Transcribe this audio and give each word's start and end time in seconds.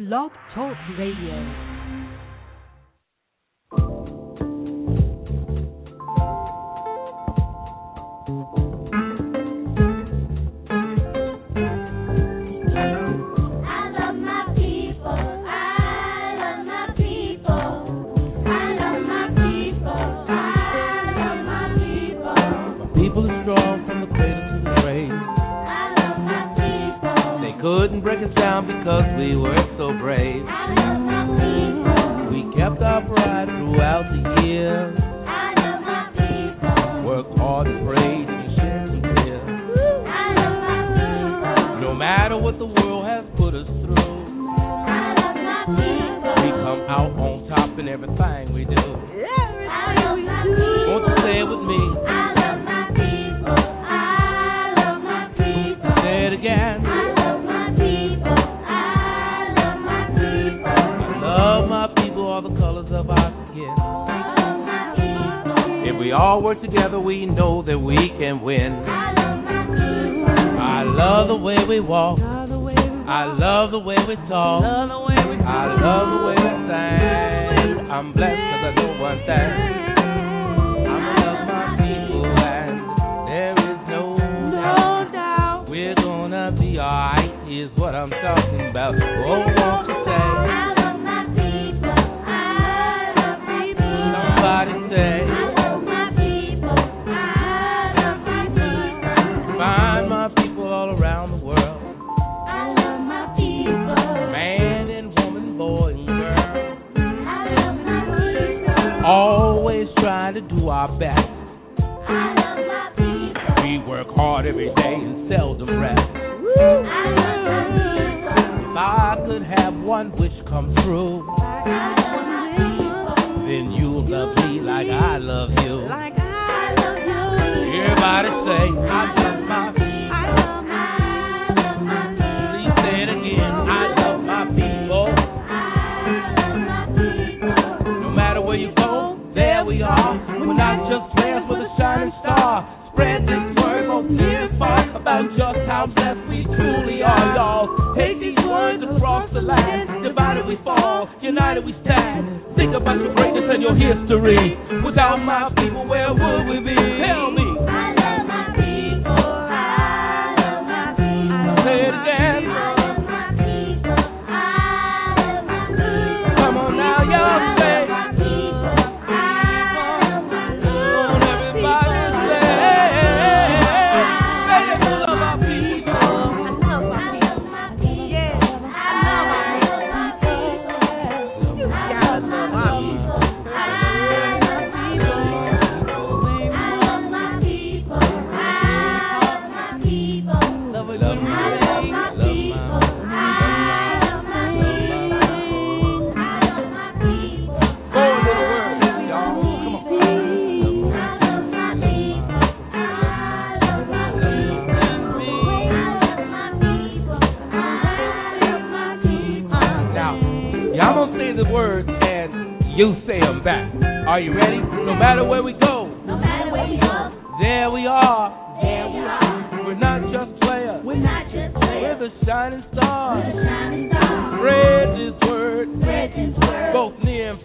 Blog 0.00 0.32
Talk 0.54 0.78
Radio. 0.96 1.69
Break 28.10 28.26
us 28.28 28.34
down 28.34 28.66
because 28.66 29.04
we 29.16 29.36
were 29.36 29.54
so 29.78 29.94
brave. 30.02 30.42
I 30.42 30.74
love 30.74 30.98
my 30.98 31.30
people. 31.30 32.34
We 32.34 32.42
kept 32.58 32.82
our 32.82 33.06
pride 33.06 33.46
throughout 33.46 34.10
the 34.10 34.18
people. 34.34 35.06
Worked 37.06 37.38
hard 37.38 37.68
and 37.68 37.86
prayed 37.86 38.26
and 38.26 38.50
love 40.34 40.58
my 40.58 40.90
people. 40.90 41.86
No 41.86 41.94
matter 41.94 42.36
what 42.36 42.58
the 42.58 42.66
world 42.66 43.06
has 43.06 43.22
put 43.38 43.54
us 43.54 43.70
through, 43.86 43.94
I 43.94 45.14
love 45.14 45.38
my 45.38 45.70
people. 45.70 46.34
we 46.42 46.50
come 46.66 46.82
out 46.90 47.14
on 47.14 47.46
top 47.46 47.78
in 47.78 47.86
everything 47.86 48.52
we 48.52 48.64
do. 48.64 48.74
Won't 50.90 51.06
you 51.06 51.14
say 51.22 51.38
it 51.38 51.46
with 51.46 51.62
me? 51.62 51.89
We 66.10 66.14
all 66.14 66.42
work 66.42 66.60
together, 66.60 66.98
we 66.98 67.24
know 67.24 67.62
that 67.62 67.78
we 67.78 68.10
can 68.18 68.42
win. 68.42 68.82
I 68.82 70.82
love 70.82 71.28
the 71.28 71.36
way 71.36 71.54
we 71.68 71.78
walk. 71.78 72.18
I 72.18 72.46
love 73.38 73.70
the 73.70 73.78
way 73.78 73.94
we 74.08 74.16
talk. 74.26 74.64
I 74.64 74.66
love 74.66 74.88
the 74.90 74.98
way 76.26 76.34
we 76.34 76.50
sing. 76.66 77.86
I'm 77.92 78.12
blessed 78.12 78.42
because 78.42 78.64
I 78.66 78.74
know 78.74 79.00
one 79.00 79.18
thing. 79.22 79.50
I'm 80.90 81.14
love 81.22 81.46
my 81.46 81.78
people 81.78 82.26
and 82.26 82.82
there 83.30 83.54
is 83.70 83.78
no 83.86 84.18
doubt 85.14 85.70
we're 85.70 85.94
gonna 85.94 86.50
be 86.58 86.80
alright. 86.80 87.30
Is 87.48 87.70
what 87.78 87.94
I'm 87.94 88.10
talking 88.10 88.66
about. 88.68 88.96
Oh, 88.96 89.89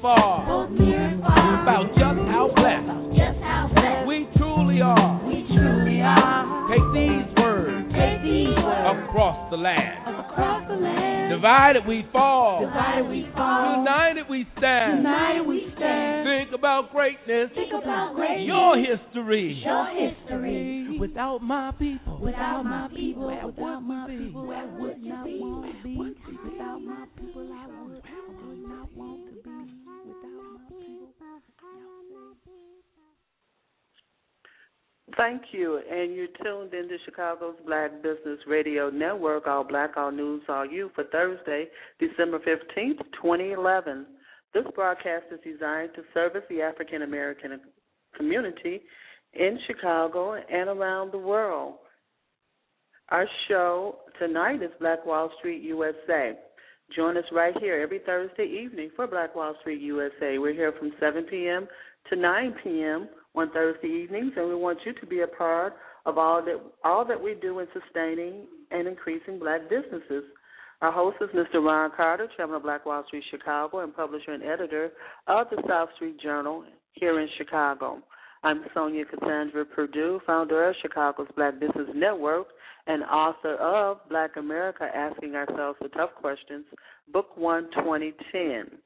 far, 0.06 0.46
Both 0.46 0.78
near 0.78 1.02
and 1.02 1.22
far. 1.22 1.64
about 1.66 1.86
just 1.98 2.20
how 2.30 2.46
blessed 2.54 3.18
just 3.18 3.40
how 3.42 3.70
blessed 3.74 4.06
we 4.06 4.18
truly 4.38 4.80
are. 4.86 5.18
we 5.26 5.42
truly 5.50 5.98
are. 6.02 6.46
Take 6.70 6.88
these 6.94 7.28
words 7.42 7.90
Take 7.90 8.22
these 8.22 8.54
words 8.54 8.86
across 9.10 9.50
the 9.50 9.58
land. 9.58 9.98
across 10.14 10.62
the 10.70 10.76
land. 10.78 11.34
Divided 11.34 11.84
we 11.88 12.06
fall, 12.14 12.62
Divided 12.62 13.10
we 13.10 13.26
fall. 13.34 13.82
united 13.82 14.30
we 14.30 14.46
stand. 14.58 15.00
United 15.02 15.42
we 15.48 15.74
stand. 15.76 16.22
Think 16.30 16.54
about 16.54 16.92
greatness, 16.92 17.50
Think 17.56 17.74
about 17.74 18.14
greatness. 18.16 18.46
your 18.46 18.78
history. 18.78 19.62
Your 19.66 19.86
history. 19.90 20.98
Without 21.00 21.40
my 21.42 21.72
people, 21.80 22.20
Without 22.22 22.64
my 22.64 22.88
people, 22.96 23.26
where 23.28 23.46
without 23.48 23.82
would 23.82 23.88
my 23.88 24.08
people, 24.08 24.46
where 24.48 24.68
would 24.80 24.98
you 25.02 25.16
be? 25.24 25.42
Without 25.42 26.80
my 26.80 27.06
people, 27.20 27.50
I 27.52 27.66
would 27.68 28.68
not 28.70 28.88
want 28.96 29.26
to 29.28 29.34
be. 29.44 29.75
Thank 35.18 35.44
you. 35.52 35.80
And 35.90 36.14
you're 36.14 36.28
tuned 36.44 36.74
into 36.74 36.98
Chicago's 37.06 37.56
Black 37.66 38.04
Business 38.04 38.40
Radio 38.48 38.90
Network, 38.90 39.48
All 39.48 39.64
Black, 39.64 39.92
All 39.96 40.12
News, 40.12 40.42
All 40.50 40.66
You, 40.66 40.92
for 40.94 41.06
Thursday, 41.06 41.68
December 42.00 42.40
15th, 42.40 43.00
2011. 43.22 44.06
This 44.54 44.66
broadcast 44.74 45.26
is 45.32 45.40
designed 45.44 45.92
to 45.96 46.02
service 46.14 46.44
the 46.50 46.62
African 46.62 47.04
American 47.04 47.60
community 48.16 48.82
in 49.34 49.60
Chicago 49.68 50.34
and 50.34 50.70
around 50.70 51.12
the 51.12 51.18
world. 51.18 51.76
Our 53.10 53.28
show 53.48 53.98
tonight 54.20 54.64
is 54.64 54.72
Black 54.80 55.06
Wall 55.06 55.30
Street 55.38 55.62
USA. 55.64 56.34
Join 56.94 57.18
us 57.18 57.26
right 57.32 57.54
here 57.60 57.82
every 57.82 58.00
Thursday 58.00 58.46
evening 58.46 58.92
for 58.96 59.08
Black 59.08 59.36
Wall 59.36 59.56
Street 59.62 59.82
USA. 59.82 60.38
We're 60.38 60.54
here 60.54 60.74
from 60.78 60.92
7 61.00 61.24
p.m. 61.24 61.68
to 62.10 62.16
9 62.16 62.56
p.m. 62.64 63.10
on 63.34 63.52
Thursday 63.52 63.88
evenings, 63.88 64.34
and 64.38 64.48
we 64.48 64.56
want 64.56 64.80
you 64.86 64.94
to 64.94 65.06
be 65.06 65.22
a 65.22 65.28
part 65.28 65.74
of 66.06 66.18
all 66.18 66.44
that 66.44 66.62
all 66.84 67.04
that 67.06 67.22
we 67.22 67.36
do 67.42 67.60
in 67.60 67.68
sustaining 67.74 68.46
and 68.72 68.88
increasing 68.88 69.40
black 69.40 69.62
businesses. 69.70 70.24
Our 70.82 70.92
host 70.92 71.18
is 71.22 71.30
Mr. 71.30 71.64
Ron 71.64 71.92
Carter, 71.96 72.28
chairman 72.38 72.58
of 72.58 72.64
Black 72.64 72.86
Wall 72.86 73.04
Street 73.08 73.24
Chicago 73.32 73.80
and 73.80 73.96
publisher 73.96 74.32
and 74.32 74.44
editor 74.44 74.92
of 75.28 75.48
the 75.50 75.64
South 75.68 75.90
Street 75.96 76.20
Journal 76.20 76.66
here 76.94 77.20
in 77.20 77.28
Chicago. 77.38 78.04
I'm 78.46 78.64
Sonja 78.76 79.10
Cassandra 79.10 79.66
Perdue, 79.66 80.22
founder 80.28 80.70
of 80.70 80.76
Chicago's 80.80 81.26
Black 81.36 81.60
Business 81.60 81.88
Network 81.96 82.46
and 82.86 83.02
author 83.06 83.56
of 83.56 84.08
Black 84.08 84.38
America 84.38 84.88
Asking 84.96 85.34
Ourselves 85.34 85.80
the 85.82 85.88
Tough 85.90 86.12
Questions, 86.22 86.64
Book 87.12 87.36
One 87.36 87.64
2010. 87.72 88.78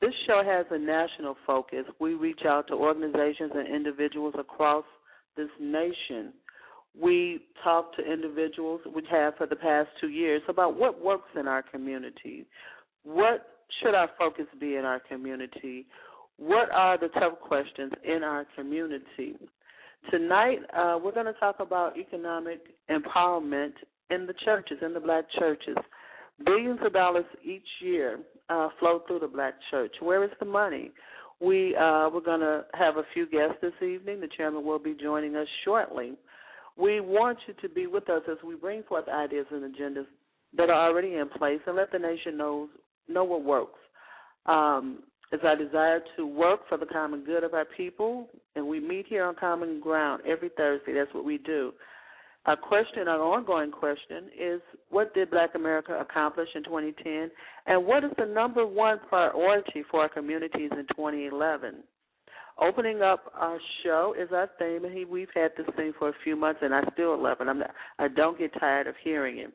This 0.00 0.10
show 0.26 0.42
has 0.44 0.66
a 0.72 0.78
national 0.80 1.36
focus. 1.46 1.84
We 2.00 2.14
reach 2.14 2.40
out 2.44 2.66
to 2.68 2.74
organizations 2.74 3.52
and 3.54 3.72
individuals 3.72 4.34
across 4.36 4.84
this 5.36 5.50
nation. 5.60 6.32
We 7.00 7.42
talk 7.62 7.94
to 7.98 8.02
individuals, 8.02 8.80
we 8.92 9.02
have 9.12 9.36
for 9.36 9.46
the 9.46 9.54
past 9.54 9.90
two 10.00 10.08
years, 10.08 10.42
about 10.48 10.76
what 10.76 11.00
works 11.00 11.28
in 11.38 11.46
our 11.46 11.62
community. 11.62 12.46
What 13.04 13.46
should 13.80 13.94
our 13.94 14.10
focus 14.18 14.46
be 14.58 14.74
in 14.74 14.84
our 14.84 14.98
community? 14.98 15.86
What 16.42 16.72
are 16.72 16.98
the 16.98 17.06
tough 17.20 17.38
questions 17.40 17.92
in 18.02 18.24
our 18.24 18.44
community? 18.56 19.36
Tonight, 20.10 20.58
uh, 20.76 20.98
we're 21.02 21.12
going 21.12 21.26
to 21.26 21.32
talk 21.34 21.60
about 21.60 21.96
economic 21.96 22.62
empowerment 22.90 23.74
in 24.10 24.26
the 24.26 24.34
churches, 24.44 24.78
in 24.82 24.92
the 24.92 24.98
black 24.98 25.24
churches. 25.38 25.76
Billions 26.44 26.80
of 26.84 26.92
dollars 26.94 27.26
each 27.44 27.68
year 27.80 28.18
uh, 28.48 28.70
flow 28.80 29.02
through 29.06 29.20
the 29.20 29.28
black 29.28 29.54
church. 29.70 29.92
Where 30.00 30.24
is 30.24 30.30
the 30.40 30.46
money? 30.46 30.90
We 31.40 31.76
uh, 31.76 32.10
we're 32.12 32.20
going 32.24 32.40
to 32.40 32.64
have 32.74 32.96
a 32.96 33.04
few 33.14 33.28
guests 33.28 33.58
this 33.62 33.80
evening. 33.80 34.20
The 34.20 34.28
chairman 34.36 34.66
will 34.66 34.80
be 34.80 34.96
joining 35.00 35.36
us 35.36 35.46
shortly. 35.64 36.14
We 36.76 36.98
want 36.98 37.38
you 37.46 37.54
to 37.62 37.72
be 37.72 37.86
with 37.86 38.10
us 38.10 38.22
as 38.28 38.38
we 38.44 38.56
bring 38.56 38.82
forth 38.82 39.06
ideas 39.08 39.46
and 39.52 39.72
agendas 39.72 40.06
that 40.56 40.70
are 40.70 40.88
already 40.88 41.14
in 41.14 41.28
place 41.28 41.60
and 41.68 41.76
let 41.76 41.92
the 41.92 42.00
nation 42.00 42.36
know 42.36 42.68
know 43.08 43.22
what 43.22 43.44
works. 43.44 43.78
Um, 44.46 45.04
it's 45.32 45.44
our 45.44 45.56
desire 45.56 46.00
to 46.16 46.26
work 46.26 46.60
for 46.68 46.76
the 46.76 46.86
common 46.86 47.24
good 47.24 47.42
of 47.42 47.54
our 47.54 47.64
people, 47.64 48.28
and 48.54 48.66
we 48.66 48.78
meet 48.80 49.06
here 49.08 49.24
on 49.24 49.34
common 49.34 49.80
ground 49.80 50.22
every 50.26 50.50
Thursday. 50.56 50.92
That's 50.92 51.12
what 51.14 51.24
we 51.24 51.38
do. 51.38 51.72
Our 52.44 52.56
question, 52.56 53.08
our 53.08 53.22
ongoing 53.22 53.70
question, 53.70 54.24
is 54.38 54.60
what 54.90 55.14
did 55.14 55.30
Black 55.30 55.54
America 55.54 55.96
accomplish 55.98 56.48
in 56.54 56.64
2010, 56.64 57.30
and 57.66 57.86
what 57.86 58.04
is 58.04 58.10
the 58.18 58.26
number 58.26 58.66
one 58.66 58.98
priority 59.08 59.84
for 59.90 60.02
our 60.02 60.08
communities 60.08 60.70
in 60.72 60.86
2011? 60.94 61.76
Opening 62.60 63.00
up 63.00 63.32
our 63.34 63.58
show 63.82 64.14
is 64.18 64.28
our 64.32 64.50
theme, 64.58 64.84
and 64.84 65.08
we've 65.08 65.28
had 65.34 65.52
this 65.56 65.66
thing 65.76 65.92
for 65.98 66.10
a 66.10 66.14
few 66.22 66.36
months, 66.36 66.60
and 66.62 66.74
I 66.74 66.82
still 66.92 67.20
love 67.20 67.38
it. 67.40 67.48
I'm 67.48 67.60
not, 67.60 67.70
I 67.98 68.08
don't 68.08 68.38
get 68.38 68.52
tired 68.60 68.86
of 68.86 68.96
hearing 69.02 69.38
it. 69.38 69.52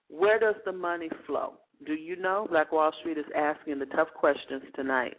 Where 0.10 0.40
does 0.40 0.56
the 0.66 0.72
money 0.72 1.10
flow? 1.28 1.56
Do 1.86 1.94
you 1.94 2.16
know? 2.16 2.48
Black 2.50 2.72
Wall 2.72 2.92
Street 3.02 3.18
is 3.18 3.26
asking 3.36 3.80
the 3.80 3.86
tough 3.88 4.08
questions 4.16 4.64
tonight. 4.76 5.18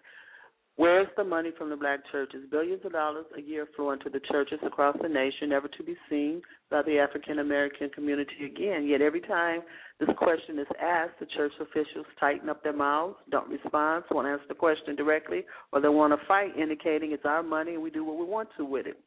Where 0.76 1.00
is 1.00 1.08
the 1.16 1.24
money 1.24 1.52
from 1.56 1.70
the 1.70 1.76
black 1.76 2.00
churches? 2.12 2.44
Billions 2.50 2.84
of 2.84 2.92
dollars 2.92 3.24
a 3.34 3.40
year 3.40 3.66
flow 3.74 3.92
into 3.92 4.10
the 4.10 4.20
churches 4.30 4.58
across 4.62 4.94
the 5.00 5.08
nation, 5.08 5.48
never 5.48 5.68
to 5.68 5.82
be 5.82 5.96
seen 6.10 6.42
by 6.70 6.82
the 6.82 6.98
African 6.98 7.38
American 7.38 7.88
community 7.88 8.44
again. 8.44 8.86
Yet 8.86 9.00
every 9.00 9.22
time 9.22 9.62
this 9.98 10.10
question 10.18 10.58
is 10.58 10.66
asked, 10.78 11.18
the 11.18 11.26
church 11.34 11.52
officials 11.60 12.04
tighten 12.20 12.50
up 12.50 12.62
their 12.62 12.74
mouths, 12.74 13.16
don't 13.30 13.48
respond, 13.48 14.04
won't 14.10 14.28
answer 14.28 14.44
the 14.48 14.54
question 14.54 14.94
directly, 14.96 15.46
or 15.72 15.80
they 15.80 15.88
want 15.88 16.12
to 16.12 16.26
fight, 16.26 16.54
indicating 16.58 17.12
it's 17.12 17.24
our 17.24 17.42
money 17.42 17.72
and 17.72 17.82
we 17.82 17.90
do 17.90 18.04
what 18.04 18.18
we 18.18 18.26
want 18.26 18.50
to 18.58 18.64
with 18.66 18.86
it. 18.86 19.00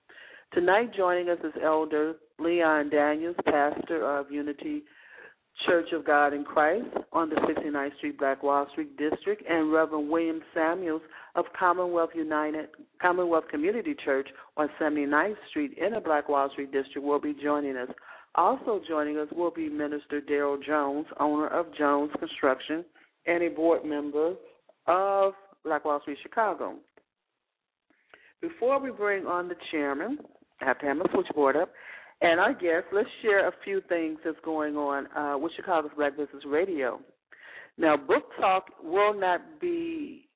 Tonight, 0.54 0.96
joining 0.98 1.30
us 1.30 1.38
is 1.44 1.54
Elder 1.64 2.16
Leon 2.40 2.90
Daniels, 2.90 3.36
pastor 3.46 4.04
of 4.04 4.32
Unity 4.32 4.82
Church 5.66 5.88
of 5.94 6.06
God 6.06 6.34
in 6.34 6.44
Christ 6.44 6.88
on 7.12 7.30
the 7.30 7.36
69th 7.36 7.98
Street 7.98 8.18
Black 8.18 8.44
Wall 8.44 8.68
Street 8.72 8.98
District, 8.98 9.44
and 9.50 9.72
Reverend 9.72 10.10
William 10.10 10.42
Samuels 10.54 11.02
of 11.36 11.46
Commonwealth 11.58 12.12
United 12.16 12.70
Commonwealth 13.02 13.46
Community 13.50 13.96
Church 14.04 14.28
on 14.58 14.70
79th 14.80 15.36
Street 15.50 15.78
in 15.78 15.94
the 15.94 16.00
Black 16.00 16.30
Wall 16.30 16.50
Street 16.52 16.72
District 16.72 17.06
will 17.06 17.20
be 17.20 17.36
joining 17.42 17.76
us. 17.76 17.90
Also 18.36 18.82
joining 18.88 19.18
us 19.18 19.28
will 19.36 19.52
be 19.52 19.70
Minister 19.70 20.22
Darryl 20.22 20.64
Jones, 20.64 21.08
owner 21.20 21.48
of 21.48 21.66
Jones 21.78 22.12
Construction, 22.20 22.86
and 23.26 23.44
a 23.44 23.50
board 23.50 23.84
member 23.84 24.36
of 24.88 25.34
Black 25.64 25.84
Wall 25.84 26.00
Street 26.02 26.18
Chicago. 26.22 26.76
Before 28.42 28.80
we 28.80 28.92
bring 28.92 29.26
on 29.26 29.50
the 29.50 29.56
chairman, 29.72 30.20
I 30.62 30.66
have 30.66 30.80
to 30.80 30.86
have 30.86 30.98
my 30.98 31.06
switchboard 31.14 31.56
up. 31.58 31.70
And 32.22 32.40
our 32.40 32.54
guests, 32.54 32.90
let's 32.92 33.08
share 33.22 33.48
a 33.48 33.54
few 33.64 33.82
things 33.88 34.20
that's 34.26 34.38
going 34.44 34.76
on 34.76 35.08
uh, 35.16 35.38
with 35.38 35.54
Chicago's 35.56 35.92
Black 35.96 36.18
Business 36.18 36.44
Radio. 36.46 37.00
Now, 37.78 37.96
Book 37.96 38.24
Talk 38.40 38.66
will 38.84 39.18
not 39.18 39.42
be 39.62 40.28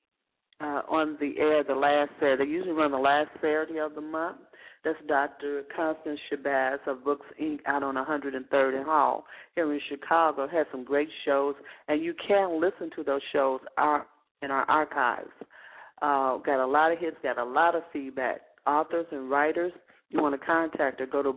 uh, 0.60 0.80
on 0.88 1.18
the 1.20 1.34
air 1.38 1.62
the 1.62 1.74
last 1.74 2.10
Saturday. 2.18 2.46
They 2.46 2.50
usually 2.50 2.72
run 2.72 2.90
the 2.90 2.96
last 2.96 3.28
Saturday 3.34 3.78
of 3.78 3.94
the 3.94 4.00
month. 4.00 4.38
That's 4.82 4.98
Dr. 5.08 5.62
Constance 5.74 6.20
Shabazz 6.30 6.78
of 6.86 7.04
Books 7.04 7.26
Inc. 7.40 7.58
out 7.66 7.82
on 7.82 7.96
103rd 7.96 8.76
and 8.76 8.84
Hall 8.84 9.24
here 9.54 9.70
in 9.72 9.80
Chicago. 9.88 10.46
Has 10.48 10.66
some 10.70 10.84
great 10.84 11.08
shows, 11.26 11.54
and 11.88 12.02
you 12.02 12.14
can 12.26 12.60
listen 12.60 12.90
to 12.96 13.02
those 13.02 13.22
shows 13.32 13.60
in 14.42 14.50
our 14.50 14.64
archives. 14.70 15.30
Uh, 16.02 16.38
got 16.38 16.62
a 16.62 16.66
lot 16.66 16.92
of 16.92 16.98
hits, 16.98 17.16
got 17.22 17.38
a 17.38 17.44
lot 17.44 17.74
of 17.74 17.82
feedback. 17.92 18.40
Authors 18.66 19.06
and 19.10 19.30
writers 19.30 19.72
you 20.10 20.22
want 20.22 20.38
to 20.38 20.46
contact 20.46 21.00
her, 21.00 21.06
go 21.06 21.22
to 21.22 21.32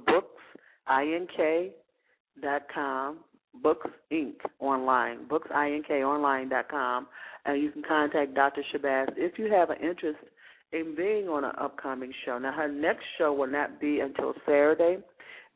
booksink.com, 0.90 3.18
Books 3.62 3.90
Inc. 4.12 4.36
online, 4.60 5.28
books 5.28 5.50
i 5.54 5.70
n 5.70 5.84
k 5.88 6.04
online 6.04 6.50
dot 6.50 6.68
com 6.70 7.08
and 7.48 7.64
you 7.64 7.72
can 7.72 7.82
contact 7.82 8.36
Dr. 8.36 8.62
Shabazz 8.74 9.08
if 9.16 9.40
you 9.40 9.52
have 9.52 9.70
an 9.70 9.78
interest 9.78 10.20
in 10.74 10.94
being 10.96 11.30
on 11.30 11.46
an 11.46 11.54
upcoming 11.60 12.12
show. 12.26 12.38
Now, 12.38 12.52
her 12.52 12.68
next 12.68 13.06
show 13.18 13.34
will 13.34 13.48
not 13.48 13.80
be 13.80 14.02
until 14.02 14.34
Saturday, 14.46 14.98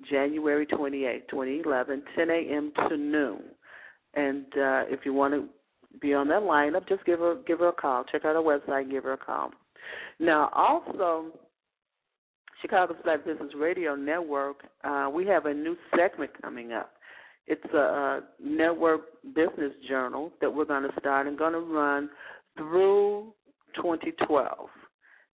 January 0.09 0.65
28, 0.65 1.27
2011, 1.29 2.03
10 2.15 2.29
a.m. 2.29 2.71
to 2.87 2.97
noon. 2.97 3.41
And 4.13 4.45
uh, 4.53 4.87
if 4.87 5.01
you 5.05 5.13
want 5.13 5.33
to 5.33 5.47
be 5.99 6.13
on 6.13 6.29
that 6.29 6.41
lineup, 6.41 6.87
just 6.87 7.05
give 7.05 7.19
her 7.19 7.35
give 7.45 7.59
her 7.59 7.69
a 7.69 7.73
call. 7.73 8.05
Check 8.05 8.25
out 8.25 8.35
her 8.35 8.41
website, 8.41 8.89
give 8.89 9.03
her 9.03 9.13
a 9.13 9.17
call. 9.17 9.51
Now, 10.19 10.49
also 10.55 11.25
Chicago's 12.61 12.97
Black 13.03 13.25
Business 13.25 13.51
Radio 13.57 13.95
Network, 13.95 14.57
uh, 14.83 15.09
we 15.13 15.25
have 15.27 15.45
a 15.45 15.53
new 15.53 15.75
segment 15.97 16.31
coming 16.41 16.73
up. 16.73 16.91
It's 17.47 17.73
a, 17.73 17.77
a 17.77 18.21
network 18.39 19.01
business 19.35 19.73
journal 19.87 20.31
that 20.41 20.53
we're 20.53 20.65
going 20.65 20.83
to 20.83 20.99
start 20.99 21.27
and 21.27 21.37
going 21.37 21.53
to 21.53 21.59
run 21.59 22.09
through 22.57 23.33
2012. 23.75 24.69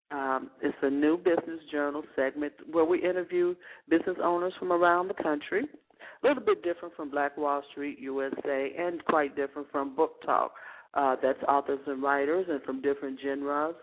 Um, 0.09 0.49
it's 0.61 0.77
a 0.81 0.89
new 0.89 1.17
business 1.17 1.59
journal 1.69 2.03
segment 2.15 2.53
where 2.71 2.85
we 2.85 3.03
interview 3.03 3.55
business 3.89 4.15
owners 4.23 4.53
from 4.57 4.71
around 4.71 5.09
the 5.09 5.21
country. 5.21 5.63
A 6.23 6.27
little 6.27 6.43
bit 6.43 6.63
different 6.63 6.95
from 6.95 7.11
Black 7.11 7.37
Wall 7.37 7.61
Street 7.71 7.99
USA 7.99 8.71
and 8.77 9.03
quite 9.05 9.35
different 9.35 9.69
from 9.71 9.95
Book 9.95 10.21
Talk. 10.25 10.53
Uh, 10.93 11.15
that's 11.21 11.39
authors 11.47 11.79
and 11.87 12.01
writers 12.01 12.45
and 12.49 12.61
from 12.63 12.81
different 12.81 13.19
genres. 13.21 13.75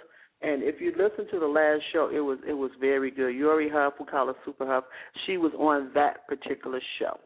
And 0.45 0.63
if 0.63 0.81
you 0.81 0.93
listen 0.93 1.27
to 1.33 1.41
the 1.41 1.47
last 1.47 1.83
show, 1.93 2.11
it 2.13 2.21
was 2.21 2.39
it 2.47 2.53
was 2.53 2.71
very 2.79 3.11
good. 3.11 3.31
Yuri 3.31 3.69
Huff, 3.73 3.95
we 3.99 4.05
call 4.07 4.27
her 4.27 4.35
Super 4.45 4.67
Huff, 4.67 4.85
she 5.27 5.39
was 5.39 5.53
on 5.59 5.91
that 5.95 6.27
particular 6.29 6.81
show. 6.99 7.19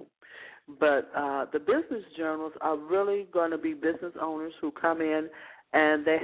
But 0.78 1.10
uh, 1.16 1.46
the 1.52 1.58
business 1.58 2.04
journals 2.16 2.52
are 2.60 2.76
really 2.76 3.26
going 3.32 3.50
to 3.50 3.58
be 3.58 3.74
business 3.74 4.12
owners 4.20 4.52
who 4.60 4.70
come 4.70 5.00
in 5.00 5.28
and 5.72 6.04
they 6.06 6.18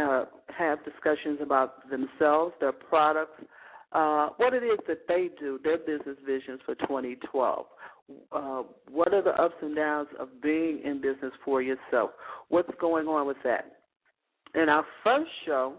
uh, 0.00 0.24
have 0.56 0.84
discussions 0.84 1.38
about 1.40 1.88
themselves, 1.88 2.52
their 2.60 2.72
products, 2.72 3.40
uh, 3.92 4.30
what 4.36 4.52
it 4.52 4.64
is 4.64 4.78
that 4.88 5.06
they 5.06 5.30
do, 5.38 5.60
their 5.62 5.78
business 5.78 6.16
visions 6.26 6.60
for 6.66 6.74
2012. 6.74 7.66
uh, 8.32 8.62
what 8.90 9.14
are 9.14 9.22
the 9.22 9.30
ups 9.40 9.54
and 9.62 9.74
downs 9.76 10.08
of 10.18 10.28
being 10.42 10.80
in 10.84 11.00
business 11.00 11.32
for 11.44 11.62
yourself? 11.62 12.10
What's 12.48 12.70
going 12.80 13.06
on 13.06 13.26
with 13.26 13.36
that? 13.44 13.76
And 14.54 14.68
our 14.68 14.84
first 15.02 15.30
show 15.46 15.74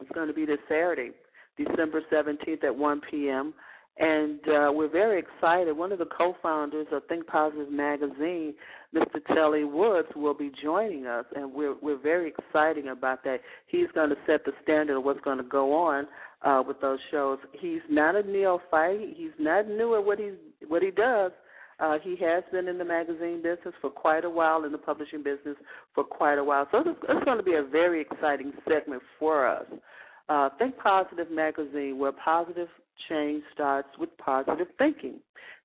is 0.00 0.08
going 0.14 0.28
to 0.28 0.34
be 0.34 0.46
this 0.46 0.58
Saturday, 0.68 1.10
December 1.56 2.02
17th 2.12 2.64
at 2.64 2.74
1 2.74 3.00
p.m. 3.10 3.54
And 3.98 4.40
uh, 4.48 4.72
we're 4.72 4.90
very 4.90 5.20
excited. 5.20 5.76
One 5.76 5.92
of 5.92 6.00
the 6.00 6.06
co-founders 6.06 6.88
of 6.90 7.02
Think 7.08 7.28
Positive 7.28 7.70
Magazine, 7.70 8.54
Mr. 8.92 9.24
Telly 9.32 9.62
Woods, 9.62 10.08
will 10.16 10.34
be 10.34 10.50
joining 10.60 11.06
us, 11.06 11.24
and 11.36 11.52
we're 11.52 11.76
we're 11.80 12.00
very 12.00 12.32
excited 12.36 12.88
about 12.88 13.22
that. 13.22 13.38
He's 13.68 13.86
going 13.94 14.10
to 14.10 14.16
set 14.26 14.44
the 14.44 14.52
standard 14.64 14.96
of 14.96 15.04
what's 15.04 15.20
going 15.20 15.38
to 15.38 15.44
go 15.44 15.72
on 15.72 16.08
uh, 16.42 16.64
with 16.66 16.80
those 16.80 16.98
shows. 17.12 17.38
He's 17.52 17.82
not 17.88 18.16
a 18.16 18.24
neophyte. 18.24 19.14
He's 19.16 19.30
not 19.38 19.68
new 19.68 19.94
at 19.96 20.04
what 20.04 20.18
he's 20.18 20.34
what 20.66 20.82
he 20.82 20.90
does. 20.90 21.30
Uh, 21.80 21.98
he 22.02 22.16
has 22.20 22.44
been 22.52 22.68
in 22.68 22.78
the 22.78 22.84
magazine 22.84 23.42
business 23.42 23.74
for 23.80 23.90
quite 23.90 24.24
a 24.24 24.30
while, 24.30 24.64
in 24.64 24.72
the 24.72 24.78
publishing 24.78 25.22
business 25.22 25.56
for 25.94 26.04
quite 26.04 26.38
a 26.38 26.44
while. 26.44 26.68
So 26.70 26.78
it's, 26.78 27.00
it's 27.08 27.24
going 27.24 27.38
to 27.38 27.44
be 27.44 27.54
a 27.54 27.62
very 27.64 28.00
exciting 28.00 28.52
segment 28.68 29.02
for 29.18 29.46
us. 29.46 29.66
Uh, 30.28 30.48
Think 30.58 30.76
Positive 30.78 31.30
Magazine, 31.30 31.98
where 31.98 32.12
positive 32.12 32.68
change 33.08 33.42
starts 33.52 33.88
with 33.98 34.10
positive 34.18 34.68
thinking. 34.78 35.16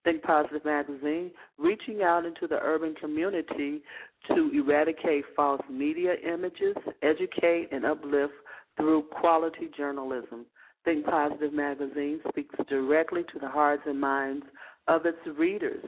Think 0.03 0.23
Positive 0.23 0.63
Magazine, 0.65 1.31
reaching 1.57 2.01
out 2.01 2.25
into 2.25 2.47
the 2.47 2.57
urban 2.61 2.95
community 2.95 3.81
to 4.27 4.51
eradicate 4.53 5.25
false 5.35 5.61
media 5.69 6.15
images, 6.25 6.75
educate, 7.01 7.69
and 7.71 7.85
uplift 7.85 8.33
through 8.77 9.03
quality 9.03 9.69
journalism. 9.77 10.45
Think 10.85 11.05
Positive 11.05 11.53
Magazine 11.53 12.19
speaks 12.29 12.55
directly 12.69 13.23
to 13.33 13.39
the 13.39 13.47
hearts 13.47 13.83
and 13.85 13.99
minds 13.99 14.45
of 14.89 15.05
its 15.05 15.17
readers. 15.37 15.83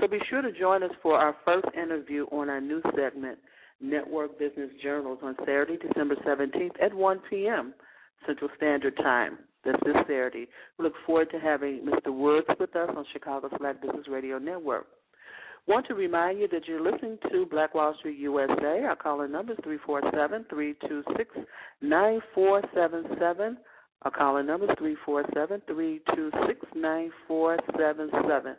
So 0.00 0.08
be 0.08 0.18
sure 0.28 0.42
to 0.42 0.50
join 0.50 0.82
us 0.82 0.90
for 1.02 1.16
our 1.18 1.36
first 1.44 1.66
interview 1.76 2.26
on 2.32 2.48
our 2.48 2.60
new 2.60 2.80
segment, 2.96 3.38
Network 3.80 4.38
Business 4.38 4.70
Journals, 4.82 5.18
on 5.22 5.36
Saturday, 5.40 5.76
December 5.76 6.16
17th 6.26 6.82
at 6.82 6.92
1 6.92 7.20
p.m. 7.30 7.74
Central 8.26 8.50
Standard 8.56 8.96
Time. 8.96 9.38
That's 9.64 9.78
this 9.84 9.96
Saturday. 10.02 10.48
We 10.78 10.84
look 10.84 10.94
forward 11.04 11.30
to 11.32 11.38
having 11.38 11.86
Mr. 11.86 12.14
Woods 12.14 12.46
with 12.58 12.74
us 12.76 12.88
on 12.96 13.04
Chicago's 13.12 13.50
Black 13.58 13.82
Business 13.82 14.06
Radio 14.08 14.38
Network. 14.38 14.86
Want 15.66 15.86
to 15.88 15.94
remind 15.94 16.38
you 16.38 16.46
that 16.48 16.68
you're 16.68 16.80
listening 16.80 17.18
to 17.32 17.44
Black 17.46 17.74
Wall 17.74 17.94
Street 17.98 18.18
USA. 18.18 18.84
Our 18.84 18.94
caller 18.94 19.26
number 19.26 19.52
is 19.52 19.58
347 19.64 20.46
326 20.48 21.48
9477. 21.82 23.58
Our 24.02 24.10
caller 24.10 24.42
number 24.42 24.66
is 24.66 24.76
347 24.78 25.62
326 25.66 26.66
9477. 26.74 28.56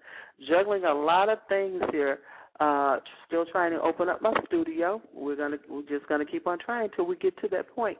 Juggling 0.47 0.85
a 0.85 0.93
lot 0.93 1.29
of 1.29 1.39
things 1.47 1.81
here. 1.91 2.19
Uh, 2.59 2.97
still 3.27 3.45
trying 3.45 3.71
to 3.71 3.79
open 3.81 4.09
up 4.09 4.21
my 4.21 4.33
studio. 4.47 4.99
We're 5.13 5.35
gonna 5.35 5.57
we're 5.69 5.83
just 5.83 6.07
gonna 6.07 6.25
keep 6.25 6.47
on 6.47 6.57
trying 6.57 6.89
until 6.89 7.05
we 7.05 7.15
get 7.17 7.37
to 7.41 7.47
that 7.49 7.73
point. 7.75 7.97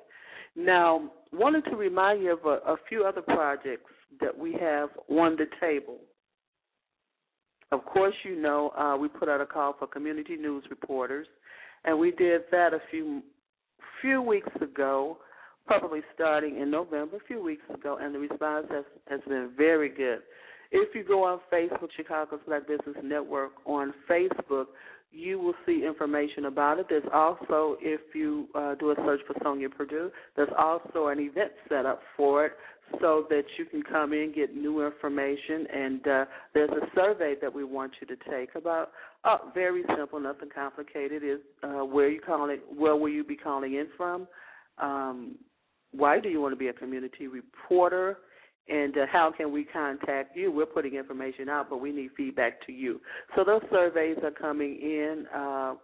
Now, 0.56 1.12
wanted 1.32 1.66
to 1.66 1.76
remind 1.76 2.24
you 2.24 2.34
of 2.34 2.44
a, 2.46 2.72
a 2.72 2.78
few 2.90 3.06
other 3.06 3.22
projects 3.22 3.92
that 4.20 4.36
we 4.36 4.54
have 4.54 4.90
on 5.10 5.36
the 5.36 5.46
table. 5.62 5.98
Of 7.72 7.86
course, 7.86 8.16
you 8.24 8.36
know 8.36 8.70
uh, 8.70 8.98
we 8.98 9.08
put 9.10 9.30
out 9.30 9.42
a 9.42 9.46
call 9.46 9.76
for 9.78 9.88
community 9.88 10.36
news 10.38 10.64
reporters, 10.70 11.28
and 11.86 12.00
we 12.00 12.12
did 12.12 12.42
that 12.52 12.74
a 12.74 12.80
few 12.90 13.22
few 14.02 14.22
weeks 14.22 14.50
ago, 14.62 15.18
probably 15.68 16.02
starting 16.16 16.58
in 16.58 16.72
November, 16.72 17.18
a 17.18 17.28
few 17.28 17.44
weeks 17.44 17.64
ago, 17.74 17.98
and 18.02 18.16
the 18.16 18.20
response 18.20 18.68
has 18.72 18.86
has 19.10 19.20
been 19.28 19.52
very 19.56 19.90
good. 19.90 20.20
If 20.72 20.94
you 20.96 21.04
go 21.04 21.24
on 21.24 21.40
Facebook, 21.52 21.90
Chicago's 21.96 22.40
Black 22.46 22.68
Business 22.68 22.96
Network 23.04 23.52
on 23.66 23.94
Facebook, 24.10 24.66
you 25.12 25.40
will 25.40 25.54
see 25.66 25.86
information 25.86 26.46
about 26.46 26.80
it. 26.80 26.88
There's 26.90 27.08
also, 27.14 27.78
if 27.80 28.02
you 28.14 28.48
uh, 28.54 28.76
do 28.76 28.92
a 28.92 28.96
search 28.96 29.22
for 29.26 29.34
Sonja 29.36 29.72
Perdue, 29.72 30.12
there's 30.36 30.50
also 30.58 31.08
an 31.08 31.20
event 31.20 31.52
set 31.70 31.86
up 31.86 32.02
for 32.18 32.48
it 32.48 32.52
so 33.02 33.26
that 33.30 33.44
you 33.58 33.66
can 33.66 33.82
come 33.82 34.14
in, 34.14 34.34
get 34.36 34.56
new 34.56 34.86
information, 34.86 35.68
and 35.74 36.08
uh, 36.08 36.26
there's 36.54 36.70
a 36.70 36.86
survey 36.96 37.36
that 37.42 37.54
we 37.54 37.64
want 37.64 37.92
you 38.02 38.08
to 38.08 38.16
take 38.30 38.56
about. 38.56 38.92
Uh, 39.24 39.38
very 39.54 39.84
simple, 39.98 40.20
nothing 40.20 40.50
complicated. 40.54 41.24
Is 41.24 41.40
uh, 41.64 41.86
where 41.86 42.10
you 42.10 42.20
calling? 42.20 42.60
Where 42.76 42.96
will 42.96 43.10
you 43.10 43.24
be 43.24 43.36
calling 43.36 43.76
in 43.76 43.88
from? 43.96 44.28
Um, 44.78 45.36
why 45.92 46.20
do 46.20 46.30
you 46.30 46.42
want 46.42 46.54
to 46.54 46.58
be 46.58 46.68
a 46.68 46.74
community 46.74 47.28
reporter? 47.28 48.18
and 48.70 48.98
uh, 48.98 49.06
how 49.12 49.32
can 49.36 49.52
we 49.52 49.64
contact 49.64 50.36
you? 50.36 50.52
We're 50.52 50.66
putting 50.66 50.96
information 50.96 51.50
out, 51.50 51.70
but 51.70 51.78
we 51.78 51.92
need 51.92 52.10
feedback 52.18 52.66
to 52.66 52.72
you. 52.72 53.00
So 53.36 53.44
those 53.44 53.62
surveys 53.72 54.18
are 54.24 54.32
coming 54.32 54.76
in 54.82 55.26
uh, 55.34 55.76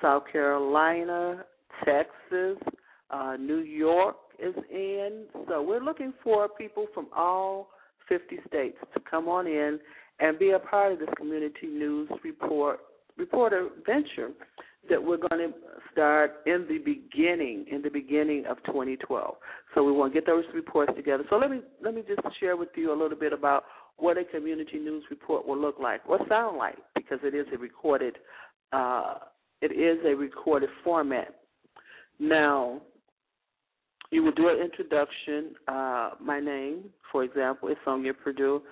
South 0.00 0.24
Carolina, 0.30 1.44
Texas, 1.84 2.56
uh, 3.10 3.36
New 3.38 3.58
York 3.58 4.16
is 4.38 4.54
in. 4.70 5.24
So 5.48 5.62
we're 5.62 5.82
looking 5.82 6.14
for 6.24 6.48
people 6.48 6.86
from 6.94 7.08
all 7.14 7.68
50 8.08 8.38
states 8.48 8.78
to 8.94 9.00
come 9.08 9.28
on 9.28 9.46
in 9.46 9.78
and 10.20 10.38
be 10.38 10.50
a 10.50 10.58
part 10.58 10.92
of 10.92 10.98
this 10.98 11.08
community 11.16 11.66
news 11.66 12.08
report 12.24 12.80
reporter 13.16 13.68
venture 13.84 14.30
that 14.90 15.02
we're 15.02 15.16
going 15.16 15.50
to 15.50 15.54
start 15.92 16.42
in 16.46 16.66
the 16.68 16.78
beginning, 16.78 17.64
in 17.70 17.82
the 17.82 17.88
beginning 17.88 18.44
of 18.46 18.58
2012. 18.66 19.34
So 19.74 19.84
we 19.84 19.92
want 19.92 20.12
to 20.12 20.20
get 20.20 20.26
those 20.26 20.44
reports 20.54 20.92
together. 20.96 21.24
So 21.30 21.36
let 21.36 21.50
me 21.50 21.60
let 21.82 21.94
me 21.94 22.02
just 22.06 22.20
share 22.38 22.56
with 22.56 22.68
you 22.76 22.92
a 22.92 22.98
little 23.00 23.18
bit 23.18 23.32
about 23.32 23.64
what 23.96 24.18
a 24.18 24.24
community 24.24 24.78
news 24.78 25.04
report 25.10 25.46
will 25.46 25.58
look 25.58 25.76
like, 25.80 26.00
or 26.08 26.18
sound 26.28 26.56
like, 26.56 26.76
because 26.94 27.18
it 27.22 27.34
is 27.34 27.46
a 27.54 27.58
recorded, 27.58 28.16
uh, 28.72 29.14
it 29.60 29.72
is 29.72 29.98
a 30.06 30.14
recorded 30.14 30.70
format. 30.82 31.34
Now, 32.18 32.80
you 34.10 34.22
will 34.22 34.32
do 34.32 34.48
an 34.48 34.58
introduction. 34.58 35.54
Uh, 35.68 36.10
my 36.20 36.40
name, 36.40 36.84
for 37.12 37.24
example, 37.24 37.68
is 37.68 37.76
Sonja 37.86 38.12
Perdue. 38.16 38.62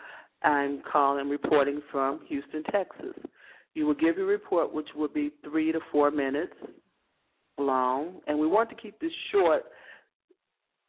I'm 0.42 0.82
calling, 0.90 1.28
reporting 1.28 1.82
from 1.90 2.20
Houston, 2.28 2.62
Texas. 2.64 3.14
You 3.78 3.87
will 3.87 3.94
give 3.94 4.16
your 4.16 4.26
report, 4.26 4.75
which 4.75 4.88
will 4.97 5.06
be 5.06 5.30
three 5.44 5.70
to 5.70 5.78
four 5.92 6.11
minutes 6.11 6.52
long, 7.58 8.16
and 8.26 8.37
we 8.37 8.49
want 8.49 8.68
to 8.70 8.75
keep 8.75 8.99
this 8.99 9.12
short 9.30 9.66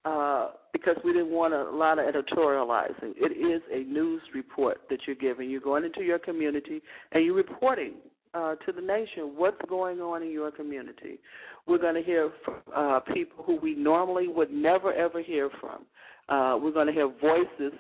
uh, 0.05 0.53
because 0.73 0.95
we 1.05 1.13
didn't 1.13 1.29
want 1.29 1.53
a 1.53 1.69
lot 1.69 1.99
of 1.99 2.05
editorializing. 2.11 3.13
It 3.15 3.37
is 3.37 3.61
a 3.71 3.87
news 3.87 4.23
report 4.33 4.81
that 4.89 5.01
you're 5.05 5.15
giving. 5.15 5.51
You're 5.51 5.61
going 5.61 5.85
into 5.85 6.01
your 6.01 6.17
community 6.17 6.81
and 7.11 7.23
you're 7.23 7.35
reporting 7.35 7.93
uh, 8.33 8.55
to 8.55 8.71
the 8.71 8.81
nation 8.81 9.35
what's 9.35 9.61
going 9.69 9.99
on 9.99 10.23
in 10.23 10.31
your 10.31 10.49
community. 10.49 11.19
We're 11.67 11.77
going 11.77 11.93
to 11.93 12.01
hear 12.01 12.31
from 12.43 12.55
uh, 12.75 13.01
people 13.13 13.43
who 13.43 13.57
we 13.57 13.75
normally 13.75 14.27
would 14.27 14.49
never 14.51 14.91
ever 14.93 15.21
hear 15.21 15.51
from. 15.61 15.85
Uh, 16.27 16.57
we're 16.57 16.73
going 16.73 16.87
to 16.87 16.93
hear 16.93 17.07
voices 17.21 17.79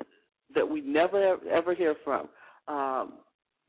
that 0.53 0.69
we 0.69 0.81
never 0.81 1.37
ever 1.51 1.73
hear 1.73 1.95
from. 2.03 2.29
Um, 2.67 3.13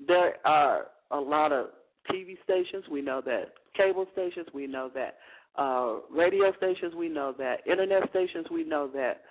there 0.06 0.34
are 0.46 0.88
a 1.10 1.18
lot 1.18 1.52
of 1.52 1.66
TV 2.10 2.36
stations, 2.44 2.84
we 2.90 3.02
know 3.02 3.20
that. 3.24 3.52
Cable 3.76 4.06
stations, 4.12 4.46
we 4.54 4.66
know 4.66 4.90
that. 4.94 5.16
Uh, 5.56 5.98
radio 6.10 6.52
stations, 6.56 6.94
we 6.94 7.08
know 7.08 7.34
that. 7.38 7.66
Internet 7.66 8.08
stations, 8.10 8.46
we 8.50 8.64
know 8.64 8.88
that. 8.88 9.22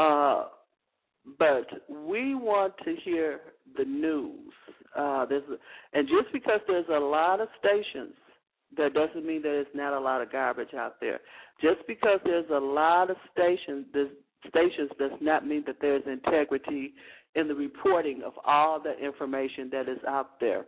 Uh, 0.00 0.48
but 1.38 1.66
we 1.88 2.34
want 2.34 2.74
to 2.84 2.94
hear 3.04 3.40
the 3.76 3.84
news. 3.84 4.52
Uh, 4.96 5.26
there's, 5.26 5.42
and 5.92 6.08
just 6.08 6.32
because 6.32 6.60
there's 6.66 6.86
a 6.88 6.98
lot 6.98 7.40
of 7.40 7.48
stations, 7.58 8.14
that 8.76 8.94
doesn't 8.94 9.24
mean 9.26 9.42
that 9.42 9.48
there's 9.48 9.66
not 9.74 9.92
a 9.92 10.00
lot 10.00 10.22
of 10.22 10.32
garbage 10.32 10.74
out 10.74 10.96
there. 11.00 11.20
Just 11.60 11.86
because 11.86 12.20
there's 12.24 12.48
a 12.50 12.58
lot 12.58 13.10
of 13.10 13.16
stations, 13.32 13.86
stations 14.48 14.90
does 14.98 15.12
not 15.20 15.46
mean 15.46 15.64
that 15.66 15.76
there's 15.80 16.02
integrity 16.06 16.94
in 17.34 17.48
the 17.48 17.54
reporting 17.54 18.22
of 18.24 18.32
all 18.44 18.80
the 18.80 18.96
information 18.98 19.68
that 19.70 19.88
is 19.88 19.98
out 20.08 20.40
there 20.40 20.66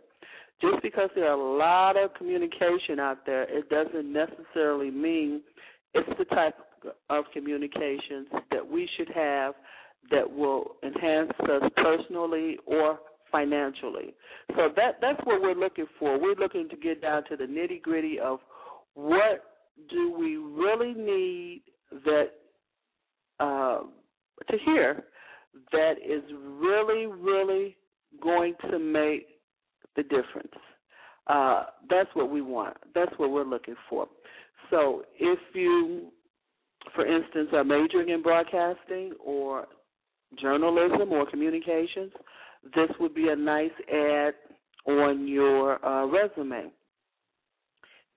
just 0.61 0.81
because 0.81 1.09
there 1.15 1.29
are 1.29 1.39
a 1.39 1.57
lot 1.57 1.97
of 1.97 2.13
communication 2.15 2.99
out 2.99 3.25
there, 3.25 3.43
it 3.43 3.69
doesn't 3.69 4.11
necessarily 4.11 4.91
mean 4.91 5.41
it's 5.93 6.09
the 6.17 6.25
type 6.25 6.55
of 7.09 7.25
communications 7.33 8.27
that 8.51 8.65
we 8.65 8.89
should 8.97 9.09
have 9.09 9.53
that 10.11 10.29
will 10.29 10.75
enhance 10.83 11.31
us 11.43 11.69
personally 11.77 12.57
or 12.65 12.99
financially. 13.31 14.13
So 14.55 14.69
that 14.75 14.97
that's 15.01 15.19
what 15.23 15.41
we're 15.41 15.55
looking 15.55 15.85
for. 15.99 16.19
We're 16.19 16.35
looking 16.35 16.67
to 16.69 16.75
get 16.75 17.01
down 17.01 17.23
to 17.29 17.35
the 17.35 17.45
nitty 17.45 17.81
gritty 17.81 18.19
of 18.19 18.39
what 18.95 19.43
do 19.89 20.11
we 20.17 20.37
really 20.37 20.93
need 20.93 21.63
that 22.05 22.31
uh, 23.39 23.81
to 24.49 24.57
hear 24.65 25.05
that 25.71 25.93
is 26.05 26.23
really, 26.33 27.05
really 27.07 27.77
going 28.21 28.53
to 28.69 28.79
make 28.79 29.27
the 29.99 30.03
difference. 30.03 30.53
Uh, 31.27 31.65
that's 31.89 32.09
what 32.13 32.31
we 32.31 32.41
want. 32.41 32.75
That's 32.95 33.11
what 33.17 33.31
we're 33.31 33.43
looking 33.43 33.75
for. 33.89 34.07
So 34.69 35.03
if 35.19 35.39
you, 35.53 36.09
for 36.95 37.05
instance, 37.05 37.49
are 37.53 37.63
majoring 37.63 38.09
in 38.09 38.21
broadcasting 38.21 39.13
or 39.23 39.67
journalism 40.41 41.11
or 41.11 41.29
communications, 41.29 42.11
this 42.75 42.89
would 42.99 43.13
be 43.13 43.29
a 43.29 43.35
nice 43.35 43.71
add 43.91 44.33
on 44.85 45.27
your 45.27 45.83
uh, 45.85 46.05
resume. 46.05 46.71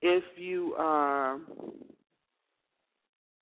If 0.00 0.24
you 0.36 0.74
are 0.78 1.38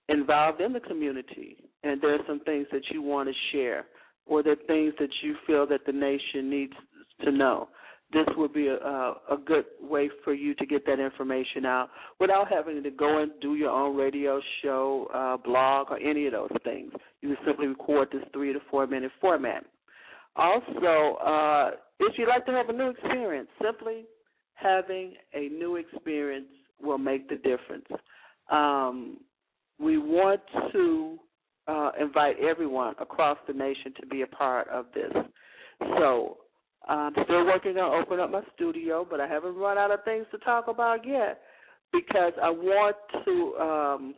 involved 0.09 0.61
in 0.61 0.73
the 0.73 0.80
community 0.80 1.56
and 1.85 2.00
there 2.02 2.14
are 2.14 2.25
some 2.26 2.40
things 2.40 2.66
that 2.73 2.82
you 2.90 3.02
want 3.02 3.28
to 3.28 3.35
share 3.52 3.87
or 4.26 4.42
there 4.42 4.52
are 4.52 4.66
things 4.66 4.92
that 4.99 5.09
you 5.23 5.35
feel 5.47 5.66
that 5.66 5.87
the 5.87 5.92
nation 5.92 6.50
needs 6.50 6.75
to 7.25 7.32
know, 7.32 7.68
this 8.12 8.26
would 8.36 8.52
be 8.52 8.66
a, 8.66 8.74
a, 8.74 9.38
good 9.44 9.64
way 9.80 10.10
for 10.24 10.34
you 10.34 10.54
to 10.56 10.66
get 10.66 10.84
that 10.86 10.98
information 10.98 11.64
out 11.64 11.90
without 12.18 12.50
having 12.50 12.82
to 12.82 12.90
go 12.90 13.22
and 13.22 13.30
do 13.40 13.54
your 13.54 13.70
own 13.70 13.96
radio 13.96 14.40
show, 14.62 15.08
uh, 15.14 15.36
blog, 15.36 15.88
or 15.90 15.98
any 15.98 16.26
of 16.26 16.32
those 16.32 16.50
things. 16.64 16.92
You 17.20 17.28
can 17.28 17.46
simply 17.46 17.68
record 17.68 18.08
this 18.12 18.22
three 18.32 18.52
to 18.52 18.58
four 18.70 18.86
minute 18.86 19.12
format. 19.20 19.64
Also, 20.36 21.18
uh, 21.24 21.70
if 22.00 22.18
you'd 22.18 22.28
like 22.28 22.46
to 22.46 22.52
have 22.52 22.68
a 22.68 22.72
new 22.72 22.90
experience, 22.90 23.48
simply 23.62 24.04
having 24.54 25.14
a 25.34 25.48
new 25.48 25.76
experience 25.76 26.48
will 26.82 26.98
make 26.98 27.28
the 27.28 27.36
difference. 27.36 27.86
Um, 28.50 29.18
we 29.78 29.98
want 29.98 30.40
to 30.72 31.18
uh, 31.68 31.90
invite 32.00 32.36
everyone 32.40 32.94
across 33.00 33.38
the 33.46 33.54
nation 33.54 33.94
to 34.00 34.06
be 34.06 34.22
a 34.22 34.26
part 34.26 34.68
of 34.68 34.86
this. 34.94 35.12
So 35.98 36.38
I'm 36.88 37.12
still 37.25 37.44
working 37.44 37.76
on 37.76 38.02
opening 38.02 38.25
up 38.25 38.30
my 38.30 38.42
studio, 38.54 39.06
but 39.08 39.20
I 39.20 39.28
haven't 39.28 39.56
run 39.56 39.78
out 39.78 39.90
of 39.90 40.02
things 40.04 40.26
to 40.32 40.38
talk 40.38 40.68
about 40.68 41.06
yet 41.06 41.40
because 41.92 42.32
I 42.42 42.50
want 42.50 42.96
to 43.25 43.62
um, 43.62 44.14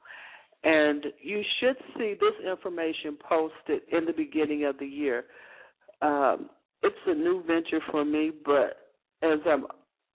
And 0.66 1.06
you 1.22 1.42
should 1.60 1.76
see 1.96 2.14
this 2.20 2.34
information 2.44 3.16
posted 3.28 3.82
in 3.92 4.04
the 4.04 4.12
beginning 4.12 4.64
of 4.64 4.76
the 4.80 4.86
year. 4.86 5.26
Um, 6.02 6.50
it's 6.82 6.96
a 7.06 7.14
new 7.14 7.44
venture 7.46 7.78
for 7.92 8.04
me, 8.04 8.32
but 8.44 8.76
as 9.22 9.38
I'm 9.46 9.66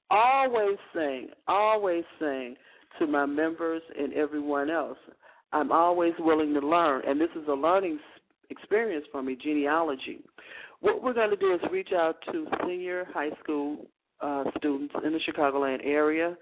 always 0.09 0.77
saying, 0.93 1.29
always 1.47 2.03
saying 2.19 2.57
to 2.99 3.07
my 3.07 3.25
members 3.25 3.81
and 3.97 4.11
everyone 4.11 4.69
else, 4.69 4.97
I'm 5.53 5.71
always 5.71 6.13
willing 6.19 6.53
to 6.55 6.59
learn, 6.59 7.03
and 7.07 7.19
this 7.19 7.29
is 7.41 7.47
a 7.47 7.53
learning 7.53 7.99
experience 8.49 9.05
for 9.09 9.23
me, 9.23 9.37
genealogy. 9.41 10.19
What 10.81 11.01
we're 11.01 11.13
going 11.13 11.29
to 11.29 11.37
do 11.37 11.53
is 11.53 11.61
reach 11.71 11.93
out 11.95 12.17
to 12.29 12.45
senior 12.67 13.07
high 13.13 13.31
school 13.41 13.87
uh, 14.19 14.43
students 14.57 14.93
in 15.05 15.13
the 15.13 15.19
Chicagoland 15.19 15.79
area 15.85 16.35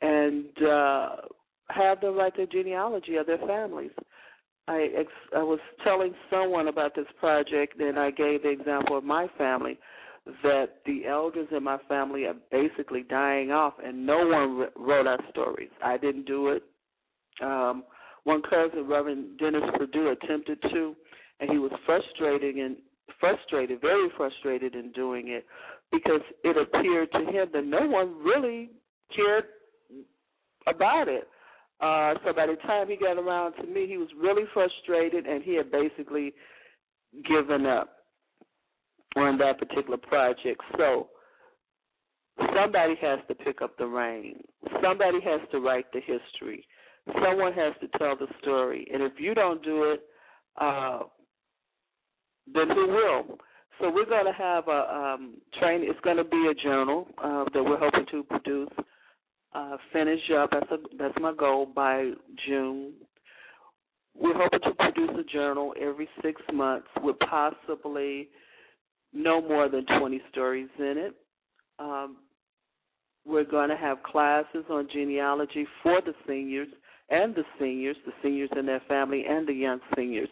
and 0.00 0.46
uh, 0.62 1.16
have 1.70 2.00
them 2.00 2.16
write 2.16 2.36
their 2.36 2.46
genealogy 2.46 3.16
of 3.16 3.26
their 3.26 3.38
families. 3.38 3.90
I 4.66 4.88
ex- 4.96 5.34
I 5.34 5.42
was 5.42 5.60
telling 5.82 6.14
someone 6.30 6.68
about 6.68 6.94
this 6.94 7.06
project, 7.18 7.80
and 7.80 7.98
I 7.98 8.10
gave 8.10 8.42
the 8.42 8.50
example 8.50 8.98
of 8.98 9.04
my 9.04 9.26
family 9.38 9.78
that 10.42 10.80
the 10.84 11.06
elders 11.06 11.48
in 11.56 11.64
my 11.64 11.78
family 11.88 12.24
are 12.26 12.36
basically 12.50 13.02
dying 13.02 13.50
off, 13.50 13.74
and 13.82 14.06
no 14.06 14.26
one 14.26 14.68
wrote 14.76 15.06
our 15.06 15.18
stories. 15.30 15.70
I 15.82 15.96
didn't 15.96 16.26
do 16.26 16.48
it. 16.48 16.62
Um, 17.42 17.84
one 18.24 18.42
cousin, 18.42 18.86
Reverend 18.86 19.38
Dennis 19.38 19.62
Perdue, 19.76 20.10
attempted 20.10 20.60
to, 20.70 20.94
and 21.40 21.50
he 21.50 21.58
was 21.58 21.72
frustrated 21.86 22.56
and 22.56 22.76
frustrated, 23.18 23.80
very 23.80 24.08
frustrated 24.16 24.74
in 24.74 24.92
doing 24.92 25.28
it 25.28 25.46
because 25.90 26.20
it 26.44 26.56
appeared 26.56 27.10
to 27.12 27.20
him 27.20 27.48
that 27.52 27.64
no 27.64 27.88
one 27.88 28.22
really 28.22 28.70
cared 29.14 29.44
about 30.66 31.08
it. 31.08 31.26
Uh, 31.80 32.14
so 32.24 32.32
by 32.32 32.46
the 32.46 32.56
time 32.66 32.88
he 32.88 32.96
got 32.96 33.18
around 33.18 33.54
to 33.54 33.66
me, 33.66 33.86
he 33.86 33.96
was 33.96 34.08
really 34.18 34.44
frustrated 34.52 35.26
and 35.26 35.42
he 35.42 35.54
had 35.54 35.70
basically 35.70 36.32
given 37.26 37.66
up 37.66 37.90
on 39.16 39.38
that 39.38 39.58
particular 39.58 39.96
project. 39.96 40.60
So 40.76 41.08
somebody 42.54 42.94
has 43.00 43.20
to 43.28 43.34
pick 43.34 43.62
up 43.62 43.76
the 43.78 43.86
reign. 43.86 44.40
Somebody 44.82 45.20
has 45.24 45.40
to 45.52 45.60
write 45.60 45.86
the 45.92 46.00
history. 46.00 46.66
Someone 47.24 47.52
has 47.54 47.74
to 47.80 47.98
tell 47.98 48.16
the 48.16 48.26
story. 48.42 48.86
And 48.92 49.02
if 49.02 49.12
you 49.18 49.34
don't 49.34 49.62
do 49.64 49.84
it, 49.84 50.00
uh, 50.60 51.00
then 52.52 52.68
who 52.68 52.86
will? 52.88 53.38
So 53.80 53.90
we're 53.90 54.06
going 54.06 54.26
to 54.26 54.32
have 54.32 54.66
a 54.68 54.92
um, 54.92 55.34
train. 55.60 55.82
It's 55.82 56.00
going 56.00 56.16
to 56.16 56.24
be 56.24 56.48
a 56.50 56.54
journal 56.54 57.06
uh, 57.22 57.44
that 57.54 57.62
we're 57.62 57.78
hoping 57.78 58.06
to 58.10 58.22
produce, 58.24 58.70
uh, 59.54 59.76
finish 59.92 60.20
up. 60.36 60.50
That's 60.52 60.70
a, 60.70 60.76
that's 60.98 61.18
my 61.20 61.32
goal 61.34 61.66
by 61.66 62.12
June. 62.46 62.92
We're 64.14 64.36
hoping 64.36 64.60
to 64.64 64.74
produce 64.74 65.10
a 65.18 65.32
journal 65.32 65.74
every 65.80 66.08
six 66.22 66.40
months 66.52 66.88
with 67.02 67.16
possibly 67.30 68.28
no 69.12 69.40
more 69.40 69.68
than 69.68 69.86
20 69.98 70.20
stories 70.30 70.68
in 70.78 70.94
it. 70.98 71.14
Um, 71.78 72.16
we're 73.24 73.44
going 73.44 73.68
to 73.68 73.76
have 73.76 74.02
classes 74.02 74.64
on 74.70 74.88
genealogy 74.92 75.66
for 75.82 76.00
the 76.00 76.14
seniors 76.26 76.68
and 77.10 77.34
the 77.34 77.44
seniors, 77.58 77.96
the 78.04 78.12
seniors 78.22 78.50
and 78.52 78.66
their 78.66 78.82
family, 78.88 79.24
and 79.28 79.46
the 79.46 79.52
young 79.52 79.80
seniors. 79.96 80.28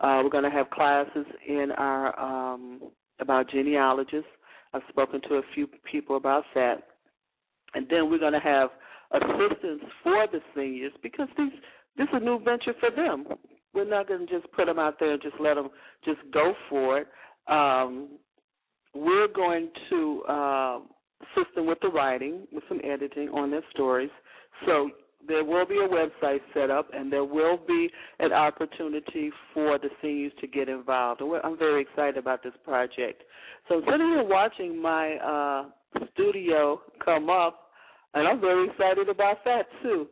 Uh, 0.00 0.20
we're 0.22 0.30
going 0.30 0.44
to 0.44 0.50
have 0.50 0.70
classes 0.70 1.26
in 1.46 1.70
our 1.76 2.18
um, 2.18 2.80
about 3.20 3.50
genealogists. 3.50 4.30
I've 4.72 4.82
spoken 4.88 5.20
to 5.28 5.36
a 5.36 5.42
few 5.54 5.68
people 5.90 6.16
about 6.16 6.44
that, 6.54 6.82
and 7.74 7.86
then 7.90 8.10
we're 8.10 8.18
going 8.18 8.32
to 8.32 8.40
have 8.40 8.70
assistance 9.12 9.82
for 10.02 10.26
the 10.30 10.40
seniors 10.54 10.92
because 11.02 11.28
these 11.36 11.52
this 11.96 12.08
is 12.08 12.14
a 12.14 12.20
new 12.20 12.40
venture 12.40 12.74
for 12.80 12.90
them. 12.90 13.24
We're 13.72 13.88
not 13.88 14.08
going 14.08 14.26
to 14.26 14.32
just 14.32 14.50
put 14.52 14.66
them 14.66 14.78
out 14.78 14.96
there 14.98 15.12
and 15.12 15.22
just 15.22 15.36
let 15.38 15.54
them 15.54 15.68
just 16.04 16.18
go 16.32 16.54
for 16.68 16.98
it. 16.98 17.08
Um, 17.46 18.08
we're 18.94 19.28
going 19.28 19.70
to 19.90 20.22
uh, 20.28 20.78
assist 21.22 21.54
them 21.54 21.66
with 21.66 21.78
the 21.82 21.88
writing, 21.88 22.46
with 22.52 22.64
some 22.68 22.80
editing 22.84 23.28
on 23.28 23.50
their 23.50 23.62
stories. 23.72 24.10
So 24.66 24.90
there 25.26 25.44
will 25.44 25.66
be 25.66 25.78
a 25.78 25.88
website 25.88 26.40
set 26.52 26.70
up, 26.70 26.88
and 26.92 27.12
there 27.12 27.24
will 27.24 27.58
be 27.66 27.90
an 28.18 28.32
opportunity 28.32 29.30
for 29.52 29.78
the 29.78 29.88
seniors 30.02 30.32
to 30.40 30.46
get 30.46 30.68
involved. 30.68 31.22
I'm 31.22 31.58
very 31.58 31.82
excited 31.82 32.16
about 32.16 32.42
this 32.42 32.52
project. 32.64 33.22
So 33.68 33.80
sitting 33.90 34.08
here 34.08 34.24
watching 34.24 34.80
my 34.80 35.16
uh, 35.16 36.04
studio 36.12 36.80
come 37.04 37.30
up, 37.30 37.63
and 38.14 38.26
I'm 38.26 38.40
very 38.40 38.68
excited 38.68 39.08
about 39.08 39.44
that 39.44 39.66
too. 39.82 40.06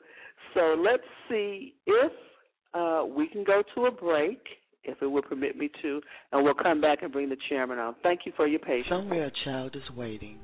So 0.55 0.77
let's 0.79 1.03
see 1.29 1.75
if 1.87 2.13
uh, 2.75 3.05
we 3.07 3.29
can 3.29 3.45
go 3.45 3.63
to 3.75 3.87
a 3.87 3.91
break, 3.91 4.41
if 4.85 5.01
it 5.01 5.07
will 5.07 5.23
permit 5.23 5.57
me 5.57 5.71
to, 5.83 6.01
and 6.33 6.45
we'll 6.45 6.55
come 6.55 6.81
back 6.81 7.03
and 7.03 7.13
bring 7.13 7.29
the 7.29 7.37
chairman 7.49 7.79
on. 7.79 7.95
Thank 8.03 8.21
you 8.27 8.33
for 8.37 8.47
your 8.47 8.61
patience. 8.61 8.87
Somewhere 8.89 9.27
a 9.27 9.45
child 9.45 9.77
is 9.77 9.97
waiting. 9.97 10.39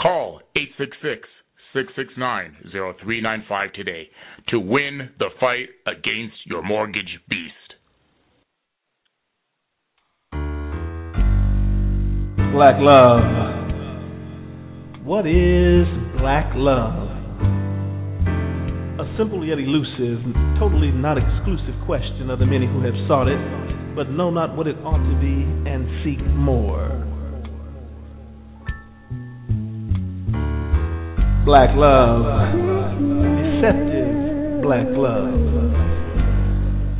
Call 0.00 0.40
866 0.56 1.28
669 1.76 2.72
0395 2.72 3.72
today 3.74 4.08
to 4.48 4.58
win 4.58 5.10
the 5.18 5.28
fight 5.38 5.68
against 5.86 6.40
your 6.46 6.62
mortgage 6.62 7.20
beast. 7.28 7.52
Black 12.56 12.76
love 12.80 13.20
What 15.04 15.26
is 15.26 15.84
black 16.16 16.50
love? 16.56 17.08
A 19.04 19.06
simple 19.18 19.44
yet 19.44 19.58
elusive, 19.58 20.24
totally 20.58 20.90
not 20.90 21.18
exclusive 21.18 21.76
question 21.84 22.30
of 22.30 22.38
the 22.38 22.46
many 22.46 22.66
who 22.66 22.80
have 22.80 22.96
sought 23.06 23.28
it, 23.28 23.38
but 23.94 24.08
know 24.08 24.30
not 24.30 24.56
what 24.56 24.66
it 24.66 24.76
ought 24.82 25.04
to 25.04 25.20
be 25.20 25.44
and 25.68 25.84
seek 26.02 26.24
more. 26.34 26.88
Black 31.50 31.74
love, 31.74 32.22
deceptive 33.42 34.62
black 34.62 34.86
love. 34.94 35.34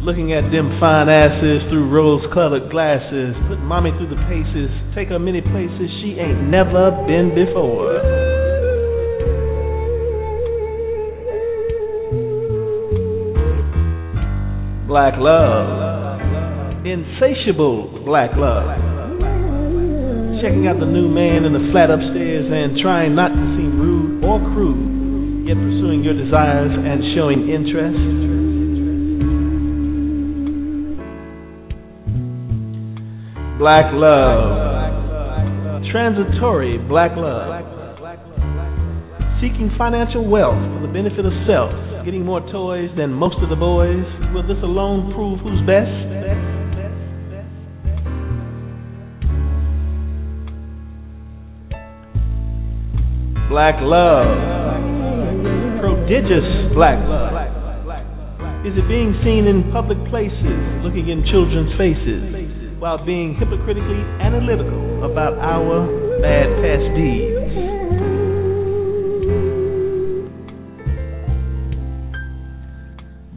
Looking 0.03 0.35
at 0.35 0.51
them 0.51 0.75
fine 0.83 1.07
asses 1.09 1.63
through 1.71 1.87
rose 1.89 2.27
colored 2.35 2.69
glasses, 2.69 3.39
put 3.47 3.63
mommy 3.63 3.93
through 3.95 4.11
the 4.11 4.19
paces, 4.27 4.67
take 4.93 5.07
her 5.15 5.21
many 5.21 5.41
places 5.41 5.87
she 6.03 6.19
ain't 6.19 6.51
never 6.51 6.91
been 7.07 7.31
before. 7.31 7.95
Black 14.91 15.15
love, 15.23 16.19
insatiable 16.83 18.03
black 18.03 18.35
love. 18.35 18.67
Checking 20.43 20.67
out 20.67 20.81
the 20.81 20.91
new 20.91 21.07
man 21.07 21.45
in 21.45 21.53
the 21.53 21.71
flat 21.71 21.93
upstairs 21.93 22.49
and 22.51 22.81
trying 22.83 23.15
not 23.15 23.29
to 23.29 23.45
seem 23.55 23.79
rude 23.79 24.00
or 24.23 24.39
crude, 24.53 25.49
yet 25.49 25.57
pursuing 25.57 26.05
your 26.05 26.15
desires 26.15 26.73
and 26.73 27.01
showing 27.17 27.49
interest. 27.49 28.01
Black 33.59 33.93
love. 33.93 35.83
Transitory 35.93 36.79
black 36.79 37.13
love. 37.17 37.65
Seeking 39.41 39.73
financial 39.77 40.29
wealth 40.29 40.61
for 40.77 40.87
the 40.87 40.93
benefit 40.93 41.25
of 41.25 41.33
self. 41.49 41.73
Getting 42.05 42.25
more 42.25 42.41
toys 42.53 42.89
than 42.97 43.13
most 43.13 43.37
of 43.43 43.49
the 43.49 43.57
boys. 43.57 44.05
Will 44.33 44.47
this 44.47 44.63
alone 44.63 45.13
prove 45.13 45.41
who's 45.41 45.61
best? 45.67 46.20
Black 53.51 53.83
love. 53.83 54.31
Prodigious 55.83 56.73
black 56.73 57.03
love. 57.05 57.35
Is 58.65 58.79
it 58.79 58.87
being 58.87 59.19
seen 59.27 59.51
in 59.51 59.69
public 59.73 59.99
places, 60.09 60.57
looking 60.87 61.11
in 61.11 61.27
children's 61.27 61.75
faces? 61.77 62.41
while 62.81 63.05
being 63.05 63.37
hypocritically 63.37 64.01
analytical 64.25 65.05
about 65.05 65.37
our 65.37 65.85
bad 66.25 66.49
past 66.65 66.89
deeds. 66.97 67.37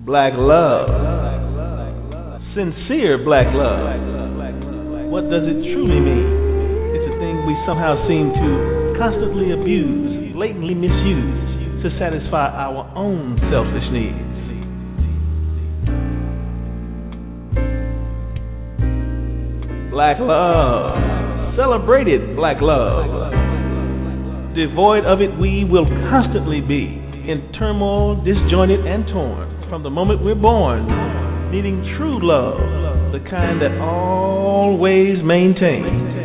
Black 0.08 0.32
love. 0.38 0.88
Sincere 2.56 3.19
black 3.26 3.52
love. 3.52 3.84
What 5.12 5.28
does 5.28 5.43
it 5.43 5.60
truly 5.76 5.99
mean? 5.99 6.28
It's 6.95 7.04
a 7.04 7.19
thing 7.19 7.43
we 7.45 7.56
somehow 7.67 7.99
seem 8.08 8.32
to 8.32 8.83
constantly 8.97 9.53
abuse, 9.53 10.34
blatantly 10.34 10.73
misuse 10.73 11.84
to 11.84 11.89
satisfy 11.99 12.47
our 12.47 12.88
own 12.95 13.38
selfish 13.51 13.88
needs. 13.91 14.34
black 19.93 20.17
love, 20.19 20.97
celebrated 21.56 22.36
black 22.36 22.58
love. 22.60 23.29
Devoid 24.58 25.06
of 25.06 25.21
it, 25.21 25.29
we 25.39 25.63
will 25.69 25.86
constantly 26.10 26.62
be 26.62 26.97
in 27.29 27.53
turmoil, 27.60 28.17
disjointed, 28.25 28.86
and 28.86 29.06
torn 29.13 29.69
from 29.69 29.84
the 29.84 29.89
moment 29.89 30.25
we're 30.25 30.34
born, 30.34 30.86
needing 31.51 31.82
true 31.97 32.17
love, 32.21 32.58
the 33.13 33.21
kind 33.29 33.62
that 33.62 33.77
always 33.79 35.21
maintains. 35.23 36.23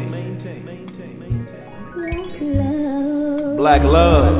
Black 3.58 3.82
love, 3.82 4.38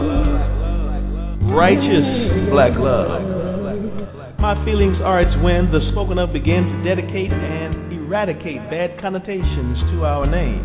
righteous 1.51 2.07
black 2.55 2.79
love. 2.79 4.39
My 4.39 4.55
feelings 4.65 4.95
are 5.03 5.21
it's 5.21 5.35
when 5.43 5.75
the 5.75 5.83
spoken 5.91 6.23
of 6.23 6.33
begin 6.33 6.63
to 6.63 6.77
dedicate 6.87 7.35
and 7.35 7.93
eradicate 7.93 8.63
bad 8.71 8.95
connotations 9.03 9.83
to 9.91 10.07
our 10.07 10.23
name. 10.23 10.63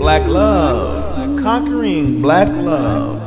Black 0.00 0.24
love, 0.24 1.44
conquering 1.44 2.22
black 2.24 2.48
love. 2.48 3.20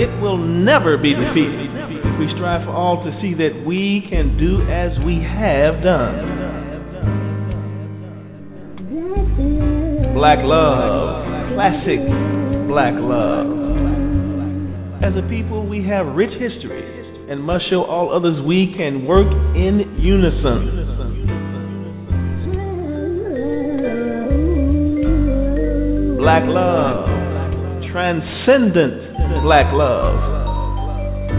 It 0.00 0.08
will 0.24 0.40
never 0.40 0.96
be 0.96 1.12
defeated 1.12 1.76
we 2.16 2.32
strive 2.34 2.64
for 2.64 2.72
all 2.72 3.04
to 3.04 3.12
see 3.20 3.34
that 3.34 3.60
we 3.66 4.00
can 4.08 4.40
do 4.40 4.64
as 4.72 4.96
we 5.04 5.20
have 5.20 5.84
done. 5.84 7.35
Black 10.16 10.38
love, 10.40 11.52
classic 11.52 12.00
black 12.72 12.96
love. 12.96 13.52
As 15.04 15.12
a 15.12 15.20
people, 15.28 15.68
we 15.68 15.84
have 15.84 16.06
rich 16.16 16.32
history 16.40 17.28
and 17.28 17.36
must 17.36 17.68
show 17.68 17.84
all 17.84 18.16
others 18.16 18.40
we 18.48 18.72
can 18.80 19.04
work 19.04 19.28
in 19.52 19.84
unison. 20.00 20.72
Black 26.16 26.48
love, 26.48 27.12
transcendent 27.92 29.44
black 29.44 29.68
love. 29.76 30.16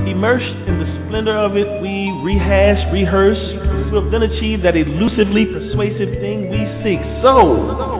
Immersed 0.06 0.70
in 0.70 0.78
the 0.78 0.86
splendor 1.02 1.34
of 1.34 1.58
it, 1.58 1.66
we 1.82 2.13
rehash, 2.22 2.78
rehearse, 2.94 3.42
to 3.90 3.98
have 3.98 4.13
then 4.13 4.22
achieved 4.22 4.62
that 4.62 4.78
elusively 4.78 5.50
persuasive 5.50 6.13
thing 6.22 6.54
we 6.54 6.62
seek. 6.86 7.02
So, 7.26 7.97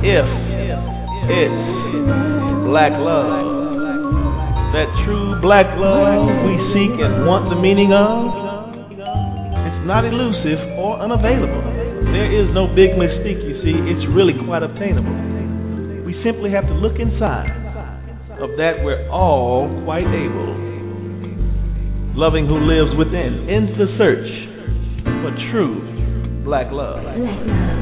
if 0.00 0.26
it's 1.28 1.60
black 2.64 2.96
love, 2.96 3.60
that 4.72 4.88
true 5.04 5.36
black 5.44 5.66
love 5.76 6.24
we 6.46 6.54
seek 6.72 6.94
and 6.96 7.26
want 7.28 7.52
the 7.52 7.58
meaning 7.58 7.92
of, 7.92 8.32
it's 8.96 9.82
not 9.84 10.08
elusive 10.08 10.56
or 10.80 10.96
unavailable. 11.04 11.60
There 12.16 12.32
is 12.32 12.48
no 12.56 12.66
big 12.72 12.96
mystique, 12.96 13.44
you 13.44 13.60
see, 13.60 13.76
it's 13.92 14.06
really 14.16 14.34
quite 14.48 14.62
obtainable. 14.64 15.12
We 16.06 16.16
simply 16.24 16.50
have 16.56 16.64
to 16.64 16.74
look 16.74 16.96
inside. 16.96 17.52
Of 18.40 18.56
that, 18.56 18.80
we're 18.80 19.04
all 19.12 19.68
quite 19.84 20.08
able. 20.08 20.56
Loving 22.16 22.48
who 22.48 22.56
lives 22.56 22.96
within, 22.96 23.52
ends 23.52 23.76
the 23.76 23.84
search 24.00 24.28
for 25.20 25.30
true 25.52 26.42
black 26.42 26.72
love. 26.72 27.04
it's 27.04 27.79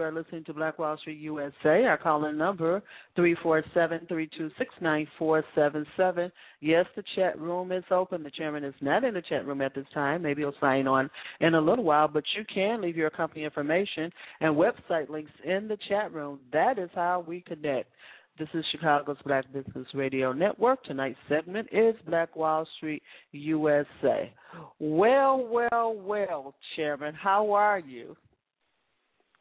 you 0.00 0.06
are 0.06 0.12
listening 0.12 0.44
to 0.44 0.54
Black 0.54 0.78
Wall 0.78 0.96
Street 0.96 1.18
USA. 1.20 1.84
Our 1.84 1.98
calling 1.98 2.38
number 2.38 2.82
three 3.14 3.36
four 3.42 3.62
seven 3.74 4.00
three 4.08 4.30
two 4.34 4.50
six 4.56 4.72
nine 4.80 5.06
four 5.18 5.44
seven 5.54 5.84
seven. 5.94 6.32
Yes, 6.62 6.86
the 6.96 7.02
chat 7.14 7.38
room 7.38 7.70
is 7.70 7.84
open. 7.90 8.22
The 8.22 8.30
chairman 8.30 8.64
is 8.64 8.72
not 8.80 9.04
in 9.04 9.12
the 9.12 9.20
chat 9.20 9.46
room 9.46 9.60
at 9.60 9.74
this 9.74 9.84
time. 9.92 10.22
Maybe 10.22 10.40
he'll 10.40 10.54
sign 10.58 10.86
on 10.86 11.10
in 11.40 11.54
a 11.54 11.60
little 11.60 11.84
while, 11.84 12.08
but 12.08 12.24
you 12.34 12.46
can 12.52 12.80
leave 12.80 12.96
your 12.96 13.10
company 13.10 13.44
information 13.44 14.10
and 14.40 14.56
website 14.56 15.10
links 15.10 15.32
in 15.44 15.68
the 15.68 15.76
chat 15.90 16.14
room. 16.14 16.40
That 16.50 16.78
is 16.78 16.88
how 16.94 17.22
we 17.28 17.42
connect. 17.42 17.90
This 18.38 18.48
is 18.54 18.64
Chicago's 18.72 19.18
Black 19.26 19.52
Business 19.52 19.86
Radio 19.92 20.32
Network. 20.32 20.82
Tonight's 20.84 21.18
segment 21.28 21.68
is 21.72 21.94
Black 22.08 22.34
Wall 22.34 22.66
Street 22.78 23.02
USA. 23.32 24.32
Well, 24.78 25.46
well, 25.46 25.94
well, 25.94 26.54
Chairman, 26.74 27.12
how 27.12 27.52
are 27.52 27.80
you? 27.80 28.16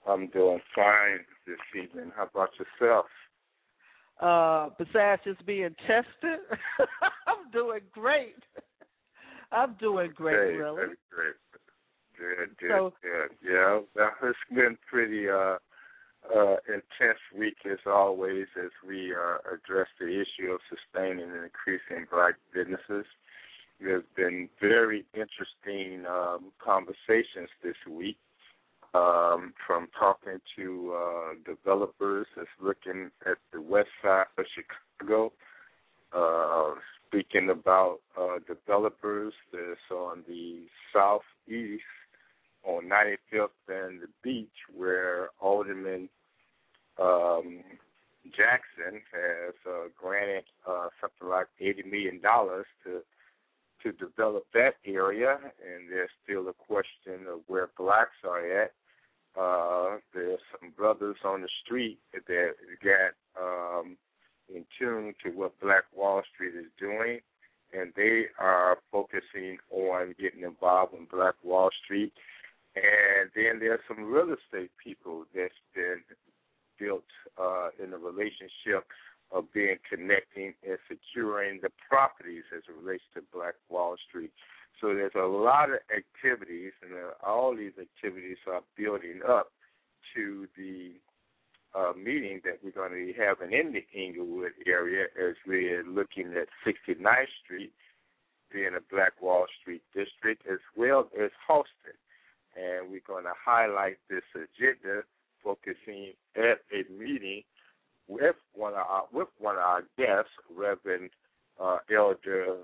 I'm 0.07 0.27
doing 0.29 0.59
fine 0.75 1.19
this 1.47 1.57
evening. 1.75 2.11
How 2.15 2.23
about 2.23 2.49
yourself? 2.59 3.05
Uh, 4.19 4.69
besides 4.77 5.21
just 5.23 5.45
being 5.45 5.75
tested, 5.87 6.39
I'm 7.27 7.49
doing 7.53 7.81
great. 7.93 8.35
I'm 9.51 9.75
doing 9.79 10.11
great, 10.15 10.35
Great, 10.35 10.57
really. 10.57 10.75
very 10.75 10.95
great. 11.09 11.35
Good, 12.17 12.57
good, 12.59 12.69
So- 12.69 12.93
good. 13.01 13.29
Yeah, 13.43 13.79
well, 13.95 14.11
it's 14.23 14.37
been 14.53 14.77
pretty 14.89 15.29
uh, 15.29 15.57
uh, 16.35 16.55
intense 16.67 17.19
week 17.37 17.55
as 17.65 17.79
always 17.85 18.45
as 18.61 18.71
we 18.87 19.13
uh, 19.15 19.37
address 19.55 19.87
the 19.99 20.07
issue 20.07 20.51
of 20.51 20.59
sustaining 20.69 21.23
and 21.31 21.43
increasing 21.45 22.05
black 22.11 22.35
businesses. 22.53 23.05
There's 23.79 24.03
been 24.17 24.49
very 24.59 25.05
interesting 25.13 26.05
um, 26.05 26.51
conversations 26.63 27.47
this 27.63 27.77
week 27.89 28.17
um, 28.93 29.53
from 29.65 29.87
talking 29.97 30.39
to 30.55 30.95
uh, 30.95 31.33
developers 31.45 32.27
that's 32.35 32.47
looking 32.61 33.11
at 33.25 33.37
the 33.53 33.61
west 33.61 33.89
side 34.03 34.25
of 34.37 34.45
Chicago, 34.55 35.31
uh, 36.13 36.75
speaking 37.07 37.49
about 37.49 37.99
uh, 38.19 38.39
developers 38.47 39.33
that's 39.51 39.91
on 39.91 40.23
the 40.27 40.65
southeast 40.93 41.83
on 42.63 42.89
95th 42.89 43.49
and 43.67 44.01
the 44.01 44.07
beach 44.23 44.47
where 44.75 45.29
Alderman 45.39 46.09
um, 46.99 47.63
Jackson 48.25 49.01
has 49.13 49.53
uh, 49.67 49.87
granted 49.97 50.43
uh, 50.67 50.87
something 50.99 51.29
like 51.29 51.47
$80 51.61 51.85
million 51.89 52.21
to 52.21 53.01
to 53.83 53.93
develop 53.93 54.43
that 54.53 54.75
area, 54.85 55.37
and 55.41 55.89
there's 55.89 56.09
still 56.23 56.49
a 56.49 56.53
question 56.53 57.25
of 57.31 57.39
where 57.47 57.69
blacks 57.77 58.11
are 58.27 58.63
at. 58.63 58.73
Uh, 59.37 59.97
there's 60.13 60.39
some 60.59 60.71
brothers 60.75 61.17
on 61.23 61.41
the 61.41 61.49
street 61.63 61.99
that 62.13 62.53
got 62.83 63.13
um, 63.41 63.97
in 64.53 64.65
tune 64.77 65.13
to 65.23 65.29
what 65.31 65.59
Black 65.59 65.83
Wall 65.95 66.21
Street 66.33 66.55
is 66.55 66.71
doing, 66.79 67.19
and 67.73 67.93
they 67.95 68.25
are 68.39 68.77
focusing 68.91 69.57
on 69.71 70.15
getting 70.19 70.43
involved 70.43 70.93
in 70.93 71.05
Black 71.11 71.35
Wall 71.43 71.69
Street. 71.83 72.13
And 72.75 73.29
then 73.35 73.59
there's 73.59 73.79
some 73.87 74.11
real 74.11 74.33
estate 74.33 74.71
people 74.83 75.25
that's 75.35 75.53
been 75.75 76.01
built 76.79 77.03
uh, 77.37 77.69
in 77.83 77.93
a 77.93 77.97
relationship 77.97 78.85
of 79.31 79.51
being 79.53 79.77
connecting 79.87 80.53
and 80.67 80.77
securing 80.87 81.59
the 81.61 81.69
properties 81.87 82.43
as 82.55 82.63
it 82.67 82.83
relates 82.83 83.03
to 83.13 83.21
Black 83.33 83.53
Wall 83.69 83.95
Street. 84.07 84.31
So 84.81 84.93
there's 84.93 85.11
a 85.15 85.27
lot 85.27 85.69
of 85.69 85.79
activities, 85.95 86.71
and 86.81 86.93
uh, 86.93 87.27
all 87.27 87.55
these 87.55 87.73
activities 87.79 88.37
are 88.47 88.61
building 88.77 89.21
up 89.27 89.51
to 90.15 90.47
the 90.57 90.93
uh, 91.75 91.91
meeting 91.93 92.41
that 92.45 92.59
we're 92.63 92.71
going 92.71 92.91
to 92.91 93.13
be 93.13 93.13
having 93.13 93.53
in 93.53 93.73
the 93.73 93.85
Englewood 93.93 94.53
area 94.65 95.05
as 95.19 95.35
we're 95.45 95.83
looking 95.83 96.33
at 96.33 96.47
69th 96.65 97.27
Street 97.43 97.73
being 98.51 98.71
a 98.75 98.93
Black 98.93 99.21
Wall 99.21 99.45
Street 99.61 99.83
district 99.93 100.43
as 100.51 100.59
well 100.75 101.09
as 101.21 101.29
Halsted. 101.47 101.97
And 102.55 102.89
we're 102.89 103.01
going 103.05 103.25
to 103.25 103.33
highlight 103.45 103.97
this 104.09 104.23
agenda 104.33 105.03
focusing 105.43 106.13
at 106.35 106.59
a 106.73 106.91
meeting 106.91 107.43
with 108.07 108.35
one 108.53 108.73
of 108.73 108.85
our, 108.89 109.03
with 109.13 109.27
one 109.37 109.55
of 109.55 109.61
our 109.61 109.83
guests, 109.97 110.31
Reverend 110.55 111.11
uh, 111.61 111.77
Elder 111.95 112.55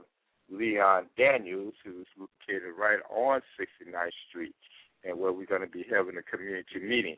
Leon 0.52 1.08
Daniels, 1.18 1.74
who's 1.84 2.08
located 2.18 2.74
right 2.78 3.00
on 3.10 3.42
69th 3.60 4.10
Street, 4.30 4.56
and 5.04 5.20
where 5.20 5.32
we're 5.32 5.46
going 5.46 5.62
to 5.62 5.68
be 5.68 5.86
having 5.90 6.18
a 6.18 6.24
community 6.24 6.80
meeting. 6.82 7.16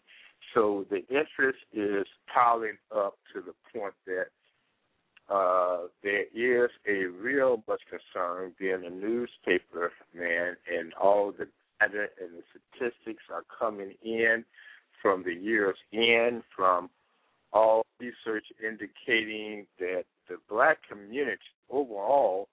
So 0.54 0.86
the 0.90 1.06
interest 1.08 1.60
is 1.74 2.06
piling 2.34 2.78
up 2.96 3.18
to 3.34 3.42
the 3.42 3.54
point 3.78 3.94
that 4.06 4.28
uh, 5.30 5.88
there 6.04 6.24
is 6.34 6.70
a 6.88 7.06
real 7.06 7.64
much 7.68 7.82
concern 7.90 8.54
being 8.58 8.86
a 8.86 8.90
newspaper 8.90 9.92
man 10.16 10.56
and 10.72 10.94
all 10.94 11.32
the 11.32 11.48
data 11.80 12.08
and 12.22 12.32
the 12.38 12.44
statistics 12.50 13.24
are 13.32 13.44
coming 13.60 13.94
in 14.04 14.46
from 15.02 15.24
the 15.24 15.34
years 15.34 15.76
in 15.92 16.42
from 16.56 16.90
all 17.52 17.86
research 18.00 18.46
indicating 18.66 19.66
that 19.80 20.04
the 20.30 20.38
black 20.50 20.78
community 20.90 21.38
overall 21.70 22.48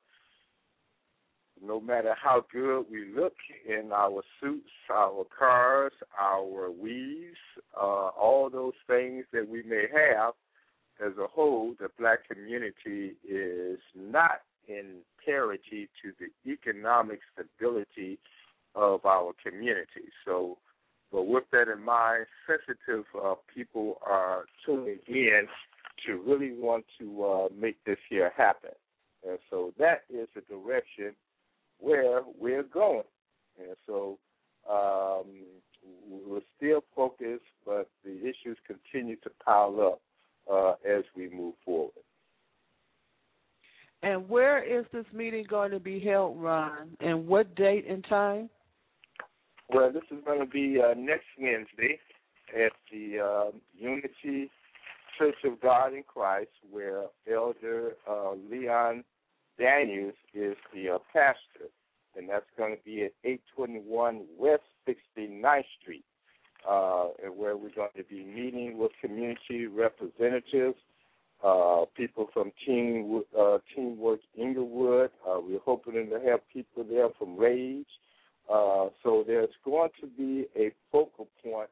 no 1.63 1.81
matter 1.81 2.15
how 2.21 2.45
good 2.53 2.87
we 2.91 3.07
look 3.15 3.35
in 3.67 3.91
our 3.93 4.23
suits, 4.41 4.71
our 4.91 5.25
cars, 5.37 5.93
our 6.21 6.71
weaves, 6.71 7.37
uh, 7.77 8.09
all 8.09 8.51
those 8.51 8.75
things 8.87 9.25
that 9.33 9.49
we 9.49 9.63
may 9.63 9.85
have, 9.93 10.35
as 11.05 11.13
a 11.19 11.27
whole, 11.27 11.75
the 11.81 11.89
black 11.99 12.29
community 12.29 13.15
is 13.29 13.79
not 13.97 14.43
in 14.69 14.99
parity 15.25 15.89
to 16.03 16.13
the 16.19 16.51
economic 16.51 17.21
stability 17.33 18.19
of 18.75 19.05
our 19.05 19.33
community. 19.45 20.09
So, 20.25 20.59
but 21.13 21.25
with 21.25 21.45
that 21.53 21.69
in 21.69 21.85
mind, 21.85 22.27
sensitive 22.47 23.05
uh, 23.23 23.35
people 23.53 23.99
are 24.07 24.45
tuning 24.65 24.99
in 25.07 25.47
to 26.07 26.21
really 26.27 26.53
want 26.53 26.85
to 26.99 27.25
uh, 27.25 27.49
make 27.57 27.83
this 27.85 27.99
here 28.09 28.33
happen. 28.37 28.71
And 29.27 29.39
so 29.49 29.73
that 29.79 30.03
is 30.11 30.29
the 30.35 30.43
direction 30.43 31.15
where 31.79 32.21
we're 32.39 32.63
going. 32.63 33.03
And 33.59 33.77
so 33.87 34.19
um, 34.71 35.27
we're 36.09 36.41
still 36.57 36.83
focused, 36.95 37.45
but 37.65 37.89
the 38.05 38.19
issues 38.21 38.59
continue 38.67 39.17
to 39.17 39.31
pile 39.45 39.81
up 39.81 40.01
uh, 40.51 40.75
as 40.89 41.05
we 41.17 41.29
move 41.29 41.55
forward. 41.65 41.93
And 44.03 44.29
where 44.29 44.63
is 44.63 44.85
this 44.93 45.07
meeting 45.15 45.47
going 45.49 45.71
to 45.71 45.81
be 45.81 45.99
held, 45.99 46.41
Ron? 46.41 46.91
And 47.01 47.27
what 47.27 47.55
date 47.55 47.87
and 47.89 48.05
time? 48.09 48.51
Well, 49.71 49.91
this 49.91 50.03
is 50.11 50.23
going 50.27 50.41
to 50.41 50.47
be 50.47 50.79
uh, 50.79 50.93
next 50.95 51.25
Wednesday 51.39 51.99
at 52.55 52.73
the 52.93 53.19
uh, 53.19 53.51
Unity 53.79 54.51
Church 55.19 55.37
of 55.45 55.61
God 55.61 55.95
in 55.95 56.03
Christ, 56.03 56.51
where 56.71 57.05
Elder 57.33 57.93
uh, 58.09 58.33
Leon 58.51 59.05
Daniels 59.59 60.15
is 60.35 60.57
the 60.73 60.91
uh, 60.91 60.99
pastor, 61.13 61.71
and 62.17 62.29
that's 62.29 62.47
going 62.57 62.77
to 62.77 62.83
be 62.85 63.05
at 63.05 63.13
821 63.25 64.25
West 64.39 64.63
69th 64.89 65.65
Street, 65.81 66.05
uh, 66.69 67.05
where 67.35 67.57
we're 67.57 67.75
going 67.75 67.91
to 67.97 68.05
be 68.05 68.25
meeting 68.25 68.79
with 68.79 68.93
community 69.01 69.67
representatives, 69.67 70.77
uh, 71.43 71.85
people 71.97 72.29
from 72.33 72.51
Team 72.67 73.23
uh, 73.39 73.59
Teamwork 73.75 74.21
Englewood. 74.39 75.11
Uh, 75.29 75.39
we're 75.41 75.61
hoping 75.65 75.95
to 75.95 76.21
have 76.27 76.41
people 76.53 76.85
there 76.89 77.09
from 77.19 77.37
Rage. 77.37 77.87
Uh, 78.51 78.89
so 79.03 79.25
there's 79.27 79.51
going 79.65 79.91
to 80.01 80.07
be 80.07 80.47
a 80.57 80.71
focal 80.91 81.29
point 81.43 81.71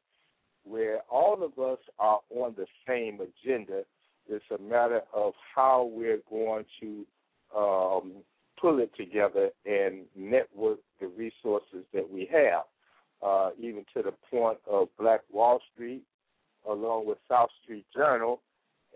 where 0.65 1.01
all 1.11 1.43
of 1.43 1.59
us 1.63 1.79
are 1.99 2.21
on 2.31 2.55
the 2.57 2.67
same 2.87 3.19
agenda. 3.21 3.83
It's 4.29 4.45
a 4.51 4.63
matter 4.63 5.03
of 5.13 5.33
how 5.55 5.91
we're 5.93 6.21
going 6.31 6.65
to 6.81 7.05
um, 7.57 8.13
pull 8.61 8.79
it 8.79 8.91
together 8.97 9.51
and 9.67 10.05
network 10.17 10.79
the 11.01 11.09
resources 11.09 11.85
that 11.93 12.09
we 12.09 12.29
have, 12.33 12.63
uh, 13.23 13.51
even 13.59 13.85
to 13.95 14.03
the 14.03 14.13
point 14.31 14.59
of 14.71 14.89
Black 14.99 15.21
Wall 15.31 15.61
Street, 15.75 16.03
along 16.69 17.07
with 17.07 17.19
South 17.29 17.51
Street 17.63 17.87
Journal, 17.95 18.41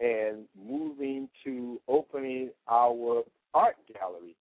and 0.02 0.44
moving 0.56 1.28
to 1.44 1.80
opening 1.88 2.50
our 2.68 3.22
art 3.54 3.76
gallery 3.92 4.36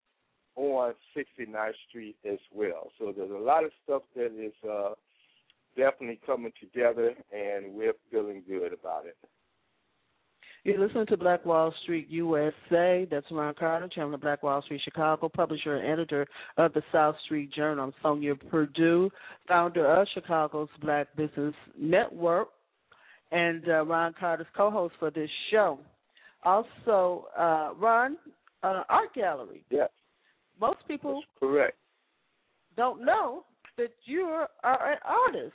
on 0.56 0.93
69th 1.15 1.73
Street 1.89 2.15
as 2.30 2.39
well. 2.54 2.91
So 2.99 3.13
there's 3.15 3.32
a 3.32 3.34
lot 3.34 3.63
of 3.63 3.71
stuff 3.84 4.04
that 4.15 4.32
is 4.38 4.54
uh, 4.69 4.93
definitely 5.75 6.19
coming 6.25 6.51
together, 6.60 7.13
and 7.34 7.73
we're 7.73 7.93
feeling 8.12 8.43
good 8.47 8.73
about 8.73 9.06
it. 9.06 9.17
You're 10.65 10.80
listening 10.80 11.06
to 11.06 11.17
Black 11.17 11.45
Wall 11.45 11.71
Street 11.84 12.08
USA. 12.10 13.08
That's 13.12 13.28
Ron 13.30 13.54
Carter, 13.54 13.88
chairman 13.88 14.15
of 14.15 14.21
Black 14.21 14.41
Wall 14.41 14.63
Street 14.63 14.82
Chicago, 14.84 15.30
publisher 15.30 15.75
and 15.75 15.88
editor 15.88 16.25
of 16.58 16.73
the 16.73 16.82
South 16.91 17.13
Street 17.23 17.54
Journal. 17.54 17.93
I'm 18.04 18.19
Sonja 18.19 18.36
Perdue, 18.49 19.12
founder 19.47 19.86
of 19.86 20.08
Chicago's 20.15 20.69
Black 20.82 21.15
Business 21.15 21.54
Network, 21.80 22.47
and 23.32 23.63
uh, 23.69 23.86
Ron 23.86 24.15
Carter's 24.19 24.47
co-host 24.58 24.95
for 24.97 25.12
this 25.12 25.30
show. 25.51 25.78
Also, 26.43 27.28
uh, 27.38 27.73
Ron, 27.80 28.17
uh, 28.63 28.82
art 28.89 29.13
gallery. 29.13 29.63
Yes. 29.69 29.89
Most 30.60 30.80
people 30.88 31.21
That's 31.21 31.39
correct. 31.39 31.78
don't 32.75 33.06
know 33.06 33.43
that 33.78 33.91
you 34.06 34.21
are 34.21 34.49
an 34.63 34.97
artist. 35.06 35.54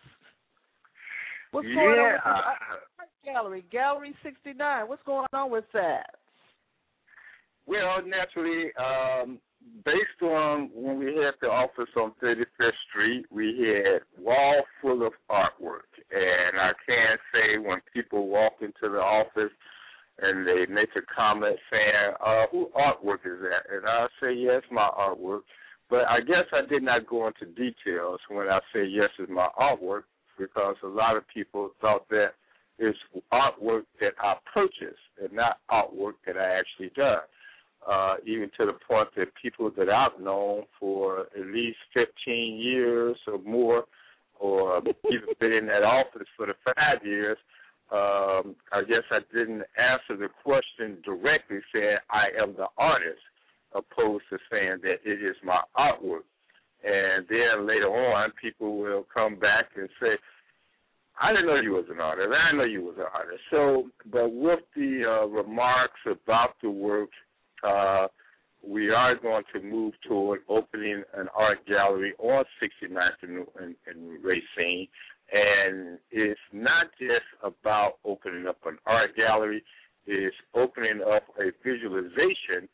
What's 1.52 1.66
yeah. 1.68 1.74
going 1.74 1.98
on 1.98 2.12
with 2.12 2.22
the 2.24 2.30
art 2.30 3.10
gallery, 3.24 3.64
Gallery 3.70 4.14
69? 4.22 4.88
What's 4.88 5.02
going 5.04 5.26
on 5.32 5.50
with 5.50 5.64
that? 5.74 6.14
Well, 7.66 8.02
naturally, 8.06 8.70
um, 8.78 9.38
based 9.84 10.22
on 10.22 10.70
when 10.74 10.98
we 10.98 11.06
had 11.06 11.34
the 11.40 11.48
office 11.48 11.90
on 11.96 12.12
35th 12.22 12.70
Street, 12.88 13.26
we 13.30 13.46
had 13.58 14.02
wall 14.22 14.62
full 14.80 15.06
of 15.06 15.12
artwork, 15.30 15.90
and 16.10 16.58
I 16.58 16.72
can 16.86 17.18
say 17.32 17.58
when 17.58 17.78
people 17.92 18.28
walk 18.28 18.54
into 18.60 18.92
the 18.92 18.98
office 18.98 19.52
and 20.22 20.46
they 20.46 20.66
make 20.72 20.90
a 20.96 21.14
comment 21.14 21.56
saying, 21.70 22.14
uh, 22.20 22.46
"Who 22.50 22.70
artwork 22.76 23.24
is 23.24 23.40
that?" 23.40 23.70
and 23.70 23.86
I 23.86 24.06
say, 24.20 24.32
"Yes, 24.32 24.62
my 24.70 24.88
artwork." 24.88 25.42
But 25.88 26.06
I 26.08 26.20
guess 26.20 26.46
I 26.52 26.62
did 26.62 26.82
not 26.82 27.06
go 27.06 27.26
into 27.26 27.46
details 27.46 28.20
when 28.28 28.48
I 28.48 28.60
say 28.72 28.84
yes, 28.84 29.10
it's 29.18 29.30
my 29.30 29.48
artwork 29.58 30.04
because 30.38 30.76
a 30.82 30.88
lot 30.88 31.16
of 31.16 31.24
people 31.32 31.70
thought 31.80 32.08
that 32.10 32.32
it's 32.78 32.98
artwork 33.32 33.82
that 34.00 34.12
I 34.20 34.34
purchased 34.52 34.98
and 35.22 35.32
not 35.32 35.58
artwork 35.70 36.14
that 36.26 36.36
I 36.36 36.58
actually 36.58 36.90
done. 36.96 37.20
Uh, 37.88 38.16
even 38.26 38.50
to 38.58 38.66
the 38.66 38.74
point 38.86 39.08
that 39.16 39.28
people 39.40 39.70
that 39.76 39.88
I've 39.88 40.20
known 40.20 40.64
for 40.78 41.20
at 41.20 41.46
least 41.46 41.78
15 41.94 42.56
years 42.56 43.16
or 43.26 43.38
more, 43.38 43.84
or 44.38 44.78
even 45.10 45.28
been 45.38 45.52
in 45.52 45.66
that 45.66 45.82
office 45.82 46.26
for 46.36 46.46
the 46.46 46.54
five 46.64 47.04
years, 47.04 47.38
um, 47.92 48.54
I 48.72 48.82
guess 48.86 49.02
I 49.10 49.18
didn't 49.32 49.62
answer 49.76 50.16
the 50.16 50.28
question 50.44 50.98
directly, 51.04 51.58
saying 51.74 51.98
I 52.08 52.28
am 52.40 52.54
the 52.56 52.66
artist, 52.78 53.20
opposed 53.72 54.24
to 54.30 54.38
saying 54.50 54.78
that 54.82 55.00
it 55.04 55.22
is 55.22 55.36
my 55.42 55.60
artwork. 55.76 56.24
And 56.82 57.26
then 57.28 57.66
later 57.66 57.88
on, 57.88 58.32
people 58.40 58.78
will 58.78 59.06
come 59.12 59.38
back 59.38 59.66
and 59.76 59.88
say, 60.00 60.16
I 61.20 61.32
didn't 61.32 61.46
know 61.46 61.56
you 61.56 61.72
was 61.72 61.84
an 61.90 62.00
artist. 62.00 62.28
I 62.32 62.46
didn't 62.46 62.58
know 62.58 62.64
you 62.64 62.82
was 62.82 62.96
an 62.96 63.06
artist. 63.12 63.42
So, 63.50 63.90
but 64.10 64.32
with 64.32 64.60
the 64.74 65.02
uh, 65.06 65.26
remarks 65.26 66.00
about 66.06 66.54
the 66.62 66.70
work, 66.70 67.10
uh, 67.62 68.06
we 68.66 68.90
are 68.90 69.14
going 69.16 69.44
to 69.54 69.60
move 69.60 69.94
toward 70.06 70.40
opening 70.48 71.02
an 71.14 71.28
art 71.34 71.58
gallery 71.66 72.14
on 72.18 72.44
69th 72.62 73.22
and, 73.22 73.46
and, 73.60 73.74
and 73.86 74.24
Racine. 74.24 74.88
And 75.32 75.98
it's 76.10 76.40
not 76.52 76.86
just 76.98 77.28
about 77.42 77.94
opening 78.04 78.46
up 78.46 78.58
an 78.66 78.78
art 78.86 79.14
gallery, 79.16 79.62
it's 80.06 80.36
opening 80.54 81.00
up 81.02 81.24
a 81.38 81.50
visualization 81.62 82.68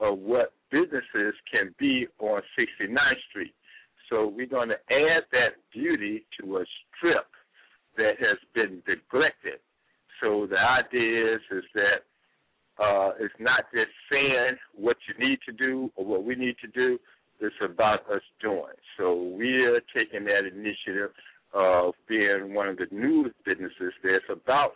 of 0.00 0.18
what 0.18 0.52
businesses 0.70 1.34
can 1.50 1.74
be 1.78 2.06
on 2.18 2.42
69th 2.58 3.22
Street. 3.30 3.54
So 4.10 4.26
we're 4.26 4.46
going 4.46 4.70
to 4.70 4.80
add 4.90 5.24
that 5.32 5.56
beauty 5.72 6.24
to 6.40 6.58
a 6.58 6.64
strip 6.96 7.26
that 7.96 8.14
has 8.20 8.38
been 8.54 8.82
neglected. 8.86 9.60
So 10.22 10.46
the 10.48 10.58
idea 10.58 11.34
is 11.34 11.40
is 11.50 11.64
that 11.74 12.02
uh, 12.82 13.10
it's 13.18 13.34
not 13.38 13.64
just 13.72 13.90
saying 14.10 14.56
what 14.74 14.96
you 15.08 15.26
need 15.26 15.38
to 15.46 15.52
do 15.52 15.90
or 15.96 16.04
what 16.04 16.24
we 16.24 16.34
need 16.34 16.56
to 16.62 16.68
do. 16.68 16.98
It's 17.40 17.54
about 17.62 18.00
us 18.10 18.22
doing. 18.40 18.78
So 18.96 19.34
we 19.36 19.64
are 19.64 19.80
taking 19.94 20.24
that 20.24 20.46
initiative 20.46 21.10
of 21.54 21.94
being 22.08 22.54
one 22.54 22.68
of 22.68 22.76
the 22.76 22.86
newest 22.90 23.36
businesses. 23.44 23.92
There's 24.02 24.22
about 24.30 24.72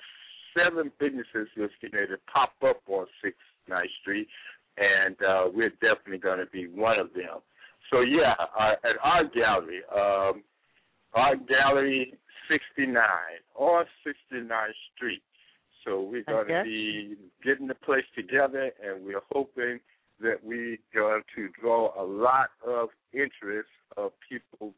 seven 0.56 0.92
businesses 0.98 1.48
listed 1.56 1.92
there 1.92 2.06
to 2.06 2.16
pop 2.32 2.52
up 2.64 2.80
on 2.86 3.06
Sixth 3.22 3.38
Ninth 3.68 3.90
Street, 4.00 4.28
and 4.76 5.16
uh, 5.22 5.44
we're 5.52 5.70
definitely 5.80 6.18
going 6.18 6.38
to 6.38 6.46
be 6.46 6.66
one 6.68 6.98
of 6.98 7.12
them. 7.14 7.40
So 7.90 8.00
yeah, 8.00 8.34
uh, 8.58 8.72
at 8.84 8.96
our 9.02 9.24
gallery, 9.24 9.82
um, 9.94 10.42
our 11.14 11.36
gallery 11.36 12.14
69 12.48 12.96
on 13.54 13.84
69th 14.06 14.50
Street. 14.96 15.22
So 15.84 16.00
we're 16.00 16.22
going 16.24 16.44
Okay. 16.44 16.58
to 16.58 16.64
be 16.64 17.16
getting 17.44 17.66
the 17.66 17.74
place 17.74 18.04
together, 18.14 18.70
and 18.82 19.04
we're 19.04 19.20
hoping 19.32 19.80
that 20.20 20.36
we're 20.42 20.78
going 20.94 21.22
to 21.34 21.48
draw 21.60 21.92
a 22.00 22.04
lot 22.04 22.50
of 22.66 22.90
interest 23.12 23.68
of 23.96 24.12
people 24.28 24.72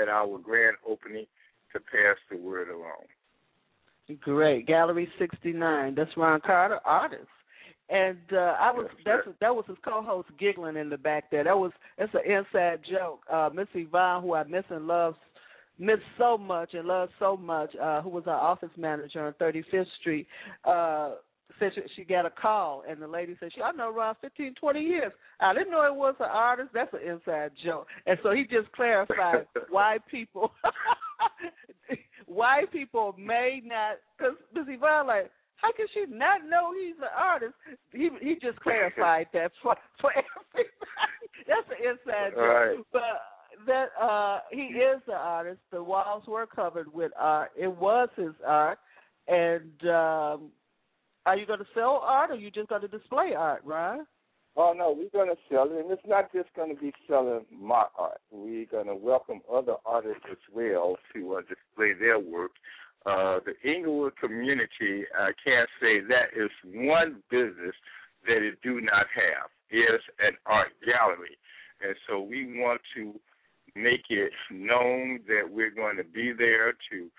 at 0.00 0.08
our 0.08 0.38
grand 0.38 0.76
opening 0.88 1.26
to 1.72 1.78
pass 1.80 2.16
the 2.30 2.36
word 2.38 2.68
along. 2.70 3.04
Great. 4.20 4.66
Gallery 4.66 5.08
69. 5.18 5.94
That's 5.94 6.10
Ron 6.16 6.40
Carter, 6.40 6.78
artist. 6.84 7.26
And 7.88 8.18
uh, 8.32 8.56
I 8.58 8.72
was 8.72 8.86
Yes, 8.90 9.02
that's 9.04 9.24
sir. 9.26 9.34
that 9.40 9.54
was 9.54 9.64
his 9.68 9.76
co-host 9.84 10.28
giggling 10.40 10.76
in 10.76 10.88
the 10.90 10.96
back 10.98 11.30
there. 11.30 11.44
That 11.44 11.56
was 11.56 11.70
it's 11.98 12.12
an 12.14 12.30
inside 12.30 12.80
joke. 12.90 13.20
Uh, 13.32 13.50
Miss 13.54 13.68
Yvonne, 13.74 14.22
who 14.22 14.34
I 14.34 14.42
miss 14.44 14.64
and 14.70 14.86
love, 14.88 15.14
miss 15.78 15.98
so 16.18 16.36
much 16.36 16.74
and 16.74 16.88
love 16.88 17.10
so 17.20 17.36
much, 17.36 17.70
uh, 17.80 18.02
who 18.02 18.08
was 18.08 18.24
our 18.26 18.40
office 18.40 18.70
manager 18.76 19.24
on 19.24 19.32
35th 19.34 19.86
Street, 20.00 20.26
uh, 20.64 21.12
said 21.60 21.70
she, 21.76 21.82
she 21.94 22.04
got 22.04 22.26
a 22.26 22.30
call, 22.30 22.82
and 22.88 23.00
the 23.00 23.06
lady 23.06 23.36
said, 23.38 23.50
"She 23.54 23.62
I 23.62 23.70
know 23.72 23.92
Ron 23.92 24.16
15, 24.20 24.54
20 24.58 24.80
years. 24.80 25.12
I 25.38 25.54
didn't 25.54 25.70
know 25.70 25.86
it 25.86 25.94
was 25.94 26.16
an 26.18 26.26
artist. 26.28 26.70
That's 26.74 26.92
an 26.92 27.08
inside 27.08 27.52
joke." 27.64 27.86
And 28.06 28.18
so 28.24 28.32
he 28.32 28.42
just 28.44 28.70
clarified 28.72 29.46
why 29.70 29.98
people 30.10 30.50
why 32.26 32.62
people 32.72 33.14
may 33.16 33.62
not 33.64 33.98
because 34.18 34.34
Miss 34.54 34.64
Yvonne 34.68 35.06
like. 35.06 35.30
How 35.56 35.72
can 35.72 35.86
she 35.92 36.04
not 36.08 36.42
know 36.48 36.72
he's 36.74 36.96
an 36.98 37.08
artist? 37.16 37.54
He 37.92 38.10
he 38.20 38.34
just 38.34 38.60
clarified 38.60 39.26
that 39.32 39.52
for 39.62 39.76
for 40.00 40.10
everybody. 40.10 40.70
That's 41.46 41.68
an 41.70 41.90
inside 41.90 42.30
joke. 42.30 42.38
Right. 42.38 42.78
But 42.92 43.66
that 43.66 43.88
uh 44.00 44.40
he 44.50 44.62
is 44.62 45.00
an 45.06 45.14
artist. 45.14 45.60
The 45.72 45.82
walls 45.82 46.24
were 46.26 46.46
covered 46.46 46.92
with 46.92 47.12
art. 47.18 47.52
It 47.56 47.68
was 47.68 48.08
his 48.16 48.34
art. 48.46 48.78
And 49.28 49.72
um 49.84 50.50
are 51.24 51.36
you 51.36 51.46
gonna 51.46 51.64
sell 51.74 52.02
art 52.04 52.30
or 52.30 52.36
you 52.36 52.50
just 52.50 52.68
gonna 52.68 52.88
display 52.88 53.34
art, 53.36 53.62
Ron? 53.64 54.06
Oh 54.58 54.72
no, 54.74 54.96
we're 54.96 55.10
going 55.10 55.28
to 55.28 55.40
sell 55.50 55.64
it, 55.64 55.84
and 55.84 55.90
it's 55.90 56.00
not 56.06 56.32
just 56.32 56.48
going 56.56 56.74
to 56.74 56.80
be 56.80 56.90
selling 57.06 57.44
my 57.52 57.84
art. 57.98 58.20
We're 58.30 58.64
going 58.64 58.86
to 58.86 58.94
welcome 58.94 59.42
other 59.52 59.74
artists 59.84 60.22
as 60.30 60.38
well 60.50 60.96
to 61.14 61.34
uh, 61.34 61.40
display 61.42 61.92
their 61.92 62.18
work. 62.18 62.52
Uh, 63.06 63.38
the 63.46 63.54
Englewood 63.64 64.16
community, 64.16 65.04
I 65.16 65.30
can't 65.44 65.68
say 65.80 66.00
that 66.08 66.34
is 66.36 66.50
one 66.74 67.22
business 67.30 67.74
that 68.26 68.42
it 68.42 68.58
do 68.64 68.80
not 68.80 69.06
have 69.14 69.48
is 69.70 70.00
an 70.18 70.32
art 70.44 70.72
gallery, 70.84 71.38
and 71.80 71.94
so 72.08 72.20
we 72.20 72.58
want 72.60 72.80
to 72.96 73.14
make 73.76 74.10
it 74.10 74.32
known 74.50 75.20
that 75.28 75.48
we're 75.48 75.70
going 75.70 75.96
to 75.98 76.04
be 76.04 76.32
there 76.36 76.72
to 76.90 77.10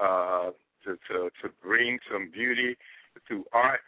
uh, 0.00 0.50
to, 0.84 0.96
to 1.10 1.30
to 1.42 1.48
bring 1.60 1.98
some 2.10 2.30
beauty 2.32 2.76
through 3.26 3.44
art 3.52 3.80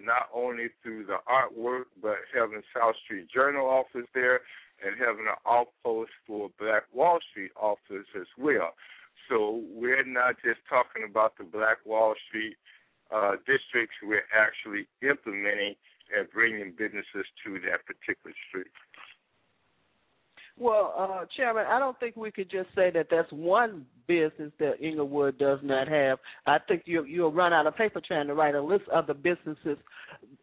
not 0.00 0.28
only 0.32 0.68
through 0.82 1.06
the 1.06 1.18
artwork, 1.28 1.84
but 2.00 2.16
having 2.34 2.62
South 2.74 2.94
Street 3.04 3.26
Journal 3.32 3.66
office 3.66 4.08
there 4.14 4.40
and 4.84 4.96
having 4.98 5.26
an 5.28 5.36
outpost 5.46 6.10
for 6.26 6.50
Black 6.58 6.84
Wall 6.94 7.18
Street 7.30 7.50
office 7.60 8.06
as 8.18 8.26
well. 8.38 8.72
So 9.30 9.62
we're 9.70 10.04
not 10.04 10.42
just 10.44 10.58
talking 10.68 11.06
about 11.08 11.38
the 11.38 11.44
Black 11.44 11.78
Wall 11.86 12.14
Street 12.28 12.56
uh, 13.14 13.38
districts, 13.46 13.94
we're 14.02 14.26
actually 14.34 14.86
implementing 15.02 15.74
and 16.10 16.28
bringing 16.30 16.74
businesses 16.76 17.26
to 17.46 17.62
that 17.70 17.86
particular 17.86 18.34
street. 18.50 18.74
Well, 20.60 20.92
uh, 20.98 21.24
Chairman, 21.38 21.64
I 21.66 21.78
don't 21.78 21.98
think 21.98 22.16
we 22.16 22.30
could 22.30 22.50
just 22.50 22.68
say 22.74 22.90
that 22.90 23.06
that's 23.10 23.32
one 23.32 23.86
business 24.06 24.52
that 24.58 24.74
Englewood 24.82 25.38
does 25.38 25.58
not 25.62 25.88
have. 25.88 26.18
I 26.46 26.58
think 26.68 26.82
you 26.84 27.02
you'll 27.04 27.32
run 27.32 27.54
out 27.54 27.66
of 27.66 27.76
paper 27.76 28.02
trying 28.06 28.26
to 28.26 28.34
write 28.34 28.54
a 28.54 28.60
list 28.60 28.84
of 28.92 29.06
the 29.06 29.14
businesses 29.14 29.78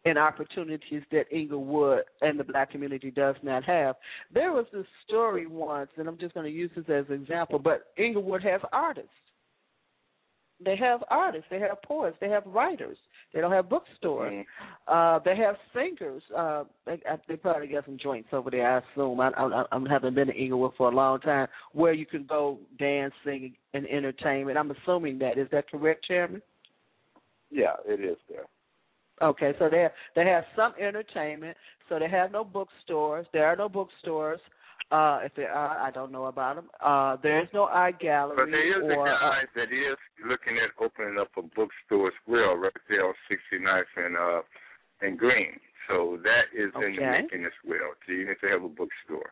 and 0.04 0.18
opportunities 0.18 1.02
that 1.12 1.26
Englewood 1.30 2.00
and 2.20 2.38
the 2.38 2.42
black 2.42 2.72
community 2.72 3.12
does 3.12 3.36
not 3.44 3.62
have. 3.62 3.94
There 4.34 4.50
was 4.50 4.66
this 4.72 4.86
story 5.06 5.46
once, 5.46 5.90
and 5.96 6.08
I'm 6.08 6.18
just 6.18 6.34
going 6.34 6.46
to 6.46 6.52
use 6.52 6.72
this 6.74 6.86
as 6.88 7.04
an 7.10 7.22
example, 7.22 7.60
but 7.60 7.84
Englewood 7.96 8.42
has 8.42 8.60
artists. 8.72 9.10
They 10.64 10.76
have 10.78 11.04
artists, 11.10 11.46
they 11.48 11.60
have 11.60 11.80
poets, 11.82 12.16
they 12.20 12.28
have 12.28 12.42
writers. 12.44 12.98
They 13.34 13.40
don't 13.40 13.52
have 13.52 13.68
bookstores. 13.68 14.32
Mm-hmm. 14.32 14.92
Uh, 14.92 15.18
they 15.24 15.36
have 15.36 15.56
singers. 15.74 16.22
Uh, 16.34 16.64
they, 16.86 17.00
they 17.28 17.36
probably 17.36 17.66
got 17.66 17.84
some 17.84 17.98
joints 17.98 18.30
over 18.32 18.50
there. 18.50 18.76
I 18.76 18.78
assume. 18.78 19.20
I, 19.20 19.28
I, 19.28 19.64
I 19.70 19.80
haven't 19.88 20.14
been 20.14 20.28
to 20.28 20.34
Englewood 20.34 20.72
for 20.78 20.90
a 20.90 20.94
long 20.94 21.20
time, 21.20 21.46
where 21.72 21.92
you 21.92 22.06
can 22.06 22.24
go 22.24 22.58
dance, 22.78 23.12
sing, 23.24 23.54
and 23.74 23.86
entertainment. 23.86 24.56
I'm 24.56 24.70
assuming 24.70 25.18
that 25.18 25.36
is 25.36 25.48
that 25.52 25.70
correct, 25.70 26.06
Chairman? 26.06 26.40
Yeah, 27.50 27.74
it 27.86 28.00
is 28.00 28.16
there. 28.28 28.46
Okay, 29.20 29.52
so 29.58 29.68
they 29.68 29.80
have, 29.80 29.92
they 30.14 30.24
have 30.26 30.44
some 30.56 30.72
entertainment. 30.80 31.56
So 31.88 31.98
they 31.98 32.08
have 32.08 32.32
no 32.32 32.44
bookstores. 32.44 33.26
There 33.32 33.46
are 33.46 33.56
no 33.56 33.68
bookstores. 33.68 34.40
Uh, 34.90 35.20
if 35.22 35.34
there 35.34 35.52
are, 35.52 35.78
I 35.78 35.90
don't 35.90 36.10
know 36.10 36.26
about 36.26 36.56
them. 36.56 36.70
Uh, 36.80 37.16
there 37.22 37.42
is 37.42 37.48
no 37.52 37.64
art 37.64 38.00
gallery 38.00 38.36
But 38.36 38.50
there 38.50 38.78
is 38.78 38.82
or 38.82 39.06
a 39.06 39.10
uh, 39.10 39.20
guy 39.20 39.40
that 39.54 39.70
is 39.70 39.98
looking 40.26 40.56
at 40.56 40.70
opening 40.82 41.18
up 41.20 41.28
a 41.36 41.42
bookstore 41.42 42.08
as 42.08 42.14
well, 42.26 42.54
right 42.54 42.72
there 42.88 43.06
on 43.06 43.14
69th 43.30 43.82
and 43.96 44.16
uh 44.16 44.42
and 45.00 45.18
Green. 45.18 45.60
So 45.88 46.18
that 46.22 46.48
is 46.56 46.72
in 46.74 46.96
the 46.96 47.02
making 47.02 47.44
as 47.44 47.52
well. 47.66 47.92
So 48.06 48.12
you 48.12 48.22
even 48.22 48.34
to 48.40 48.46
have 48.48 48.62
a 48.62 48.68
bookstore. 48.68 49.30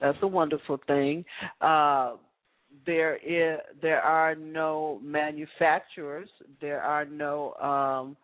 That's 0.00 0.18
a 0.22 0.26
wonderful 0.26 0.78
thing. 0.86 1.24
Uh, 1.60 2.16
there 2.84 3.16
is 3.16 3.60
there 3.80 4.02
are 4.02 4.34
no 4.34 5.00
manufacturers. 5.02 6.28
There 6.60 6.82
are 6.82 7.04
no 7.06 7.54
um, 7.54 8.16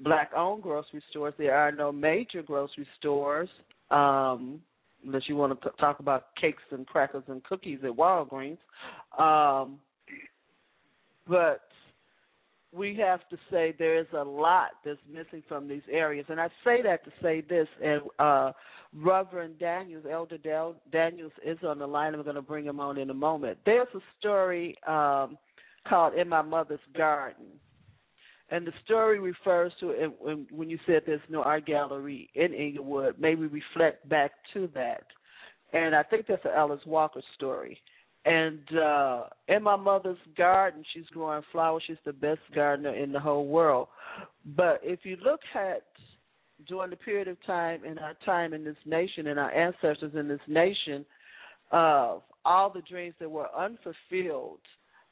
black-owned 0.00 0.62
grocery 0.62 1.02
stores. 1.10 1.34
There 1.38 1.56
are 1.56 1.72
no 1.72 1.90
major 1.90 2.42
grocery 2.42 2.86
stores. 2.98 3.48
Um, 3.90 4.60
unless 5.04 5.22
you 5.28 5.36
want 5.36 5.60
to 5.60 5.70
talk 5.78 6.00
about 6.00 6.34
cakes 6.40 6.62
and 6.70 6.86
crackers 6.86 7.24
and 7.28 7.42
cookies 7.44 7.80
at 7.84 7.90
Walgreens. 7.90 8.58
Um, 9.18 9.78
but 11.28 11.62
we 12.72 12.96
have 12.96 13.20
to 13.28 13.36
say 13.50 13.74
there 13.78 13.98
is 13.98 14.06
a 14.16 14.24
lot 14.24 14.70
that's 14.84 14.98
missing 15.10 15.42
from 15.48 15.68
these 15.68 15.82
areas. 15.90 16.26
And 16.28 16.40
I 16.40 16.48
say 16.64 16.82
that 16.82 17.04
to 17.04 17.12
say 17.22 17.40
this, 17.40 17.68
and 17.82 18.02
uh, 18.18 18.52
Reverend 18.92 19.58
Daniels, 19.58 20.04
Elder 20.10 20.38
Del- 20.38 20.76
Daniels 20.90 21.32
is 21.44 21.58
on 21.66 21.78
the 21.78 21.86
line, 21.86 22.16
we're 22.16 22.24
going 22.24 22.34
to 22.34 22.42
bring 22.42 22.64
him 22.64 22.80
on 22.80 22.98
in 22.98 23.10
a 23.10 23.14
moment. 23.14 23.58
There's 23.64 23.88
a 23.94 24.00
story 24.18 24.76
um, 24.86 25.38
called 25.88 26.14
In 26.14 26.28
My 26.28 26.42
Mother's 26.42 26.80
Garden. 26.96 27.46
And 28.50 28.66
the 28.66 28.72
story 28.84 29.18
refers 29.18 29.72
to 29.80 30.12
when, 30.20 30.68
you 30.70 30.78
said 30.86 31.02
there's 31.06 31.20
no 31.30 31.42
art 31.42 31.66
gallery 31.66 32.28
in 32.34 32.52
Englewood, 32.52 33.16
maybe 33.18 33.46
reflect 33.46 34.08
back 34.08 34.32
to 34.52 34.68
that. 34.74 35.04
And 35.72 35.94
I 35.94 36.02
think 36.02 36.26
that's 36.26 36.44
an 36.44 36.52
Alice 36.54 36.82
Walker 36.86 37.22
story. 37.36 37.78
And 38.26 38.60
uh 38.78 39.24
in 39.48 39.62
my 39.62 39.76
mother's 39.76 40.18
garden 40.36 40.84
she's 40.92 41.06
growing 41.06 41.42
flowers. 41.52 41.82
She's 41.86 41.96
the 42.04 42.12
best 42.12 42.40
gardener 42.54 42.94
in 42.94 43.12
the 43.12 43.20
whole 43.20 43.46
world. 43.46 43.88
But 44.56 44.80
if 44.82 45.00
you 45.04 45.16
look 45.24 45.40
at 45.54 45.82
during 46.68 46.90
the 46.90 46.96
period 46.96 47.28
of 47.28 47.36
time 47.44 47.84
in 47.84 47.98
our 47.98 48.14
time 48.24 48.54
in 48.54 48.64
this 48.64 48.76
nation 48.86 49.26
and 49.26 49.38
our 49.38 49.52
ancestors 49.52 50.12
in 50.14 50.28
this 50.28 50.40
nation, 50.48 51.04
of 51.72 52.22
all 52.44 52.70
the 52.70 52.82
dreams 52.82 53.14
that 53.20 53.30
were 53.30 53.48
unfulfilled, 53.56 54.60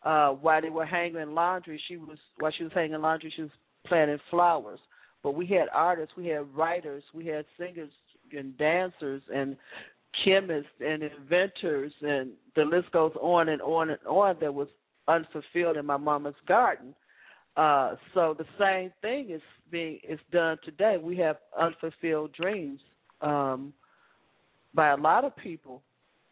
uh, 0.04 0.30
while 0.30 0.60
they 0.60 0.70
were 0.70 0.86
hanging 0.86 1.34
laundry, 1.34 1.80
she 1.88 1.96
was 1.96 2.18
while 2.38 2.52
she 2.56 2.64
was 2.64 2.72
hanging 2.74 3.00
laundry, 3.00 3.32
she 3.34 3.42
was 3.42 3.50
planting 3.86 4.18
flowers. 4.30 4.80
But 5.22 5.32
we 5.32 5.46
had 5.46 5.68
artists, 5.72 6.16
we 6.16 6.26
had 6.26 6.52
writers, 6.54 7.04
we 7.14 7.26
had 7.26 7.44
singers 7.58 7.90
and 8.36 8.56
dancers 8.58 9.22
and 9.32 9.56
chemists 10.24 10.70
and 10.80 11.02
inventors, 11.02 11.92
and 12.02 12.32
the 12.56 12.64
list 12.64 12.90
goes 12.92 13.12
on 13.20 13.48
and 13.48 13.62
on 13.62 13.90
and 13.90 13.98
on. 14.06 14.36
That 14.40 14.52
was 14.52 14.68
unfulfilled 15.06 15.76
in 15.76 15.86
my 15.86 15.96
mama's 15.96 16.34
garden. 16.48 16.94
Uh, 17.56 17.96
so 18.14 18.34
the 18.36 18.46
same 18.58 18.90
thing 19.02 19.30
is 19.30 19.42
being 19.70 20.00
is 20.08 20.18
done 20.32 20.56
today. 20.64 20.96
We 21.00 21.16
have 21.18 21.36
unfulfilled 21.58 22.32
dreams 22.32 22.80
um, 23.20 23.72
by 24.74 24.88
a 24.88 24.96
lot 24.96 25.24
of 25.24 25.36
people 25.36 25.82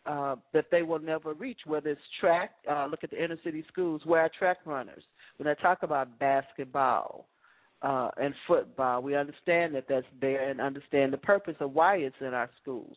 uh, 0.06 0.36
that 0.52 0.66
they 0.70 0.82
will 0.82 0.98
never 0.98 1.34
reach. 1.34 1.60
Whether 1.66 1.90
it's 1.90 2.00
track, 2.20 2.52
uh, 2.70 2.86
look 2.86 3.04
at 3.04 3.10
the 3.10 3.22
inner 3.22 3.38
city 3.44 3.64
schools. 3.70 4.02
Where 4.04 4.22
are 4.22 4.30
track 4.38 4.58
runners? 4.64 5.02
When 5.36 5.46
I 5.46 5.54
talk 5.54 5.82
about 5.82 6.18
basketball 6.18 7.26
uh, 7.82 8.10
and 8.16 8.34
football, 8.46 9.02
we 9.02 9.14
understand 9.16 9.74
that 9.74 9.84
that's 9.88 10.06
there 10.20 10.48
and 10.48 10.60
understand 10.60 11.12
the 11.12 11.18
purpose 11.18 11.56
of 11.60 11.72
why 11.72 11.96
it's 11.96 12.16
in 12.20 12.34
our 12.34 12.50
schools. 12.60 12.96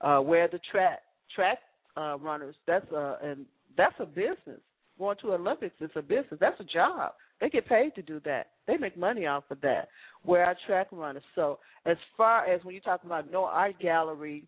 Uh, 0.00 0.18
where 0.18 0.44
are 0.44 0.48
the 0.48 0.60
track 0.70 1.00
track 1.34 1.58
uh, 1.96 2.18
runners? 2.18 2.54
That's 2.66 2.90
a 2.92 3.18
and 3.22 3.46
That's 3.76 3.94
a 3.98 4.06
business. 4.06 4.60
Going 4.98 5.16
to 5.22 5.32
Olympics 5.32 5.74
is 5.80 5.90
a 5.96 6.02
business. 6.02 6.38
That's 6.38 6.60
a 6.60 6.64
job. 6.64 7.12
They 7.40 7.48
get 7.48 7.66
paid 7.66 7.94
to 7.96 8.02
do 8.02 8.20
that. 8.24 8.48
They 8.66 8.76
make 8.76 8.96
money 8.96 9.26
off 9.26 9.44
of 9.50 9.60
that. 9.62 9.88
Where 10.22 10.44
our 10.44 10.56
track 10.66 10.88
runners. 10.92 11.24
So 11.34 11.58
as 11.86 11.96
far 12.16 12.46
as 12.46 12.62
when 12.62 12.74
you 12.74 12.80
talk 12.80 13.02
about 13.04 13.32
no 13.32 13.44
art 13.44 13.80
gallery 13.80 14.44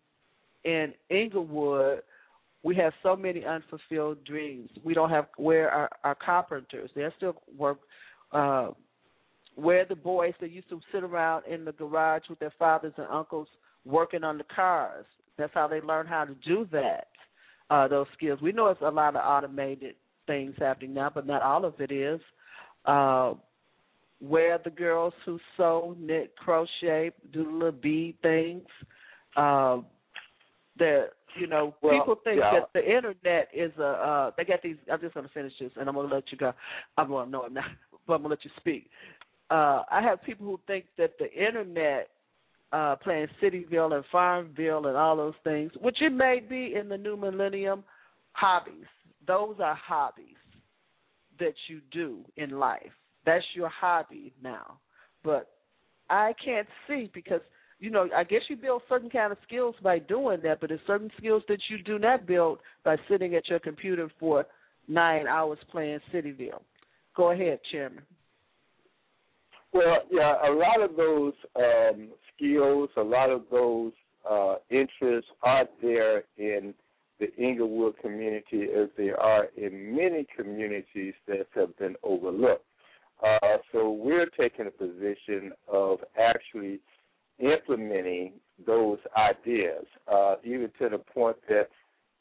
in 0.65 0.93
Englewood, 1.09 2.01
we 2.63 2.75
have 2.75 2.93
so 3.03 3.15
many 3.15 3.45
unfulfilled 3.45 4.23
dreams. 4.25 4.69
We 4.83 4.93
don't 4.93 5.11
have 5.11 5.27
where 5.37 5.69
our, 5.69 5.89
our 6.03 6.15
carpenters. 6.15 6.89
They 6.95 7.07
still 7.15 7.35
work. 7.57 7.79
Uh, 8.31 8.71
where 9.55 9.85
the 9.85 9.95
boys 9.95 10.33
that 10.41 10.51
used 10.51 10.67
to 10.69 10.81
sit 10.91 11.03
around 11.03 11.45
in 11.45 11.63
the 11.63 11.71
garage 11.71 12.23
with 12.29 12.39
their 12.39 12.53
fathers 12.59 12.91
and 12.97 13.07
uncles 13.09 13.47
working 13.85 14.23
on 14.23 14.37
the 14.37 14.43
cars. 14.53 15.05
That's 15.37 15.53
how 15.53 15.67
they 15.67 15.79
learn 15.79 16.07
how 16.07 16.25
to 16.25 16.35
do 16.45 16.67
that. 16.71 17.07
Uh, 17.69 17.87
those 17.87 18.07
skills. 18.15 18.39
We 18.41 18.51
know 18.51 18.67
it's 18.67 18.81
a 18.81 18.91
lot 18.91 19.15
of 19.15 19.21
automated 19.23 19.95
things 20.27 20.53
happening 20.59 20.93
now, 20.93 21.11
but 21.13 21.25
not 21.25 21.41
all 21.41 21.65
of 21.65 21.79
it 21.79 21.91
is. 21.91 22.19
Uh, 22.85 23.33
where 24.19 24.59
the 24.63 24.69
girls 24.69 25.13
who 25.25 25.39
sew, 25.57 25.95
knit, 25.99 26.35
crochet, 26.35 27.11
do 27.33 27.51
little 27.51 27.71
bead 27.71 28.15
things. 28.21 28.67
Uh, 29.35 29.77
that 30.77 31.09
you 31.39 31.47
know, 31.47 31.75
well, 31.81 31.99
people 31.99 32.15
think 32.23 32.39
yeah. 32.39 32.59
that 32.59 32.69
the 32.73 32.85
internet 32.85 33.49
is 33.53 33.71
a. 33.77 33.83
Uh, 33.83 34.31
they 34.37 34.45
got 34.45 34.61
these. 34.61 34.77
I'm 34.91 35.01
just 35.01 35.13
going 35.13 35.25
to 35.25 35.33
finish 35.33 35.53
this, 35.59 35.71
and 35.77 35.87
I'm 35.87 35.95
going 35.95 36.09
to 36.09 36.15
let 36.15 36.31
you 36.31 36.37
go. 36.37 36.53
I'm 36.97 37.09
well, 37.09 37.25
no, 37.25 37.43
I'm 37.43 37.53
not, 37.53 37.65
but 38.07 38.13
I'm 38.13 38.21
going 38.21 38.29
to 38.29 38.35
let 38.35 38.45
you 38.45 38.51
speak. 38.57 38.89
Uh, 39.49 39.83
I 39.91 40.01
have 40.01 40.23
people 40.23 40.45
who 40.45 40.59
think 40.65 40.85
that 40.97 41.11
the 41.19 41.31
internet 41.31 42.09
uh, 42.71 42.95
playing 42.97 43.27
Cityville 43.41 43.93
and 43.93 44.03
Farmville 44.11 44.87
and 44.87 44.97
all 44.97 45.15
those 45.15 45.33
things, 45.43 45.71
which 45.81 45.97
it 46.01 46.11
may 46.11 46.41
be 46.47 46.73
in 46.79 46.89
the 46.89 46.97
new 46.97 47.15
millennium, 47.15 47.83
hobbies. 48.33 48.85
Those 49.27 49.55
are 49.59 49.75
hobbies 49.75 50.35
that 51.39 51.53
you 51.67 51.81
do 51.91 52.19
in 52.37 52.51
life. 52.51 52.91
That's 53.25 53.45
your 53.55 53.69
hobby 53.69 54.33
now. 54.41 54.79
But 55.23 55.49
I 56.09 56.33
can't 56.43 56.67
see 56.87 57.09
because 57.13 57.41
you 57.79 57.89
know, 57.89 58.07
I 58.15 58.23
guess 58.23 58.41
you 58.49 58.55
build 58.55 58.81
certain 58.87 59.09
kind 59.09 59.31
of 59.31 59.37
skills 59.45 59.75
by 59.83 59.99
doing 59.99 60.39
that, 60.43 60.59
but 60.61 60.69
there's 60.69 60.79
certain 60.87 61.11
skills 61.17 61.43
that 61.47 61.59
you 61.69 61.77
do 61.83 61.99
not 61.99 62.25
build 62.25 62.59
by 62.83 62.95
sitting 63.09 63.35
at 63.35 63.49
your 63.49 63.59
computer 63.59 64.09
for 64.19 64.45
nine 64.87 65.27
hours 65.27 65.59
playing 65.71 65.99
Cityville. 66.13 66.61
Go 67.15 67.31
ahead, 67.31 67.59
Chairman. 67.71 68.03
Well, 69.73 70.03
yeah, 70.09 70.35
a 70.49 70.53
lot 70.53 70.81
of 70.81 70.95
those 70.95 71.33
um, 71.57 72.09
skills, 72.35 72.89
a 72.95 73.01
lot 73.01 73.29
of 73.29 73.43
those 73.51 73.91
uh, 74.29 74.55
interests 74.69 75.29
are 75.43 75.65
there 75.81 76.23
in 76.37 76.73
the 77.19 77.27
Englewood 77.37 77.97
community 78.01 78.67
as 78.73 78.89
they 78.97 79.09
are 79.09 79.47
in 79.57 79.95
many 79.95 80.25
communities 80.35 81.13
that 81.27 81.47
have 81.55 81.77
been 81.77 81.95
overlooked. 82.03 82.65
Uh, 83.23 83.57
so 83.71 83.91
we're 83.91 84.27
taking 84.37 84.67
a 84.67 84.71
position 84.71 85.51
of 85.71 85.99
actually 86.19 86.79
implementing 87.39 88.33
those 88.65 88.99
ideas, 89.17 89.85
uh, 90.11 90.35
even 90.43 90.69
to 90.79 90.89
the 90.89 90.97
point 90.97 91.37
that 91.49 91.69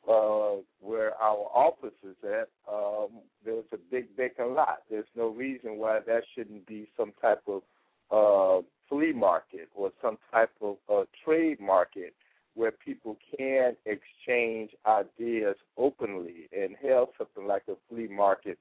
uh, 0.09 0.61
where 0.81 1.15
our 1.23 1.49
office 1.55 1.95
is 2.03 2.17
at, 2.25 2.49
um, 2.71 3.09
there's 3.45 3.65
a 3.73 3.79
big 3.91 4.07
vacant 4.17 4.51
lot. 4.51 4.83
There's 4.91 5.07
no 5.17 5.29
reason 5.29 5.79
why 5.79 6.01
that 6.07 6.23
shouldn't 6.35 6.67
be 6.67 6.89
some 6.97 7.13
type 7.23 7.43
of 7.47 7.63
uh, 8.11 8.63
flea 8.89 9.13
market 9.13 9.69
or 9.75 9.91
some 10.03 10.19
type 10.31 10.51
of 10.61 10.77
uh, 10.93 11.05
trade 11.25 11.61
market 11.61 12.15
where 12.55 12.71
people 12.71 13.17
can 13.37 13.77
exchange 13.87 14.71
ideas 14.87 15.57
openly 15.77 16.49
and 16.57 16.77
have 16.83 17.09
something 17.19 17.47
like 17.47 17.65
a 17.69 17.75
flea 17.89 18.09
market 18.09 18.59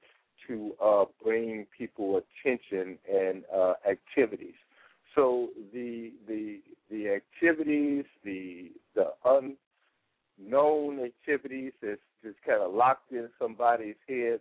to 0.48 0.72
uh, 0.82 1.04
bring 1.22 1.66
people 1.76 2.20
attention 2.20 2.98
and 3.12 3.44
uh, 3.54 3.74
activities. 3.88 4.54
So 5.14 5.50
the 5.72 6.12
the 6.26 6.60
the 6.90 7.08
activities, 7.10 8.04
the 8.24 8.70
the 8.94 9.12
unknown 9.24 11.04
activities 11.04 11.72
that's 11.82 12.00
just 12.22 12.36
kind 12.46 12.62
of 12.62 12.74
locked 12.74 13.12
in 13.12 13.28
somebody's 13.38 13.96
head. 14.08 14.40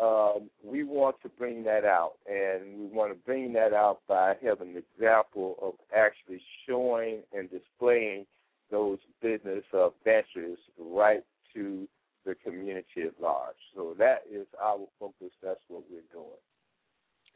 Um, 0.00 0.48
we 0.64 0.84
want 0.84 1.16
to 1.22 1.28
bring 1.28 1.64
that 1.64 1.84
out, 1.84 2.12
and 2.30 2.78
we 2.78 2.86
want 2.86 3.12
to 3.12 3.18
bring 3.26 3.52
that 3.54 3.72
out 3.72 4.00
by 4.08 4.34
having 4.42 4.76
an 4.76 4.82
example 4.96 5.56
of 5.60 5.74
actually 5.94 6.40
showing 6.66 7.22
and 7.36 7.50
displaying 7.50 8.24
those 8.70 8.98
business 9.20 9.64
uh, 9.74 9.88
ventures 10.04 10.58
right 10.78 11.24
to 11.54 11.88
the 12.24 12.36
community 12.36 13.02
at 13.06 13.20
large. 13.20 13.56
So 13.74 13.94
that 13.98 14.22
is 14.30 14.46
our 14.62 14.86
focus. 15.00 15.32
That's 15.42 15.60
what 15.68 15.82
we're 15.90 16.02
doing 16.12 16.38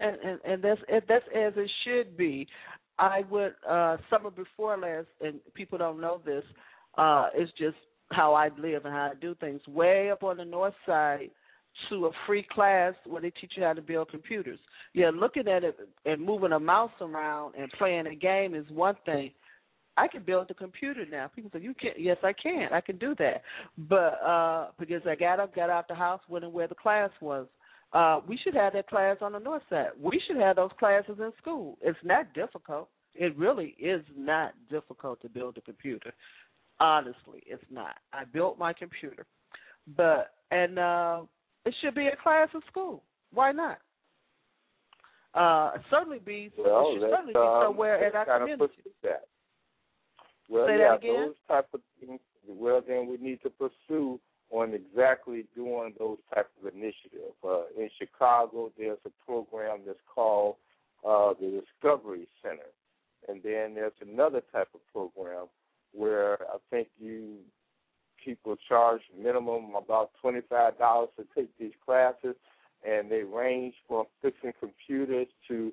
and 0.01 0.17
and, 0.25 0.41
and 0.45 0.63
that's 0.63 0.81
that's 1.09 1.25
as 1.35 1.53
it 1.57 1.71
should 1.85 2.17
be. 2.17 2.47
I 2.99 3.23
would 3.31 3.55
uh 3.69 3.97
summer 4.11 4.31
before 4.31 4.77
last, 4.77 5.09
and 5.21 5.41
people 5.55 5.79
don't 5.79 6.01
know 6.01 6.21
this. 6.25 6.45
Uh, 6.97 7.29
it's 7.35 7.53
just 7.59 7.77
how 8.11 8.35
I 8.35 8.51
live 8.59 8.85
and 8.85 8.95
how 8.95 9.11
I 9.13 9.15
do 9.21 9.35
things. 9.37 9.61
Way 9.67 10.11
up 10.11 10.23
on 10.23 10.37
the 10.37 10.45
north 10.45 10.75
side, 10.85 11.31
to 11.89 12.07
a 12.07 12.11
free 12.27 12.47
class 12.53 12.95
where 13.07 13.23
they 13.23 13.31
teach 13.31 13.53
you 13.57 13.65
how 13.65 13.73
to 13.73 13.83
build 13.83 14.11
computers. 14.11 14.59
Yeah, 14.95 15.11
looking 15.15 15.49
at 15.49 15.65
it 15.65 15.77
and 16.05 16.21
moving 16.21 16.53
a 16.53 16.61
mouse 16.61 16.93
around 17.01 17.55
and 17.59 17.71
playing 17.79 18.07
a 18.07 18.15
game 18.15 18.55
is 18.55 18.67
one 18.71 18.97
thing. 19.07 19.33
I 19.97 20.09
can 20.09 20.23
build 20.23 20.51
a 20.51 20.55
computer 20.55 21.05
now. 21.11 21.31
People 21.35 21.51
say 21.53 21.61
you 21.61 21.75
can't. 21.75 22.01
Yes, 22.01 22.17
I 22.23 22.33
can. 22.33 22.69
I 22.73 22.81
can 22.81 22.97
do 22.99 23.15
that. 23.19 23.43
But 23.77 24.23
uh 24.25 24.69
because 24.79 25.03
I 25.07 25.15
got 25.15 25.41
up, 25.41 25.55
got 25.55 25.71
out 25.71 25.89
the 25.89 25.95
house, 25.95 26.21
went 26.29 26.45
and 26.45 26.53
where 26.53 26.69
the 26.69 26.75
class 26.75 27.11
was. 27.21 27.47
Uh, 27.93 28.21
we 28.27 28.39
should 28.43 28.55
have 28.55 28.73
that 28.73 28.89
class 28.89 29.19
on 29.21 29.33
the 29.33 29.39
north 29.39 29.63
side. 29.69 29.89
We 30.01 30.21
should 30.27 30.37
have 30.37 30.57
those 30.57 30.71
classes 30.79 31.17
in 31.19 31.31
school. 31.41 31.77
It's 31.83 31.99
not 32.03 32.33
difficult. 32.33 32.89
It 33.15 33.37
really 33.37 33.77
is 33.79 34.03
not 34.17 34.55
difficult 34.71 35.21
to 35.23 35.29
build 35.29 35.59
a 35.59 35.61
computer. 35.61 36.15
Honestly, 36.81 37.43
it's 37.47 37.63
not. 37.71 37.97
I 38.13 38.25
built 38.25 38.59
my 38.59 38.73
computer, 38.73 39.27
but 39.97 40.33
and 40.51 40.79
uh, 40.79 41.23
it 41.67 41.75
should 41.83 41.95
be 41.95 42.09
a 42.09 42.17
class 42.23 42.49
in 42.55 42.61
school. 42.69 43.03
Why 43.33 43.53
not? 43.53 43.79
Uh, 45.35 45.79
certainly 45.91 46.19
be. 46.19 46.51
Well, 46.57 46.93
it 46.97 47.01
should 47.01 47.11
certainly 47.11 47.33
be 47.35 47.39
um, 47.39 47.63
somewhere 47.67 48.09
in 48.09 48.17
our 48.17 48.39
community. 48.39 48.73
That. 49.03 49.25
Well, 50.49 50.67
Say 50.67 50.79
yeah, 50.79 50.89
that 50.91 50.99
again? 50.99 51.27
those 51.27 51.35
type 51.49 51.69
of 51.75 51.81
things. 52.01 52.21
Well, 52.47 52.83
then 52.87 53.07
we 53.09 53.17
need 53.19 53.41
to 53.43 53.51
pursue 53.51 54.19
on 54.53 54.75
exactly 54.75 55.47
doing 55.57 55.95
those 55.99 56.19
type 56.33 56.49
of 56.61 56.73
initiatives. 56.73 57.35
Uh, 57.43 57.63
in 57.77 57.89
Chicago, 57.99 58.71
there's 58.79 58.99
a 59.07 59.11
program 59.27 59.81
that's 59.87 59.99
called 60.15 60.57
uh, 61.09 61.33
the 61.41 61.63
Discovery 61.63 62.29
Center, 62.43 62.71
and 63.29 63.43
then 63.43 63.75
there's 63.75 63.93
another 64.01 64.43
type 64.53 64.69
of 64.75 64.81
program 64.93 65.47
where 65.93 66.35
I 66.43 66.59
think 66.71 66.89
you 67.01 67.39
people 68.23 68.57
charge 68.69 69.01
minimum 69.21 69.75
about 69.75 70.11
twenty 70.21 70.41
five 70.49 70.79
dollars 70.79 71.09
to 71.19 71.25
take 71.35 71.49
these 71.59 71.73
classes, 71.85 72.37
and 72.87 73.11
they 73.11 73.23
range 73.23 73.75
from 73.89 74.05
fixing 74.21 74.53
computers 74.61 75.29
to 75.49 75.73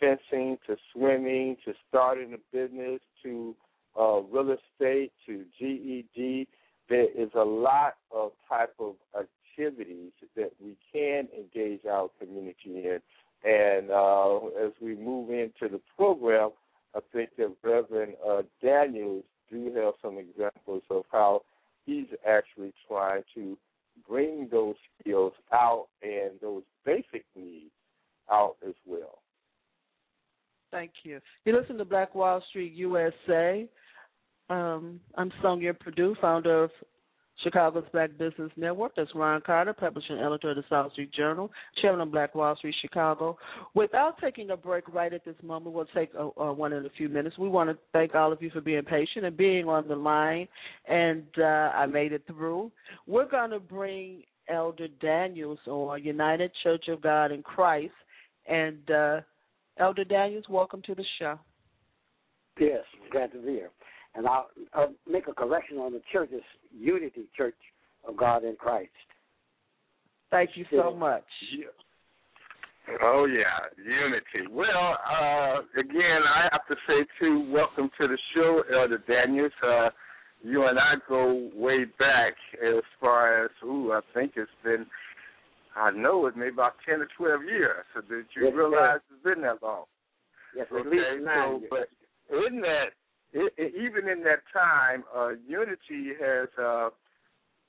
fencing 0.00 0.58
to 0.66 0.76
swimming 0.92 1.56
to 1.64 1.74
starting 1.88 2.34
a 2.34 2.56
business 2.56 3.00
to 3.22 3.54
uh, 4.00 4.20
real 4.22 4.56
estate 4.56 5.12
to 5.26 5.44
GED 5.58 6.48
there 6.88 7.10
is 7.16 7.30
a 7.34 7.44
lot 7.44 7.94
of 8.10 8.32
type 8.48 8.74
of 8.78 8.94
activities 9.18 10.12
that 10.36 10.52
we 10.62 10.76
can 10.92 11.28
engage 11.36 11.84
our 11.86 12.08
community 12.18 12.56
in. 12.66 12.98
And 13.44 13.90
uh, 13.90 14.46
as 14.64 14.72
we 14.80 14.96
move 14.96 15.30
into 15.30 15.68
the 15.70 15.80
program, 15.96 16.50
I 16.94 17.00
think 17.12 17.30
that 17.38 17.54
Reverend 17.62 18.14
uh, 18.26 18.42
Daniels 18.62 19.24
do 19.50 19.72
have 19.76 19.94
some 20.00 20.18
examples 20.18 20.82
of 20.90 21.04
how 21.10 21.42
he's 21.84 22.06
actually 22.26 22.72
trying 22.88 23.22
to 23.34 23.56
bring 24.08 24.48
those 24.50 24.74
skills 25.00 25.32
out 25.52 25.86
and 26.02 26.32
those 26.40 26.62
basic 26.84 27.24
needs 27.36 27.70
out 28.30 28.56
as 28.66 28.74
well. 28.86 29.18
Thank 30.70 30.92
you. 31.04 31.20
You 31.44 31.56
listen 31.56 31.78
to 31.78 31.84
Black 31.84 32.14
Wall 32.14 32.42
Street 32.48 32.72
USA. 32.72 33.68
Um, 34.50 35.00
I'm 35.14 35.32
Sonja 35.42 35.78
Perdue, 35.78 36.16
founder 36.20 36.64
of 36.64 36.70
Chicago's 37.42 37.84
Black 37.92 38.10
Business 38.18 38.50
Network. 38.56 38.92
That's 38.94 39.10
Ron 39.14 39.40
Carter, 39.40 39.72
publisher 39.72 40.14
and 40.14 40.20
editor 40.20 40.50
of 40.50 40.56
the 40.56 40.64
South 40.68 40.92
Street 40.92 41.12
Journal, 41.12 41.50
chairman 41.80 42.02
of 42.02 42.12
Black 42.12 42.34
Wall 42.34 42.54
Street 42.56 42.74
Chicago. 42.80 43.38
Without 43.74 44.18
taking 44.20 44.50
a 44.50 44.56
break 44.56 44.86
right 44.92 45.12
at 45.12 45.24
this 45.24 45.34
moment, 45.42 45.74
we'll 45.74 45.86
take 45.94 46.10
a, 46.14 46.28
a 46.40 46.52
one 46.52 46.72
in 46.72 46.84
a 46.84 46.90
few 46.90 47.08
minutes. 47.08 47.38
We 47.38 47.48
want 47.48 47.70
to 47.70 47.78
thank 47.92 48.14
all 48.14 48.32
of 48.32 48.42
you 48.42 48.50
for 48.50 48.60
being 48.60 48.82
patient 48.82 49.24
and 49.24 49.36
being 49.36 49.66
on 49.66 49.88
the 49.88 49.96
line, 49.96 50.46
and 50.86 51.24
uh, 51.38 51.72
I 51.74 51.86
made 51.86 52.12
it 52.12 52.24
through. 52.26 52.70
We're 53.06 53.28
going 53.28 53.50
to 53.50 53.60
bring 53.60 54.24
Elder 54.48 54.88
Daniels 55.00 55.58
on 55.66 56.04
United 56.04 56.52
Church 56.62 56.88
of 56.88 57.00
God 57.00 57.32
in 57.32 57.42
Christ, 57.42 57.94
and 58.46 58.90
uh, 58.90 59.20
Elder 59.78 60.04
Daniels, 60.04 60.44
welcome 60.50 60.82
to 60.82 60.94
the 60.94 61.04
show. 61.18 61.38
Yes, 62.60 62.84
glad 63.10 63.32
to 63.32 63.38
be 63.38 63.52
here. 63.52 63.70
And 64.14 64.26
I'll, 64.26 64.48
I'll 64.72 64.94
make 65.10 65.26
a 65.28 65.32
correction 65.32 65.78
on 65.78 65.92
the 65.92 66.00
church. 66.12 66.28
It's 66.32 66.44
Unity 66.76 67.24
Church 67.36 67.56
of 68.06 68.16
God 68.16 68.44
in 68.44 68.56
Christ. 68.56 68.90
Thank 70.30 70.50
you 70.54 70.64
so 70.70 70.94
much. 70.94 71.24
Yeah. 71.56 71.66
Oh 73.02 73.24
yeah, 73.24 73.64
unity. 73.82 74.52
Well, 74.52 74.66
uh, 74.68 75.60
again, 75.80 76.20
I 76.28 76.48
have 76.52 76.66
to 76.68 76.74
say 76.86 77.06
too, 77.18 77.50
welcome 77.50 77.88
to 77.98 78.06
the 78.06 78.18
show, 78.34 78.62
Elder 78.78 79.02
Daniels. 79.08 79.52
Uh, 79.66 79.88
you 80.42 80.66
and 80.66 80.78
I 80.78 80.96
go 81.08 81.48
way 81.54 81.86
back 81.98 82.34
as 82.62 82.82
far 83.00 83.44
as 83.46 83.50
ooh, 83.64 83.92
I 83.92 84.00
think 84.12 84.32
it's 84.36 84.50
been, 84.62 84.84
I 85.74 85.92
know 85.92 86.26
it 86.26 86.36
maybe 86.36 86.52
about 86.52 86.74
ten 86.86 87.00
or 87.00 87.08
twelve 87.16 87.42
years. 87.44 87.84
So 87.94 88.02
did 88.02 88.26
you 88.36 88.44
Yes, 88.46 88.54
realize 88.54 89.00
it's 89.10 89.24
been 89.24 89.42
that 89.44 89.62
long? 89.62 89.84
Yes, 90.54 90.66
at 90.70 90.86
least 90.86 91.02
nine 91.22 91.36
so 91.48 91.58
years. 91.60 91.70
but 91.70 92.36
in 92.46 92.60
that, 92.60 92.92
i 93.34 93.48
i 93.58 93.66
even 93.78 94.08
in 94.08 94.22
that 94.24 94.42
time, 94.52 95.04
uh, 95.14 95.30
unity 95.46 96.12
has. 96.20 96.48
Uh, 96.62 96.90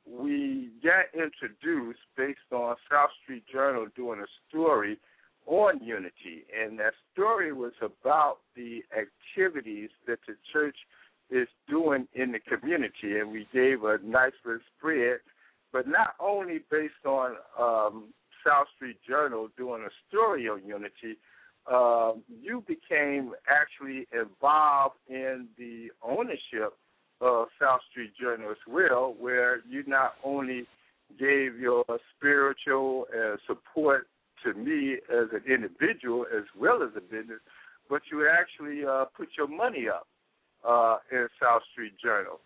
we 0.07 0.69
got 0.83 1.05
introduced 1.15 1.99
based 2.15 2.51
on 2.51 2.75
South 2.91 3.09
Street 3.23 3.43
Journal 3.51 3.87
doing 3.95 4.19
a 4.19 4.29
story 4.47 4.99
on 5.47 5.83
unity, 5.83 6.45
and 6.55 6.77
that 6.79 6.93
story 7.13 7.53
was 7.53 7.73
about 7.81 8.37
the 8.55 8.83
activities 8.95 9.89
that 10.07 10.19
the 10.27 10.35
church 10.51 10.75
is 11.29 11.47
doing 11.67 12.07
in 12.13 12.31
the 12.31 12.39
community, 12.39 13.19
and 13.19 13.31
we 13.31 13.47
gave 13.53 13.83
a 13.83 13.97
nice 14.03 14.33
little 14.43 14.61
spread, 14.77 15.17
but 15.73 15.87
not 15.87 16.15
only 16.19 16.59
based 16.69 17.05
on 17.05 17.35
um, 17.59 18.13
South 18.45 18.67
Street 18.75 18.97
Journal 19.07 19.49
doing 19.57 19.83
a 19.83 19.93
story 20.07 20.47
on 20.47 20.65
unity, 20.65 21.17
um, 21.71 22.23
you 22.29 22.63
became 22.67 23.33
actually 23.49 24.07
involved 24.13 24.95
in 25.09 25.47
the 25.57 25.89
ownership 26.03 26.77
of 27.21 27.47
South 27.59 27.81
Street 27.89 28.11
Journal 28.19 28.51
as 28.51 28.57
well, 28.67 29.15
where 29.19 29.61
you 29.67 29.83
not 29.87 30.13
only 30.23 30.67
gave 31.17 31.57
your 31.59 31.85
spiritual 32.15 33.07
uh, 33.13 33.37
support 33.47 34.07
to 34.43 34.53
me 34.53 34.97
as 35.09 35.27
an 35.33 35.41
individual 35.51 36.25
as 36.35 36.43
well 36.57 36.83
as 36.83 36.89
a 36.95 37.01
business, 37.01 37.39
but 37.89 38.01
you 38.11 38.27
actually 38.29 38.85
uh, 38.85 39.05
put 39.15 39.29
your 39.37 39.47
money 39.47 39.87
up 39.87 40.07
uh, 40.67 40.97
in 41.11 41.27
South 41.41 41.61
Street 41.71 41.93
Journal. 42.03 42.39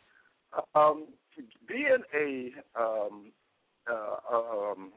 Um, 0.75 1.07
being 1.67 1.99
a 2.13 2.51
um, 2.79 3.31
uh, 3.89 4.35
um, 4.35 4.91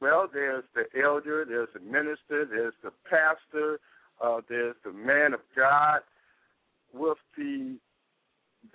well, 0.00 0.28
there's 0.32 0.64
the 0.74 0.84
elder, 1.00 1.44
there's 1.46 1.68
the 1.74 1.80
minister, 1.80 2.46
there's 2.46 2.74
the 2.82 2.92
pastor, 3.08 3.80
uh, 4.22 4.40
there's 4.48 4.76
the 4.84 4.92
man 4.92 5.34
of 5.34 5.40
God. 5.56 6.00
With 6.92 7.18
the 7.36 7.76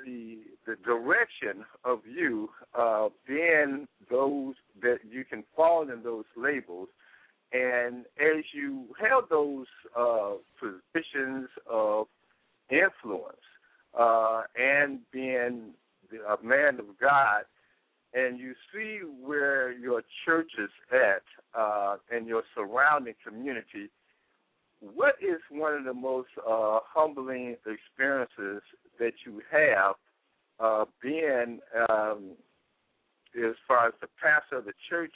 the 0.03 0.37
the 0.65 0.75
direction 0.85 1.65
of 1.83 1.99
you 2.05 2.49
uh, 2.77 3.09
being 3.27 3.87
those 4.09 4.55
that 4.81 4.99
you 5.09 5.25
can 5.25 5.43
fall 5.55 5.83
in 5.89 6.01
those 6.01 6.25
labels, 6.37 6.87
and 7.51 8.05
as 8.19 8.43
you 8.53 8.85
held 8.99 9.25
those 9.29 9.67
uh, 9.97 10.31
positions 10.59 11.49
of 11.69 12.07
influence 12.69 13.37
uh, 13.97 14.43
and 14.57 14.99
being 15.11 15.71
a 16.13 16.45
man 16.45 16.79
of 16.79 16.85
God, 16.99 17.43
and 18.13 18.39
you 18.39 18.53
see 18.73 18.99
where 19.23 19.71
your 19.73 20.01
church 20.25 20.51
is 20.57 20.69
at 20.91 21.23
uh, 21.59 21.97
and 22.11 22.27
your 22.27 22.43
surrounding 22.55 23.15
community, 23.25 23.89
what 24.79 25.15
is 25.21 25.39
one 25.49 25.73
of 25.73 25.83
the 25.83 25.93
most 25.93 26.29
uh, 26.39 26.79
humbling 26.93 27.55
experiences 27.65 28.61
that 28.99 29.13
you 29.25 29.41
have 29.51 29.95
uh, 30.59 30.85
being 31.01 31.59
um, 31.89 32.31
as 33.35 33.55
far 33.67 33.87
as 33.87 33.93
the 34.01 34.07
pastor 34.21 34.57
of 34.57 34.65
the 34.65 34.73
church 34.89 35.13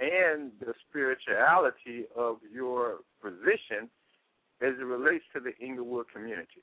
and 0.00 0.50
the 0.60 0.72
spirituality 0.88 2.04
of 2.16 2.38
your 2.52 2.98
position 3.20 3.88
as 4.60 4.74
it 4.80 4.84
relates 4.84 5.24
to 5.34 5.40
the 5.40 5.52
Englewood 5.64 6.06
community? 6.12 6.62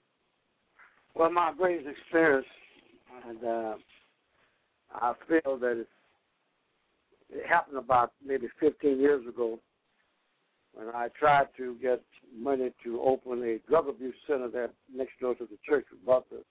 Well, 1.16 1.32
my 1.32 1.54
greatest 1.58 1.88
experience, 1.88 2.48
and 3.28 3.44
uh, 3.44 3.74
I 4.94 5.14
feel 5.28 5.58
that 5.58 5.80
it, 5.80 5.88
happened 7.48 7.78
about 7.78 8.14
maybe 8.26 8.48
15 8.60 9.00
years 9.00 9.26
ago 9.28 9.60
when 10.74 10.88
I 10.88 11.10
tried 11.20 11.48
to 11.58 11.76
get 11.82 12.02
money 12.36 12.72
to 12.84 13.02
open 13.02 13.44
a 13.44 13.60
drug 13.70 13.88
abuse 13.88 14.16
center 14.28 14.50
there 14.50 14.70
next 14.94 15.20
door 15.20 15.36
to 15.36 15.46
the 15.46 15.58
church. 15.68 15.86
We 15.92 15.98
bought 16.06 16.30
the 16.30 16.44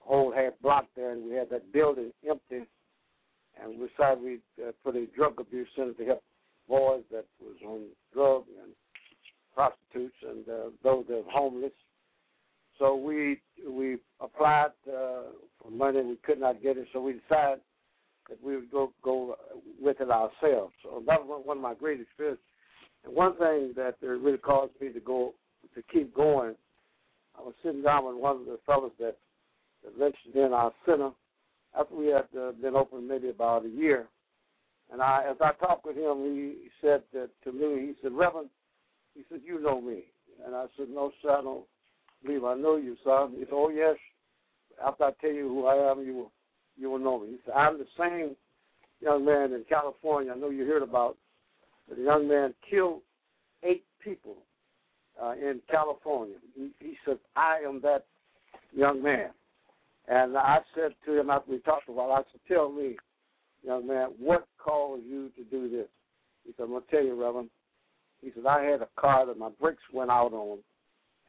whole 0.00 0.32
half 0.32 0.52
block 0.62 0.86
there, 0.96 1.12
and 1.12 1.24
we 1.24 1.34
had 1.34 1.50
that 1.50 1.72
building 1.72 2.12
empty. 2.28 2.66
And 3.62 3.78
we 3.78 3.88
decided 3.88 4.22
we'd 4.22 4.40
uh, 4.62 4.72
put 4.82 4.96
a 4.96 5.06
drug 5.16 5.38
abuse 5.40 5.68
center 5.76 5.92
to 5.92 6.04
help 6.04 6.22
boys 6.68 7.02
that 7.10 7.26
was 7.40 7.56
on 7.66 7.82
drugs 8.12 8.48
and 8.62 8.72
prostitutes 9.54 10.14
and 10.26 10.48
uh, 10.48 10.70
those 10.82 11.04
that 11.08 11.18
are 11.18 11.30
homeless. 11.30 11.72
So 12.80 12.96
we 12.96 13.40
we 13.68 13.98
applied 14.20 14.70
uh, 14.88 15.28
for 15.62 15.70
money. 15.70 16.00
We 16.02 16.16
could 16.24 16.40
not 16.40 16.62
get 16.62 16.78
it, 16.78 16.88
so 16.92 17.00
we 17.00 17.12
decided 17.12 17.60
that 18.28 18.42
we 18.42 18.56
would 18.56 18.70
go 18.70 18.92
go 19.04 19.36
with 19.80 20.00
it 20.00 20.10
ourselves. 20.10 20.72
So 20.82 21.02
that 21.06 21.24
was 21.24 21.42
one 21.44 21.58
of 21.58 21.62
my 21.62 21.74
great 21.74 22.00
experiences. 22.00 22.42
And 23.04 23.14
one 23.14 23.36
thing 23.36 23.74
that 23.76 23.96
really 24.00 24.38
caused 24.38 24.72
me 24.80 24.92
to 24.92 25.00
go 25.00 25.34
to 25.74 25.82
keep 25.92 26.14
going, 26.14 26.54
I 27.38 27.42
was 27.42 27.54
sitting 27.62 27.82
down 27.82 28.06
with 28.06 28.16
one 28.16 28.36
of 28.36 28.46
the 28.46 28.58
fellows 28.64 28.92
that, 28.98 29.16
that 29.84 29.98
lectured 29.98 30.34
in 30.34 30.52
our 30.54 30.72
center 30.86 31.10
after 31.78 31.94
we 31.94 32.06
had 32.06 32.26
uh, 32.38 32.52
been 32.62 32.76
open 32.76 33.06
maybe 33.06 33.28
about 33.28 33.66
a 33.66 33.68
year. 33.68 34.08
And 34.92 35.00
I, 35.00 35.24
as 35.30 35.36
I 35.40 35.52
talked 35.64 35.86
with 35.86 35.96
him, 35.96 36.24
he 36.24 36.68
said 36.80 37.02
that 37.12 37.30
to 37.44 37.52
me, 37.52 37.86
he 37.86 37.92
said, 38.02 38.12
Reverend, 38.12 38.50
he 39.14 39.22
said, 39.30 39.40
you 39.44 39.60
know 39.60 39.80
me. 39.80 40.04
And 40.44 40.54
I 40.54 40.66
said, 40.76 40.88
no, 40.90 41.12
sir, 41.22 41.30
I 41.30 41.42
don't 41.42 41.64
believe 42.24 42.44
I 42.44 42.54
know 42.54 42.76
you, 42.76 42.96
son. 43.04 43.32
He 43.32 43.40
said, 43.40 43.52
oh, 43.52 43.70
yes. 43.70 43.96
After 44.84 45.04
I 45.04 45.10
tell 45.20 45.30
you 45.32 45.48
who 45.48 45.66
I 45.66 45.90
am, 45.90 46.04
you 46.04 46.14
will, 46.14 46.32
you 46.76 46.90
will 46.90 46.98
know 46.98 47.20
me. 47.20 47.28
He 47.28 47.38
said, 47.44 47.54
I'm 47.54 47.78
the 47.78 47.86
same 47.98 48.36
young 49.00 49.24
man 49.24 49.52
in 49.52 49.64
California. 49.68 50.32
I 50.32 50.36
know 50.36 50.50
you 50.50 50.64
heard 50.64 50.82
about 50.82 51.16
the 51.88 52.00
young 52.00 52.28
man 52.28 52.54
killed 52.68 53.00
eight 53.62 53.84
people 54.02 54.36
uh, 55.22 55.32
in 55.32 55.60
California. 55.70 56.36
He, 56.54 56.70
he 56.80 56.96
said, 57.04 57.18
I 57.36 57.58
am 57.66 57.80
that 57.82 58.04
young 58.72 59.02
man. 59.02 59.30
And 60.08 60.36
I 60.36 60.58
said 60.74 60.92
to 61.06 61.20
him 61.20 61.30
after 61.30 61.52
we 61.52 61.58
talked 61.58 61.88
about 61.88 62.10
it, 62.10 62.12
I 62.12 62.22
said, 62.32 62.40
tell 62.48 62.72
me, 62.72 62.96
young 63.62 63.86
man, 63.86 64.08
what 64.18 64.46
caused 64.58 65.04
you 65.04 65.30
to 65.36 65.44
do 65.44 65.70
this? 65.70 65.86
He 66.44 66.52
said, 66.56 66.64
I'm 66.64 66.70
going 66.70 66.82
to 66.82 66.90
tell 66.90 67.04
you, 67.04 67.20
Reverend. 67.20 67.50
He 68.22 68.30
said, 68.34 68.46
I 68.46 68.62
had 68.62 68.82
a 68.82 68.88
car 68.98 69.26
that 69.26 69.38
my 69.38 69.50
brakes 69.60 69.82
went 69.92 70.10
out 70.10 70.32
on, 70.32 70.58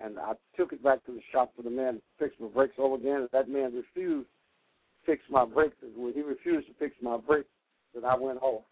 and 0.04 0.18
I 0.20 0.34
took 0.58 0.74
it 0.74 0.84
back 0.84 1.06
to 1.06 1.12
the 1.12 1.22
shop 1.32 1.52
for 1.56 1.64
the 1.64 1.70
man 1.70 1.95
to 1.95 2.02
fix 2.20 2.36
my 2.39 2.47
brakes 2.47 2.76
over 2.78 2.95
again, 2.95 3.22
and 3.22 3.30
that 3.32 3.49
man 3.49 3.74
refused 3.74 4.28
to 4.28 5.06
fix 5.06 5.24
my 5.30 5.45
brakes. 5.45 5.76
When 5.95 6.14
he 6.14 6.22
refused 6.22 6.68
to 6.68 6.74
fix 6.80 6.95
my 7.02 7.18
brakes, 7.18 7.49
then 7.93 8.06
I 8.06 8.16
went 8.16 8.39
home 8.39 8.64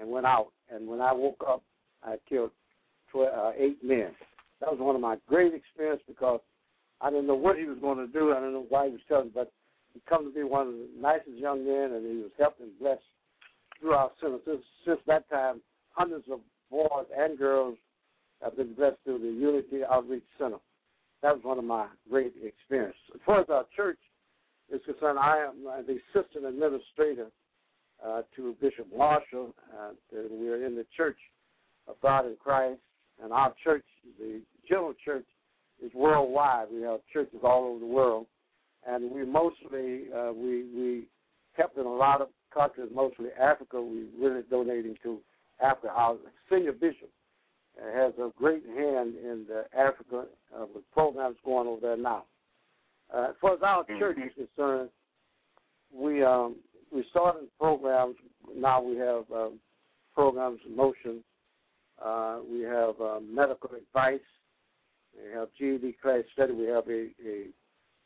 and 0.00 0.10
went 0.10 0.26
out. 0.26 0.48
And 0.72 0.86
when 0.86 1.00
I 1.00 1.12
woke 1.12 1.42
up, 1.48 1.62
I 2.02 2.16
killed 2.28 2.50
12, 3.12 3.28
uh, 3.34 3.50
eight 3.56 3.82
men. 3.82 4.10
That 4.60 4.70
was 4.70 4.78
one 4.80 4.94
of 4.94 5.00
my 5.00 5.16
great 5.26 5.54
experiences 5.54 6.04
because 6.06 6.40
I 7.00 7.10
didn't 7.10 7.26
know 7.26 7.34
what 7.34 7.56
he 7.56 7.64
was 7.64 7.78
going 7.80 7.98
to 7.98 8.06
do. 8.06 8.32
I 8.32 8.36
didn't 8.36 8.52
know 8.52 8.66
why 8.68 8.86
he 8.86 8.92
was 8.92 9.00
telling 9.08 9.30
but 9.34 9.52
he 9.94 10.00
come 10.08 10.24
to 10.24 10.32
be 10.32 10.42
one 10.42 10.68
of 10.68 10.72
the 10.74 10.88
nicest 11.00 11.36
young 11.36 11.64
men, 11.64 11.92
and 11.92 12.06
he 12.06 12.22
was 12.22 12.30
helped 12.38 12.60
and 12.60 12.78
blessed 12.78 13.02
through 13.80 13.92
our. 13.92 14.10
Since, 14.20 14.62
since 14.86 15.00
that 15.06 15.28
time, 15.30 15.60
hundreds 15.90 16.26
of 16.30 16.40
boys 16.70 17.06
and 17.16 17.38
girls 17.38 17.76
have 18.42 18.56
been 18.56 18.74
blessed 18.74 18.96
through 19.04 19.18
the 19.18 19.26
Unity 19.26 19.80
Outreach 19.90 20.24
Center. 20.38 20.58
That 21.22 21.34
was 21.34 21.44
one 21.44 21.58
of 21.58 21.64
my 21.64 21.86
great 22.08 22.32
experiences. 22.42 23.00
As 23.14 23.20
far 23.26 23.40
as 23.40 23.46
our 23.50 23.66
church 23.76 23.98
is 24.72 24.80
concerned, 24.86 25.18
I 25.18 25.38
am 25.38 25.64
the 25.86 25.98
assistant 26.08 26.46
administrator 26.46 27.26
uh, 28.04 28.22
to 28.36 28.56
Bishop 28.60 28.86
Marshall. 28.96 29.54
Uh, 29.78 29.90
we 30.12 30.48
are 30.48 30.64
in 30.64 30.74
the 30.74 30.86
Church 30.96 31.18
of 31.86 31.96
God 32.02 32.26
in 32.26 32.36
Christ, 32.42 32.80
and 33.22 33.32
our 33.32 33.52
church, 33.62 33.84
the 34.18 34.40
general 34.68 34.94
church, 35.04 35.26
is 35.84 35.92
worldwide. 35.94 36.68
We 36.72 36.82
have 36.82 37.00
churches 37.12 37.40
all 37.42 37.64
over 37.70 37.80
the 37.80 37.86
world, 37.86 38.26
and 38.86 39.10
we 39.10 39.24
mostly 39.24 40.04
uh, 40.16 40.32
we 40.32 40.64
we 40.74 41.06
help 41.52 41.72
in 41.76 41.84
a 41.84 41.92
lot 41.92 42.20
of 42.20 42.28
countries, 42.52 42.88
mostly 42.94 43.26
Africa. 43.38 43.80
We 43.80 44.06
really 44.18 44.42
donating 44.50 44.96
to 45.02 45.18
Africa. 45.62 45.92
Our 45.94 46.16
senior 46.50 46.72
bishop 46.72 47.10
has 47.94 48.12
a 48.18 48.30
great 48.36 48.64
hand 48.66 49.14
in 49.16 49.46
the 49.48 49.64
Africa 49.78 50.24
uh, 50.54 50.66
with 50.74 50.84
programs 50.92 51.36
going 51.44 51.68
over 51.68 51.80
there 51.80 51.96
now. 51.96 52.24
Uh, 53.14 53.28
as 53.30 53.34
far 53.40 53.54
as 53.54 53.60
our 53.62 53.84
church 53.98 54.18
is 54.18 54.46
concerned, 54.56 54.90
we 55.92 56.22
um, 56.22 56.56
we 56.92 57.04
started 57.10 57.48
programs. 57.58 58.16
Now 58.54 58.80
we 58.82 58.96
have 58.96 59.24
um, 59.34 59.58
programs 60.14 60.60
in 60.66 60.76
motion. 60.76 61.24
Uh, 62.04 62.38
we 62.50 62.60
have 62.60 63.00
uh, 63.00 63.20
medical 63.20 63.70
advice. 63.70 64.20
We 65.14 65.32
have 65.32 65.48
GED 65.58 65.96
class 66.00 66.22
study. 66.32 66.52
We 66.52 66.66
have 66.66 66.86
a, 66.88 67.08
a 67.26 67.46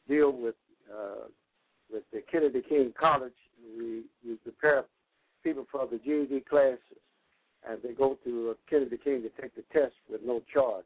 deal 0.08 0.32
with 0.32 0.54
uh, 0.90 1.28
with 1.92 2.04
the 2.12 2.22
Kennedy 2.30 2.62
King 2.66 2.92
College. 2.98 3.32
We 3.78 4.04
we 4.26 4.36
prepare 4.36 4.84
people 5.42 5.66
for 5.70 5.86
the 5.86 5.98
GED 5.98 6.44
class 6.48 6.78
and 7.68 7.78
they 7.82 7.92
go 7.92 8.18
to 8.24 8.50
uh, 8.50 8.54
Kennedy 8.68 8.98
King 9.02 9.22
to 9.22 9.30
take 9.40 9.54
the 9.54 9.64
test 9.72 9.94
with 10.10 10.20
no 10.24 10.42
charge. 10.52 10.84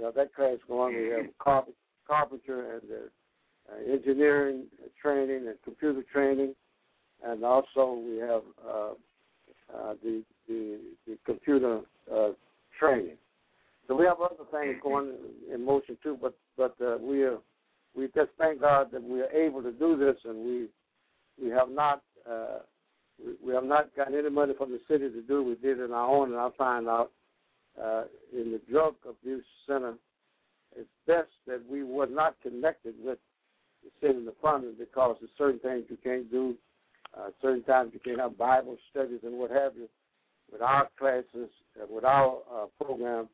Now 0.00 0.10
that 0.10 0.34
class 0.34 0.56
going, 0.68 0.94
we 0.94 1.08
have 1.08 1.26
carp- 1.38 1.74
carpenter 2.06 2.74
and 2.74 2.82
uh, 2.90 3.72
uh, 3.72 3.92
engineering 3.92 4.64
training 5.00 5.48
and 5.48 5.56
computer 5.64 6.02
training, 6.12 6.54
and 7.24 7.44
also 7.44 8.00
we 8.06 8.18
have 8.18 8.42
uh, 8.66 8.90
uh, 9.74 9.94
the, 10.02 10.22
the 10.48 10.78
the 11.06 11.18
computer 11.24 11.80
uh, 12.12 12.28
training. 12.78 13.16
So 13.88 13.94
we 13.94 14.04
have 14.04 14.20
other 14.20 14.44
things 14.50 14.76
going 14.82 15.12
in 15.52 15.64
motion 15.64 15.96
too, 16.02 16.18
but 16.20 16.34
but 16.56 16.74
uh, 16.84 16.98
we 17.00 17.22
are 17.22 17.38
we 17.96 18.06
just 18.14 18.30
thank 18.38 18.60
God 18.60 18.88
that 18.92 19.02
we 19.02 19.20
are 19.20 19.30
able 19.30 19.62
to 19.62 19.72
do 19.72 19.96
this, 19.96 20.16
and 20.24 20.44
we 20.44 20.68
we 21.42 21.50
have 21.50 21.70
not 21.70 22.02
uh, 22.30 22.58
we, 23.44 23.54
have 23.54 23.64
not 23.64 23.94
gotten 23.96 24.14
any 24.14 24.30
money 24.30 24.54
from 24.56 24.70
the 24.70 24.80
city 24.88 25.08
to 25.10 25.22
do. 25.22 25.42
We 25.42 25.54
did 25.54 25.80
it 25.80 25.84
on 25.84 25.92
our 25.92 26.08
own, 26.08 26.32
and 26.32 26.38
I 26.38 26.48
find 26.56 26.88
out 26.88 27.10
uh, 27.82 28.04
in 28.32 28.52
the 28.52 28.60
drug 28.70 28.94
abuse 29.08 29.44
center, 29.66 29.94
it's 30.76 30.88
best 31.06 31.28
that 31.46 31.62
we 31.70 31.84
were 31.84 32.06
not 32.06 32.36
connected 32.42 32.94
with 33.02 33.18
the 33.82 33.90
city 34.00 34.18
and 34.18 34.26
the 34.26 34.34
funding 34.42 34.74
because 34.78 35.16
there's 35.20 35.30
certain 35.38 35.60
things 35.60 35.84
you 35.88 35.98
can't 36.02 36.30
do. 36.30 36.54
Uh, 37.16 37.30
certain 37.40 37.62
times 37.62 37.92
you 37.94 38.00
can't 38.04 38.20
have 38.20 38.36
Bible 38.36 38.76
studies 38.90 39.20
and 39.22 39.38
what 39.38 39.50
have 39.50 39.74
you. 39.76 39.88
With 40.52 40.62
our 40.62 40.88
classes, 40.98 41.50
uh, 41.80 41.86
with 41.88 42.04
our 42.04 42.38
uh, 42.52 42.66
program, 42.84 43.28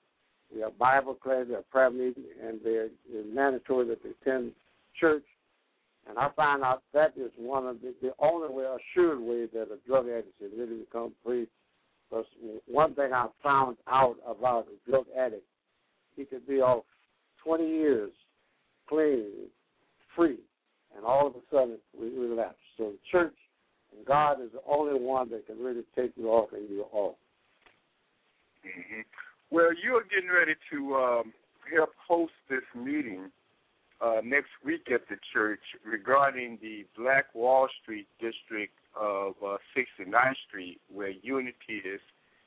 we 0.54 0.60
have 0.60 0.78
Bible 0.78 1.14
class, 1.14 1.46
we 1.48 1.54
have 1.54 1.68
prayer 1.70 1.90
meeting, 1.90 2.24
and 2.42 2.60
they're, 2.62 2.86
it's 3.10 3.28
mandatory 3.34 3.88
that 3.88 4.02
they 4.02 4.10
attend 4.10 4.52
church. 4.98 5.24
And 6.08 6.18
I 6.18 6.28
find 6.34 6.62
out 6.62 6.82
that 6.94 7.12
is 7.16 7.30
one 7.36 7.66
of 7.66 7.80
the, 7.80 7.94
the 8.02 8.12
only 8.18 8.52
way, 8.52 8.64
assured 8.64 9.20
way 9.20 9.46
that 9.46 9.68
a 9.72 9.78
drug 9.86 10.06
addict 10.08 10.38
can 10.38 10.50
really 10.58 10.80
become 10.80 11.12
free. 11.24 11.46
Because 12.08 12.26
one 12.66 12.94
thing 12.94 13.12
I 13.12 13.28
found 13.42 13.76
out 13.88 14.16
about 14.28 14.66
a 14.66 14.90
drug 14.90 15.06
addict, 15.18 15.44
he 16.16 16.24
could 16.24 16.46
be 16.46 16.60
off 16.60 16.84
20 17.44 17.66
years 17.66 18.12
clean, 18.88 19.30
free, 20.14 20.38
and 20.94 21.04
all 21.04 21.26
of 21.26 21.34
a 21.34 21.40
sudden 21.50 21.78
we 21.98 22.08
relapse. 22.10 22.58
So 22.76 22.90
the 22.90 22.98
church 23.10 23.34
and 23.96 24.04
God 24.06 24.42
is 24.42 24.50
the 24.52 24.60
only 24.70 24.98
one 24.98 25.30
that 25.30 25.46
can 25.46 25.58
really 25.58 25.84
take 25.96 26.12
you 26.16 26.28
off 26.28 26.50
and 26.52 26.68
you're 26.68 26.86
off. 26.92 27.16
Mm-hmm. 28.66 29.00
Well, 29.50 29.70
you're 29.82 30.04
getting 30.04 30.30
ready 30.30 30.54
to 30.72 30.94
um, 30.94 31.32
help 31.74 31.90
host 32.08 32.32
this 32.48 32.62
meeting 32.74 33.30
uh, 34.02 34.20
next 34.24 34.50
week 34.64 34.88
at 34.92 35.08
the 35.08 35.16
church 35.32 35.60
regarding 35.84 36.58
the 36.60 36.84
Black 36.96 37.26
Wall 37.34 37.68
Street 37.82 38.08
district 38.20 38.74
of 39.00 39.34
uh, 39.44 39.56
69th 39.76 40.34
Street, 40.48 40.80
where 40.92 41.12
Unity 41.22 41.80
is 41.84 42.00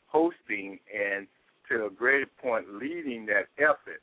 hosting 0.08 0.80
and, 0.94 1.28
to 1.70 1.86
a 1.86 1.90
greater 1.90 2.28
point, 2.42 2.66
leading 2.74 3.26
that 3.28 3.48
effort. 3.58 4.02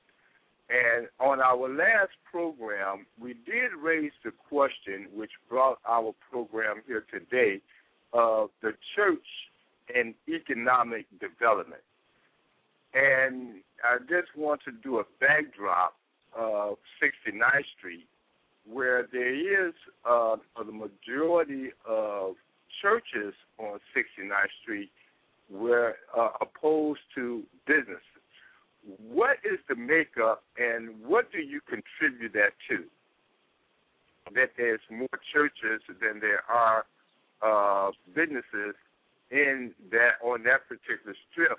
And 0.70 1.09
on 1.20 1.40
our 1.40 1.68
last 1.68 2.12
program, 2.30 3.07
we 3.20 3.34
did 3.34 3.72
raise 3.80 4.12
the 4.24 4.32
question, 4.48 5.07
which 5.14 5.30
brought 5.48 5.78
our 5.86 6.14
program 6.30 6.82
here 6.86 7.05
today, 7.12 7.61
of 8.14 8.50
the 8.62 8.72
church 8.96 9.26
and 9.94 10.14
economic 10.28 11.07
development. 11.20 11.82
And 12.94 13.61
I 13.84 13.98
just 14.00 14.36
want 14.36 14.61
to 14.64 14.72
do 14.82 14.98
a 14.98 15.05
backdrop 15.20 15.94
of 16.36 16.76
69th 17.02 17.64
Street, 17.78 18.06
where 18.70 19.08
there 19.12 19.34
is 19.68 19.74
uh, 20.08 20.36
the 20.58 20.72
majority 20.72 21.70
of 21.88 22.34
churches 22.80 23.34
on 23.58 23.78
69th 23.96 24.46
Street 24.62 24.90
were 25.50 25.96
uh, 26.16 26.30
opposed 26.40 27.00
to 27.14 27.42
businesses. 27.66 28.00
What 29.08 29.36
is 29.44 29.58
the 29.68 29.76
makeup, 29.76 30.42
and 30.58 30.90
what 31.06 31.30
do 31.30 31.38
you 31.38 31.60
contribute 31.60 32.32
that 32.32 32.52
to? 32.68 32.84
That 34.34 34.50
there's 34.56 34.80
more 34.90 35.08
churches 35.32 35.82
than 36.00 36.20
there 36.20 36.42
are 36.48 36.84
uh, 37.42 37.90
businesses 38.14 38.74
in 39.30 39.72
that 39.90 40.22
on 40.22 40.42
that 40.44 40.68
particular 40.68 41.14
strip 41.30 41.58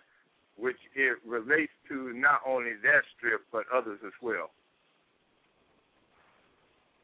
which 0.58 0.78
it 0.96 1.18
relates 1.26 1.72
to 1.90 2.14
not 2.14 2.42
only 2.46 2.74
that 2.84 3.02
strip 3.18 3.42
but 3.52 3.64
others 3.74 4.00
as 4.06 4.14
well. 4.22 4.52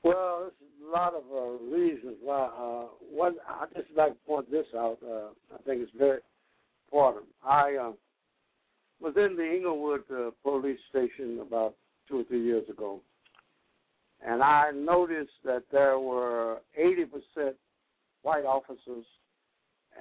Well, 0.04 0.52
there's 0.60 0.88
a 0.88 0.92
lot 0.92 1.14
of 1.14 1.24
uh, 1.32 1.64
reasons 1.76 2.16
why. 2.22 2.46
Uh, 2.46 2.88
one, 3.12 3.36
I 3.48 3.66
just 3.76 3.90
like 3.96 4.14
to 4.14 4.20
point 4.28 4.50
this 4.52 4.66
out. 4.76 4.98
Uh, 5.04 5.30
I 5.54 5.62
think 5.66 5.82
it's 5.82 5.92
very 5.98 6.20
important. 6.88 7.26
I 7.44 7.76
uh, 7.76 7.92
was 9.02 9.14
in 9.18 9.36
the 9.36 9.44
Englewood 9.44 10.04
uh, 10.12 10.32
police 10.44 10.80
station 10.90 11.40
about 11.42 11.76
two 12.08 12.22
or 12.22 12.24
three 12.26 12.44
years 12.44 12.68
ago, 12.70 13.02
and 14.26 14.42
I 14.42 14.72
noticed 14.74 15.32
that 15.44 15.64
there 15.72 16.00
were 16.00 16.60
80% 16.80 17.54
white 18.24 18.46
officers 18.46 19.06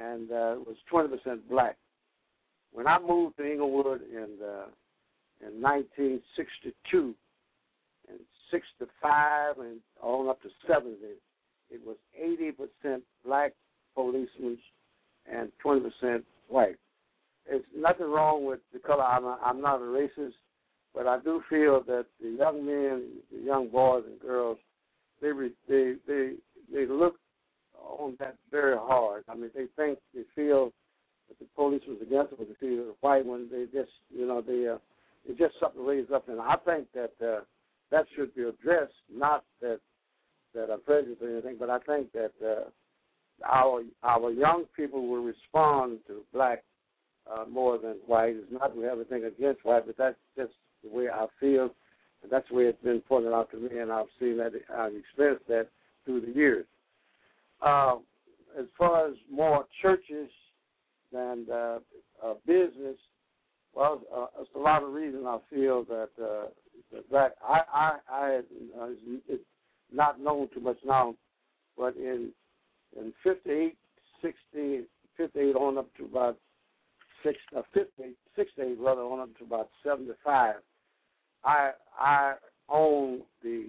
and 0.01 0.30
uh, 0.30 0.53
it 0.53 0.66
was 0.66 0.76
20% 0.92 1.40
black. 1.49 1.76
When 2.72 2.86
I 2.86 2.99
moved 2.99 3.36
to 3.38 3.51
Englewood 3.51 4.03
in 4.03 4.36
uh, 4.42 4.66
in 5.40 5.62
1962 5.62 7.14
and 8.53 8.62
65 8.78 9.59
and 9.59 9.80
on 10.03 10.28
up 10.28 10.42
to 10.42 10.49
70, 10.66 10.96
it 11.70 11.80
was 11.84 11.96
80% 12.86 13.01
black 13.24 13.53
policemen 13.94 14.59
and 15.30 15.51
20% 15.64 16.22
white. 16.49 16.76
There's 17.49 17.62
nothing 17.76 18.11
wrong 18.11 18.44
with 18.44 18.61
the 18.72 18.78
color. 18.78 19.05
I'm, 19.05 19.24
a, 19.24 19.38
I'm 19.44 19.61
not 19.61 19.80
a 19.80 19.84
racist, 19.84 20.32
but 20.94 21.07
I 21.07 21.18
do 21.20 21.42
feel 21.49 21.82
that 21.86 22.07
the 22.20 22.30
young 22.30 22.64
men, 22.64 23.09
the 23.32 23.44
young 23.44 23.68
boys 23.68 24.05
and 24.07 24.20
girls, 24.20 24.59
they 25.20 25.28
re, 25.28 25.51
they 25.68 25.94
they 26.07 26.34
they 26.72 26.86
look 26.86 27.16
on 27.74 28.16
that 28.20 28.36
very 28.51 28.76
hard. 28.76 29.24
I 29.28 29.34
mean, 29.34 29.51
they 29.55 29.66
think 29.76 29.99
they 30.14 30.22
feel 30.34 30.72
that 31.28 31.38
the 31.38 31.46
police 31.57 31.82
was 31.88 31.99
against 32.03 32.30
them, 32.30 32.38
but 32.38 32.49
they 32.49 32.66
see 32.66 32.76
the 32.76 32.94
white 33.01 33.24
one, 33.24 33.49
they 33.51 33.64
just 33.64 33.90
you 34.14 34.26
know 34.26 34.40
they 34.40 34.68
uh, 34.68 34.78
it's 35.26 35.38
just 35.38 35.55
something 35.61 35.84
raised 35.84 36.12
up, 36.12 36.28
and 36.28 36.40
I 36.40 36.57
think 36.64 36.86
that 36.94 37.12
uh, 37.22 37.40
that 37.91 38.07
should 38.14 38.34
be 38.34 38.43
addressed. 38.43 38.93
Not 39.12 39.45
that 39.61 39.80
that 40.55 40.70
I'm 40.70 40.80
prejudiced 40.80 41.22
or 41.22 41.30
anything, 41.30 41.57
but 41.59 41.70
I 41.70 41.78
think 41.80 42.12
that 42.12 42.32
uh, 42.45 42.70
our 43.45 43.82
our 44.03 44.30
young 44.30 44.64
people 44.76 45.07
will 45.07 45.22
respond 45.22 45.99
to 46.07 46.22
black 46.32 46.64
uh, 47.30 47.45
more 47.49 47.78
than 47.78 47.97
white. 48.07 48.36
It's 48.36 48.53
not 48.53 48.76
we 48.76 48.84
have 48.84 48.99
anything 48.99 49.24
against 49.24 49.64
white, 49.64 49.86
but 49.86 49.97
that's 49.97 50.16
just 50.36 50.53
the 50.82 50.91
way 50.91 51.09
I 51.12 51.26
feel, 51.41 51.70
and 52.22 52.30
that's 52.30 52.49
the 52.49 52.55
way 52.55 52.64
it's 52.64 52.82
been 52.82 53.01
pointed 53.01 53.32
out 53.32 53.51
to 53.51 53.59
me, 53.59 53.78
and 53.78 53.93
I've 53.93 54.07
seen 54.18 54.39
that 54.39 54.53
I've 54.74 54.95
experienced 54.95 55.47
that 55.49 55.68
through 56.05 56.22
the 56.22 56.32
years. 56.32 56.66
Uh, 57.61 57.97
as 58.59 58.66
far 58.76 59.09
as 59.09 59.14
more 59.30 59.66
churches 59.82 60.30
than 61.12 61.47
uh, 61.53 61.78
uh, 62.24 62.34
business, 62.47 62.97
well, 63.74 64.01
uh, 64.14 64.26
it's 64.41 64.51
a 64.57 64.59
lot 64.59 64.82
of 64.82 64.93
reasons 64.93 65.24
I 65.26 65.39
feel 65.51 65.84
that 65.84 66.09
uh, 66.20 66.47
that 67.11 67.37
I 67.47 67.61
I, 67.72 67.97
I 68.11 68.41
uh, 68.81 68.89
it's 69.29 69.45
not 69.93 70.20
known 70.20 70.49
too 70.55 70.61
much 70.61 70.79
now, 70.85 71.14
but 71.76 71.97
in 71.97 72.31
in 72.97 73.12
58, 73.22 73.76
60, 74.22 74.83
58 75.16 75.57
on 75.57 75.79
up 75.79 75.89
to 75.97 76.05
about 76.05 76.39
six, 77.22 77.39
uh, 77.57 77.62
58, 77.74 78.16
68 78.37 78.79
rather 78.81 79.03
on 79.03 79.20
up 79.20 79.39
to 79.39 79.45
about 79.45 79.68
75, 79.85 80.57
I 81.45 81.70
I 81.99 82.35
own 82.68 83.22
the 83.43 83.66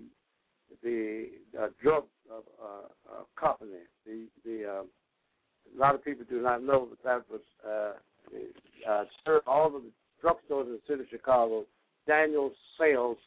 the 0.84 1.28
uh, 1.60 1.68
drug 1.82 2.04
uh, 2.32 2.36
uh, 2.64 3.24
company. 3.40 3.80
The 4.06 4.28
the 4.46 4.66
uh, 4.66 4.84
a 4.84 5.78
lot 5.80 5.96
of 5.96 6.04
people 6.04 6.26
do 6.30 6.42
not 6.42 6.64
know 6.64 6.88
that 6.90 7.04
that 7.04 7.24
was 7.30 7.42
uh, 7.68 8.90
uh, 8.90 9.40
all 9.48 9.68
of 9.68 9.74
the 9.74 9.92
drugstores 10.24 10.66
in 10.66 10.74
the 10.74 10.80
city 10.88 11.02
of 11.02 11.08
Chicago. 11.10 11.66
Daniel 12.10 12.52
Sales 12.80 13.18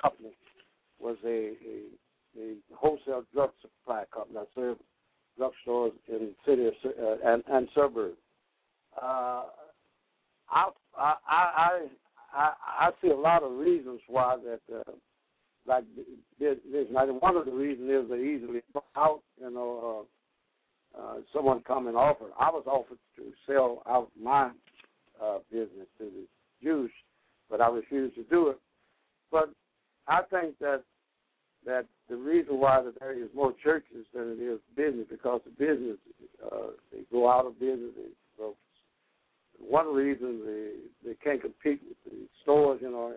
Company 0.00 0.30
was 0.98 1.18
a, 1.26 1.28
a, 1.28 2.40
a 2.40 2.54
wholesale 2.74 3.22
drug 3.34 3.50
supply 3.60 4.04
company 4.12 4.38
that 4.38 4.48
served 4.54 4.80
drugstores 5.38 5.92
in 6.08 6.32
the 6.32 6.34
city 6.46 6.66
of, 6.66 6.74
uh, 6.84 7.16
and, 7.22 7.44
and 7.52 7.68
suburbs. 7.74 8.16
Uh, 8.96 9.44
I, 10.50 10.70
I 10.96 11.86
I 12.32 12.52
I 12.80 12.90
see 13.02 13.10
a 13.10 13.16
lot 13.16 13.42
of 13.42 13.52
reasons 13.52 14.00
why 14.08 14.36
that 14.44 14.74
uh, 14.74 14.92
like 15.66 15.84
this. 16.38 16.56
Now, 16.90 17.06
one 17.06 17.36
of 17.36 17.44
the 17.44 17.52
reasons 17.52 17.88
is 17.90 18.10
they 18.10 18.22
easily 18.22 18.62
out. 18.96 19.20
You 19.40 19.50
know, 19.50 20.06
uh, 20.96 21.00
uh, 21.00 21.14
someone 21.32 21.62
come 21.66 21.86
and 21.88 21.96
offer. 21.96 22.26
I 22.38 22.50
was 22.50 22.64
offered 22.66 22.98
to 23.16 23.22
sell 23.46 23.82
out 23.86 24.10
my 24.20 24.50
uh, 25.22 25.38
business 25.52 25.86
to 25.98 26.04
the 26.04 26.26
Jews, 26.62 26.90
but 27.50 27.60
I 27.60 27.68
refused 27.68 28.14
to 28.16 28.22
do 28.24 28.48
it. 28.48 28.58
But 29.30 29.50
I 30.06 30.22
think 30.30 30.58
that 30.60 30.82
that 31.66 31.86
the 32.08 32.16
reason 32.16 32.58
why 32.58 32.82
that 32.82 32.98
there 33.00 33.12
is 33.12 33.28
more 33.34 33.52
churches 33.62 34.06
than 34.14 34.36
it 34.38 34.42
is 34.42 34.60
business 34.76 35.06
because 35.10 35.40
the 35.44 35.50
business 35.50 35.98
uh, 36.44 36.68
they 36.92 37.00
go 37.12 37.30
out 37.30 37.46
of 37.46 37.60
business. 37.60 37.90
They 37.96 38.08
go 38.38 38.54
one 39.58 39.94
reason 39.94 40.40
they 40.44 41.10
they 41.10 41.16
can't 41.22 41.40
compete 41.40 41.82
with 41.86 41.98
the 42.04 42.26
stores. 42.42 42.80
You 42.82 42.90
know, 42.90 43.14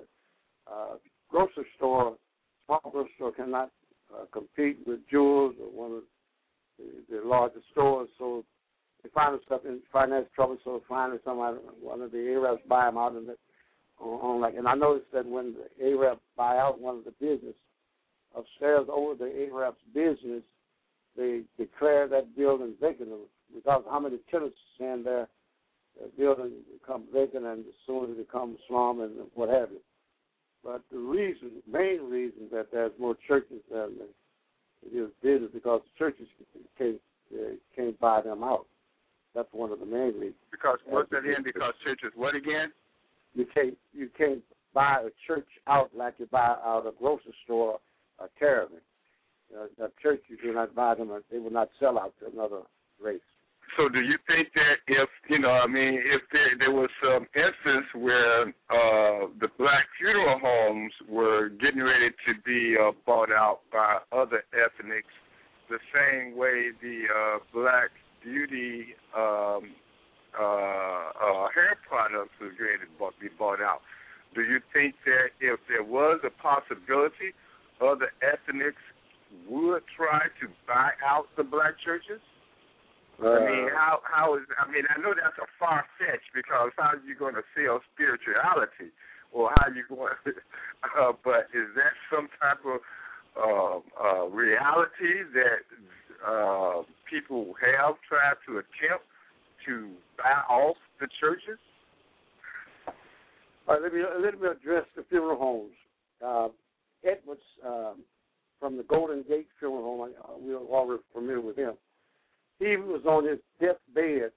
uh, 0.72 0.96
grocery 1.30 1.66
store, 1.78 2.18
small 2.66 2.82
grocery 2.92 3.12
store 3.16 3.32
cannot 3.32 3.72
uh, 4.14 4.26
compete 4.32 4.80
with 4.86 5.00
Jewel's 5.10 5.56
or 5.62 5.70
one 5.70 5.98
of 5.98 6.04
the, 6.78 7.16
the 7.16 7.28
largest 7.28 7.66
stores. 7.72 8.10
So 8.18 8.44
they 9.02 9.10
find 9.10 9.40
themselves 9.40 9.66
in 9.68 9.80
financial 9.92 10.30
trouble. 10.36 10.58
So 10.64 10.82
finally, 10.88 11.20
somebody, 11.24 11.58
one 11.82 12.02
of 12.02 12.12
the 12.12 12.20
Arabs 12.20 12.62
buy 12.68 12.86
them 12.86 12.98
out, 12.98 13.14
and 13.14 13.30
on, 13.30 13.36
on 14.00 14.42
like. 14.42 14.56
And 14.58 14.68
I 14.68 14.76
noticed 14.76 15.12
that 15.14 15.26
when 15.26 15.54
the 15.54 15.86
Arab 15.86 16.20
buy 16.36 16.58
out 16.58 16.80
one 16.80 16.98
of 16.98 17.06
the 17.06 17.12
business 17.20 17.56
upstairs 18.36 18.88
over 18.92 19.16
the 19.16 19.32
Arab's 19.52 19.78
business, 19.94 20.44
they 21.16 21.42
declare 21.58 22.08
that 22.08 22.36
building 22.36 22.74
vacant 22.82 23.10
because 23.54 23.84
how 23.90 24.00
many 24.00 24.18
tenants 24.32 24.58
in 24.80 25.04
there, 25.04 25.28
the 26.02 26.10
building 26.18 26.52
become 26.80 27.04
vacant 27.14 27.46
and 27.46 27.66
soon 27.86 28.12
it 28.12 28.18
becomes 28.18 28.58
slum 28.68 29.02
and 29.02 29.12
what 29.36 29.50
have 29.50 29.70
you. 29.72 29.80
But 30.64 30.82
the 30.92 30.98
reason, 30.98 31.52
main 31.72 32.10
reason 32.10 32.48
that 32.52 32.68
there's 32.72 32.94
more 32.98 33.16
churches 33.28 33.62
than 33.72 33.98
it 34.82 34.98
is 34.98 35.10
business 35.22 35.52
because 35.54 35.82
churches 35.98 36.28
can't 36.78 37.00
uh, 37.34 37.56
can't 37.76 38.00
buy 38.00 38.22
them 38.22 38.44
out. 38.44 38.66
That's 39.36 39.48
one 39.52 39.72
of 39.72 39.80
the 39.80 39.86
main 39.86 40.14
reasons. 40.14 40.36
Because 40.52 40.78
what's 40.86 41.10
that 41.12 41.26
in? 41.26 41.44
Because 41.44 41.74
churches 41.84 42.12
what 42.16 42.36
again? 42.36 42.72
You 43.36 43.46
can't 43.54 43.78
you 43.94 44.10
can't 44.18 44.42
buy 44.74 45.04
a 45.06 45.10
church 45.28 45.48
out 45.68 45.92
like 45.96 46.16
you 46.18 46.28
buy 46.32 46.56
out 46.66 46.86
a 46.88 46.92
grocery 46.98 47.34
store 47.46 47.80
a 48.20 48.28
caravan. 48.38 48.78
Uh, 49.56 49.86
a 49.86 49.90
church 50.02 50.22
you 50.30 50.38
do 50.42 50.54
not 50.54 50.74
buy 50.74 50.96
them; 50.96 51.12
they 51.32 51.38
will 51.38 51.52
not 51.52 51.70
sell 51.80 52.00
out 52.00 52.14
to 52.20 52.32
another 52.32 52.62
race. 53.02 53.22
So, 53.78 53.90
do 53.90 54.02
you 54.02 54.18
think 54.28 54.50
that 54.54 54.78
if 54.88 55.10
you 55.30 55.40
know, 55.40 55.50
I 55.50 55.68
mean, 55.68 55.96
if 55.96 56.22
there, 56.32 56.54
there 56.60 56.72
was 56.72 56.90
some 57.02 57.26
instance 57.34 57.88
where 57.96 58.50
uh, 58.70 59.28
the 59.40 59.48
black 59.58 59.86
funeral 60.00 60.40
homes 60.40 60.92
were 61.10 61.50
getting 61.50 61.82
ready 61.82 62.10
to 62.10 62.34
be 62.46 62.76
uh, 62.78 62.92
bought 63.06 63.32
out 63.32 63.62
by 63.72 63.98
other 64.12 64.44
ethnics, 64.54 65.14
the 65.70 65.80
same 65.94 66.38
way 66.38 66.70
the 66.82 67.04
uh, 67.10 67.40
black 67.54 67.90
beauty 68.24 68.94
um, 69.18 69.74
uh, 70.38 71.14
uh, 71.14 71.48
hair 71.54 71.78
products 71.88 72.34
was 72.42 72.52
ready 72.60 72.84
to 72.84 73.12
be 73.20 73.30
bought 73.38 73.62
out, 73.62 73.82
do 74.36 74.42
you 74.42 74.60
think 74.74 74.96
that 75.06 75.30
if 75.40 75.60
there 75.70 75.84
was 75.84 76.20
a 76.26 76.34
possibility, 76.42 77.38
other 77.82 78.10
ethnics 78.22 78.82
would 79.48 79.84
try 79.96 80.26
to 80.42 80.46
buy 80.68 80.92
out 81.06 81.28
the 81.38 81.44
black 81.44 81.78
churches? 81.84 82.22
Uh, 83.22 83.30
I 83.30 83.40
mean, 83.46 83.70
how 83.70 84.02
how 84.02 84.36
is? 84.36 84.44
I 84.58 84.66
mean, 84.72 84.86
I 84.90 85.00
know 85.00 85.14
that's 85.14 85.38
a 85.38 85.46
far 85.60 85.86
fetch 86.02 86.26
because 86.34 86.74
how 86.78 86.98
are 86.98 87.02
you 87.06 87.14
going 87.14 87.36
to 87.36 87.46
sell 87.54 87.80
spirituality, 87.94 88.90
or 89.32 89.54
how 89.54 89.70
are 89.70 89.74
you 89.74 89.86
going? 89.88 90.18
uh, 90.98 91.14
but 91.24 91.46
is 91.54 91.70
that 91.78 91.94
some 92.10 92.28
type 92.42 92.66
of 92.66 92.82
uh, 93.38 93.78
uh, 94.02 94.26
reality 94.34 95.30
that 95.34 95.62
uh, 96.26 96.82
people 97.10 97.54
have 97.62 98.02
tried 98.10 98.38
to 98.50 98.58
attempt 98.58 99.06
to 99.66 99.92
buy 100.18 100.54
off 100.54 100.78
the 101.00 101.08
churches? 101.20 101.60
All 103.68 103.76
right, 103.76 103.82
let 103.82 103.94
me 103.94 104.02
let 104.22 104.40
me 104.40 104.48
address 104.48 104.86
the 104.96 105.04
funeral 105.10 105.38
homes. 105.38 105.74
Uh, 106.26 106.48
Edwards 107.10 107.42
um, 107.66 108.04
from 108.60 108.78
the 108.78 108.84
Golden 108.84 109.24
Gate 109.24 109.48
Funeral 109.60 109.84
Home, 109.84 110.12
uh, 110.24 110.34
we're 110.40 110.58
all 110.58 110.98
familiar 111.14 111.42
with 111.42 111.58
him 111.58 111.74
he 112.64 112.78
was 112.78 113.02
on 113.06 113.28
his 113.28 113.40
deathbed, 113.60 114.32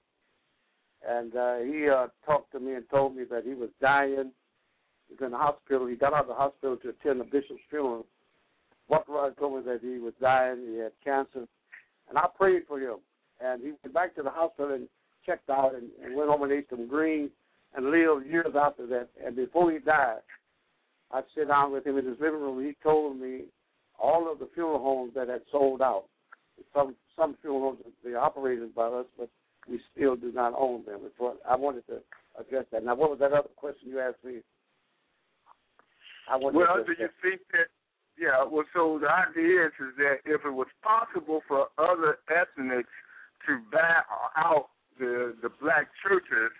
and 1.07 1.35
uh, 1.35 1.57
he 1.59 1.87
uh, 1.89 2.07
talked 2.25 2.51
to 2.51 2.59
me 2.59 2.73
and 2.73 2.89
told 2.89 3.15
me 3.15 3.23
that 3.29 3.43
he 3.43 3.53
was 3.53 3.69
dying. 3.81 4.31
He 5.07 5.13
was 5.13 5.25
in 5.25 5.31
the 5.31 5.37
hospital. 5.37 5.87
He 5.87 5.95
got 5.95 6.13
out 6.13 6.21
of 6.21 6.27
the 6.27 6.33
hospital 6.33 6.77
to 6.77 6.89
attend 6.89 7.19
the 7.19 7.25
bishop's 7.25 7.61
funeral. 7.69 8.05
Around 8.89 9.27
and 9.27 9.37
told 9.37 9.55
me 9.57 9.71
that 9.71 9.81
he 9.81 9.99
was 9.99 10.13
dying. 10.21 10.65
He 10.65 10.77
had 10.77 10.93
cancer, 11.03 11.45
and 12.09 12.17
I 12.17 12.25
prayed 12.37 12.63
for 12.67 12.79
him. 12.79 12.97
And 13.41 13.61
he 13.61 13.73
went 13.83 13.93
back 13.93 14.15
to 14.15 14.23
the 14.23 14.29
hospital 14.29 14.73
and 14.73 14.87
checked 15.27 15.49
out 15.49 15.75
and, 15.75 15.89
and 16.03 16.15
went 16.15 16.29
home 16.29 16.41
and 16.43 16.51
ate 16.51 16.67
some 16.69 16.87
greens 16.87 17.29
and 17.75 17.91
lived 17.91 18.25
years 18.25 18.55
after 18.59 18.87
that. 18.87 19.09
And 19.23 19.35
before 19.35 19.71
he 19.71 19.79
died, 19.79 20.21
I 21.11 21.21
sat 21.35 21.49
down 21.49 21.71
with 21.71 21.85
him 21.85 21.97
in 21.97 22.05
his 22.05 22.19
living 22.19 22.41
room. 22.41 22.57
And 22.57 22.67
he 22.67 22.75
told 22.81 23.19
me 23.19 23.43
all 23.99 24.31
of 24.31 24.39
the 24.39 24.49
funeral 24.53 24.79
homes 24.79 25.13
that 25.15 25.27
had 25.27 25.41
sold 25.51 25.81
out. 25.81 26.05
Some 26.73 26.95
some 27.15 27.35
fuel 27.41 27.59
homes 27.61 27.79
they're 28.03 28.19
operated 28.19 28.73
by 28.73 28.87
us, 28.87 29.05
but 29.17 29.29
we 29.69 29.79
still 29.93 30.15
do 30.15 30.31
not 30.31 30.53
own 30.57 30.85
them. 30.85 31.01
what 31.17 31.37
I 31.47 31.55
wanted 31.55 31.85
to 31.87 31.99
address 32.39 32.65
that. 32.71 32.83
Now, 32.83 32.95
what 32.95 33.09
was 33.09 33.19
that 33.19 33.33
other 33.33 33.49
question 33.55 33.89
you 33.89 33.99
asked 33.99 34.23
me? 34.23 34.39
I 36.29 36.37
well, 36.37 36.51
do 36.85 36.93
you 36.97 37.09
think 37.21 37.41
that? 37.51 37.67
Yeah. 38.19 38.43
Well, 38.49 38.65
so 38.73 38.99
the 38.99 39.07
idea 39.07 39.67
is, 39.67 39.71
is 39.79 39.95
that 39.97 40.17
if 40.25 40.41
it 40.45 40.51
was 40.51 40.67
possible 40.83 41.41
for 41.47 41.67
other 41.77 42.17
ethnics 42.29 42.89
to 43.47 43.59
buy 43.71 44.01
out 44.35 44.69
the 44.99 45.35
the 45.41 45.49
black 45.61 45.87
churches, 46.03 46.51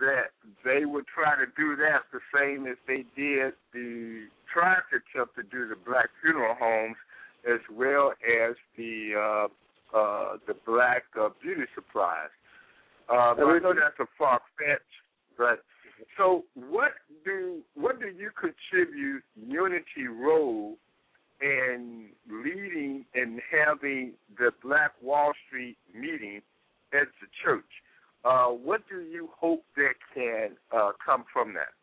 that 0.00 0.30
they 0.64 0.84
would 0.84 1.04
try 1.06 1.36
to 1.36 1.46
do 1.56 1.76
that 1.76 2.02
the 2.12 2.20
same 2.34 2.66
as 2.66 2.76
they 2.86 3.04
did 3.16 3.54
the 3.72 4.26
tried 4.52 4.82
to 4.90 4.98
attempt 5.02 5.36
to 5.36 5.42
do 5.42 5.68
the 5.68 5.76
black 5.84 6.08
funeral 6.22 6.54
homes, 6.58 6.96
as 7.46 7.60
well 7.72 8.12
as 8.22 8.54
the 8.76 9.12
uh, 9.16 9.96
uh, 9.96 10.36
the 10.46 10.54
black 10.66 11.04
uh, 11.20 11.28
beauty 11.42 11.64
supplies. 11.74 12.30
Uh, 13.08 13.34
but 13.34 13.44
I 13.44 13.58
know 13.58 13.74
that's 13.74 13.98
a 14.00 14.06
far 14.18 14.40
fetch, 14.58 14.80
but 15.36 15.62
so 16.16 16.44
what 16.54 16.92
do 17.24 17.60
what 17.74 18.00
do 18.00 18.06
you 18.06 18.30
contribute 18.38 19.22
Unity 19.36 20.08
role 20.08 20.76
in 21.40 22.06
leading 22.30 23.04
and 23.14 23.40
having 23.50 24.12
the 24.38 24.50
Black 24.62 24.92
Wall 25.02 25.32
Street 25.46 25.76
meeting 25.94 26.40
at 26.94 27.08
the 27.20 27.26
church? 27.44 27.64
Uh, 28.24 28.48
what 28.48 28.82
do 28.88 29.00
you 29.00 29.28
hope 29.38 29.64
that 29.76 29.94
can 30.14 30.50
uh, 30.74 30.92
come 31.04 31.24
from 31.32 31.52
that? 31.54 31.74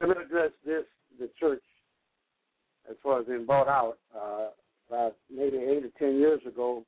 Let 0.00 0.16
me 0.16 0.24
address 0.24 0.52
this: 0.64 0.84
the 1.18 1.28
church, 1.38 1.62
as 2.88 2.96
far 3.02 3.20
as 3.20 3.26
being 3.26 3.44
bought 3.44 3.68
out. 3.68 3.98
Uh, 4.16 4.48
about 4.88 5.16
maybe 5.30 5.58
eight 5.58 5.84
or 5.84 5.90
ten 5.98 6.18
years 6.18 6.40
ago, 6.46 6.84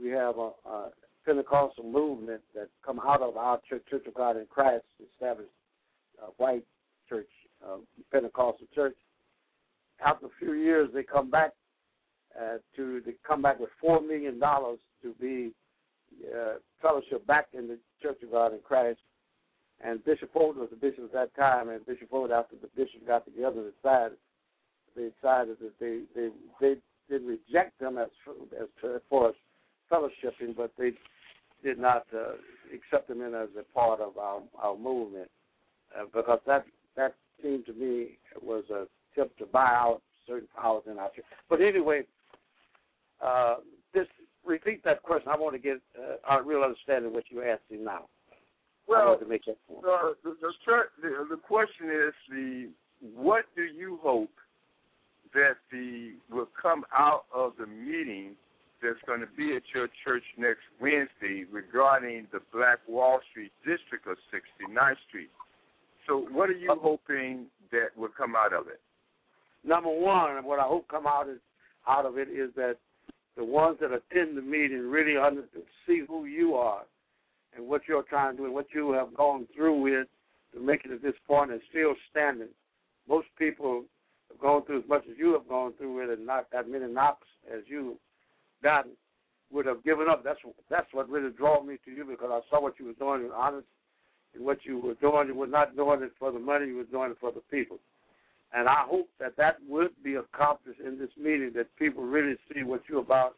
we 0.00 0.10
have 0.10 0.36
a, 0.38 0.50
a 0.68 0.90
Pentecostal 1.24 1.84
movement 1.84 2.40
that 2.54 2.68
come 2.84 3.00
out 3.00 3.22
of 3.22 3.36
our 3.36 3.60
church, 3.68 3.82
Church 3.90 4.06
of 4.06 4.14
God 4.14 4.36
in 4.36 4.46
Christ, 4.46 4.84
established 5.14 5.50
a 6.22 6.30
white 6.42 6.64
church, 7.08 7.28
uh, 7.64 7.76
Pentecostal 8.12 8.66
church. 8.74 8.96
After 10.04 10.26
a 10.26 10.30
few 10.38 10.52
years, 10.52 10.90
they 10.94 11.02
come 11.02 11.30
back 11.30 11.52
uh, 12.38 12.58
to 12.76 13.02
they 13.04 13.14
come 13.26 13.42
back 13.42 13.58
with 13.58 13.70
four 13.80 14.00
million 14.00 14.38
dollars 14.38 14.78
to 15.02 15.14
be 15.20 15.52
uh, 16.34 16.54
fellowship 16.80 17.26
back 17.26 17.46
in 17.52 17.68
the 17.68 17.78
Church 18.02 18.18
of 18.22 18.30
God 18.30 18.52
in 18.52 18.60
Christ. 18.60 19.00
And 19.84 20.04
Bishop 20.04 20.32
Ford 20.32 20.56
was 20.56 20.68
the 20.70 20.76
bishop 20.76 21.04
at 21.04 21.12
that 21.12 21.36
time, 21.36 21.68
and 21.68 21.86
Bishop 21.86 22.10
Ford, 22.10 22.32
after 22.32 22.56
the 22.60 22.68
bishop 22.74 23.06
got 23.06 23.24
together, 23.24 23.70
decided 23.70 24.18
they 24.96 25.10
decided 25.20 25.56
that 25.60 25.78
they 25.78 26.02
they 26.14 26.30
they 26.60 26.74
did 27.08 27.22
reject 27.22 27.78
them 27.78 27.98
as 27.98 28.08
as 28.52 29.00
far 29.08 29.28
as 29.28 29.34
fellowshipping, 29.90 30.56
but 30.56 30.72
they 30.76 30.92
did 31.62 31.78
not 31.78 32.06
uh, 32.14 32.32
accept 32.74 33.08
them 33.08 33.22
in 33.22 33.34
as 33.34 33.48
a 33.58 33.62
part 33.72 34.00
of 34.00 34.18
our 34.18 34.40
our 34.58 34.76
movement 34.76 35.30
uh, 35.96 36.04
because 36.12 36.40
that 36.46 36.64
that 36.96 37.14
seemed 37.42 37.66
to 37.66 37.72
me 37.72 38.18
was 38.42 38.64
a 38.70 38.86
tip 39.14 39.36
to 39.38 39.46
buy 39.46 39.68
out 39.68 40.02
certain 40.26 40.48
powers 40.60 40.82
in 40.90 40.98
our 40.98 41.10
church. 41.10 41.24
But 41.48 41.60
anyway, 41.60 42.02
uh, 43.24 43.56
just 43.94 44.10
repeat 44.48 44.82
that 44.84 45.02
question. 45.02 45.28
I 45.30 45.36
want 45.36 45.54
to 45.54 45.58
get 45.58 45.78
uh, 45.98 46.38
a 46.38 46.42
real 46.42 46.62
understanding 46.62 47.08
of 47.08 47.12
what 47.12 47.24
you're 47.30 47.48
asking 47.48 47.84
now. 47.84 48.06
Well, 48.88 49.18
to 49.18 49.26
make 49.26 49.44
that 49.44 49.58
point. 49.68 49.84
Uh, 49.84 50.14
the, 50.24 50.34
the, 50.40 51.26
the 51.30 51.36
question 51.36 51.86
is 51.86 52.14
the 52.30 52.70
what 53.14 53.44
do 53.54 53.62
you 53.62 53.98
hope 54.02 54.30
that 55.34 55.56
the 55.70 56.12
will 56.30 56.48
come 56.60 56.84
out 56.96 57.24
of 57.34 57.52
the 57.58 57.66
meeting 57.66 58.34
that's 58.82 58.98
going 59.06 59.20
to 59.20 59.28
be 59.36 59.56
at 59.56 59.62
your 59.74 59.88
church 60.04 60.22
next 60.36 60.62
Wednesday 60.80 61.44
regarding 61.50 62.26
the 62.32 62.40
Black 62.52 62.78
Wall 62.88 63.20
Street 63.30 63.52
district 63.66 64.06
of 64.06 64.16
69th 64.32 64.96
Street. 65.08 65.30
So, 66.06 66.26
what 66.32 66.48
are 66.48 66.56
you 66.56 66.74
hoping 66.80 67.46
that 67.72 67.88
will 67.96 68.10
come 68.16 68.34
out 68.36 68.52
of 68.52 68.68
it? 68.68 68.80
Number 69.64 69.90
one, 69.90 70.44
what 70.44 70.58
I 70.58 70.62
hope 70.62 70.88
come 70.88 71.06
out 71.06 71.28
is 71.28 71.40
out 71.86 72.06
of 72.06 72.16
it 72.16 72.28
is 72.28 72.50
that 72.56 72.76
the 73.38 73.44
ones 73.44 73.78
that 73.80 73.92
attend 73.92 74.36
the 74.36 74.42
meeting 74.42 74.90
really 74.90 75.16
under, 75.16 75.44
see 75.86 76.02
who 76.08 76.26
you 76.26 76.54
are 76.54 76.82
and 77.56 77.66
what 77.66 77.82
you're 77.88 78.02
trying 78.02 78.32
to 78.32 78.38
do 78.38 78.44
and 78.46 78.52
what 78.52 78.66
you 78.74 78.90
have 78.90 79.14
gone 79.14 79.46
through 79.54 79.80
with 79.80 80.08
to 80.52 80.60
make 80.60 80.84
it 80.84 80.90
at 80.90 81.02
this 81.02 81.14
point 81.26 81.52
and 81.52 81.60
still 81.70 81.94
standing. 82.10 82.48
Most 83.08 83.28
people 83.38 83.84
have 84.28 84.40
gone 84.40 84.64
through 84.66 84.80
as 84.80 84.88
much 84.88 85.04
as 85.08 85.16
you 85.16 85.32
have 85.34 85.48
gone 85.48 85.72
through 85.78 86.02
it 86.02 86.18
and 86.18 86.26
not 86.26 86.50
that 86.52 86.68
many 86.68 86.92
knocks 86.92 87.28
as 87.48 87.62
you've 87.68 87.96
gotten. 88.60 88.90
would 89.52 89.66
have 89.66 89.84
given 89.84 90.08
up. 90.10 90.24
That's 90.24 90.40
that's 90.68 90.92
what 90.92 91.08
really 91.08 91.30
drew 91.30 91.64
me 91.64 91.76
to 91.84 91.90
you 91.92 92.04
because 92.04 92.30
I 92.32 92.40
saw 92.50 92.60
what 92.60 92.74
you 92.80 92.86
were 92.86 92.92
doing 92.94 93.22
and 93.22 93.32
honest 93.32 93.68
in 94.34 94.44
what 94.44 94.58
you 94.64 94.80
were 94.80 94.94
doing. 94.94 95.28
You 95.28 95.36
were 95.36 95.46
not 95.46 95.76
doing 95.76 96.02
it 96.02 96.10
for 96.18 96.32
the 96.32 96.40
money; 96.40 96.66
you 96.66 96.76
were 96.76 96.84
doing 96.84 97.12
it 97.12 97.18
for 97.20 97.30
the 97.30 97.40
people. 97.52 97.78
And 98.54 98.68
I 98.68 98.84
hope 98.86 99.08
that 99.20 99.36
that 99.36 99.56
would 99.68 99.90
be 100.02 100.14
accomplished 100.14 100.80
in 100.80 100.98
this 100.98 101.10
meeting. 101.18 101.52
That 101.54 101.66
people 101.76 102.02
really 102.04 102.36
see 102.52 102.62
what 102.62 102.82
you're 102.88 103.00
about 103.00 103.34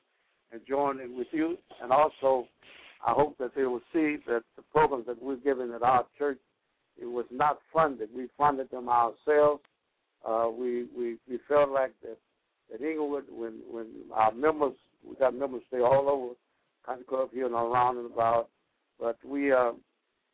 and 0.52 0.60
join 0.68 1.00
in 1.00 1.16
with 1.16 1.26
you. 1.32 1.56
And 1.82 1.92
also, 1.92 2.46
I 3.06 3.12
hope 3.12 3.36
that 3.38 3.54
they 3.56 3.64
will 3.64 3.82
see 3.92 4.18
that 4.26 4.42
the 4.56 4.62
programs 4.72 5.06
that 5.06 5.20
we're 5.22 5.36
giving 5.36 5.72
at 5.74 5.82
our 5.82 6.06
church 6.18 6.38
it 7.00 7.06
was 7.06 7.24
not 7.30 7.58
funded. 7.72 8.10
We 8.14 8.28
funded 8.36 8.70
them 8.70 8.88
ourselves. 8.88 9.62
Uh, 10.26 10.48
we 10.50 10.86
we 10.96 11.16
we 11.28 11.38
felt 11.48 11.70
like 11.70 11.92
that 12.02 12.18
at 12.74 12.82
Englewood 12.82 13.24
when 13.30 13.60
when 13.70 13.86
our 14.12 14.32
members 14.32 14.74
we 15.08 15.16
got 15.16 15.34
members 15.34 15.62
stay 15.68 15.80
all 15.80 16.08
over 16.08 16.34
country 16.84 17.04
club 17.08 17.30
here 17.32 17.46
and 17.46 17.54
around 17.54 17.96
and 17.96 18.12
about, 18.12 18.48
but 18.98 19.16
we 19.24 19.50
uh, 19.50 19.72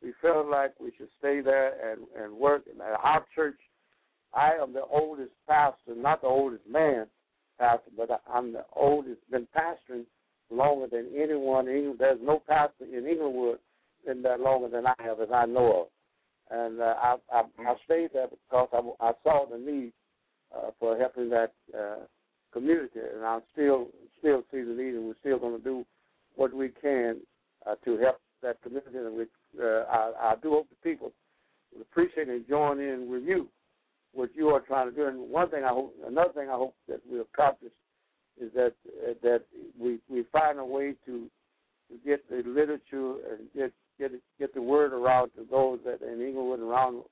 we 0.03 0.13
felt 0.21 0.47
like 0.47 0.73
we 0.79 0.91
should 0.97 1.07
stay 1.19 1.39
there 1.39 1.91
and 1.91 2.01
and 2.21 2.33
work. 2.33 2.63
And 2.69 2.81
at 2.81 2.99
our 3.01 3.25
church, 3.33 3.57
I 4.33 4.53
am 4.61 4.73
the 4.73 4.83
oldest 4.83 5.31
pastor, 5.47 5.95
not 5.95 6.21
the 6.21 6.27
oldest 6.27 6.63
man 6.69 7.07
pastor, 7.59 7.91
but 7.95 8.21
I'm 8.31 8.53
the 8.53 8.65
oldest. 8.75 9.19
Been 9.31 9.47
pastoring 9.55 10.05
longer 10.51 10.87
than 10.87 11.09
anyone. 11.15 11.67
In, 11.67 11.95
there's 11.97 12.19
no 12.21 12.41
pastor 12.47 12.85
in 12.85 13.07
Englewood 13.07 13.59
been 14.05 14.21
there 14.21 14.37
longer 14.37 14.69
than 14.69 14.87
I 14.87 14.93
have, 14.99 15.19
as 15.19 15.29
I 15.33 15.45
know 15.45 15.81
of. 15.81 15.87
And 16.49 16.79
uh, 16.79 16.93
I, 17.01 17.15
I 17.31 17.43
I 17.59 17.75
stayed 17.83 18.11
there 18.13 18.27
because 18.27 18.69
I, 18.71 19.05
I 19.05 19.11
saw 19.23 19.45
the 19.49 19.57
need 19.57 19.91
uh, 20.55 20.69
for 20.79 20.97
helping 20.97 21.29
that 21.29 21.53
uh, 21.77 22.05
community, 22.53 22.99
and 23.13 23.25
I 23.25 23.39
still 23.51 23.87
still 24.19 24.43
see 24.51 24.61
the 24.61 24.71
need, 24.71 24.95
and 24.95 25.07
we're 25.07 25.19
still 25.19 25.39
going 25.39 25.57
to 25.57 25.63
do 25.63 25.85
what 26.35 26.53
we 26.53 26.69
can 26.69 27.17
uh, 27.65 27.75
to 27.83 27.97
help 27.97 28.21
that 28.43 28.61
community. 28.61 28.97
And 28.97 29.17
we, 29.17 29.23
uh, 29.61 29.83
I, 29.91 30.11
I 30.21 30.35
do 30.41 30.51
hope 30.51 30.67
the 30.69 30.89
people 30.89 31.11
will 31.73 31.81
appreciate 31.81 32.29
and 32.29 32.47
join 32.47 32.79
in 32.79 33.11
with 33.11 33.23
you 33.23 33.49
what 34.17 34.31
you 34.35 34.49
are 34.49 34.61
trying 34.61 34.89
to 34.89 34.95
do. 34.95 35.05
And 35.05 35.29
one 35.29 35.49
thing 35.49 35.63
I 35.63 35.69
hope, 35.69 35.95
another 36.05 36.33
thing 36.33 36.49
I 36.49 36.53
hope 36.53 36.73
that 36.89 37.01
we 37.09 37.19
accomplish 37.19 37.71
is 38.41 38.51
that 38.55 38.73
uh, 39.07 39.13
that 39.21 39.43
we 39.79 39.99
we 40.09 40.25
find 40.31 40.59
a 40.59 40.65
way 40.65 40.95
to 41.05 41.27
to 41.89 41.97
get 42.05 42.27
the 42.29 42.41
literature 42.45 43.13
and 43.29 43.47
get 43.55 43.71
get 43.99 44.11
get 44.39 44.53
the 44.53 44.61
word 44.61 44.91
around 44.91 45.29
to 45.35 45.45
those 45.49 45.79
that 45.85 46.01
in 46.01 46.21
Englewood 46.21 46.59
and 46.59 46.69
around 46.69 47.03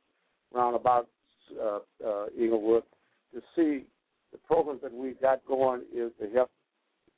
around 0.53 0.73
about 0.73 1.07
uh, 1.61 1.79
uh, 2.05 2.25
Englewood 2.39 2.83
to 3.33 3.41
see 3.55 3.85
the 4.31 4.39
programs 4.47 4.81
that 4.81 4.93
we 4.93 5.11
got 5.21 5.45
going 5.45 5.81
is 5.95 6.11
to 6.19 6.27
help 6.33 6.49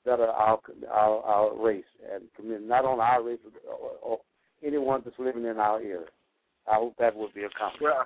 better 0.05 0.27
our 0.27 0.59
our, 0.91 1.21
our 1.23 1.57
race 1.57 1.85
and 2.13 2.23
community, 2.35 2.67
not 2.67 2.83
only 2.83 3.03
our 3.03 3.23
race, 3.23 3.39
but 3.43 3.53
or, 3.69 3.91
or 4.01 4.19
anyone 4.65 5.01
that's 5.03 5.17
living 5.17 5.45
in 5.45 5.57
our 5.57 5.79
area. 5.79 6.07
I 6.69 6.75
hope 6.75 6.95
that 6.99 7.15
will 7.15 7.29
be 7.33 7.43
accomplished. 7.43 7.81
Well, 7.81 8.05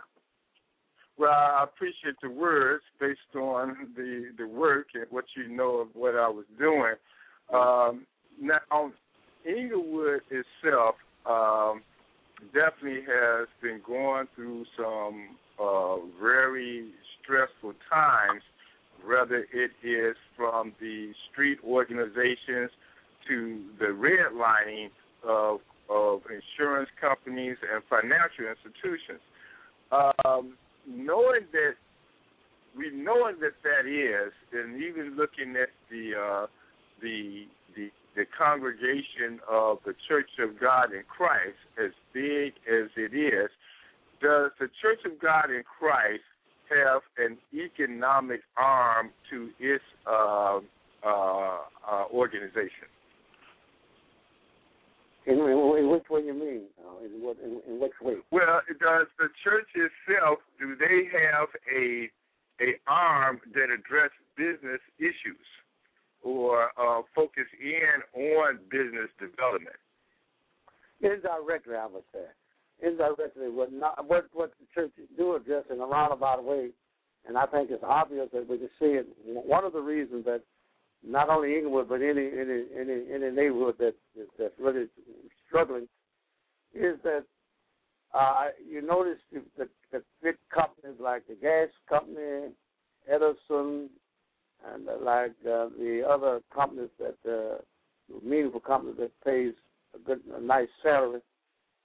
well, 1.17 1.31
I 1.31 1.63
appreciate 1.63 2.15
the 2.21 2.29
words 2.29 2.83
based 2.99 3.19
on 3.35 3.89
the 3.95 4.31
the 4.37 4.47
work 4.47 4.87
and 4.93 5.05
what 5.09 5.25
you 5.35 5.47
know 5.47 5.77
of 5.79 5.87
what 5.93 6.15
I 6.15 6.27
was 6.27 6.45
doing. 6.57 6.95
Um, 7.53 8.05
now, 8.41 8.91
Englewood 9.45 10.21
itself 10.29 10.95
um, 11.25 11.81
definitely 12.53 13.01
has 13.07 13.47
been 13.61 13.81
going 13.85 14.27
through 14.35 14.65
some 14.77 15.35
uh, 15.59 15.97
very 16.21 16.91
stressful 17.21 17.73
times, 17.91 18.41
whether 19.05 19.45
it 19.53 19.71
is 19.83 20.15
from 20.35 20.73
the 20.79 21.11
street 21.31 21.59
organizations 21.63 22.71
to 23.27 23.61
the 23.79 23.85
redlining 23.85 24.89
of 25.27 25.59
of 25.89 26.21
insurance 26.31 26.89
companies 27.01 27.57
and 27.73 27.83
financial 27.89 28.45
institutions. 28.47 29.19
Um, 29.91 30.53
knowing 30.87 31.45
that 31.51 31.73
we 32.77 32.89
knowing 32.91 33.35
that 33.41 33.53
that 33.63 33.87
is, 33.87 34.31
and 34.53 34.81
even 34.81 35.15
looking 35.15 35.55
at 35.55 35.69
the 35.89 36.11
uh, 36.15 36.47
the 37.01 37.45
the 37.75 37.89
the 38.15 38.25
congregation 38.37 39.39
of 39.49 39.77
the 39.85 39.93
Church 40.07 40.29
of 40.39 40.59
God 40.59 40.93
in 40.93 41.03
Christ, 41.07 41.57
as 41.83 41.91
big 42.13 42.53
as 42.67 42.89
it 42.97 43.13
is, 43.13 43.49
does 44.21 44.51
the 44.59 44.69
Church 44.81 44.99
of 45.05 45.19
God 45.19 45.49
in 45.49 45.63
Christ 45.63 46.23
have 46.69 47.01
an 47.17 47.37
economic 47.53 48.41
arm 48.57 49.09
to 49.29 49.49
its 49.59 49.83
uh, 50.07 50.59
uh, 51.05 51.09
uh, 51.09 52.05
organization? 52.13 52.87
In, 55.31 55.39
in, 55.39 55.57
in, 55.79 55.89
which 55.89 56.09
way 56.09 56.21
you 56.21 56.33
mean? 56.33 56.63
Uh, 56.75 57.05
in, 57.05 57.23
what, 57.23 57.37
in, 57.39 57.61
in 57.71 57.79
which 57.79 57.95
way? 58.01 58.15
Well, 58.31 58.61
does 58.67 59.07
the 59.17 59.29
church 59.43 59.67
itself 59.75 60.39
do 60.59 60.75
they 60.75 61.07
have 61.15 61.47
a 61.73 62.09
a 62.59 62.77
arm 62.85 63.39
that 63.53 63.71
address 63.73 64.11
business 64.37 64.81
issues? 64.99 65.47
or 66.23 66.69
uh, 66.77 67.01
focus 67.15 67.45
in 67.59 68.21
on 68.21 68.59
business 68.69 69.09
development? 69.19 69.75
Indirectly, 71.01 71.75
I 71.75 71.87
would 71.87 72.03
say. 72.13 72.25
Indirectly, 72.85 73.49
what 73.49 73.71
not 73.71 74.07
what 74.07 74.27
what 74.33 74.53
the 74.59 74.65
churches 74.73 75.09
do 75.17 75.35
address 75.35 75.65
in 75.71 75.79
a 75.79 75.85
roundabout 75.85 76.43
way, 76.43 76.69
and 77.27 77.37
I 77.37 77.45
think 77.45 77.69
it's 77.71 77.83
obvious 77.85 78.29
that 78.33 78.47
we 78.47 78.57
can 78.57 78.69
see 78.79 78.97
it. 78.97 79.07
One 79.25 79.63
of 79.63 79.73
the 79.73 79.81
reasons 79.81 80.25
that 80.25 80.41
not 81.05 81.29
only 81.29 81.55
Englewood 81.55 81.89
but 81.89 82.01
any 82.01 82.27
any 82.27 82.65
any 82.77 83.13
any 83.13 83.31
neighborhood 83.31 83.75
that 83.79 83.95
that's 84.37 84.53
really 84.59 84.87
struggling 85.47 85.87
is 86.73 86.97
that 87.03 87.25
uh, 88.13 88.47
you 88.69 88.81
notice 88.81 89.19
the, 89.31 89.41
the, 89.57 89.69
the 89.91 90.03
big 90.21 90.35
companies 90.53 90.99
like 90.99 91.25
the 91.27 91.35
gas 91.35 91.69
company, 91.87 92.51
Edison, 93.09 93.89
and 94.73 94.87
uh, 94.87 94.97
like 95.01 95.31
uh, 95.45 95.69
the 95.77 96.03
other 96.07 96.41
companies 96.53 96.89
that 96.99 97.17
uh, 97.29 97.57
meaningful 98.23 98.59
companies 98.59 98.97
that 98.99 99.11
pays 99.23 99.53
a 99.95 99.99
good, 99.99 100.19
a 100.35 100.41
nice 100.41 100.67
salary. 100.83 101.21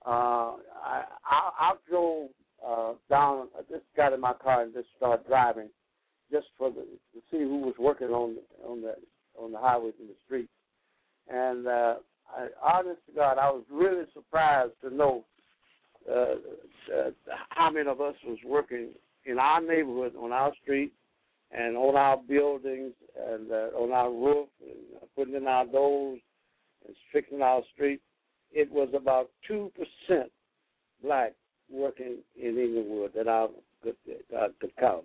Uh, 0.05 0.55
I, 0.85 1.05
I, 1.25 1.51
I 1.61 1.73
drove 1.89 2.31
uh, 2.67 2.93
down. 3.09 3.49
I 3.57 3.63
just 3.71 3.85
got 3.97 4.13
in 4.13 4.21
my 4.21 4.33
car 4.35 4.63
and 4.63 4.75
just 4.75 4.89
started 4.97 5.27
driving, 5.27 5.69
just 6.31 6.47
for 6.59 6.71
the 6.71 6.83
to 6.83 7.21
see 7.31 7.39
who 7.39 7.61
was 7.61 7.75
working 7.79 8.09
on 8.09 8.37
on 8.67 8.83
the 8.83 8.95
on 9.39 9.53
the 9.53 9.59
highways 9.59 9.95
and 10.01 10.09
the 10.09 10.15
streets. 10.25 10.51
And 11.29 11.67
uh, 11.67 11.95
I, 12.29 12.49
honest 12.63 13.01
to 13.09 13.13
God, 13.15 13.39
I 13.39 13.51
was 13.51 13.65
really 13.71 14.05
surprised 14.15 14.73
to 14.83 14.95
know 14.95 15.25
uh, 16.09 16.37
uh, 16.95 17.11
how 17.51 17.71
many 17.71 17.89
of 17.89 18.01
us 18.01 18.15
was 18.25 18.39
working 18.47 18.91
in 19.25 19.39
our 19.39 19.61
neighborhood 19.61 20.15
on 20.21 20.33
our 20.33 20.53
street 20.63 20.93
and 21.51 21.77
on 21.77 21.97
our 21.97 22.17
buildings 22.17 22.93
and 23.31 23.51
uh, 23.51 23.71
on 23.77 23.93
our 23.93 24.11
roof, 24.11 24.49
and 24.61 25.11
putting 25.17 25.35
in 25.35 25.47
our 25.47 25.67
doors 25.67 26.21
and 26.87 26.97
fixing 27.13 27.43
our 27.43 27.63
streets. 27.75 28.03
It 28.53 28.71
was 28.71 28.89
about 28.95 29.31
two 29.47 29.73
percent 29.75 30.31
black 31.03 31.33
working 31.71 32.19
in 32.41 32.59
Englewood 32.59 33.13
that 33.15 33.29
I 33.29 33.47
could, 33.83 33.97
uh, 34.37 34.49
could 34.61 34.75
count, 34.79 35.05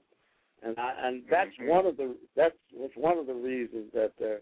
and 0.63 0.77
I, 0.77 0.93
and 1.03 1.23
that's 1.29 1.49
mm-hmm. 1.59 1.69
one 1.69 1.85
of 1.85 1.97
the 1.97 2.15
that's 2.35 2.55
was 2.73 2.91
one 2.95 3.17
of 3.17 3.27
the 3.27 3.33
reasons 3.33 3.91
that 3.93 4.13
uh, 4.21 4.39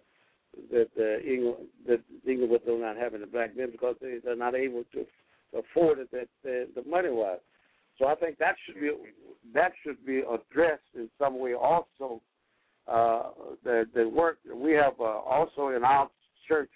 that 0.72 0.90
uh, 0.98 1.28
Ingle, 1.28 1.58
that 1.88 2.02
Englewood 2.28 2.66
do 2.66 2.78
not 2.78 2.98
having 2.98 3.22
the 3.22 3.28
black 3.28 3.56
men 3.56 3.72
because 3.72 3.96
they, 4.02 4.18
they're 4.24 4.36
not 4.36 4.56
able 4.56 4.84
to 4.94 5.06
afford 5.58 6.00
it 6.00 6.12
that 6.12 6.30
uh, 6.46 6.66
the 6.76 6.88
money 6.90 7.10
wise. 7.10 7.40
So 7.98 8.08
I 8.08 8.16
think 8.16 8.38
that 8.40 8.56
should 8.66 8.80
be 8.80 8.92
that 9.54 9.72
should 9.84 10.06
be 10.06 10.20
addressed 10.20 10.84
in 10.96 11.10
some 11.18 11.40
way. 11.40 11.54
Also, 11.54 12.22
uh, 12.88 13.30
the 13.64 13.86
the 13.94 14.08
work 14.08 14.40
we 14.54 14.72
have 14.74 15.00
uh, 15.00 15.04
also 15.04 15.70
in 15.70 15.84
our 15.84 16.10
church, 16.48 16.70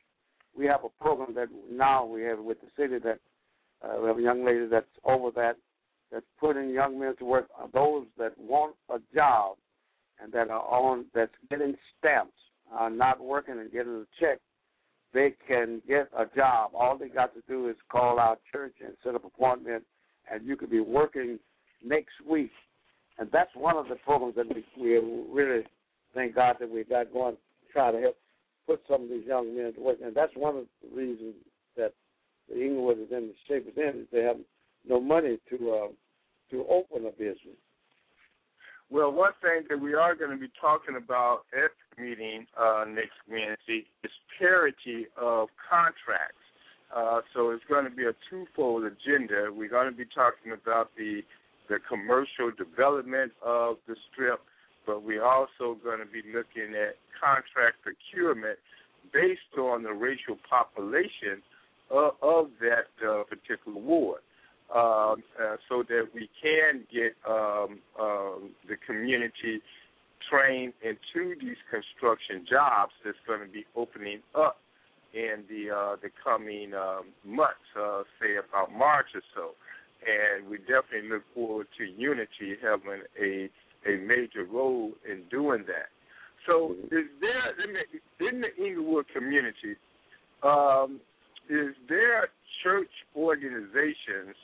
we 0.57 0.65
have 0.65 0.81
a 0.83 1.03
program 1.03 1.33
that 1.35 1.47
now 1.71 2.05
we 2.05 2.21
have 2.23 2.39
with 2.39 2.57
the 2.61 2.67
city 2.77 2.99
that 2.99 3.19
uh, 3.83 4.01
we 4.01 4.07
have 4.07 4.17
a 4.17 4.21
young 4.21 4.45
lady 4.45 4.67
that's 4.67 4.85
over 5.05 5.31
that 5.31 5.57
that's 6.13 6.25
putting 6.39 6.69
young 6.69 6.99
men 6.99 7.15
to 7.17 7.25
work. 7.25 7.47
Those 7.73 8.05
that 8.19 8.37
want 8.37 8.75
a 8.89 8.99
job 9.13 9.57
and 10.21 10.31
that 10.31 10.49
are 10.49 10.61
on 10.61 11.05
that's 11.13 11.31
getting 11.49 11.75
stamps, 11.97 12.33
are 12.71 12.89
not 12.89 13.19
working 13.19 13.59
and 13.59 13.71
getting 13.71 13.93
a 13.93 14.05
check. 14.19 14.39
They 15.13 15.33
can 15.47 15.81
get 15.87 16.09
a 16.17 16.25
job. 16.35 16.71
All 16.73 16.97
they 16.97 17.09
got 17.09 17.33
to 17.33 17.41
do 17.47 17.67
is 17.69 17.75
call 17.91 18.19
our 18.19 18.37
church 18.51 18.73
and 18.83 18.93
set 19.03 19.15
up 19.15 19.25
appointment 19.25 19.83
and 20.31 20.45
you 20.45 20.55
could 20.55 20.71
be 20.71 20.79
working 20.79 21.39
next 21.83 22.13
week. 22.27 22.51
And 23.19 23.29
that's 23.31 23.51
one 23.55 23.75
of 23.75 23.87
the 23.89 23.95
programs 23.95 24.35
that 24.35 24.47
we, 24.47 24.63
we 24.81 24.97
really 25.31 25.63
thank 26.15 26.35
God 26.35 26.55
that 26.59 26.69
we 26.69 26.83
got 26.83 27.13
going 27.13 27.37
try 27.71 27.91
to 27.91 27.99
help 27.99 28.17
put 28.65 28.81
some 28.89 29.03
of 29.03 29.09
these 29.09 29.25
young 29.27 29.55
men 29.55 29.73
to 29.73 29.81
work. 29.81 29.97
And 30.03 30.15
that's 30.15 30.31
one 30.35 30.57
of 30.57 30.65
the 30.81 30.95
reasons 30.95 31.35
that 31.75 31.93
the 32.49 32.61
Englewood 32.61 32.99
is 32.99 33.11
in 33.11 33.27
the 33.27 33.33
shape 33.47 33.65
it's 33.67 33.77
in 33.77 34.01
is 34.01 34.07
they 34.11 34.21
have 34.21 34.37
no 34.87 34.99
money 34.99 35.37
to 35.49 35.71
uh, 35.71 35.87
to 36.51 36.65
open 36.69 37.05
a 37.05 37.11
business. 37.11 37.59
Well, 38.89 39.11
one 39.11 39.31
thing 39.41 39.65
that 39.69 39.79
we 39.79 39.95
are 39.95 40.13
going 40.13 40.31
to 40.31 40.37
be 40.37 40.51
talking 40.59 40.95
about 40.95 41.41
at 41.53 41.71
the 41.95 42.03
meeting 42.03 42.45
uh, 42.59 42.85
next 42.87 43.17
Wednesday 43.27 43.85
is 44.03 44.11
parity 44.37 45.07
of 45.19 45.47
contracts. 45.69 46.37
Uh, 46.95 47.21
so 47.33 47.49
it's 47.49 47.63
going 47.67 47.85
to 47.85 47.89
be 47.89 48.03
a 48.05 48.13
twofold 48.29 48.83
agenda. 48.83 49.49
We're 49.51 49.69
going 49.69 49.89
to 49.89 49.97
be 49.97 50.05
talking 50.05 50.51
about 50.53 50.91
the 50.95 51.21
the 51.69 51.79
commercial 51.87 52.51
development 52.57 53.31
of 53.41 53.77
the 53.87 53.95
strip, 54.11 54.41
but 54.85 55.01
we're 55.01 55.23
also 55.23 55.79
going 55.81 55.99
to 55.99 56.05
be 56.05 56.21
looking 56.27 56.75
at 56.75 56.99
contract 57.15 57.77
procurement 57.81 58.59
based 59.13 59.57
on 59.57 59.81
the 59.81 59.93
racial 59.93 60.37
population 60.47 61.41
of, 61.89 62.13
of 62.21 62.49
that 62.59 62.91
uh, 63.01 63.23
particular 63.23 63.79
ward. 63.79 64.19
Um, 64.73 65.21
uh, 65.37 65.57
so 65.69 65.83
that 65.87 66.05
we 66.15 66.27
can 66.41 66.81
get 66.91 67.13
um, 67.29 67.77
um, 68.01 68.49
the 68.67 68.75
community 68.87 69.61
trained 70.31 70.73
into 70.81 71.35
these 71.39 71.57
construction 71.69 72.43
jobs 72.49 72.91
that's 73.05 73.17
going 73.27 73.41
to 73.41 73.51
be 73.53 73.65
opening 73.75 74.19
up 74.33 74.57
in 75.13 75.43
the 75.47 75.69
uh, 75.69 75.95
the 76.01 76.09
coming 76.23 76.73
um, 76.73 77.13
months, 77.23 77.69
uh, 77.79 78.01
say 78.19 78.37
about 78.41 78.73
March 78.73 79.05
or 79.13 79.21
so. 79.35 79.51
And 80.01 80.49
we 80.49 80.57
definitely 80.57 81.09
look 81.09 81.23
forward 81.35 81.67
to 81.77 81.85
Unity 81.85 82.57
having 82.61 83.03
a 83.21 83.49
a 83.85 83.97
major 83.97 84.45
role 84.51 84.91
in 85.09 85.23
doing 85.29 85.65
that. 85.67 85.89
So, 86.47 86.75
is 86.91 87.07
there 87.21 87.53
in 87.63 87.73
the, 87.73 88.27
in 88.27 88.41
the 88.41 88.65
Englewood 88.65 89.05
community, 89.13 89.77
um, 90.41 90.99
is 91.49 91.73
there 91.87 92.29
church 92.63 92.91
organizations 93.15 94.35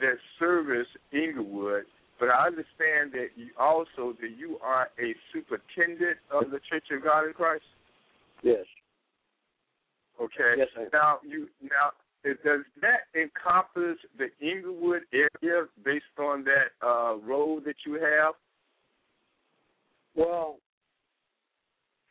that 0.00 0.16
service 0.38 0.88
Englewood? 1.12 1.84
But 2.20 2.28
I 2.28 2.46
understand 2.46 3.12
that 3.12 3.28
you 3.36 3.48
also 3.58 4.14
that 4.20 4.30
you 4.38 4.58
are 4.62 4.88
a 4.98 5.14
superintendent 5.32 6.18
of 6.30 6.50
the 6.50 6.60
Church 6.70 6.84
of 6.92 7.02
God 7.02 7.26
in 7.26 7.32
Christ. 7.32 7.64
Yes. 8.42 8.64
Okay. 10.20 10.54
Yes, 10.56 10.68
sir. 10.74 10.88
Now 10.92 11.18
you 11.26 11.48
now 11.60 11.90
does 12.24 12.60
that 12.80 13.00
encompass 13.14 13.98
the 14.16 14.28
Englewood 14.40 15.02
area 15.12 15.66
based 15.84 16.04
on 16.18 16.44
that 16.44 16.86
uh, 16.86 17.16
role 17.16 17.60
that 17.64 17.76
you 17.84 17.94
have? 17.94 18.34
Well, 20.16 20.58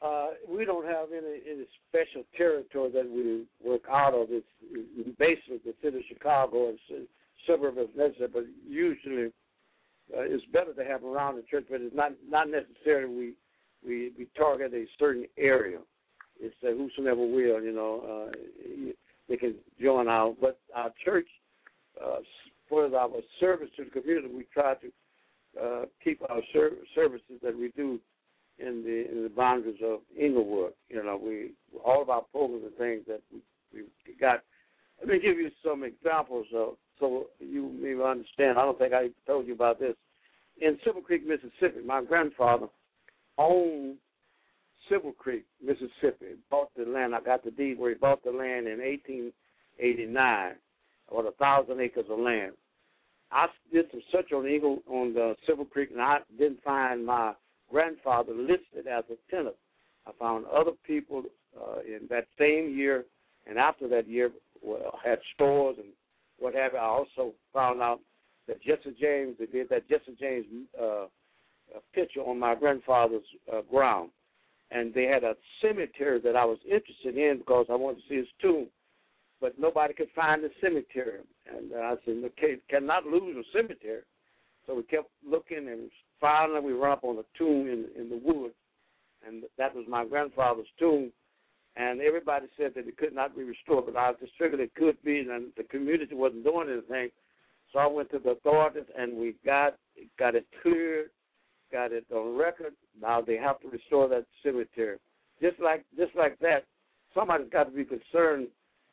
uh, 0.03 0.31
we 0.49 0.65
don't 0.65 0.85
have 0.85 1.07
any 1.11 1.39
any 1.49 1.65
special 1.89 2.23
territory 2.37 2.91
that 2.91 3.09
we 3.09 3.45
work 3.65 3.83
out 3.89 4.13
of. 4.13 4.27
It's, 4.29 4.45
it's 4.71 5.17
basically 5.17 5.61
the 5.65 5.73
city 5.81 5.97
of 5.97 6.03
Chicago 6.09 6.69
and 6.69 6.77
suburb 7.47 7.77
of 7.77 7.95
necessary, 7.95 8.29
but 8.31 8.43
usually 8.67 9.31
uh, 10.15 10.21
it's 10.21 10.45
better 10.51 10.73
to 10.73 10.83
have 10.83 11.03
around 11.03 11.35
the 11.35 11.43
church, 11.43 11.65
but 11.69 11.81
it's 11.81 11.95
not 11.95 12.11
not 12.27 12.47
necessarily 12.49 13.15
we 13.15 13.33
we 13.85 14.11
we 14.17 14.27
target 14.37 14.73
a 14.73 14.85
certain 14.99 15.25
area. 15.37 15.79
It's 16.39 16.55
uh, 16.63 16.71
whosoever 16.71 17.21
will, 17.21 17.61
you 17.61 17.73
know, 17.73 18.27
uh, 18.29 18.91
they 19.29 19.37
can 19.37 19.55
join 19.81 20.07
our. 20.07 20.33
But 20.39 20.59
our 20.75 20.91
church, 21.03 21.27
uh, 22.03 22.17
for 22.67 22.93
our 22.95 23.09
service 23.39 23.69
to 23.77 23.85
the 23.85 23.91
community, 23.91 24.33
we 24.33 24.45
try 24.53 24.75
to 24.75 24.91
uh, 25.61 25.85
keep 26.03 26.21
our 26.29 26.41
ser- 26.51 26.77
services 26.95 27.39
that 27.43 27.57
we 27.57 27.71
do 27.75 27.99
in 28.59 28.83
the 28.83 29.11
in 29.11 29.23
the 29.23 29.29
boundaries 29.29 29.79
of 29.83 29.99
Englewood. 30.19 30.73
You 30.89 31.03
know, 31.03 31.19
we 31.21 31.51
all 31.83 32.01
of 32.01 32.09
our 32.09 32.23
programs 32.31 32.65
and 32.65 32.75
things 32.75 33.03
that 33.07 33.21
we, 33.31 33.39
we 33.73 34.15
got. 34.19 34.41
Let 34.99 35.09
me 35.09 35.19
give 35.19 35.37
you 35.37 35.49
some 35.65 35.83
examples 35.83 36.47
of 36.53 36.75
so 36.99 37.27
you 37.39 37.71
may 37.79 37.93
understand. 38.01 38.57
I 38.57 38.63
don't 38.63 38.77
think 38.77 38.93
I 38.93 39.09
told 39.25 39.47
you 39.47 39.53
about 39.53 39.79
this. 39.79 39.95
In 40.61 40.77
Silver 40.83 41.01
Creek, 41.01 41.23
Mississippi, 41.27 41.85
my 41.85 42.03
grandfather 42.03 42.67
owned 43.37 43.97
Silver 44.89 45.11
Creek, 45.11 45.45
Mississippi. 45.63 46.35
Bought 46.49 46.69
the 46.77 46.85
land. 46.85 47.15
I 47.15 47.21
got 47.21 47.43
the 47.43 47.51
deed 47.51 47.79
where 47.79 47.89
he 47.89 47.95
bought 47.95 48.23
the 48.23 48.31
land 48.31 48.67
in 48.67 48.79
1889, 48.79 50.55
about 51.11 51.27
a 51.27 51.31
thousand 51.31 51.81
acres 51.81 52.05
of 52.09 52.19
land. 52.19 52.53
I 53.31 53.47
did 53.71 53.85
some 53.89 54.01
search 54.11 54.31
on 54.31 54.47
Eagle 54.47 54.83
on 54.87 55.13
the 55.13 55.35
Silver 55.47 55.65
Creek, 55.65 55.89
and 55.91 56.01
I 56.01 56.19
didn't 56.37 56.63
find 56.63 57.05
my 57.05 57.33
grandfather 57.71 58.33
listed 58.33 58.87
as 58.87 59.03
a 59.09 59.15
tenant. 59.31 59.55
I 60.05 60.11
found 60.19 60.45
other 60.45 60.71
people 60.85 61.23
uh, 61.59 61.79
in 61.79 62.01
that 62.09 62.27
same 62.37 62.77
year 62.77 63.05
and 63.47 63.57
after 63.57 63.87
that 63.89 64.07
year 64.07 64.31
well, 64.61 64.99
had 65.03 65.19
stores 65.35 65.75
and 65.77 65.89
what 66.43 66.53
have 66.55 66.73
you. 66.73 66.79
I 66.79 66.83
also 66.83 67.33
found 67.53 67.81
out 67.81 68.01
that 68.47 68.61
Jesse 68.61 68.95
James, 68.99 69.35
they 69.39 69.45
did 69.45 69.69
that 69.69 69.87
Jesse 69.87 70.17
James 70.19 70.45
uh, 70.79 71.05
picture 71.95 72.19
on 72.19 72.37
my 72.37 72.53
grandfather's 72.53 73.23
uh, 73.51 73.61
ground. 73.61 74.09
And 74.69 74.93
they 74.93 75.03
had 75.03 75.23
a 75.23 75.35
cemetery 75.61 76.19
that 76.21 76.35
I 76.35 76.43
was 76.43 76.57
interested 76.65 77.17
in 77.17 77.37
because 77.37 77.67
I 77.69 77.75
wanted 77.75 78.01
to 78.01 78.09
see 78.09 78.17
his 78.17 78.27
tomb. 78.41 78.67
But 79.39 79.57
nobody 79.57 79.93
could 79.93 80.09
find 80.15 80.43
the 80.43 80.49
cemetery. 80.59 81.21
And 81.47 81.71
uh, 81.71 81.77
I 81.77 81.95
said, 82.03 82.21
okay, 82.25 82.57
cannot 82.69 83.05
lose 83.05 83.37
a 83.37 83.57
cemetery. 83.57 84.01
So 84.67 84.75
we 84.75 84.83
kept 84.83 85.09
looking, 85.25 85.69
and 85.69 85.89
finally 86.19 86.61
we 86.61 86.73
run 86.73 86.93
up 86.93 87.03
on 87.03 87.17
a 87.17 87.37
tomb 87.37 87.67
in 87.67 87.85
in 87.99 88.09
the 88.09 88.21
woods, 88.23 88.55
and 89.25 89.43
that 89.57 89.75
was 89.75 89.85
my 89.89 90.05
grandfather's 90.05 90.67
tomb. 90.79 91.11
And 91.75 92.01
everybody 92.01 92.45
said 92.55 92.73
that 92.75 92.87
it 92.87 92.97
could 92.97 93.13
not 93.13 93.35
be 93.35 93.43
restored, 93.43 93.85
but 93.87 93.95
I 93.95 94.09
was 94.09 94.17
just 94.19 94.33
figured 94.37 94.59
it 94.59 94.75
could 94.75 95.01
be, 95.03 95.19
and 95.19 95.51
the 95.57 95.63
community 95.63 96.13
wasn't 96.13 96.43
doing 96.43 96.69
anything. 96.69 97.09
So 97.71 97.79
I 97.79 97.87
went 97.87 98.11
to 98.11 98.19
the 98.19 98.31
authorities, 98.31 98.83
and 98.97 99.17
we 99.17 99.35
got 99.43 99.75
got 100.19 100.35
it 100.35 100.45
cleared, 100.61 101.09
got 101.71 101.91
it 101.91 102.05
on 102.13 102.37
record. 102.37 102.73
Now 103.01 103.21
they 103.21 103.37
have 103.37 103.59
to 103.61 103.69
restore 103.69 104.07
that 104.09 104.25
cemetery. 104.43 104.97
Just 105.41 105.59
like 105.59 105.83
just 105.97 106.15
like 106.15 106.37
that, 106.39 106.65
somebody's 107.15 107.49
got 107.49 107.63
to 107.63 107.71
be 107.71 107.85
concerned 107.85 108.47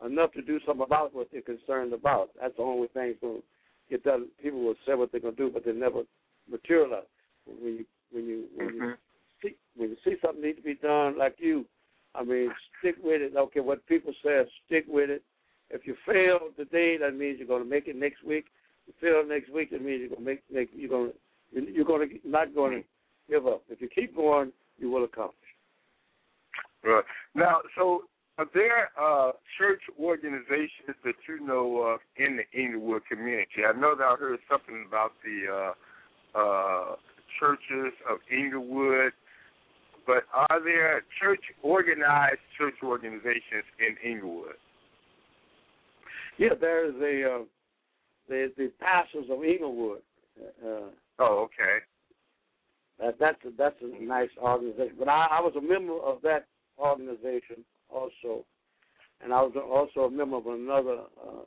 enough 0.05 0.33
to 0.33 0.41
do 0.41 0.59
something 0.66 0.85
about 0.87 1.14
what 1.14 1.28
they're 1.31 1.43
concerned 1.43 1.93
about. 1.93 2.31
That's 2.41 2.57
the 2.57 2.62
only 2.62 2.89
thing 2.89 3.14
going 3.20 3.37
to 3.37 3.43
get 3.91 4.05
done. 4.05 4.28
People 4.43 4.64
will 4.64 4.74
say 4.87 4.95
what 4.95 5.12
they're 5.12 5.20
going 5.20 5.37
to 5.37 5.43
do, 5.47 5.51
but 5.53 5.66
they 5.66 5.72
never 5.72 6.03
materialize. 6.51 7.05
When 7.47 7.74
you 7.74 7.85
when 8.11 8.24
you 8.24 8.45
when 8.57 8.68
Mm-hmm. 8.68 8.83
you 8.85 8.95
see 9.43 9.57
when 9.76 9.91
you 9.91 9.97
see 10.05 10.16
something 10.24 10.43
needs 10.43 10.59
to 10.59 10.64
be 10.64 10.74
done, 10.74 11.18
like 11.18 11.37
you, 11.39 11.66
I 12.14 12.24
mean, 12.24 12.50
stick 12.78 12.96
with 13.02 13.22
it. 13.22 13.36
Okay, 13.36 13.61
what 13.61 13.86
people 13.86 14.12
say, 14.24 14.42
stick 14.66 14.84
with 14.88 15.11
it. 15.11 15.22
If 15.70 15.86
you 15.86 15.94
fail 16.06 16.38
today, 16.56 16.96
that 16.98 17.14
means 17.14 17.38
you're 17.38 17.46
going 17.46 17.62
to 17.62 17.68
make 17.68 17.86
it 17.86 17.96
next 17.96 18.24
week. 18.24 18.46
If 18.88 18.94
you 19.00 19.08
fail 19.08 19.28
next 19.28 19.52
week, 19.52 19.70
that 19.70 19.82
means 19.82 20.00
you're 20.00 20.08
going 20.08 20.20
to 20.20 20.24
make, 20.24 20.42
make 20.52 20.70
you're 20.74 20.88
going 20.88 21.12
to 21.12 21.16
you're 21.52 21.84
going 21.84 22.08
to 22.08 22.28
not 22.28 22.54
going 22.54 22.82
to 22.82 22.88
give 23.28 23.46
up. 23.46 23.62
If 23.68 23.80
you 23.80 23.88
keep 23.88 24.16
going, 24.16 24.52
you 24.78 24.90
will 24.90 25.04
accomplish. 25.04 25.36
Right. 26.82 27.04
Now, 27.34 27.60
so 27.76 28.05
are 28.39 28.47
there 28.55 28.90
uh, 28.98 29.32
church 29.59 29.82
organizations 30.01 30.97
that 31.05 31.14
you 31.28 31.47
know 31.47 31.82
of 31.82 32.01
in 32.16 32.39
the 32.39 32.59
Englewood 32.59 33.02
community? 33.10 33.64
I 33.68 33.78
know 33.78 33.94
that 33.94 34.05
I 34.05 34.16
heard 34.18 34.39
something 34.51 34.86
about 34.89 35.12
the 35.22 35.74
uh, 36.35 36.39
uh, 36.39 36.97
churches 37.39 37.93
of 38.10 38.18
Englewood, 38.32 39.12
but 40.06 40.24
are 40.32 40.62
there 40.62 41.02
church 41.20 41.43
organized 41.62 42.40
church 42.59 42.74
organizations 42.82 43.64
in 43.78 44.12
Englewood? 44.12 44.56
Yeah, 46.39 46.55
there 46.60 46.86
is 46.89 46.94
a 46.94 47.35
uh, 47.35 47.44
the 48.28 48.52
the 48.56 48.72
pastors 48.81 49.27
of 49.31 49.44
Englewood. 49.44 50.02
Uh, 50.64 50.90
Oh, 51.20 51.44
okay. 51.44 51.85
That, 52.98 53.16
that's 53.20 53.44
a, 53.44 53.51
that's 53.56 53.77
a 53.82 54.02
nice 54.02 54.31
organization. 54.43 54.97
But 54.98 55.09
I, 55.09 55.27
I 55.32 55.40
was 55.40 55.52
a 55.56 55.60
member 55.60 55.98
of 56.01 56.22
that 56.22 56.47
organization 56.78 57.64
also, 57.90 58.47
and 59.22 59.32
I 59.32 59.43
was 59.43 59.52
also 59.56 60.06
a 60.06 60.10
member 60.10 60.36
of 60.36 60.47
another 60.47 61.01
uh, 61.22 61.44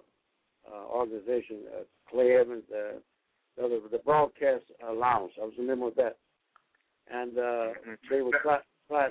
uh, 0.71 0.85
organization, 0.93 1.61
uh, 1.75 1.83
Clay 2.09 2.37
Evans, 2.39 2.63
uh, 2.71 2.99
the, 3.57 3.81
the 3.91 3.97
Broadcast 3.97 4.63
Alliance. 4.87 5.33
I 5.41 5.45
was 5.45 5.53
a 5.59 5.63
member 5.63 5.87
of 5.87 5.95
that, 5.95 6.17
and 7.11 7.37
uh, 7.37 7.67
they 8.09 8.21
were 8.21 8.31
try, 8.41 8.59
try, 8.87 9.09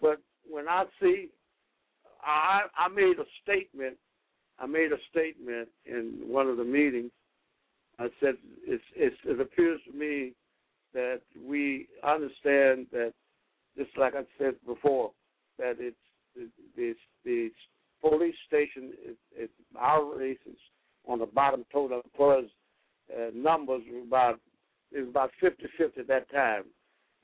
But 0.00 0.18
when 0.48 0.68
I 0.68 0.84
see, 1.00 1.28
I 2.22 2.62
I 2.76 2.88
made 2.88 3.18
a 3.18 3.24
statement. 3.42 3.96
I 4.58 4.66
made 4.66 4.92
a 4.92 4.98
statement 5.10 5.68
in 5.86 6.20
one 6.26 6.48
of 6.48 6.56
the 6.56 6.64
meetings. 6.64 7.10
I 7.98 8.08
said 8.20 8.34
it's, 8.64 8.82
it's, 8.94 9.16
it 9.24 9.40
appears 9.40 9.80
to 9.90 9.98
me 9.98 10.32
that 10.94 11.20
we 11.44 11.88
understand 12.04 12.86
that, 12.92 13.12
just 13.76 13.90
like 13.96 14.14
I 14.14 14.22
said 14.38 14.54
before, 14.66 15.12
that 15.58 15.76
it's 15.78 15.96
the 16.76 16.94
the 17.24 17.50
police 18.00 18.34
station 18.46 18.92
is, 19.08 19.16
is 19.38 19.50
our 19.78 20.16
race 20.16 20.38
is 20.48 20.56
on 21.06 21.18
the 21.18 21.26
bottom 21.26 21.64
total 21.72 22.02
plus 22.16 22.44
uh, 23.14 23.30
numbers 23.34 23.82
were 23.92 24.00
about 24.00 24.40
it 24.92 25.00
was 25.00 25.08
about 25.08 25.30
fifty 25.40 25.64
fifty 25.76 26.00
at 26.00 26.08
that 26.08 26.30
time, 26.30 26.64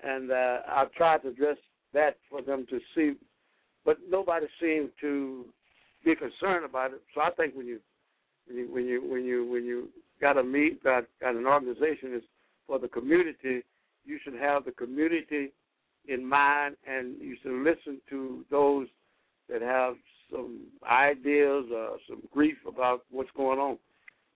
and 0.03 0.31
uh, 0.31 0.59
I 0.67 0.85
tried 0.97 1.23
to 1.23 1.29
address 1.29 1.57
that 1.95 2.17
for 2.31 2.43
them 2.43 2.67
to 2.71 2.79
see, 2.95 3.15
but 3.85 3.99
nobody 4.09 4.47
seemed 4.61 4.91
to 5.01 5.47
be 6.05 6.15
concerned 6.15 6.65
about 6.65 6.93
it. 6.93 7.03
So 7.15 7.21
I 7.21 7.31
think 7.31 7.55
when 7.55 7.67
you 7.67 7.81
when 8.47 8.87
you 8.87 9.03
when 9.07 9.25
you 9.25 9.47
when 9.51 9.65
you 9.65 9.89
got 10.21 10.39
a 10.39 10.43
meet 10.43 10.83
got 10.83 11.05
got 11.21 11.35
an 11.35 11.47
organization 11.47 12.15
is 12.15 12.23
for 12.67 12.79
the 12.79 12.89
community, 12.89 13.63
you 14.05 14.19
should 14.23 14.35
have 14.35 14.65
the 14.65 14.73
community 14.73 15.53
in 16.07 16.25
mind, 16.25 16.77
and 16.87 17.17
you 17.21 17.37
should 17.43 17.53
listen 17.53 18.01
to 18.09 18.45
those 18.51 18.87
that 19.51 19.63
have 19.63 19.95
some 20.31 20.61
ideas, 20.91 21.65
uh, 21.75 21.97
some 22.09 22.23
grief 22.33 22.57
about 22.67 23.03
what's 23.11 23.31
going 23.37 23.59
on. 23.59 23.79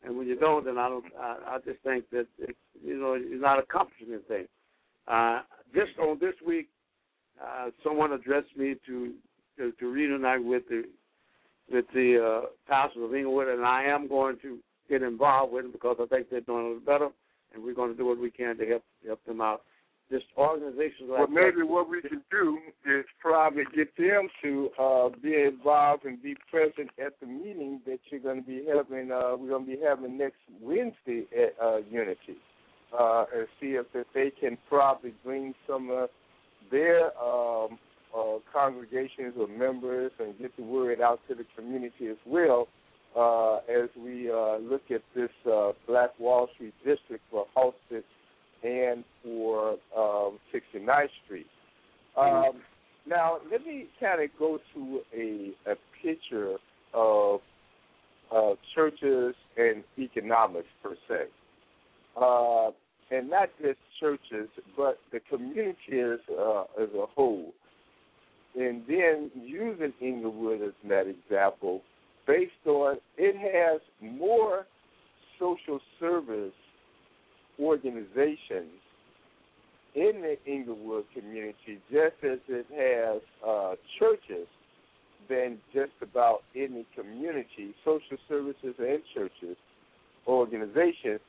And 0.05 0.17
when 0.17 0.27
you 0.27 0.37
don't, 0.37 0.65
then 0.65 0.79
I 0.79 0.89
don't. 0.89 1.05
I, 1.19 1.37
I 1.47 1.59
just 1.65 1.81
think 1.85 2.09
that 2.11 2.27
it, 2.39 2.57
you 2.85 2.99
know 2.99 3.15
it's 3.15 3.43
not 3.43 3.59
accomplishing 3.59 4.09
anything. 4.09 4.49
Uh, 5.09 5.41
just 5.75 5.99
on 5.99 6.19
this 6.21 6.35
week, 6.47 6.69
uh, 7.43 7.71
someone 7.83 8.13
addressed 8.13 8.57
me 8.57 8.77
to 8.87 9.13
to, 9.59 9.73
to 9.73 9.87
reunite 9.87 10.45
with 10.45 10.63
the 10.69 10.85
with 11.71 11.85
the 11.95 12.43
uh, 12.43 12.47
pastors 12.69 13.03
of 13.03 13.15
Englewood, 13.15 13.49
and 13.49 13.65
I 13.65 13.85
am 13.85 14.09
going 14.09 14.37
to 14.43 14.59
get 14.89 15.03
involved 15.03 15.53
with 15.53 15.65
them 15.65 15.73
because 15.73 15.97
I 16.01 16.07
think 16.07 16.29
they're 16.31 16.41
doing 16.41 16.65
a 16.65 16.69
little 16.69 16.81
better, 16.81 17.09
and 17.55 17.63
we're 17.63 17.75
going 17.75 17.91
to 17.91 17.97
do 17.97 18.07
what 18.07 18.19
we 18.19 18.31
can 18.31 18.57
to 18.59 18.67
help 18.67 18.85
help 19.07 19.25
them 19.25 19.41
out. 19.41 19.63
Just 20.11 20.27
organizations 20.37 21.09
like 21.09 21.21
well, 21.21 21.29
maybe 21.29 21.63
what 21.63 21.89
we 21.89 22.03
can 22.03 22.21
do 22.31 22.59
is 22.85 23.05
probably 23.19 23.63
get 23.75 23.97
them 23.97 24.29
to 24.43 24.69
uh, 24.79 25.09
be 25.23 25.43
involved 25.43 26.05
and 26.05 26.23
be 26.23 26.37
present 26.51 26.91
at 27.05 27.19
the 27.21 27.27
meeting 27.27 27.81
that 27.87 27.99
you're 28.11 28.21
going 28.21 28.43
to 28.43 28.47
be 28.47 28.67
having. 28.67 29.11
Uh, 29.11 29.37
we're 29.39 29.49
going 29.49 29.65
to 29.65 29.77
be 29.77 29.79
having 29.83 30.19
next 30.19 30.37
Wednesday 30.61 31.25
at 31.35 31.55
uh, 31.65 31.79
Unity, 31.91 32.37
uh, 32.99 33.25
and 33.35 33.47
see 33.61 33.69
if, 33.69 33.87
if 33.95 34.07
they 34.15 34.31
can 34.31 34.59
probably 34.69 35.13
bring 35.25 35.55
some 35.67 35.91
of 35.91 36.09
their 36.71 37.07
um, 37.19 37.79
uh, 38.17 38.39
congregations 38.53 39.35
or 39.39 39.49
members 39.49 40.13
and 40.19 40.39
get 40.39 40.55
the 40.57 40.63
word 40.63 41.01
out 41.01 41.21
to 41.29 41.35
the 41.35 41.45
community 41.57 42.09
as 42.09 42.17
well 42.27 42.69
uh, 43.17 43.57
as 43.69 43.89
we 43.97 44.31
uh, 44.31 44.59
look 44.59 44.83
at 44.91 45.03
this 45.15 45.31
uh, 45.51 45.73
Black 45.87 46.11
Wall 46.19 46.49
Street 46.55 46.75
district 46.85 47.23
for 47.31 47.47
Halsted 47.57 48.03
and 48.63 49.05
for 49.23 49.73
um, 49.97 50.39
69th 50.55 51.09
Street. 51.25 51.47
Um, 52.17 52.63
now, 53.07 53.39
let 53.51 53.67
me 53.67 53.87
kind 53.99 54.23
of 54.23 54.31
go 54.39 54.59
to 54.75 55.01
a, 55.15 55.51
a 55.71 55.75
picture 56.03 56.57
of 56.95 57.41
uh, 58.35 58.53
churches 58.75 59.35
and 59.57 59.83
economics 59.99 60.69
per 60.83 60.95
se. 61.09 61.25
Uh, 62.17 62.71
and 63.13 63.29
not 63.29 63.51
just 63.61 63.79
churches, 64.01 64.49
but 64.77 64.99
the 65.13 65.21
community 65.31 66.01
as, 66.01 66.19
uh, 66.39 66.63
as 66.81 66.89
a 66.95 67.07
whole. 67.15 67.53
And 68.55 68.83
then 68.87 69.31
using 69.35 69.93
Englewood 70.01 70.63
as 70.63 70.73
that 70.89 71.07
example, 71.07 71.83
based 72.27 72.53
on 72.67 72.97
it 73.17 73.37
has 73.37 73.81
more 74.01 74.67
social 75.39 75.81
service 75.99 76.53
organizations 77.59 78.71
in 79.95 80.23
the 80.23 80.37
Englewood 80.47 81.05
community, 81.15 81.79
just 81.91 82.15
as 82.23 82.39
it 82.49 82.67
has 82.75 83.21
uh, 83.47 83.75
churches, 83.99 84.47
than 85.29 85.59
just 85.73 85.93
about 86.03 86.43
any 86.57 86.87
community, 86.97 87.75
social 87.85 88.17
services 88.29 88.75
and 88.79 89.01
churches, 89.15 89.57
organizations. 90.27 91.21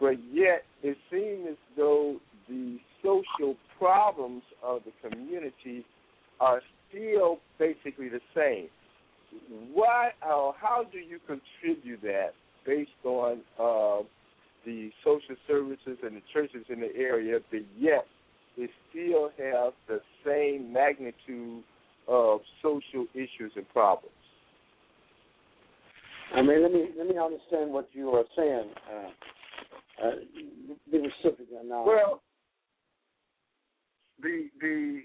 But 0.00 0.16
yet, 0.32 0.64
it 0.82 0.96
seems 1.10 1.48
as 1.50 1.56
though 1.76 2.16
the 2.48 2.78
social 3.02 3.56
problems 3.78 4.42
of 4.62 4.82
the 4.84 5.08
community 5.08 5.84
are 6.40 6.60
still 6.88 7.38
basically 7.58 8.08
the 8.08 8.20
same. 8.34 8.68
Why 9.72 10.10
or 10.26 10.54
how 10.60 10.84
do 10.90 10.98
you 10.98 11.18
contribute 11.26 12.02
that 12.02 12.30
based 12.66 12.90
on 13.04 13.40
uh, 13.58 14.04
the 14.64 14.90
social 15.04 15.36
services 15.46 15.98
and 16.02 16.16
the 16.16 16.22
churches 16.32 16.64
in 16.68 16.80
the 16.80 16.94
area, 16.96 17.38
but 17.50 17.60
yet 17.78 18.06
they 18.56 18.68
still 18.90 19.30
have 19.38 19.72
the 19.88 20.00
same 20.24 20.72
magnitude 20.72 21.62
of 22.08 22.40
social 22.62 23.06
issues 23.14 23.52
and 23.56 23.68
problems? 23.70 24.12
I 26.34 26.42
mean, 26.42 26.62
let 26.62 26.72
me 26.72 26.88
let 26.98 27.06
me 27.06 27.16
understand 27.18 27.72
what 27.72 27.88
you 27.92 28.10
are 28.10 28.24
saying. 28.36 28.70
Uh, 28.92 29.08
uh, 30.02 30.10
specific 30.88 31.46
now. 31.64 31.84
Well, 31.84 32.22
the 34.20 34.48
the 34.60 35.02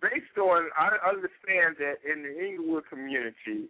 based 0.00 0.38
on 0.38 0.68
I 0.78 0.96
understand 1.08 1.76
that 1.78 1.96
in 2.10 2.22
the 2.22 2.44
Englewood 2.44 2.84
community, 2.88 3.68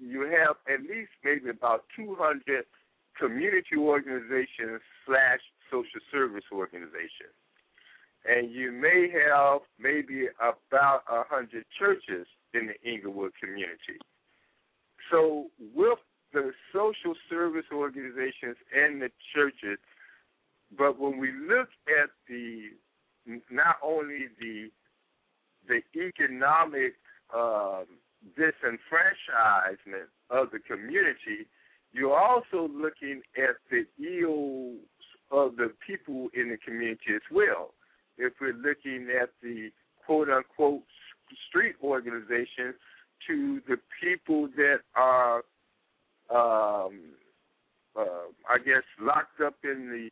you 0.00 0.22
have 0.22 0.56
at 0.72 0.82
least 0.82 1.10
maybe 1.24 1.50
about 1.50 1.84
200 1.96 2.64
community 3.18 3.76
organizations 3.76 4.80
slash 5.06 5.40
social 5.70 6.00
service 6.10 6.44
organizations, 6.52 7.36
and 8.28 8.50
you 8.50 8.72
may 8.72 9.10
have 9.10 9.60
maybe 9.78 10.28
about 10.40 11.02
a 11.10 11.24
hundred 11.28 11.64
churches 11.78 12.26
in 12.54 12.68
the 12.68 12.90
Englewood 12.90 13.32
community. 13.40 13.98
So 15.10 15.46
with 15.74 15.98
the 16.32 16.52
social 16.72 17.14
service 17.28 17.66
organizations 17.72 18.56
and 18.74 19.02
the 19.02 19.10
churches, 19.34 19.78
but 20.76 20.98
when 20.98 21.18
we 21.18 21.30
look 21.32 21.68
at 22.02 22.10
the 22.28 22.70
not 23.50 23.76
only 23.82 24.26
the 24.40 24.70
the 25.68 25.80
economic 26.00 26.94
um, 27.34 27.84
disenfranchisement 28.36 30.08
of 30.30 30.50
the 30.50 30.58
community, 30.58 31.46
you're 31.92 32.18
also 32.18 32.68
looking 32.72 33.22
at 33.36 33.56
the 33.70 33.84
ills 34.02 34.80
of 35.30 35.56
the 35.56 35.72
people 35.86 36.28
in 36.34 36.50
the 36.50 36.56
community 36.56 37.14
as 37.14 37.22
well. 37.30 37.74
If 38.18 38.34
we're 38.40 38.54
looking 38.54 39.08
at 39.20 39.30
the 39.42 39.70
quote 40.04 40.28
unquote 40.28 40.82
street 41.48 41.76
organization 41.82 42.74
to 43.28 43.60
the 43.68 43.76
people 44.02 44.48
that 44.56 44.80
are, 44.96 45.36
um, 46.30 47.00
uh, 47.96 48.28
I 48.48 48.58
guess, 48.58 48.82
locked 49.00 49.40
up 49.40 49.54
in 49.64 49.88
the 49.90 50.10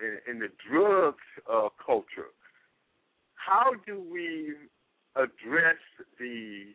in, 0.00 0.32
in 0.34 0.38
the 0.38 0.48
drug 0.70 1.14
uh, 1.52 1.68
culture, 1.84 2.30
how 3.34 3.72
do 3.86 4.02
we 4.12 4.54
address 5.16 5.78
the 6.18 6.72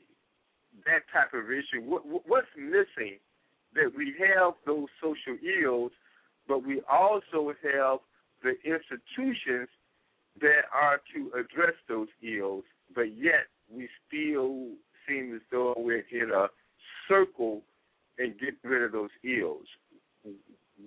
that 0.85 1.03
type 1.13 1.33
of 1.33 1.49
issue? 1.49 1.81
What, 1.83 2.03
what's 2.27 2.47
missing 2.57 3.17
that 3.75 3.91
we 3.95 4.13
have 4.19 4.53
those 4.65 4.87
social 5.01 5.37
ills, 5.63 5.91
but 6.47 6.65
we 6.65 6.81
also 6.89 7.53
have 7.63 7.99
the 8.43 8.55
institutions 8.65 9.69
that 10.41 10.63
are 10.73 10.99
to 11.13 11.31
address 11.39 11.75
those 11.87 12.07
ills, 12.21 12.63
but 12.93 13.15
yet 13.15 13.47
we 13.73 13.87
still 14.07 14.67
seem 15.07 15.33
as 15.35 15.41
though 15.51 15.73
we're 15.77 16.03
in 16.11 16.31
a 16.31 16.47
circle 17.07 17.61
and 18.17 18.37
get 18.39 18.55
rid 18.63 18.83
of 18.83 18.91
those 18.91 19.09
ills. 19.23 19.65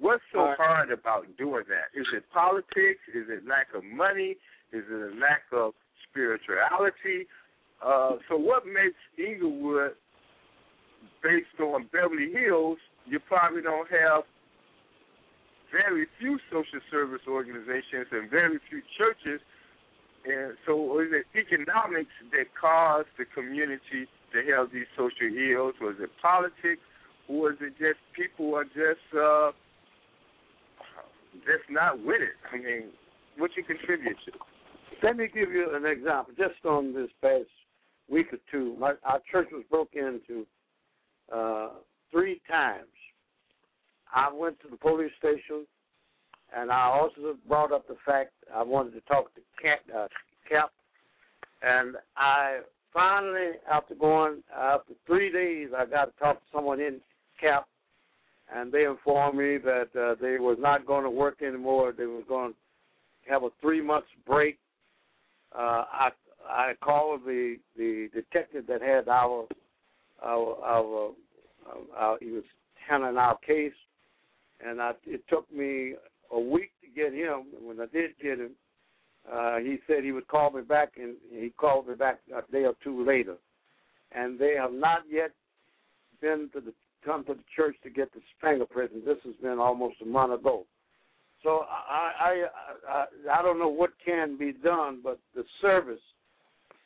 What's 0.01 0.23
so 0.33 0.53
hard 0.57 0.93
about 0.93 1.25
doing 1.39 1.65
that? 1.69 1.99
Is 1.99 2.07
it 2.15 2.25
politics? 2.33 3.01
Is 3.15 3.25
it 3.29 3.49
lack 3.49 3.69
of 3.75 3.85
money? 3.85 4.37
Is 4.73 4.85
it 4.85 5.13
a 5.15 5.17
lack 5.17 5.49
of 5.53 5.73
spirituality? 6.11 7.27
Uh, 7.85 8.17
so 8.29 8.37
what 8.37 8.67
makes 8.67 9.01
Englewood 9.17 9.93
based 11.23 11.59
on 11.61 11.89
Beverly 11.93 12.31
Hills, 12.33 12.79
you 13.07 13.19
probably 13.21 13.63
don't 13.63 13.89
have 13.91 14.25
very 15.73 16.07
few 16.19 16.39
social 16.51 16.81
service 16.91 17.23
organizations 17.29 18.09
and 18.13 18.31
very 18.31 18.59
few 18.69 18.83
churches. 18.97 19.41
And 20.25 20.55
so 20.67 21.01
is 21.01 21.09
it 21.13 21.27
economics 21.33 22.13
that 22.33 22.47
caused 22.61 23.09
the 23.19 23.25
community 23.25 24.09
to 24.33 24.39
have 24.53 24.73
these 24.73 24.89
social 24.97 25.29
ills? 25.33 25.75
Was 25.81 25.97
it 26.01 26.11
politics? 26.21 26.83
Or 27.29 27.53
is 27.53 27.59
it 27.61 27.77
just 27.79 28.01
people 28.17 28.55
are 28.55 28.65
just 28.65 29.05
uh, 29.13 29.53
just 31.47 31.71
not 31.71 31.99
with 31.99 32.21
it? 32.21 32.37
I 32.53 32.57
mean, 32.57 32.89
what 33.37 33.51
you 33.57 33.65
contribute 33.65 34.17
to? 34.27 34.33
Let 35.03 35.17
me 35.17 35.29
give 35.33 35.51
you 35.51 35.75
an 35.75 35.87
example. 35.87 36.35
Just 36.37 36.65
on 36.65 36.93
this 36.93 37.11
past 37.23 37.49
week 38.11 38.33
or 38.33 38.39
two, 38.51 38.77
my, 38.79 38.95
our 39.05 39.21
church 39.31 39.49
was 39.53 39.65
broke 39.71 39.95
into 39.95 40.47
uh, 41.33 41.71
three 42.11 42.41
times. 42.49 42.87
I 44.15 44.33
went 44.33 44.59
to 44.61 44.69
the 44.69 44.77
police 44.77 45.13
station, 45.19 45.67
and 46.57 46.71
I 46.71 46.87
also 46.87 47.37
brought 47.47 47.73
up 47.73 47.87
the 47.87 47.97
fact 48.05 48.33
I 48.55 48.63
wanted 48.63 48.95
to 48.95 49.01
talk 49.03 49.35
to 49.35 49.41
Cap, 49.63 49.81
uh, 49.95 50.09
Cap 50.49 50.71
and 51.63 51.97
I 52.17 52.61
finally, 52.93 53.53
after 53.71 53.95
going 53.95 54.43
after 54.57 54.95
three 55.07 55.33
days, 55.33 55.71
I 55.77 55.87
got 55.87 56.07
to 56.07 56.19
talk 56.19 56.37
to 56.37 56.47
someone 56.53 56.81
in 56.81 57.01
Cap, 57.41 57.67
and 58.55 58.73
they 58.73 58.85
informed 58.85 59.39
me 59.39 59.59
that 59.59 59.89
uh, 59.95 60.15
they 60.21 60.39
was 60.39 60.57
not 60.61 60.87
going 60.87 61.05
to 61.05 61.11
work 61.11 61.43
anymore. 61.43 61.93
They 61.97 62.07
was 62.07 62.25
going 62.29 62.53
to 62.53 63.31
have 63.31 63.43
a 63.43 63.51
three 63.61 63.83
months 63.83 64.09
break. 64.27 64.59
Uh, 65.55 65.85
I 65.93 66.11
I 66.49 66.73
called 66.83 67.23
the 67.27 67.57
the 67.77 68.09
detective 68.15 68.67
that 68.69 68.83
had 68.83 69.09
our 69.09 69.47
our 70.23 70.57
our, 70.65 71.11
our 71.97 72.19
he 72.21 72.31
was 72.31 72.45
handling 72.89 73.19
our 73.19 73.39
case, 73.39 73.73
and 74.65 74.81
I, 74.81 74.93
it 75.07 75.23
took 75.29 75.51
me 75.53 75.95
a 76.33 76.41
week 76.41 76.71
to 76.83 76.89
get 76.95 77.13
him. 77.13 77.47
When 77.63 77.81
I 77.81 77.87
did 77.87 78.13
get 78.23 78.39
him, 78.39 78.53
uh, 79.31 79.59
he 79.59 79.79
said 79.87 80.05
he 80.05 80.13
would 80.13 80.29
call 80.29 80.51
me 80.51 80.63
back, 80.63 80.93
and 80.97 81.17
he 81.31 81.51
called 81.51 81.89
me 81.89 81.95
back 81.95 82.21
a 82.35 82.51
day 82.51 82.65
or 82.65 82.75
two 82.83 83.05
later. 83.05 83.37
and 84.13 84.39
they 84.39 84.55
have 84.55 84.73
not 84.73 85.03
yet 85.11 85.33
been 86.21 86.49
to 86.53 86.61
the 86.61 86.73
come 87.05 87.25
to 87.25 87.35
the 87.35 87.45
church 87.55 87.77
to 87.83 87.91
get 87.91 88.13
the 88.13 88.21
fingerprint, 88.41 88.93
and 88.93 89.07
this 89.07 89.19
has 89.25 89.35
been 89.43 89.59
almost 89.59 89.97
a 90.03 90.07
month 90.07 90.39
ago. 90.39 90.67
So 91.43 91.65
I 91.69 92.13
I 92.21 92.47
I, 92.89 93.39
I 93.39 93.43
don't 93.43 93.59
know 93.59 93.69
what 93.69 93.91
can 94.05 94.37
be 94.37 94.53
done, 94.53 95.01
but 95.03 95.19
the 95.35 95.45
service 95.61 96.01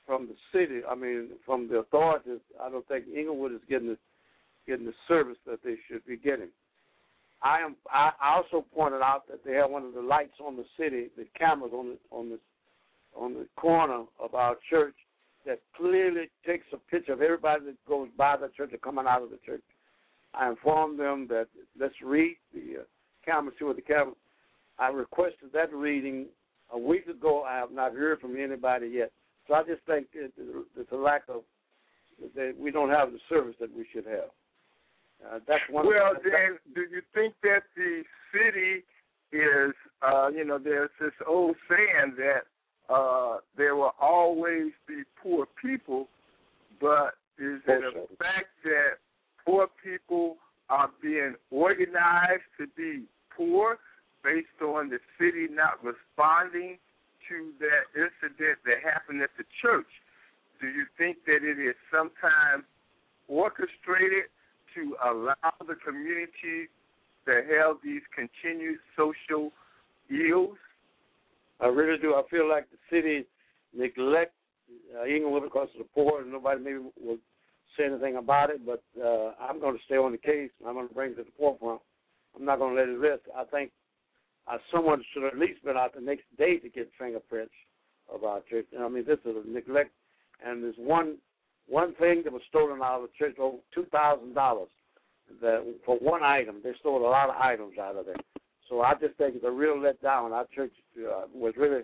from 0.07 0.29
the 0.29 0.35
city, 0.53 0.81
I 0.89 0.95
mean 0.95 1.31
from 1.47 1.69
the 1.69 1.79
authorities, 1.79 2.41
I 2.61 2.71
don't 2.71 2.87
think 2.89 3.07
Englewood 3.17 3.53
is 3.53 3.61
getting 3.69 3.89
the 3.89 3.99
getting 4.67 4.87
the 4.87 4.95
service 5.09 5.39
that 5.47 5.61
they 5.65 5.77
should 5.89 6.05
be 6.07 6.17
getting. 6.17 6.49
I 7.43 7.59
am. 7.61 7.77
I 7.91 8.13
also 8.23 8.65
pointed 8.75 9.03
out 9.03 9.27
that 9.29 9.45
they 9.45 9.55
have 9.55 9.71
one 9.71 9.85
of 9.85 9.95
the 9.95 10.01
lights 10.01 10.39
on 10.45 10.57
the 10.57 10.65
city, 10.79 11.09
the 11.17 11.27
cameras 11.39 11.73
on 11.73 11.89
the 11.89 11.99
on 12.11 12.31
the 12.31 12.39
on 13.17 13.35
the 13.35 13.47
corner 13.57 14.05
of 14.21 14.35
our 14.35 14.57
church 14.71 14.95
that 15.45 15.61
clearly 15.77 16.31
takes 16.47 16.67
a 16.73 16.77
picture 16.91 17.13
of 17.13 17.21
everybody 17.21 17.65
that 17.65 17.85
goes 17.87 18.09
by 18.17 18.37
the 18.37 18.49
church 18.57 18.73
or 18.73 18.79
coming 18.79 19.07
out 19.09 19.23
of 19.23 19.31
the 19.31 19.39
church. 19.45 19.63
I 20.35 20.49
informed 20.51 20.99
them 20.99 21.27
that 21.29 21.49
let's 21.79 21.95
read 22.03 22.37
the 22.55 22.81
uh, 22.81 23.41
see 23.59 23.65
what 23.65 23.77
the 23.77 23.83
camera. 23.83 24.15
I 24.79 24.89
requested 24.89 25.53
that 25.53 25.73
reading 25.73 26.27
a 26.73 26.79
week 26.79 27.07
ago. 27.07 27.43
I 27.43 27.57
have 27.57 27.71
not 27.71 27.93
heard 27.93 28.21
from 28.21 28.37
anybody 28.37 28.89
yet. 28.89 29.13
So 29.47 29.55
I 29.55 29.63
just 29.65 29.83
think 29.87 30.07
it, 30.15 30.33
it's 30.77 30.93
a 30.93 30.97
lack 30.97 31.23
of 31.29 31.43
that 32.35 32.55
we 32.59 32.71
don't 32.71 32.91
have 32.91 33.13
the 33.13 33.19
service 33.29 33.55
that 33.61 33.75
we 33.77 33.87
should 33.93 34.07
have. 34.07 34.31
Uh, 35.25 35.39
that's 35.47 35.63
one. 35.71 35.87
Well, 35.87 36.13
of, 36.17 36.23
then, 36.23 36.59
do 36.75 36.83
you 36.83 37.03
think 37.15 37.35
that 37.43 37.63
the 37.77 38.03
city 38.33 38.85
is, 39.33 39.73
uh, 40.03 40.29
you 40.29 40.45
know, 40.45 40.59
there's 40.59 40.91
this 41.01 41.13
old 41.27 41.57
saying 41.69 42.15
that 42.17 42.93
uh, 42.93 43.39
there 43.57 43.77
will 43.77 43.95
always 44.01 44.73
be 44.87 45.03
poor 45.23 45.47
people, 45.61 46.09
but 46.81 47.15
is 47.39 47.61
it 47.67 47.85
a 47.85 48.17
fact 48.17 48.51
that 48.65 48.99
poor 49.44 49.69
people 49.82 50.36
are 50.69 50.90
being 51.02 51.35
organized 51.51 52.48
to 52.59 52.66
be 52.77 53.05
poor 53.36 53.78
based 54.24 54.62
on 54.62 54.89
the 54.89 54.98
city 55.19 55.47
not 55.51 55.82
responding 55.82 56.78
to 57.28 57.52
that 57.60 57.86
incident 57.94 58.59
that 58.64 58.78
happened 58.82 59.23
at 59.23 59.31
the 59.36 59.44
church? 59.60 59.86
Do 60.60 60.69
you 60.69 60.86
think 60.97 61.19
that 61.27 61.43
it 61.43 61.59
is 61.59 61.74
sometimes 61.90 62.64
orchestrated 63.28 64.31
to 64.74 64.97
allow 65.05 65.52
the 65.66 65.74
community 65.85 66.70
to 67.27 67.32
have 67.32 67.77
these 67.85 68.02
continued 68.14 68.78
social 68.97 69.52
ills? 70.10 70.59
I 71.60 71.66
really 71.66 71.98
do. 71.98 72.14
I 72.14 72.23
feel 72.31 72.48
like 72.48 72.66
the 72.70 72.78
city 72.90 73.27
neglect 73.77 74.32
uh, 74.97 75.02
Englewood 75.02 75.44
because 75.44 75.69
of 75.74 75.78
the 75.78 75.89
poor, 75.94 76.23
and 76.23 76.32
nobody 76.32 76.62
maybe 76.62 76.78
will 77.01 77.19
say 77.77 77.85
anything 77.85 78.16
about 78.16 78.51
it. 78.51 78.65
But 78.65 78.82
uh, 79.03 79.32
I'm 79.40 79.61
going 79.61 79.77
to 79.77 79.85
stay 79.85 79.97
on 79.97 80.12
the 80.12 80.19
case. 80.19 80.51
And 80.61 80.69
I'm 80.69 80.74
going 80.74 80.89
to 80.89 80.94
bring 80.94 81.12
it 81.12 81.16
to 81.16 81.24
the 81.24 81.31
forefront. 81.39 81.81
I'm 82.36 82.44
not 82.44 82.59
going 82.59 82.74
to 82.74 82.81
let 82.81 82.89
it 82.89 82.99
rest. 82.99 83.23
I 83.36 83.44
think 83.44 83.70
uh, 84.51 84.59
someone 84.73 85.03
should 85.12 85.27
at 85.27 85.39
least 85.39 85.65
been 85.65 85.77
out 85.77 85.94
the 85.94 86.01
next 86.01 86.24
day 86.39 86.59
to 86.59 86.69
get 86.69 86.90
fingerprints 86.99 87.53
of 88.12 88.24
our 88.24 88.40
church. 88.49 88.66
I 88.78 88.89
mean, 88.89 89.05
this 89.07 89.19
is 89.24 89.36
a 89.36 89.49
neglect, 89.49 89.90
and 90.44 90.62
there's 90.62 90.74
one 90.78 91.16
one 91.69 91.94
thing 91.94 92.23
that 92.24 92.32
was 92.32 92.43
stolen 92.49 92.82
out 92.82 93.03
of 93.03 93.03
the 93.03 93.16
church 93.16 93.39
over 93.39 93.59
two 93.74 93.86
thousand 93.93 94.35
dollars. 94.35 94.69
That 95.40 95.65
for 95.86 95.97
one 95.99 96.23
item, 96.23 96.57
they 96.62 96.73
stole 96.81 97.07
a 97.07 97.09
lot 97.09 97.31
of 97.31 97.36
items 97.36 97.78
out 97.78 97.97
of 97.97 98.07
there. 98.07 98.16
So 98.69 98.81
I 98.81 98.94
just 98.94 99.16
think 99.16 99.36
it's 99.36 99.44
a 99.44 99.51
real 99.51 99.77
letdown. 99.77 100.32
Our 100.32 100.47
church 100.55 100.73
uh, 100.99 101.27
was 101.35 101.55
really 101.57 101.82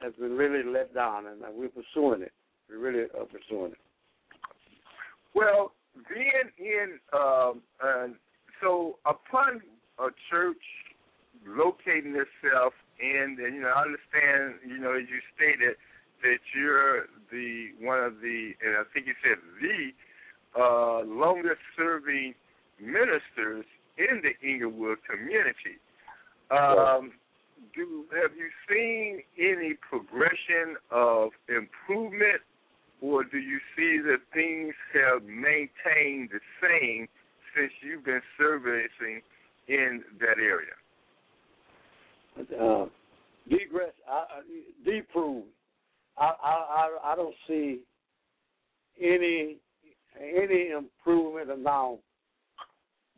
has 0.00 0.12
been 0.14 0.36
really 0.36 0.62
let 0.62 0.94
down, 0.94 1.26
and 1.26 1.42
uh, 1.42 1.46
we're 1.52 1.68
pursuing 1.68 2.22
it. 2.22 2.32
We 2.70 2.76
really 2.76 3.04
are 3.18 3.26
pursuing 3.26 3.72
it. 3.72 3.78
Well, 5.34 5.72
being 6.08 6.50
in, 6.58 6.98
um, 7.12 7.62
uh, 7.82 8.08
so 8.60 8.98
upon 9.06 9.62
a 9.98 10.08
church 10.30 10.62
locating 11.46 12.14
itself 12.16 12.72
in, 13.00 13.36
and 13.42 13.54
you 13.54 13.62
know, 13.62 13.72
I 13.74 13.82
understand, 13.82 14.60
you 14.66 14.78
know, 14.78 14.92
as 14.92 15.08
you 15.08 15.20
stated, 15.36 15.76
that 16.22 16.38
you're 16.54 17.06
the 17.30 17.70
one 17.80 17.98
of 17.98 18.20
the, 18.20 18.52
and 18.64 18.76
I 18.76 18.82
think 18.94 19.06
you 19.06 19.14
said 19.22 19.38
the 19.60 20.60
uh, 20.60 21.04
longest 21.04 21.60
serving 21.76 22.34
ministers 22.80 23.64
in 23.98 24.22
the 24.22 24.34
Englewood 24.46 24.98
community. 25.08 25.80
Um, 26.50 27.12
do 27.74 28.04
have 28.12 28.32
you 28.36 28.48
seen 28.68 29.22
any 29.38 29.74
progression 29.74 30.76
of 30.90 31.30
improvement, 31.48 32.42
or 33.02 33.24
do 33.24 33.38
you 33.38 33.58
see 33.76 34.00
that 34.04 34.18
things 34.32 34.74
have 34.94 35.24
maintained 35.24 36.30
the 36.30 36.40
same 36.62 37.08
since 37.54 37.72
you've 37.82 38.04
been 38.04 38.22
servicing 38.38 39.20
in 39.68 40.02
that 40.20 40.38
area? 40.38 40.72
Uh, 42.38 42.86
degress, 43.50 43.92
uh, 44.10 44.24
deprove 44.84 45.44
I, 46.16 46.32
I 46.42 47.12
I 47.12 47.16
don't 47.16 47.34
see 47.46 47.80
any 49.00 49.56
any 50.18 50.70
improvement 50.70 51.50
now. 51.62 51.98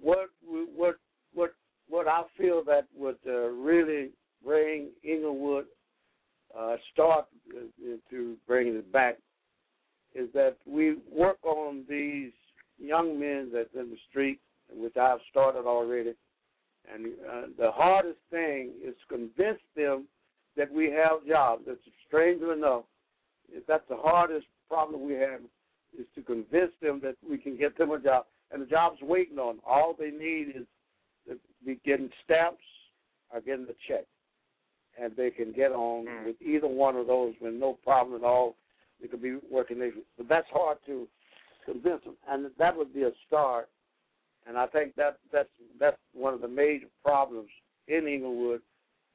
What 0.01 0.31
what 0.43 0.97
what 1.35 1.55
what 1.89 2.09
I 2.09 2.23
feel 2.39 2.63
that 2.65 2.87
would 2.97 3.19
uh, 3.27 3.49
really 3.49 4.11
bring 4.45 4.89
Englewood 5.05 5.67
uh, 6.57 6.77
start 6.93 7.27
to 8.11 8.37
bringing 8.47 8.77
it 8.77 8.93
back 8.93 9.19
is 10.15 10.29
that 10.35 10.57
we 10.67 10.97
work 11.11 11.39
on 11.45 11.85
these 11.89 12.33
young 12.79 13.19
men 13.19 13.51
that's 13.53 13.75
in 13.75 13.91
the 13.91 13.99
street, 14.09 14.41
which 14.73 14.97
I've 14.97 15.21
started 15.31 15.67
already. 15.67 16.15
And 16.93 17.07
uh, 17.07 17.43
the 17.59 17.71
hardest 17.71 18.19
thing 18.31 18.73
is 18.85 18.95
to 19.09 19.17
convince 19.17 19.61
them 19.75 20.07
that 20.57 20.73
we 20.73 20.91
have 20.91 21.27
jobs. 21.27 21.65
It's 21.67 21.81
strangely 22.07 22.53
enough, 22.53 22.85
that's 23.67 23.85
the 23.89 23.97
hardest 23.97 24.47
problem 24.69 25.07
we 25.07 25.15
have 25.15 25.41
is 25.99 26.07
to 26.15 26.23
convince 26.23 26.73
them 26.83 27.01
that 27.03 27.17
we 27.29 27.39
can 27.39 27.57
get 27.57 27.77
them 27.79 27.91
a 27.93 28.01
job, 28.01 28.25
and 28.51 28.61
the 28.61 28.67
job's 28.67 29.01
waiting 29.03 29.39
on. 29.39 29.57
Them. 29.57 29.63
All 29.67 29.95
they 29.99 30.11
need 30.11 30.49
is 30.57 30.67
to 31.29 31.37
be 31.65 31.81
getting 31.85 32.11
stamps 32.25 32.65
or 33.33 33.41
getting 33.41 33.67
the 33.67 33.77
check, 33.89 34.05
and 35.01 35.15
they 35.17 35.31
can 35.31 35.53
get 35.53 35.73
on 35.73 36.07
mm. 36.07 36.27
with 36.27 36.37
either 36.43 36.67
one 36.67 36.97
of 36.97 37.07
those 37.07 37.35
with 37.41 37.55
no 37.55 37.79
problem 37.85 38.21
at 38.21 38.27
all. 38.27 38.57
They 39.01 39.09
could 39.09 39.23
be 39.23 39.39
working, 39.51 39.79
there 39.79 39.93
but 40.17 40.29
that's 40.29 40.47
hard 40.51 40.79
to 40.87 41.07
convince 41.65 42.05
them, 42.05 42.17
and 42.29 42.47
that 42.59 42.77
would 42.77 42.95
be 42.95 43.03
a 43.03 43.11
start. 43.27 43.69
And 44.47 44.59
I 44.59 44.67
think 44.67 44.95
that 44.97 45.19
that's 45.33 45.49
that's 45.81 45.97
one 46.13 46.35
of 46.35 46.41
the 46.41 46.49
major 46.49 46.87
problems 47.03 47.49
in 47.89 48.07
Englewood 48.07 48.61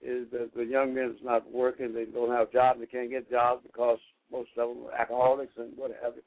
is 0.01 0.27
that 0.31 0.51
the 0.55 0.63
young 0.63 0.93
men's 0.93 1.19
not 1.23 1.51
working, 1.51 1.93
they 1.93 2.05
don't 2.05 2.31
have 2.31 2.51
jobs, 2.51 2.79
they 2.79 2.85
can't 2.85 3.09
get 3.09 3.29
jobs 3.29 3.61
because 3.65 3.99
most 4.31 4.49
of 4.57 4.69
them 4.69 4.85
are 4.85 4.93
alcoholics 4.93 5.53
and 5.57 5.75
what 5.75 5.91
have 6.01 6.13
you. 6.15 6.21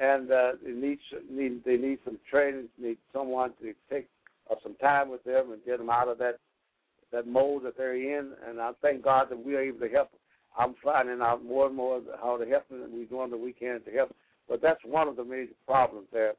And 0.00 0.30
uh, 0.30 0.52
they 0.64 0.72
need 0.72 0.98
need 1.30 1.64
they 1.64 1.76
need 1.76 1.98
some 2.04 2.18
training, 2.28 2.68
need 2.80 2.98
someone 3.12 3.52
to 3.60 3.72
take 3.90 4.08
uh, 4.50 4.56
some 4.62 4.74
time 4.76 5.10
with 5.10 5.22
them 5.24 5.52
and 5.52 5.64
get 5.64 5.78
them 5.78 5.90
out 5.90 6.08
of 6.08 6.18
that 6.18 6.38
that 7.12 7.28
mold 7.28 7.64
that 7.64 7.76
they're 7.76 7.94
in. 7.94 8.32
And 8.48 8.60
I 8.60 8.72
thank 8.82 9.04
God 9.04 9.28
that 9.30 9.44
we 9.44 9.54
are 9.54 9.60
able 9.60 9.80
to 9.80 9.88
help. 9.88 10.10
I'm 10.56 10.74
finding 10.82 11.20
out 11.20 11.44
more 11.44 11.66
and 11.66 11.76
more 11.76 12.00
how 12.22 12.36
to 12.36 12.46
help 12.46 12.68
them, 12.68 12.82
and 12.82 12.92
we're 12.92 13.06
doing 13.06 13.30
what 13.30 13.40
we 13.40 13.52
can 13.52 13.80
to 13.82 13.90
help. 13.90 14.14
But 14.48 14.62
that's 14.62 14.80
one 14.84 15.08
of 15.08 15.16
the 15.16 15.24
major 15.24 15.52
problems 15.66 16.06
there, 16.12 16.34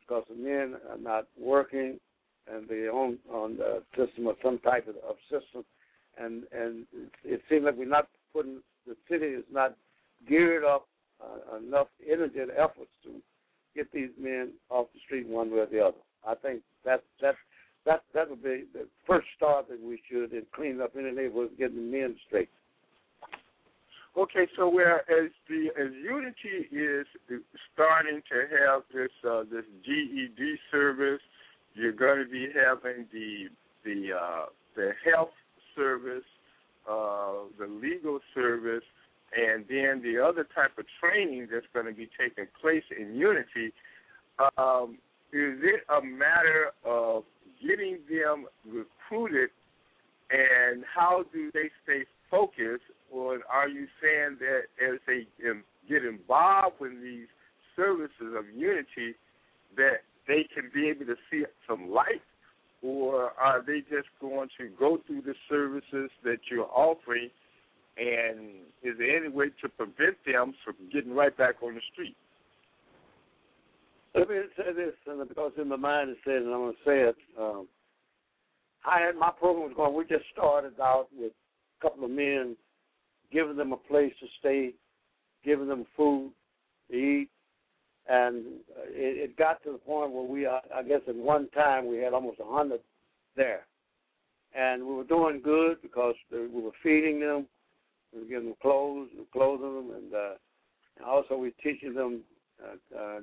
because 0.00 0.24
the 0.28 0.36
men 0.36 0.76
are 0.90 0.98
not 0.98 1.26
working, 1.38 1.98
and 2.50 2.68
they're 2.68 2.92
on 2.92 3.18
on 3.32 3.56
the 3.56 3.82
system 3.96 4.26
of 4.26 4.36
some 4.42 4.58
type 4.60 4.88
of, 4.88 4.96
of 5.08 5.16
system 5.30 5.64
and 6.18 6.42
and 6.52 6.86
it 7.24 7.42
seems 7.48 7.64
like 7.64 7.76
we're 7.76 7.86
not 7.86 8.08
putting 8.32 8.60
the 8.86 8.96
city 9.10 9.26
is 9.26 9.44
not 9.52 9.76
geared 10.28 10.64
up 10.64 10.86
uh, 11.22 11.56
enough 11.56 11.88
energy 12.10 12.38
and 12.38 12.50
efforts 12.52 12.90
to 13.04 13.10
get 13.74 13.90
these 13.92 14.10
men 14.18 14.52
off 14.68 14.86
the 14.94 15.00
street 15.04 15.26
one 15.26 15.50
way 15.50 15.58
or 15.58 15.66
the 15.66 15.80
other. 15.80 15.96
I 16.26 16.34
think 16.34 16.62
that 16.84 17.02
that 17.20 17.34
that 17.86 18.02
that 18.14 18.28
would 18.28 18.42
be 18.42 18.64
the 18.72 18.86
first 19.06 19.26
start 19.36 19.68
that 19.68 19.80
we 19.82 20.00
should 20.10 20.32
in 20.32 20.44
cleaning 20.54 20.80
up 20.80 20.92
any 20.98 21.10
neighborhood, 21.10 21.50
getting 21.58 21.90
the 21.90 21.98
men 21.98 22.16
straight. 22.26 22.50
Okay, 24.16 24.48
so 24.56 24.68
whereas 24.68 25.30
the 25.48 25.68
as 25.78 25.92
Unity 26.02 26.66
is 26.72 27.06
starting 27.72 28.20
to 28.28 28.56
have 28.58 28.82
this 28.92 29.10
uh, 29.28 29.44
this 29.50 29.64
GED 29.84 30.56
service, 30.70 31.20
you're 31.74 31.92
going 31.92 32.18
to 32.18 32.28
be 32.28 32.48
having 32.52 33.06
the 33.12 33.48
the 33.84 34.12
uh, 34.12 34.46
the 34.74 34.90
health 35.04 35.30
service, 35.76 36.24
uh, 36.90 37.46
the 37.58 37.66
legal 37.66 38.18
service, 38.34 38.82
and 39.36 39.64
then 39.68 40.02
the 40.02 40.18
other 40.22 40.46
type 40.54 40.76
of 40.76 40.86
training 41.00 41.46
that's 41.52 41.66
going 41.72 41.86
to 41.86 41.92
be 41.92 42.08
taking 42.18 42.46
place 42.60 42.84
in 42.98 43.14
Unity. 43.14 43.72
Um, 44.58 44.98
is 45.32 45.60
it 45.62 45.82
a 45.88 46.04
matter 46.04 46.72
of 46.84 47.22
getting 47.64 47.98
them 48.08 48.46
recruited, 48.66 49.50
and 50.30 50.82
how 50.92 51.24
do 51.32 51.50
they 51.54 51.70
stay 51.84 52.04
focused? 52.30 52.84
on 53.12 53.40
are 53.52 53.68
you 53.68 53.86
saying 54.02 54.38
that 54.38 54.62
as 54.84 54.98
they 55.06 55.26
get 55.88 56.04
involved 56.04 56.80
in 56.80 57.02
these 57.02 57.26
services 57.76 58.34
of 58.36 58.44
unity 58.54 59.14
that 59.76 60.02
they 60.28 60.46
can 60.54 60.70
be 60.72 60.88
able 60.88 61.06
to 61.06 61.16
see 61.30 61.44
some 61.68 61.90
light, 61.90 62.22
or 62.82 63.32
are 63.38 63.62
they 63.66 63.80
just 63.80 64.08
going 64.20 64.48
to 64.58 64.68
go 64.78 64.98
through 65.06 65.22
the 65.22 65.34
services 65.48 66.10
that 66.24 66.38
you're 66.50 66.70
offering? 66.72 67.30
And 67.96 68.62
is 68.82 68.96
there 68.98 69.16
any 69.16 69.28
way 69.28 69.46
to 69.60 69.68
prevent 69.68 70.16
them 70.24 70.54
from 70.64 70.76
getting 70.92 71.14
right 71.14 71.36
back 71.36 71.56
on 71.62 71.74
the 71.74 71.80
street? 71.92 72.16
Let 74.14 74.28
me 74.28 74.36
say 74.56 74.72
this, 74.74 74.94
and 75.06 75.26
because 75.28 75.52
in 75.60 75.68
my 75.68 75.76
mind 75.76 76.10
it 76.10 76.18
says, 76.24 76.42
and 76.44 76.52
I'm 76.52 76.60
going 76.60 76.72
to 76.72 76.78
say 76.84 77.00
it. 77.00 77.16
Um, 77.38 77.68
I 78.84 79.00
had 79.00 79.14
my 79.14 79.30
program 79.30 79.68
was 79.68 79.76
going. 79.76 79.94
We 79.94 80.04
just 80.04 80.24
started 80.32 80.80
out 80.80 81.08
with 81.16 81.32
couple 81.80 82.04
of 82.04 82.10
men, 82.10 82.56
giving 83.32 83.56
them 83.56 83.72
a 83.72 83.76
place 83.76 84.12
to 84.20 84.26
stay, 84.38 84.72
giving 85.44 85.68
them 85.68 85.86
food 85.96 86.32
to 86.90 86.96
eat, 86.96 87.28
and 88.08 88.44
it, 88.88 89.30
it 89.30 89.36
got 89.36 89.62
to 89.62 89.72
the 89.72 89.78
point 89.78 90.12
where 90.12 90.24
we, 90.24 90.46
I, 90.46 90.60
I 90.74 90.82
guess, 90.82 91.00
at 91.08 91.14
one 91.14 91.48
time 91.50 91.86
we 91.86 91.98
had 91.98 92.12
almost 92.12 92.40
a 92.40 92.44
hundred 92.44 92.80
there, 93.36 93.66
and 94.54 94.84
we 94.84 94.94
were 94.94 95.04
doing 95.04 95.40
good 95.42 95.80
because 95.82 96.14
we 96.30 96.48
were 96.48 96.70
feeding 96.82 97.20
them, 97.20 97.46
we 98.12 98.20
were 98.20 98.26
giving 98.26 98.48
them 98.48 98.56
clothes, 98.60 99.08
clothing 99.32 99.74
them, 99.74 99.90
and, 99.96 100.14
uh, 100.14 100.34
and 100.96 101.06
also 101.06 101.36
we 101.36 101.52
teaching 101.62 101.94
them 101.94 102.22
uh, 102.62 102.98
uh, 102.98 103.20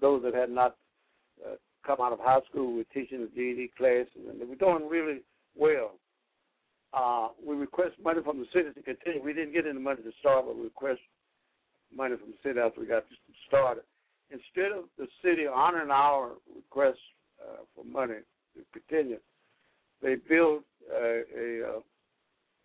those 0.00 0.22
that 0.22 0.34
had 0.34 0.50
not 0.50 0.76
uh, 1.44 1.54
come 1.86 1.98
out 2.00 2.12
of 2.12 2.20
high 2.20 2.40
school, 2.50 2.72
we 2.72 2.78
were 2.78 2.84
teaching 2.94 3.20
the 3.20 3.30
GED 3.34 3.72
class, 3.76 4.06
and 4.28 4.40
they 4.40 4.44
were 4.44 4.54
doing 4.54 4.88
really 4.88 5.20
well. 5.56 5.92
Uh, 6.92 7.28
we 7.44 7.54
request 7.54 7.94
money 8.02 8.20
from 8.24 8.38
the 8.38 8.46
city 8.52 8.70
to 8.74 8.82
continue. 8.82 9.22
We 9.22 9.32
didn't 9.32 9.52
get 9.52 9.66
any 9.66 9.78
money 9.78 10.02
to 10.02 10.10
start, 10.18 10.46
but 10.46 10.56
we 10.56 10.64
request 10.64 11.00
money 11.94 12.16
from 12.16 12.30
the 12.30 12.48
city 12.48 12.58
after 12.58 12.80
we 12.80 12.86
got 12.86 13.04
started. 13.46 13.84
Instead 14.30 14.72
of 14.72 14.84
the 14.98 15.06
city 15.22 15.46
honoring 15.46 15.90
our 15.90 16.32
request 16.54 16.98
uh, 17.40 17.62
for 17.74 17.84
money 17.84 18.20
to 18.56 18.80
continue, 18.80 19.18
they 20.02 20.16
built 20.28 20.62
uh, 20.92 21.20
a 21.38 21.76
uh, 21.76 21.80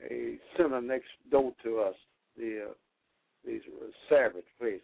a 0.09 0.37
center 0.57 0.81
next 0.81 1.09
door 1.31 1.53
to 1.63 1.79
us, 1.79 1.95
the 2.37 2.67
uh, 2.69 2.73
these 3.45 3.61
Savage 4.09 4.43
place, 4.59 4.81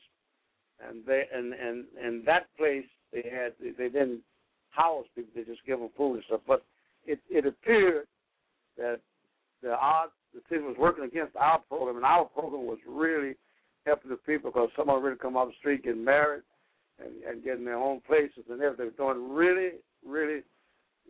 and 0.88 1.06
they 1.06 1.24
and 1.34 1.54
and 1.54 1.86
and 2.02 2.26
that 2.26 2.48
place 2.58 2.86
they 3.12 3.24
had 3.30 3.54
they 3.60 3.90
didn't 3.90 4.22
house 4.70 5.06
people; 5.16 5.32
they 5.36 5.44
just 5.44 5.66
give 5.66 5.80
them 5.80 5.90
food 5.98 6.16
and 6.16 6.24
stuff. 6.26 6.42
But 6.48 6.64
it 7.06 7.20
it 7.30 7.46
appeared 7.46 8.08
that 8.78 9.00
the 9.62 9.78
odds 9.78 10.12
the 10.34 10.42
city 10.50 10.62
was 10.62 10.76
working 10.80 11.04
against 11.04 11.36
our 11.36 11.60
program, 11.60 11.98
and 11.98 12.06
our 12.06 12.26
program 12.26 12.66
was 12.66 12.80
really 12.88 13.36
helping 13.86 14.12
the 14.12 14.18
people 14.18 14.52
because 14.52 14.70
some 14.76 14.90
of 14.90 14.96
them 14.96 15.04
really 15.04 15.18
come 15.18 15.36
off 15.36 15.50
the 15.50 15.54
street 15.60 15.84
getting 15.84 16.06
married 16.06 16.44
and, 17.00 17.24
and 17.24 17.44
getting 17.44 17.66
their 17.66 17.78
own 17.78 18.02
places 18.02 18.44
and 18.50 18.62
everything. 18.62 18.92
They're 18.98 19.14
doing 19.14 19.34
really, 19.34 19.72
really 20.06 20.42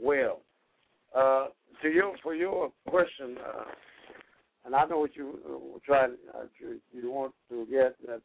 well. 0.01 0.41
Uh, 1.15 1.47
to 1.81 1.89
your 1.89 2.15
for 2.23 2.33
your 2.33 2.71
question, 2.87 3.37
uh, 3.37 3.63
and 4.65 4.75
I 4.75 4.85
know 4.85 4.99
what 4.99 5.15
you 5.15 5.39
uh, 5.45 5.79
try 5.85 6.05
uh, 6.05 6.43
you, 6.59 6.79
you 6.93 7.11
want 7.11 7.33
to 7.49 7.65
get 7.69 7.95
that. 8.07 8.21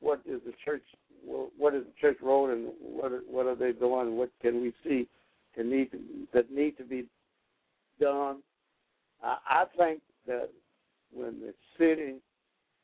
What 0.00 0.20
is 0.24 0.40
the 0.46 0.52
church? 0.64 0.82
What 1.24 1.74
is 1.74 1.82
the 1.84 1.92
church 2.00 2.18
role, 2.22 2.50
and 2.50 2.68
what 2.80 3.12
are, 3.12 3.22
what 3.28 3.46
are 3.46 3.56
they 3.56 3.72
doing? 3.72 4.16
What 4.16 4.30
can 4.40 4.62
we 4.62 4.72
see 4.84 5.08
can 5.54 5.70
need 5.70 5.90
to, 5.90 5.98
that 6.32 6.50
need 6.50 6.78
to 6.78 6.84
be 6.84 7.06
done? 8.00 8.38
I, 9.22 9.36
I 9.48 9.64
think 9.76 10.00
that 10.26 10.50
when 11.12 11.40
the 11.40 11.54
city 11.78 12.14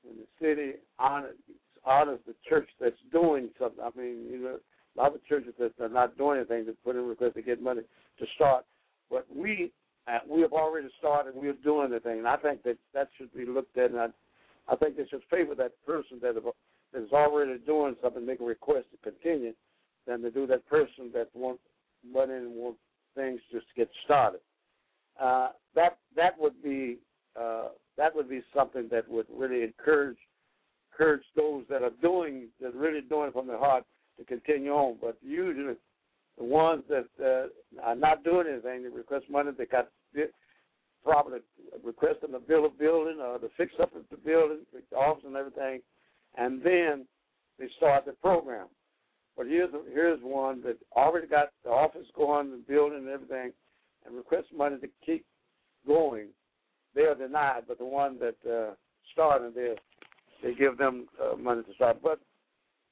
when 0.02 0.16
the 0.16 0.26
city 0.40 0.78
honors 0.98 1.36
honors 1.84 2.20
the 2.26 2.34
church 2.48 2.68
that's 2.80 2.96
doing 3.12 3.50
something. 3.58 3.84
I 3.84 3.90
mean, 3.98 4.26
you 4.30 4.38
know, 4.38 4.58
a 4.96 5.00
lot 5.00 5.14
of 5.14 5.24
churches 5.26 5.54
that 5.58 5.72
are 5.80 5.88
not 5.88 6.16
doing 6.16 6.38
anything 6.38 6.66
to 6.66 6.72
put 6.84 6.96
in 6.96 7.06
request 7.06 7.34
to 7.34 7.42
get 7.42 7.62
money 7.62 7.82
to 8.18 8.26
start. 8.34 8.64
But 9.10 9.26
we 9.34 9.72
uh, 10.06 10.18
we 10.28 10.42
have 10.42 10.52
already 10.52 10.88
started. 10.98 11.34
We're 11.34 11.54
doing 11.64 11.90
the 11.90 12.00
thing. 12.00 12.18
And 12.18 12.28
I 12.28 12.36
think 12.36 12.62
that 12.64 12.76
that 12.92 13.08
should 13.16 13.32
be 13.34 13.46
looked 13.46 13.76
at, 13.78 13.90
and 13.90 14.00
I, 14.00 14.08
I 14.68 14.76
think 14.76 14.96
they 14.96 15.06
should 15.06 15.22
favor 15.30 15.54
that 15.54 15.72
person 15.86 16.18
that 16.22 16.34
that 16.34 17.02
is 17.02 17.12
already 17.12 17.58
doing 17.58 17.96
something, 18.02 18.24
make 18.24 18.40
a 18.40 18.44
request 18.44 18.86
to 18.92 19.10
continue, 19.10 19.52
than 20.06 20.20
to 20.22 20.30
do 20.30 20.46
that 20.46 20.66
person 20.68 21.10
that 21.14 21.28
wants 21.34 21.62
money 22.06 22.34
and 22.34 22.52
wants 22.52 22.78
things 23.14 23.40
just 23.50 23.66
to 23.68 23.74
get 23.76 23.88
started. 24.04 24.40
Uh, 25.20 25.48
that 25.74 25.98
that 26.16 26.38
would 26.38 26.62
be 26.62 26.98
uh, 27.40 27.68
that 27.96 28.14
would 28.14 28.28
be 28.28 28.42
something 28.54 28.88
that 28.90 29.08
would 29.08 29.26
really 29.34 29.62
encourage 29.62 30.18
encourage 30.92 31.24
those 31.36 31.64
that 31.68 31.82
are 31.82 31.92
doing 32.02 32.48
that 32.60 32.74
really 32.74 33.00
doing 33.00 33.32
from 33.32 33.46
their 33.46 33.58
heart 33.58 33.84
to 34.18 34.24
continue 34.24 34.72
on. 34.72 34.96
But 35.00 35.16
usually, 35.22 35.74
the 36.38 36.44
ones 36.44 36.82
that 36.88 37.06
uh, 37.22 37.82
are 37.82 37.94
not 37.94 38.24
doing 38.24 38.46
anything, 38.48 38.82
they 38.82 38.88
request 38.88 39.26
money. 39.30 39.50
They 39.56 39.66
got 39.66 39.88
probably 41.04 41.40
requesting 41.84 42.32
to 42.32 42.38
build 42.40 42.64
a 42.64 42.78
building 42.78 43.18
or 43.20 43.38
to 43.38 43.48
fix 43.56 43.72
up 43.80 43.92
the 43.92 44.16
building, 44.16 44.60
the 44.72 44.96
office 44.96 45.24
and 45.26 45.36
everything, 45.36 45.80
and 46.36 46.62
then 46.62 47.06
they 47.58 47.66
start 47.76 48.06
the 48.06 48.12
program. 48.12 48.66
But 49.36 49.46
here's 49.46 49.70
here's 49.92 50.20
one 50.22 50.62
that 50.62 50.78
already 50.96 51.26
got 51.26 51.48
the 51.64 51.70
office 51.70 52.06
going, 52.16 52.50
the 52.50 52.62
building 52.68 52.98
and 52.98 53.08
everything, 53.08 53.52
and 54.04 54.16
request 54.16 54.48
money 54.54 54.78
to 54.78 54.88
keep 55.04 55.24
going 55.86 56.28
they 56.94 57.02
are 57.02 57.14
denied, 57.14 57.62
but 57.66 57.78
the 57.78 57.84
one 57.84 58.18
that 58.20 58.36
uh, 58.50 58.74
started, 59.12 59.54
they 59.54 59.74
they 60.42 60.54
give 60.54 60.76
them 60.78 61.06
uh, 61.22 61.36
money 61.36 61.62
to 61.62 61.74
start. 61.74 61.98
But 62.02 62.20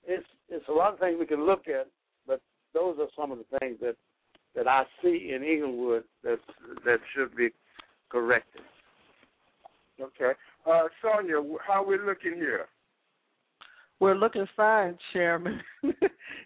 it's 0.06 0.26
it's 0.48 0.66
a 0.68 0.72
lot 0.72 0.94
of 0.94 0.98
things 0.98 1.16
we 1.18 1.26
can 1.26 1.46
look 1.46 1.68
at, 1.68 1.88
but 2.26 2.40
those 2.74 2.96
are 2.98 3.08
some 3.16 3.30
of 3.30 3.38
the 3.38 3.58
things 3.58 3.78
that 3.80 3.96
that 4.54 4.66
I 4.66 4.84
see 5.02 5.32
in 5.34 5.42
Englewood 5.42 6.04
that 6.24 6.38
that 6.84 6.98
should 7.14 7.36
be 7.36 7.50
corrected. 8.10 8.62
Okay, 10.00 10.32
uh, 10.66 10.88
Sonja, 11.02 11.42
how 11.66 11.84
are 11.84 11.86
we 11.86 11.96
looking 11.98 12.34
here? 12.34 12.66
We're 14.02 14.16
looking 14.16 14.48
fine, 14.56 14.98
Chairman. 15.12 15.60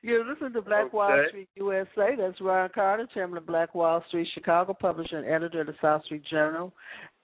You're 0.02 0.30
listening 0.30 0.52
to 0.52 0.60
Black 0.60 0.88
okay. 0.88 0.94
Wall 0.94 1.24
Street 1.30 1.48
USA. 1.54 2.14
That's 2.14 2.38
Ron 2.38 2.68
Carter, 2.74 3.08
Chairman 3.14 3.38
of 3.38 3.46
Black 3.46 3.74
Wall 3.74 4.04
Street 4.08 4.28
Chicago, 4.34 4.76
publisher 4.78 5.16
and 5.16 5.26
editor 5.26 5.62
of 5.62 5.68
the 5.68 5.74
South 5.80 6.04
Street 6.04 6.22
Journal, 6.30 6.70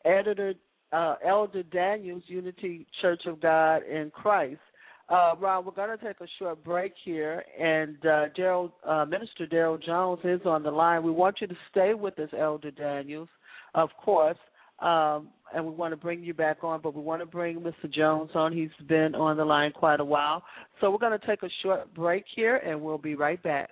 editor 0.07 0.55
uh, 0.91 1.17
Elder 1.23 1.63
Daniels, 1.65 2.23
Unity 2.29 2.87
Church 3.03 3.21
of 3.27 3.43
God 3.43 3.83
in 3.83 4.11
Christ. 4.11 4.63
Uh, 5.11 5.35
Ron, 5.39 5.67
we're 5.67 5.73
going 5.73 5.99
to 5.99 6.03
take 6.03 6.19
a 6.23 6.27
short 6.39 6.65
break 6.65 6.95
here, 7.05 7.45
and 7.61 7.99
uh, 8.07 8.25
Darryl, 8.35 8.73
uh, 8.89 9.05
Minister 9.05 9.47
Darryl 9.47 9.85
Jones 9.85 10.21
is 10.25 10.41
on 10.47 10.63
the 10.63 10.71
line. 10.71 11.03
We 11.03 11.11
want 11.11 11.43
you 11.43 11.47
to 11.47 11.57
stay 11.71 11.93
with 11.93 12.19
us, 12.19 12.31
Elder 12.33 12.71
Daniels, 12.71 13.29
of 13.75 13.91
course, 14.03 14.39
um, 14.83 15.29
and 15.55 15.65
we 15.65 15.73
want 15.73 15.93
to 15.93 15.97
bring 15.97 16.23
you 16.23 16.35
back 16.35 16.59
on, 16.63 16.81
but 16.83 16.95
we 16.95 17.03
want 17.03 17.21
to 17.23 17.27
bring 17.27 17.61
Mr. 17.61 17.93
Jones 17.93 18.31
on. 18.35 18.53
He's 18.53 18.71
been 18.89 19.15
on 19.15 19.37
the 19.37 19.45
line 19.45 19.73
quite 19.73 20.01
a 20.01 20.05
while. 20.05 20.43
So 20.81 20.91
we're 20.91 20.99
going 20.99 21.19
to 21.19 21.27
take 21.27 21.43
a 21.43 21.49
short 21.63 21.93
break 21.95 22.25
here, 22.35 22.57
and 22.57 22.81
we'll 22.81 22.99
be 22.99 23.15
right 23.15 23.43
back. 23.43 23.71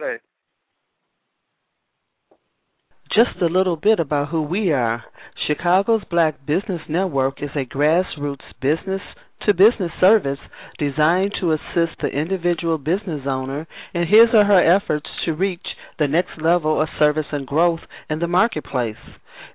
Okay. 0.00 0.22
Just 3.14 3.40
a 3.42 3.46
little 3.46 3.76
bit 3.76 4.00
about 4.00 4.28
who 4.28 4.42
we 4.42 4.72
are. 4.72 5.04
Chicago's 5.46 6.02
Black 6.10 6.46
Business 6.46 6.80
Network 6.88 7.42
is 7.42 7.50
a 7.54 7.64
grassroots 7.64 8.38
business 8.60 9.02
to 9.46 9.54
business 9.54 9.92
service 10.00 10.38
designed 10.78 11.32
to 11.40 11.52
assist 11.52 12.00
the 12.00 12.08
individual 12.08 12.78
business 12.78 13.22
owner 13.26 13.66
in 13.94 14.02
his 14.02 14.28
or 14.32 14.44
her 14.44 14.76
efforts 14.76 15.06
to 15.24 15.32
reach 15.32 15.66
the 15.98 16.08
next 16.08 16.40
level 16.40 16.80
of 16.80 16.88
service 16.98 17.26
and 17.32 17.46
growth 17.46 17.80
in 18.10 18.18
the 18.18 18.26
marketplace. 18.26 18.96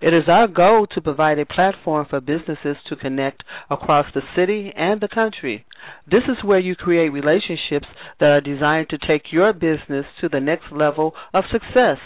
It 0.02 0.14
is 0.14 0.30
our 0.30 0.48
goal 0.48 0.88
to 0.88 1.02
provide 1.02 1.40
a 1.40 1.45
platform 1.45 2.06
for 2.10 2.22
businesses 2.22 2.78
to 2.88 2.95
connect 2.95 3.44
across 3.70 4.06
the 4.14 4.22
city 4.36 4.72
and 4.76 5.02
the 5.02 5.07
country. 5.07 5.66
This 6.10 6.24
is 6.28 6.44
where 6.44 6.60
you 6.60 6.76
create 6.76 7.10
relationships 7.10 7.88
that 8.20 8.30
are 8.30 8.41
designed 8.41 8.90
to 8.90 8.98
take 8.98 9.32
your 9.32 9.52
business 9.53 10.06
to 10.22 10.30
the 10.30 10.40
next 10.40 10.72
level 10.72 11.14
of 11.34 11.44
success. 11.52 11.98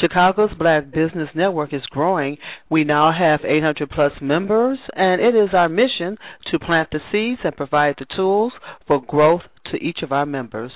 Chicago's 0.00 0.50
Black 0.58 0.90
Business 0.92 1.28
Network 1.34 1.72
is 1.72 1.86
growing. 1.90 2.36
We 2.70 2.84
now 2.84 3.12
have 3.12 3.40
800 3.44 3.90
plus 3.90 4.12
members, 4.20 4.78
and 4.94 5.20
it 5.20 5.34
is 5.34 5.50
our 5.52 5.68
mission 5.68 6.16
to 6.50 6.58
plant 6.58 6.90
the 6.90 7.00
seeds 7.10 7.40
and 7.44 7.56
provide 7.56 7.96
the 7.98 8.06
tools 8.16 8.52
for 8.86 9.00
growth 9.00 9.42
to 9.72 9.76
each 9.78 9.98
of 10.02 10.12
our 10.12 10.26
members. 10.26 10.72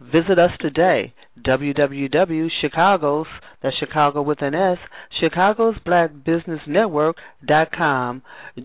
Visit 0.00 0.38
us 0.38 0.52
today, 0.60 1.12
www.chicagos, 1.44 3.24
that's 3.62 3.76
Chicago 3.78 4.22
with 4.22 4.40
an 4.42 4.54
S, 4.54 4.78
Chicago's 5.20 5.74
Black 5.84 6.10
Business 6.24 6.60
Network.com. 6.68 8.22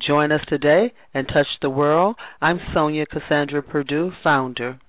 Join 0.08 0.32
us 0.32 0.42
today 0.48 0.94
and 1.14 1.28
touch 1.28 1.48
the 1.62 1.72
world. 1.72 2.16
I'm 2.40 2.60
Sonja 2.76 3.08
Cassandra 3.08 3.64
Perdue, 3.64 4.12
founder. 4.24 4.80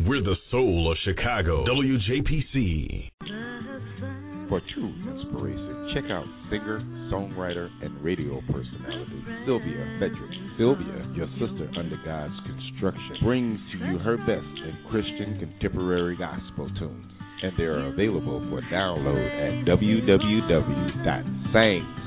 We're 0.00 0.20
the 0.20 0.36
soul 0.50 0.92
of 0.92 0.98
Chicago, 1.04 1.64
WJPC. 1.64 3.08
For 4.48 4.60
true 4.74 4.92
inspiration 5.08 5.92
check 5.94 6.04
out 6.10 6.26
singer, 6.50 6.80
songwriter, 7.10 7.70
and 7.82 8.04
radio 8.04 8.42
personality 8.52 9.24
Sylvia 9.46 9.96
Frederick. 9.98 10.30
Sylvia, 10.58 11.12
your 11.16 11.28
sister 11.40 11.70
under 11.78 11.98
God's 12.04 12.34
construction, 12.44 13.16
brings 13.22 13.58
to 13.72 13.78
you 13.78 13.98
her 13.98 14.18
best 14.18 14.52
in 14.68 14.76
Christian 14.90 15.38
contemporary 15.40 16.16
gospel 16.18 16.68
tunes, 16.78 17.10
and 17.42 17.52
they 17.56 17.64
are 17.64 17.86
available 17.86 18.44
for 18.50 18.60
download 18.70 19.16
at 19.16 19.64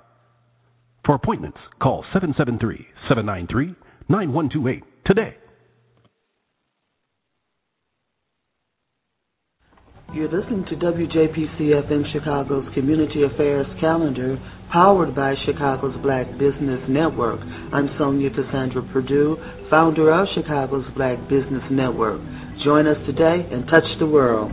For 1.06 1.16
appointments, 1.16 1.58
call 1.82 2.04
773 2.14 2.88
793 3.08 3.76
9128 4.10 4.84
today. 5.06 5.36
You're 10.14 10.28
listening 10.28 10.66
to 10.66 10.76
WJPC 10.76 11.72
FM 11.88 12.04
Chicago's 12.12 12.66
Community 12.74 13.24
Affairs 13.24 13.66
Calendar, 13.80 14.38
powered 14.70 15.16
by 15.16 15.36
Chicago's 15.46 15.96
Black 16.04 16.30
Business 16.34 16.82
Network. 16.90 17.40
I'm 17.72 17.88
Sonja 17.98 18.28
Cassandra 18.36 18.82
Perdue, 18.92 19.38
founder 19.70 20.12
of 20.12 20.28
Chicago's 20.36 20.84
Black 20.98 21.18
Business 21.30 21.64
Network. 21.72 22.20
Join 22.66 22.88
us 22.88 22.98
today 23.06 23.48
and 23.54 23.64
touch 23.68 23.86
the 24.00 24.06
world. 24.06 24.52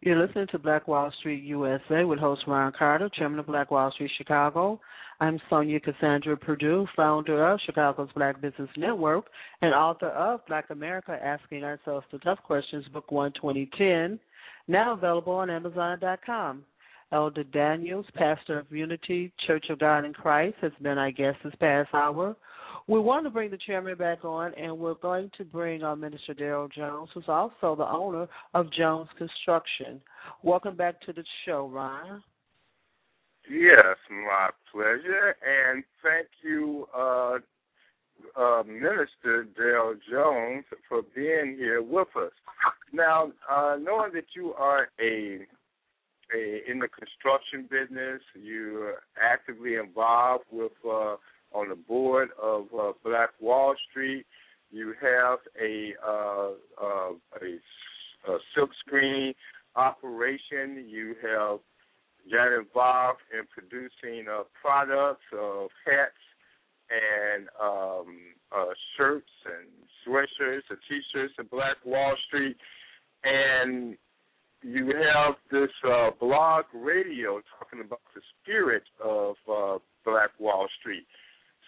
You're 0.02 0.26
listening 0.26 0.46
to 0.52 0.58
Black 0.58 0.88
Wall 0.88 1.12
Street 1.18 1.44
USA 1.44 2.04
with 2.04 2.18
host 2.18 2.44
Ron 2.46 2.72
Carter, 2.72 3.10
chairman 3.10 3.38
of 3.38 3.46
Black 3.46 3.70
Wall 3.70 3.92
Street 3.92 4.10
Chicago. 4.16 4.80
I'm 5.20 5.38
Sonja 5.50 5.82
Cassandra 5.82 6.38
Perdue, 6.38 6.86
founder 6.96 7.46
of 7.46 7.60
Chicago's 7.66 8.08
Black 8.14 8.40
Business 8.40 8.70
Network 8.78 9.26
and 9.60 9.74
author 9.74 10.08
of 10.08 10.40
Black 10.46 10.70
America 10.70 11.18
Asking 11.22 11.64
Ourselves 11.64 12.06
the 12.10 12.18
Tough 12.20 12.38
Questions, 12.42 12.86
Book 12.94 13.12
1 13.12 13.32
2010, 13.34 14.18
now 14.68 14.94
available 14.94 15.34
on 15.34 15.50
Amazon.com. 15.50 16.64
Elder 17.12 17.44
Daniels, 17.44 18.06
pastor 18.14 18.60
of 18.60 18.72
Unity 18.72 19.30
Church 19.46 19.66
of 19.68 19.80
God 19.80 20.06
in 20.06 20.14
Christ, 20.14 20.56
has 20.62 20.72
been 20.80 20.96
our 20.96 21.10
guest 21.10 21.36
this 21.44 21.52
past 21.60 21.90
hour. 21.92 22.34
We 22.90 22.98
want 22.98 23.24
to 23.24 23.30
bring 23.30 23.52
the 23.52 23.56
chairman 23.56 23.96
back 23.96 24.24
on, 24.24 24.52
and 24.54 24.76
we're 24.76 24.94
going 24.94 25.30
to 25.38 25.44
bring 25.44 25.84
our 25.84 25.94
Minister 25.94 26.34
Darryl 26.34 26.68
Jones, 26.72 27.08
who's 27.14 27.28
also 27.28 27.76
the 27.76 27.88
owner 27.88 28.26
of 28.52 28.72
Jones 28.72 29.08
Construction. 29.16 30.00
Welcome 30.42 30.74
back 30.74 31.00
to 31.02 31.12
the 31.12 31.22
show, 31.46 31.70
Ron. 31.72 32.20
Yes, 33.48 33.94
my 34.10 34.48
pleasure, 34.72 35.36
and 35.46 35.84
thank 36.02 36.26
you, 36.42 36.88
uh, 36.92 37.38
uh, 38.36 38.64
Minister 38.64 39.46
Darryl 39.56 39.94
Jones, 40.10 40.64
for 40.88 41.02
being 41.14 41.54
here 41.56 41.82
with 41.82 42.08
us. 42.16 42.32
Now, 42.92 43.30
uh, 43.48 43.76
knowing 43.80 44.14
that 44.14 44.26
you 44.34 44.52
are 44.54 44.88
a 45.00 45.46
a, 46.34 46.70
in 46.70 46.78
the 46.78 46.88
construction 46.88 47.68
business. 47.70 48.20
You're 48.40 49.02
actively 49.20 49.74
involved 49.74 50.44
with 50.52 50.72
uh, 50.88 51.16
on 51.52 51.68
the 51.68 51.74
board 51.74 52.30
of 52.40 52.66
uh, 52.78 52.92
Black 53.04 53.30
Wall 53.40 53.74
Street. 53.90 54.26
You 54.70 54.94
have 55.00 55.38
a, 55.60 55.94
uh, 56.06 56.50
uh, 56.80 57.12
a, 57.42 58.32
a 58.32 58.38
silk 58.54 58.70
screen 58.86 59.34
operation. 59.76 60.86
You 60.88 61.14
have 61.22 61.58
got 62.30 62.56
involved 62.56 63.20
in 63.32 63.46
producing 63.52 64.26
uh, 64.30 64.42
products 64.60 65.24
of 65.32 65.70
hats 65.84 66.12
and 66.90 67.48
um, 67.60 68.18
uh, 68.56 68.72
shirts 68.96 69.30
and 69.46 69.68
sweatshirts 70.06 70.62
and 70.70 70.78
T-shirts 70.88 71.34
at 71.38 71.50
Black 71.50 71.76
Wall 71.84 72.14
Street, 72.26 72.56
and 73.22 73.96
you 74.62 74.86
have 74.86 75.36
this 75.50 75.70
uh, 75.88 76.10
blog 76.18 76.64
radio 76.74 77.40
talking 77.58 77.80
about 77.84 78.00
the 78.14 78.20
spirit 78.42 78.82
of 79.02 79.36
uh, 79.50 79.78
Black 80.04 80.30
Wall 80.38 80.66
Street. 80.80 81.06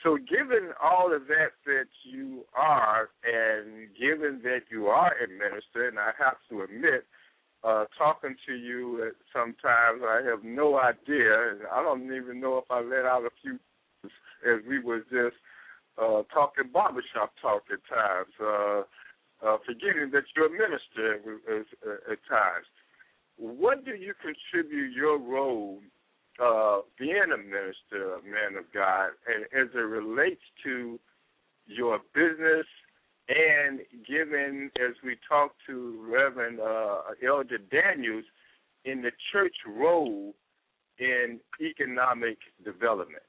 So, 0.03 0.17
given 0.17 0.71
all 0.83 1.15
of 1.15 1.29
that 1.29 1.53
that 1.67 1.87
you 2.05 2.45
are, 2.57 3.11
and 3.25 3.89
given 3.95 4.41
that 4.43 4.63
you 4.71 4.87
are 4.87 5.13
a 5.13 5.29
minister, 5.29 5.87
and 5.89 5.99
I 5.99 6.11
have 6.19 6.37
to 6.51 6.63
admit, 6.63 7.07
uh, 7.63 7.85
talking 7.97 8.35
to 8.47 8.55
you 8.55 9.07
at 9.07 9.13
sometimes 9.33 10.03
I 10.03 10.23
have 10.29 10.43
no 10.43 10.81
idea, 10.81 11.51
and 11.51 11.61
I 11.73 11.83
don't 11.83 12.13
even 12.13 12.41
know 12.41 12.59
if 12.59 12.65
I 12.71 12.81
let 12.81 13.05
out 13.05 13.25
a 13.25 13.31
few 13.41 13.59
as 14.45 14.61
we 14.69 14.81
were 14.81 15.01
just 15.11 15.37
uh, 15.99 16.23
talking 16.35 16.71
barbershop 16.73 17.33
talk 17.41 17.63
at 17.73 17.79
times, 17.89 18.33
uh, 18.43 18.83
uh, 19.47 19.59
forgetting 19.65 20.11
that 20.13 20.25
you're 20.35 20.47
a 20.47 20.51
minister 20.51 21.15
at, 21.15 21.55
at, 21.55 22.13
at 22.13 22.19
times. 22.29 22.67
What 23.37 23.85
do 23.85 23.93
you 23.93 24.15
contribute 24.21 24.95
your 24.95 25.19
role 25.19 25.79
uh, 26.43 26.81
being 26.99 27.25
a 27.35 27.37
minister, 27.37 28.15
a 28.15 28.23
man 28.23 28.59
of 28.59 28.65
God, 28.73 29.11
and 29.27 29.45
as 29.45 29.69
it 29.75 29.79
relates 29.79 30.41
to 30.65 30.99
your 31.67 31.99
business 32.15 32.67
and 33.29 33.81
given, 34.07 34.71
as 34.77 34.95
we 35.05 35.17
talk 35.29 35.53
to 35.67 36.05
Reverend 36.09 36.61
uh, 36.61 37.01
Elder 37.27 37.59
Daniels, 37.71 38.25
in 38.85 39.01
the 39.01 39.11
church 39.33 39.55
role 39.67 40.35
in 40.99 41.39
economic 41.61 42.39
development? 42.65 43.23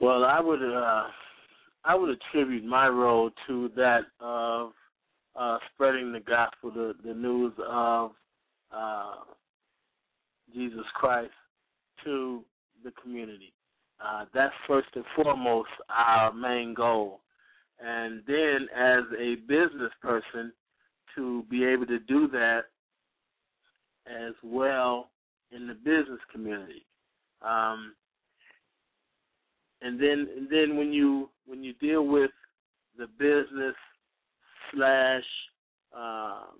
Well, 0.00 0.24
I 0.24 0.40
would 0.40 0.62
uh, 0.62 1.04
I 1.84 1.94
would 1.94 2.10
attribute 2.10 2.64
my 2.64 2.88
role 2.88 3.30
to 3.46 3.70
that 3.76 4.02
of 4.20 4.72
uh, 5.36 5.58
spreading 5.72 6.12
the 6.12 6.20
gospel, 6.20 6.70
the, 6.70 6.94
the 7.04 7.14
news 7.14 7.52
of 7.68 8.12
uh, 8.74 9.14
Jesus 10.54 10.86
Christ 10.94 11.32
to 12.04 12.42
the 12.84 12.92
community. 13.02 13.52
Uh, 14.04 14.24
that's 14.34 14.54
first 14.66 14.88
and 14.94 15.04
foremost 15.16 15.70
our 15.88 16.32
main 16.32 16.74
goal. 16.74 17.20
and 17.80 18.22
then 18.26 18.68
as 18.74 19.04
a 19.18 19.36
business 19.46 19.92
person 20.00 20.52
to 21.14 21.44
be 21.50 21.64
able 21.64 21.86
to 21.86 21.98
do 22.00 22.28
that 22.28 22.62
as 24.06 24.34
well 24.42 25.10
in 25.50 25.66
the 25.66 25.74
business 25.74 26.20
community. 26.32 26.84
Um, 27.42 27.94
and 29.82 30.00
then 30.00 30.26
and 30.36 30.48
then 30.50 30.76
when 30.76 30.92
you 30.92 31.30
when 31.46 31.62
you 31.62 31.74
deal 31.74 32.06
with 32.06 32.30
the 32.96 33.06
business 33.18 33.74
slash 34.72 35.24
um, 35.94 36.58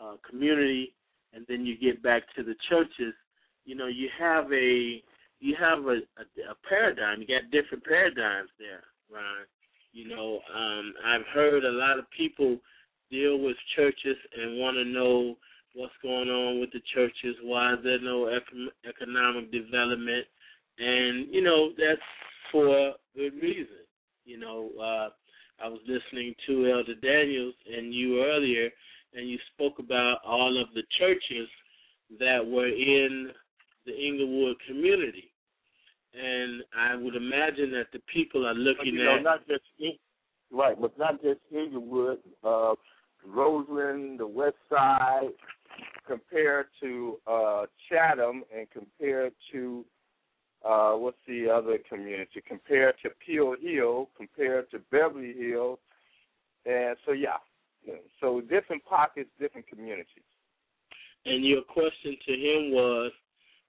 uh, 0.00 0.16
community, 0.28 0.94
and 1.32 1.44
then 1.48 1.64
you 1.64 1.76
get 1.78 2.02
back 2.02 2.22
to 2.36 2.42
the 2.42 2.54
churches, 2.68 3.14
you 3.64 3.74
know 3.74 3.86
you 3.86 4.08
have 4.18 4.52
a 4.52 5.02
you 5.40 5.56
have 5.58 5.78
a, 5.86 6.00
a, 6.20 6.50
a 6.50 6.54
paradigm. 6.68 7.20
You 7.20 7.26
got 7.26 7.50
different 7.50 7.84
paradigms 7.84 8.50
there, 8.58 8.84
Ron. 9.10 9.46
You 9.92 10.08
know, 10.08 10.40
um, 10.54 10.92
I've 11.04 11.26
heard 11.34 11.64
a 11.64 11.70
lot 11.70 11.98
of 11.98 12.04
people 12.16 12.58
deal 13.10 13.38
with 13.38 13.56
churches 13.74 14.16
and 14.36 14.60
want 14.60 14.76
to 14.76 14.84
know 14.84 15.36
what's 15.74 15.94
going 16.02 16.28
on 16.28 16.60
with 16.60 16.70
the 16.72 16.80
churches. 16.94 17.36
Why 17.42 17.74
is 17.74 17.78
there 17.82 18.00
no 18.00 18.26
econ- 18.26 18.88
economic 18.88 19.50
development? 19.50 20.26
And 20.78 21.32
you 21.32 21.42
know 21.42 21.70
that's 21.70 22.00
for 22.52 22.92
good 23.16 23.34
reason. 23.34 23.84
You 24.24 24.38
know, 24.38 24.70
uh, 24.78 25.08
I 25.62 25.68
was 25.68 25.80
listening 25.86 26.34
to 26.46 26.70
Elder 26.70 26.94
Daniels 26.94 27.54
and 27.66 27.92
you 27.92 28.22
earlier, 28.22 28.70
and 29.14 29.28
you 29.28 29.38
spoke 29.54 29.78
about 29.78 30.18
all 30.24 30.60
of 30.60 30.68
the 30.74 30.82
churches 30.98 31.48
that 32.18 32.44
were 32.44 32.68
in 32.68 33.30
the 33.86 33.92
Englewood 33.92 34.56
community, 34.66 35.32
and 36.14 36.62
I 36.76 36.96
would 36.96 37.16
imagine 37.16 37.70
that 37.72 37.86
the 37.92 38.00
people 38.12 38.46
are 38.46 38.54
looking 38.54 38.94
you 38.94 39.04
know, 39.04 39.16
at 39.16 39.22
not 39.22 39.46
just 39.46 39.62
right, 40.52 40.80
but 40.80 40.96
not 40.98 41.22
just 41.22 41.40
Englewood, 41.54 42.18
uh, 42.44 42.74
Roseland, 43.26 44.20
the 44.20 44.26
West 44.26 44.56
Side, 44.68 45.30
compared 46.06 46.66
to 46.80 47.18
uh, 47.26 47.66
Chatham, 47.88 48.42
and 48.56 48.66
compared 48.70 49.32
to 49.52 49.84
uh, 50.64 50.92
what's 50.92 51.16
the 51.26 51.48
other 51.48 51.78
community? 51.88 52.42
Compared 52.46 52.94
to 53.02 53.10
Pill 53.24 53.54
Hill, 53.60 54.08
compared 54.16 54.70
to 54.72 54.80
Beverly 54.90 55.34
Hills, 55.38 55.78
and 56.66 56.96
so 57.06 57.12
yeah, 57.12 57.38
so 58.20 58.40
different 58.40 58.84
pockets, 58.84 59.30
different 59.38 59.66
communities. 59.66 60.24
And 61.26 61.44
your 61.44 61.62
question 61.62 62.16
to 62.26 62.32
him 62.32 62.72
was, 62.72 63.12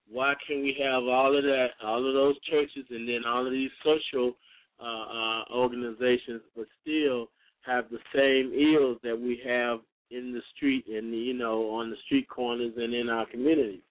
why 0.09 0.33
can 0.45 0.61
we 0.61 0.75
have 0.81 1.03
all 1.03 1.35
of 1.37 1.43
that, 1.43 1.67
all 1.83 2.05
of 2.05 2.13
those 2.13 2.39
churches, 2.41 2.85
and 2.89 3.07
then 3.07 3.21
all 3.25 3.45
of 3.45 3.51
these 3.51 3.71
social 3.83 4.33
uh, 4.81 4.83
uh, 4.83 5.43
organizations, 5.53 6.41
but 6.55 6.65
still 6.81 7.29
have 7.61 7.85
the 7.89 7.99
same 8.13 8.51
ills 8.53 8.97
that 9.03 9.19
we 9.19 9.39
have 9.45 9.79
in 10.09 10.33
the 10.33 10.41
street 10.55 10.85
and 10.87 11.13
you 11.13 11.33
know 11.33 11.69
on 11.69 11.89
the 11.89 11.95
street 12.05 12.27
corners 12.27 12.73
and 12.77 12.93
in 12.93 13.09
our 13.09 13.25
communities? 13.25 13.81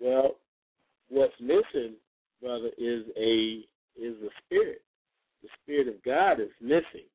Well, 0.00 0.36
what's 1.08 1.34
missing, 1.40 1.94
brother, 2.42 2.70
is 2.76 3.04
a 3.16 3.64
is 3.96 4.14
the 4.20 4.30
spirit. 4.44 4.82
The 5.42 5.48
spirit 5.62 5.88
of 5.88 6.02
God 6.02 6.40
is 6.40 6.50
missing, 6.60 7.06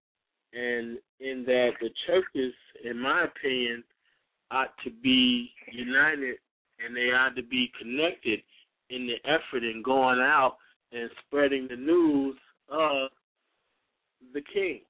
and 0.54 0.98
in 1.20 1.44
that 1.46 1.72
the 1.82 1.90
churches, 2.08 2.54
in 2.84 3.00
my 3.00 3.26
opinion, 3.26 3.84
ought 4.52 4.74
to 4.84 4.92
be 5.02 5.50
united 5.72 6.36
and 6.84 6.96
they 6.96 7.12
ought 7.12 7.36
to 7.36 7.44
be 7.44 7.72
connected 7.80 8.40
in 8.90 9.08
the 9.08 9.16
effort 9.26 9.64
in 9.64 9.82
going 9.84 10.20
out 10.20 10.58
and 10.92 11.10
spreading 11.26 11.68
the 11.70 11.76
news 11.76 12.36
of 12.70 13.10
the 14.34 14.42
king. 14.54 14.82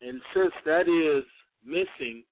And 0.00 0.20
since 0.34 0.52
that 0.64 0.88
is 0.88 1.24
missing, 1.64 2.24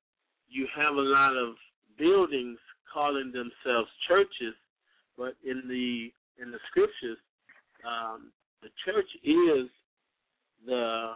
you 0.49 0.67
have 0.77 0.95
a 0.95 1.01
lot 1.01 1.37
of 1.37 1.55
buildings 1.99 2.59
calling 2.93 3.33
themselves 3.33 3.89
churches, 4.09 4.55
but 5.17 5.35
in 5.45 5.63
the 5.69 6.13
in 6.43 6.51
the 6.51 6.59
scriptures, 6.71 7.19
um, 7.87 8.33
the 8.63 8.69
church 8.85 9.09
is 9.23 9.69
the 10.67 11.13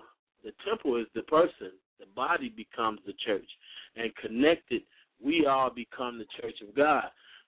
the 0.46 0.52
temple 0.64 0.96
is 0.96 1.06
the 1.14 1.22
person. 1.22 1.72
The 1.98 2.06
body 2.14 2.48
becomes 2.48 3.00
the 3.04 3.14
church, 3.24 3.48
and 3.96 4.14
connected, 4.16 4.82
we 5.22 5.46
all 5.46 5.70
become 5.70 6.18
the 6.18 6.26
church 6.40 6.56
of 6.66 6.74
God. 6.76 7.04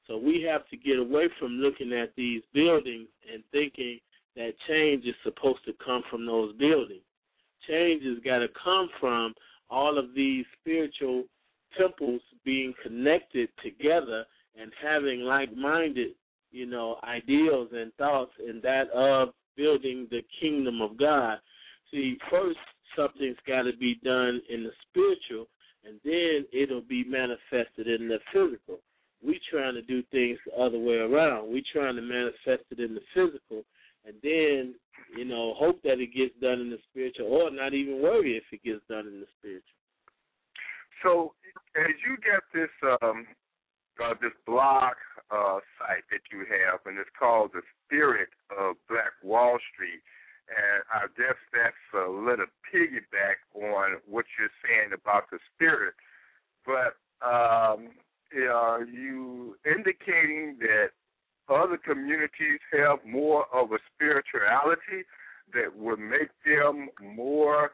So 0.06 0.16
we 0.16 0.42
have 0.50 0.66
to 0.68 0.76
get 0.76 0.98
away 0.98 1.28
from 1.38 1.52
looking 1.52 1.92
at 1.92 2.16
these 2.16 2.42
buildings 2.52 3.08
and 3.32 3.44
thinking 3.52 4.00
that 4.36 4.54
change 4.66 5.04
is 5.04 5.14
supposed 5.22 5.64
to 5.66 5.74
come 5.84 6.02
from 6.10 6.26
those 6.26 6.56
buildings. 6.56 7.02
Change 7.68 8.02
has 8.04 8.18
got 8.24 8.38
to 8.38 8.48
come 8.64 8.88
from 8.98 9.34
all 9.68 9.98
of 9.98 10.14
these 10.14 10.46
spiritual 10.60 11.24
temples 11.78 12.22
being 12.44 12.72
connected 12.82 13.50
together 13.62 14.24
and 14.58 14.72
having 14.82 15.20
like-minded, 15.20 16.12
you 16.50 16.66
know, 16.66 16.96
ideals 17.04 17.68
and 17.72 17.92
thoughts, 17.94 18.32
and 18.44 18.62
that 18.62 18.88
of 18.94 19.28
building 19.56 20.08
the 20.10 20.22
kingdom 20.40 20.80
of 20.80 20.96
God. 20.96 21.38
See, 21.90 22.16
first 22.30 22.58
something's 22.98 23.36
got 23.46 23.62
to 23.62 23.76
be 23.78 24.00
done 24.02 24.42
in 24.50 24.64
the 24.64 24.72
spiritual, 24.88 25.46
and 25.86 26.00
then 26.04 26.44
it'll 26.52 26.82
be 26.82 27.04
manifested 27.04 27.86
in 27.86 28.08
the 28.08 28.18
physical. 28.32 28.80
We 29.24 29.40
trying 29.50 29.74
to 29.74 29.82
do 29.82 30.02
things 30.10 30.38
the 30.46 30.60
other 30.60 30.78
way 30.78 30.96
around. 30.96 31.52
We 31.52 31.62
trying 31.72 31.96
to 31.96 32.02
manifest 32.02 32.66
it 32.70 32.80
in 32.80 32.94
the 32.94 33.00
physical, 33.14 33.62
and 34.04 34.14
then 34.22 34.74
you 35.16 35.24
know 35.24 35.54
hope 35.56 35.82
that 35.82 36.00
it 36.00 36.14
gets 36.14 36.34
done 36.40 36.60
in 36.60 36.70
the 36.70 36.78
spiritual, 36.90 37.26
or 37.26 37.50
not 37.50 37.74
even 37.74 38.02
worry 38.02 38.36
if 38.36 38.44
it 38.52 38.62
gets 38.62 38.82
done 38.88 39.06
in 39.06 39.20
the 39.20 39.26
spiritual. 39.38 39.78
So, 41.02 41.34
as 41.76 41.94
you 42.06 42.16
get 42.18 42.42
this 42.52 42.70
um, 43.02 43.26
uh, 44.02 44.14
this 44.20 44.34
blog 44.46 44.94
uh, 45.30 45.58
site 45.78 46.06
that 46.10 46.22
you 46.30 46.46
have, 46.46 46.80
and 46.86 46.98
it's 46.98 47.10
called 47.18 47.50
the 47.54 47.62
Spirit 47.86 48.28
of 48.56 48.76
Black 48.88 49.12
Wall 49.22 49.58
Street, 49.74 50.02
and 50.48 50.82
I 50.92 51.06
guess 51.16 51.36
that's 51.52 51.86
a 51.94 52.10
little 52.10 52.48
piggyback 52.72 53.44
on 53.54 53.98
what 54.08 54.24
you're 54.38 54.52
saying 54.64 54.92
about 54.92 55.30
the 55.30 55.38
spirit. 55.54 55.94
But 56.64 56.96
um, 57.26 57.90
are 58.50 58.84
you 58.84 59.56
indicating 59.64 60.56
that 60.60 60.90
other 61.48 61.78
communities 61.78 62.60
have 62.72 62.98
more 63.06 63.44
of 63.54 63.72
a 63.72 63.78
spirituality 63.94 65.04
that 65.54 65.74
would 65.76 65.98
make 65.98 66.28
them 66.44 66.88
more 67.02 67.70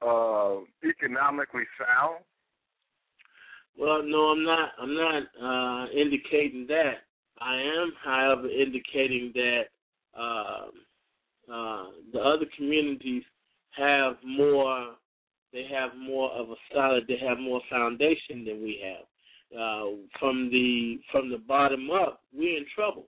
uh, 0.00 0.60
economically 0.84 1.64
sound? 1.78 2.24
Well, 3.78 4.02
no, 4.02 4.30
I'm 4.32 4.44
not. 4.44 4.70
I'm 4.80 4.94
not 4.94 5.22
uh, 5.40 5.90
indicating 5.92 6.66
that. 6.68 7.04
I 7.40 7.54
am, 7.54 7.92
however, 8.04 8.48
indicating 8.48 9.32
that 9.34 9.62
uh, 10.18 10.66
uh, 11.52 11.84
the 12.12 12.20
other 12.20 12.46
communities 12.56 13.22
have 13.76 14.16
more. 14.24 14.94
They 15.52 15.66
have 15.72 15.90
more 15.96 16.30
of 16.32 16.50
a 16.50 16.56
solid. 16.74 17.04
They 17.08 17.18
have 17.26 17.38
more 17.38 17.60
foundation 17.70 18.44
than 18.44 18.62
we 18.62 18.80
have. 18.84 19.06
Uh, 19.58 19.96
from 20.20 20.50
the 20.50 21.00
from 21.10 21.30
the 21.30 21.38
bottom 21.38 21.90
up, 21.90 22.20
we're 22.34 22.58
in 22.58 22.66
trouble. 22.74 23.06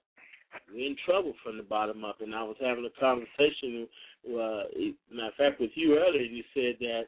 We're 0.73 0.87
in 0.87 0.97
trouble 1.05 1.35
from 1.45 1.59
the 1.59 1.63
bottom 1.63 2.05
up. 2.05 2.21
And 2.21 2.35
I 2.35 2.43
was 2.43 2.57
having 2.61 2.87
a 2.87 3.01
conversation, 3.01 3.87
uh, 4.27 4.63
matter 5.13 5.29
of 5.29 5.35
fact, 5.37 5.61
with 5.61 5.71
you 5.75 5.99
earlier, 5.99 6.23
and 6.23 6.37
you 6.37 6.45
said 6.55 6.77
that 6.81 7.03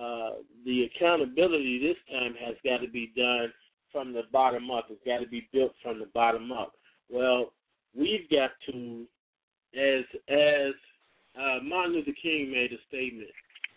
uh, 0.00 0.30
the 0.64 0.84
accountability 0.84 1.80
this 1.80 1.96
time 2.10 2.34
has 2.44 2.54
got 2.64 2.78
to 2.78 2.88
be 2.88 3.12
done 3.16 3.52
from 3.92 4.12
the 4.12 4.22
bottom 4.32 4.70
up. 4.70 4.86
It's 4.90 5.04
got 5.04 5.18
to 5.18 5.28
be 5.28 5.48
built 5.52 5.72
from 5.82 5.98
the 5.98 6.08
bottom 6.14 6.52
up. 6.52 6.72
Well, 7.10 7.52
we've 7.96 8.28
got 8.30 8.50
to, 8.70 9.06
as 9.74 10.04
as 10.28 10.74
uh, 11.38 11.62
Martin 11.62 11.94
Luther 11.94 12.16
King 12.20 12.50
made 12.50 12.72
a 12.72 12.80
statement. 12.88 13.28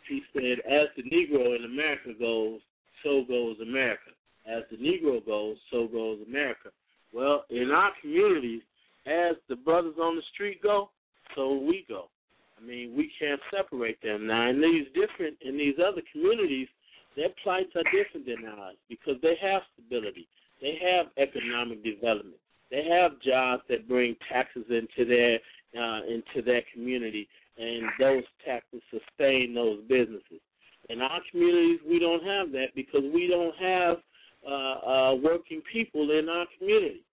He 0.07 0.21
said, 0.33 0.59
"As 0.65 0.87
the 0.97 1.03
Negro 1.03 1.55
in 1.55 1.65
America 1.65 2.13
goes, 2.17 2.59
so 3.03 3.23
goes 3.27 3.57
America. 3.61 4.11
As 4.47 4.63
the 4.71 4.77
Negro 4.77 5.25
goes, 5.25 5.57
so 5.71 5.87
goes 5.87 6.19
America." 6.27 6.69
Well, 7.13 7.45
in 7.49 7.71
our 7.71 7.91
communities, 8.01 8.61
as 9.05 9.35
the 9.49 9.55
brothers 9.55 9.95
on 10.01 10.15
the 10.15 10.21
street 10.33 10.61
go, 10.63 10.89
so 11.35 11.55
we 11.55 11.85
go. 11.87 12.09
I 12.57 12.65
mean, 12.65 12.93
we 12.95 13.11
can't 13.19 13.41
separate 13.53 14.01
them 14.01 14.27
now. 14.27 14.49
In 14.49 14.61
these 14.61 14.87
different, 14.93 15.37
in 15.41 15.57
these 15.57 15.75
other 15.79 16.01
communities, 16.11 16.67
their 17.15 17.29
plights 17.43 17.71
are 17.75 17.83
different 17.91 18.25
than 18.25 18.45
ours 18.47 18.75
because 18.87 19.15
they 19.21 19.35
have 19.41 19.61
stability, 19.73 20.27
they 20.61 20.79
have 20.81 21.07
economic 21.17 21.83
development, 21.83 22.37
they 22.69 22.87
have 22.87 23.19
jobs 23.21 23.63
that 23.69 23.87
bring 23.87 24.15
taxes 24.31 24.65
into 24.69 25.07
their 25.09 25.39
uh, 25.77 26.01
into 26.07 26.41
that 26.45 26.61
community, 26.73 27.27
and 27.57 27.83
those 27.99 28.23
taxes 28.45 28.81
sustain 28.89 29.53
those 29.53 29.79
businesses. 29.87 30.41
In 30.89 31.01
our 31.01 31.21
communities, 31.31 31.79
we 31.87 31.99
don't 31.99 32.23
have 32.23 32.51
that 32.51 32.67
because 32.75 33.03
we 33.13 33.27
don't 33.27 33.55
have 33.55 33.97
uh, 34.45 34.89
uh, 34.89 35.15
working 35.15 35.61
people 35.71 36.11
in 36.17 36.27
our 36.27 36.45
community. 36.57 37.03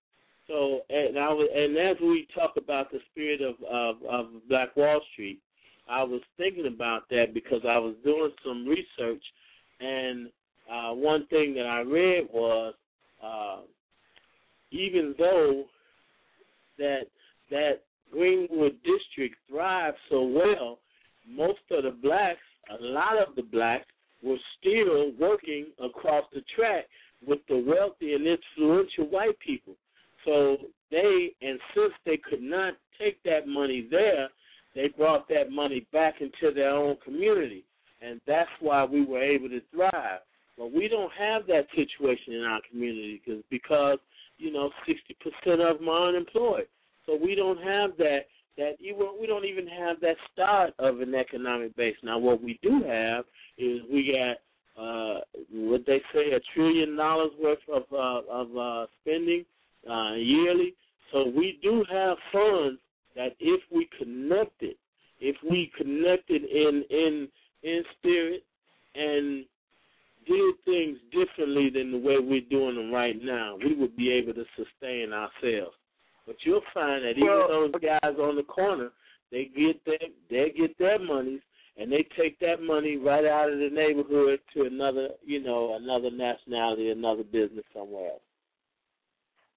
So, 0.47 0.81
and 0.89 1.19
I 1.19 1.29
was, 1.29 1.49
and 1.55 1.77
as 1.77 1.97
we 2.01 2.27
talk 2.35 2.55
about 2.57 2.91
the 2.91 3.01
spirit 3.11 3.43
of, 3.43 3.55
of 3.71 3.97
of 4.09 4.49
Black 4.49 4.75
Wall 4.77 5.01
Street, 5.13 5.39
I 5.89 6.03
was 6.03 6.23
thinking 6.39 6.67
about 6.67 7.03
that 7.11 7.35
because 7.35 7.61
I 7.69 7.79
was 7.79 7.95
doing 8.03 8.31
some 8.45 8.67
research, 8.67 9.23
and 9.81 10.29
uh, 10.71 10.95
one 10.95 11.27
thing 11.27 11.55
that 11.55 11.67
I 11.67 11.81
read 11.81 12.29
was 12.33 12.75
uh, 13.23 13.59
even 14.71 15.15
though 15.19 15.65
that 16.79 17.03
that 17.51 17.83
Greenwood 18.13 18.77
district 18.85 19.37
thrived 19.49 19.97
so 20.11 20.23
well, 20.23 20.79
most 21.29 21.61
of 21.71 21.85
the 21.85 21.91
blacks, 21.91 22.41
a 22.71 22.83
lot 22.83 23.17
of 23.17 23.35
the 23.37 23.43
blacks, 23.43 23.87
were 24.23 24.39
still 24.59 25.13
working 25.19 25.67
across 25.83 26.25
the 26.33 26.43
track 26.57 26.87
with 27.27 27.39
the 27.49 27.57
wealthy 27.57 28.15
and 28.15 28.27
influential 28.27 29.07
white 29.07 29.39
people. 29.41 29.75
So 30.25 30.57
they, 30.91 31.31
and 31.43 31.59
since 31.75 31.93
they 32.05 32.17
could 32.17 32.43
not 32.43 32.75
take 32.99 33.23
that 33.25 33.47
money 33.47 33.87
there, 33.91 34.29
they 34.75 34.89
brought 34.89 35.29
that 35.29 35.51
money 35.51 35.87
back 35.93 36.17
into 36.21 36.55
their 36.55 36.71
own 36.71 36.97
community. 37.05 37.65
And 38.01 38.21
that's 38.27 38.51
why 38.61 38.85
we 38.85 39.05
were 39.05 39.23
able 39.23 39.49
to 39.49 39.61
thrive. 39.73 40.21
But 40.57 40.73
we 40.73 40.89
don't 40.89 41.13
have 41.19 41.47
that 41.47 41.67
situation 41.75 42.35
in 42.35 42.43
our 42.43 42.61
community 42.71 43.21
because, 43.25 43.43
because 43.51 43.99
you 44.39 44.53
know, 44.53 44.71
60% 44.89 45.71
of 45.71 45.79
them 45.79 45.89
are 45.89 46.09
unemployed. 46.09 46.67
So 47.09 47.17
we 47.17 47.35
don't 47.35 47.57
have 47.63 47.97
that 47.97 48.21
that 48.59 48.73
you 48.79 48.95
we 49.19 49.27
don't 49.27 49.47
even 49.47 49.67
have 49.67 49.99
that 50.01 50.17
start 50.31 50.75
of 50.79 51.01
an 51.01 51.15
economic 51.15 51.75
base. 51.75 51.97
Now 52.03 52.19
what 52.19 52.43
we 52.43 52.59
do 52.63 52.83
have 52.87 53.25
is 53.57 53.81
we 53.91 54.13
got 54.13 54.37
uh 54.81 55.21
what 55.51 55.87
they 55.87 56.03
say 56.13 56.33
a 56.33 56.41
trillion 56.55 56.97
dollars 56.97 57.31
worth 57.43 57.59
of 57.73 57.85
uh, 57.91 58.31
of 58.31 58.57
uh 58.57 58.87
spending 59.01 59.47
uh 59.91 60.15
yearly. 60.17 60.75
So 61.11 61.33
we 61.35 61.59
do 61.63 61.83
have 61.91 62.19
funds 62.31 62.79
that 63.17 63.35
if 63.41 63.63
we 63.73 63.89
connected, 63.99 64.75
if 65.19 65.37
we 65.49 65.73
connected 65.79 66.45
in 66.45 66.85
in 66.91 67.29
in 67.63 67.83
spirit 67.99 68.45
and 68.95 69.47
did 70.27 70.55
things 70.67 70.99
differently 71.11 71.71
than 71.71 71.91
the 71.91 71.97
way 71.97 72.17
we're 72.21 72.43
doing 72.51 72.77
them 72.77 72.93
right 72.93 73.17
now, 73.23 73.57
we 73.65 73.75
would 73.75 73.97
be 73.97 74.13
able 74.13 74.35
to 74.35 74.45
sustain 74.57 75.15
ourselves. 75.15 75.78
But 76.29 76.37
you'll 76.45 76.61
find 76.75 77.03
that 77.05 77.17
even 77.17 77.27
Well- 77.27 77.49
those 77.49 77.73
guys 77.81 78.19
on 78.19 78.37
the 78.37 78.43
corner, 78.43 78.93
they 79.31 79.47
get 79.47 79.83
their 79.85 79.99
they 80.29 80.51
get 80.51 80.77
their 80.77 80.99
monies 80.99 81.41
and 81.79 81.91
they 81.91 82.03
take 82.03 82.39
that 82.41 82.61
money 82.61 82.99
right 82.99 83.25
out 83.25 83.51
of 83.51 83.59
the 83.59 83.71
neighborhood 83.71 84.41
to 84.53 84.65
another, 84.65 85.15
you 85.25 85.41
know, 85.41 85.75
another 85.75 86.11
nationality, 86.11 86.91
another 86.91 87.25
business 87.25 87.65
somewhere 87.73 88.11
else. 88.11 88.23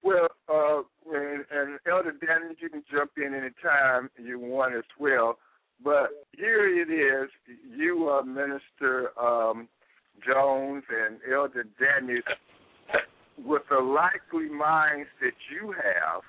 Well, 0.01 0.29
uh, 0.47 0.83
and, 1.13 1.45
and 1.51 1.79
Elder 1.85 2.13
Daniel, 2.13 2.55
you 2.57 2.69
can 2.69 2.83
jump 2.89 3.11
in 3.17 3.33
anytime 3.33 4.09
you 4.17 4.39
want 4.39 4.73
as 4.73 4.85
well. 4.97 5.39
But 5.83 6.25
here 6.37 6.69
it 6.69 6.89
is, 6.89 7.29
you, 7.75 8.09
uh, 8.09 8.21
Minister 8.21 9.19
um, 9.19 9.67
Jones 10.25 10.83
and 10.89 11.19
Elder 11.29 11.65
Daniel, 11.79 12.21
with 13.37 13.63
the 13.69 13.79
likely 13.79 14.47
minds 14.47 15.09
that 15.21 15.33
you 15.51 15.71
have, 15.71 16.21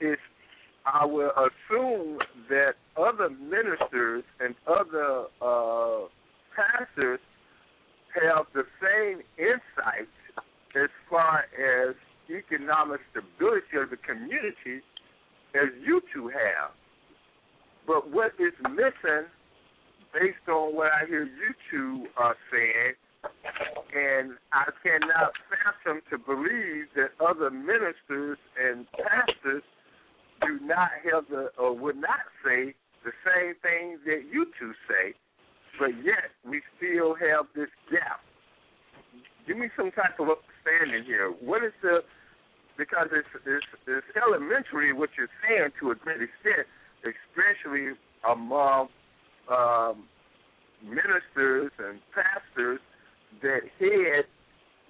it's 0.00 0.20
I 0.86 1.06
will 1.06 1.30
assume 1.30 2.18
that 2.50 2.74
other 2.96 3.30
ministers 3.30 4.22
and 4.38 4.54
other 4.66 5.24
uh, 5.40 6.08
pastors 6.54 7.20
have 8.14 8.46
the 8.54 8.64
same 8.82 9.20
insight 9.38 10.08
as 10.76 10.90
far 11.08 11.44
as 11.56 11.94
economic 12.28 13.00
stability 13.10 13.76
of 13.82 13.90
the 13.90 13.96
community 13.96 14.84
as 15.54 15.70
you 15.86 16.02
two 16.12 16.28
have. 16.28 16.72
But 17.86 18.10
what 18.10 18.32
is 18.38 18.52
missing, 18.62 19.28
based 20.12 20.48
on 20.48 20.74
what 20.74 20.88
I 20.92 21.06
hear 21.06 21.24
you 21.24 21.54
two 21.70 22.06
are 22.16 22.36
saying, 22.50 22.94
and 23.96 24.32
I 24.52 24.64
cannot 24.82 25.32
fathom 25.48 26.02
to 26.10 26.18
believe 26.18 26.86
that 26.96 27.12
other 27.24 27.50
ministers 27.50 28.38
and 28.60 28.86
pastors 28.92 29.62
do 30.40 30.58
not 30.62 30.90
have 31.04 31.24
the 31.30 31.48
or 31.58 31.76
would 31.76 31.96
not 31.96 32.24
say 32.44 32.74
the 33.04 33.12
same 33.24 33.54
thing 33.62 33.98
that 34.06 34.22
you 34.32 34.46
two 34.58 34.72
say, 34.88 35.14
but 35.78 35.90
yet 36.04 36.32
we 36.48 36.62
still 36.76 37.14
have 37.14 37.46
this 37.54 37.68
gap. 37.90 38.20
Give 39.46 39.58
me 39.58 39.68
some 39.76 39.90
type 39.92 40.18
of 40.18 40.28
understanding 40.32 41.04
here. 41.04 41.30
What 41.30 41.62
is 41.62 41.72
the 41.82 42.00
because 42.76 43.08
it's 43.12 43.28
it's, 43.46 43.66
it's 43.86 44.06
elementary 44.16 44.92
what 44.92 45.10
you're 45.16 45.28
saying 45.46 45.70
to 45.80 45.90
a 45.90 45.94
great 45.94 46.22
extent, 46.22 46.66
especially 47.04 47.92
among 48.28 48.88
um, 49.50 50.04
ministers 50.82 51.70
and 51.78 52.00
pastors 52.14 52.80
that 53.42 53.60
head 53.78 54.24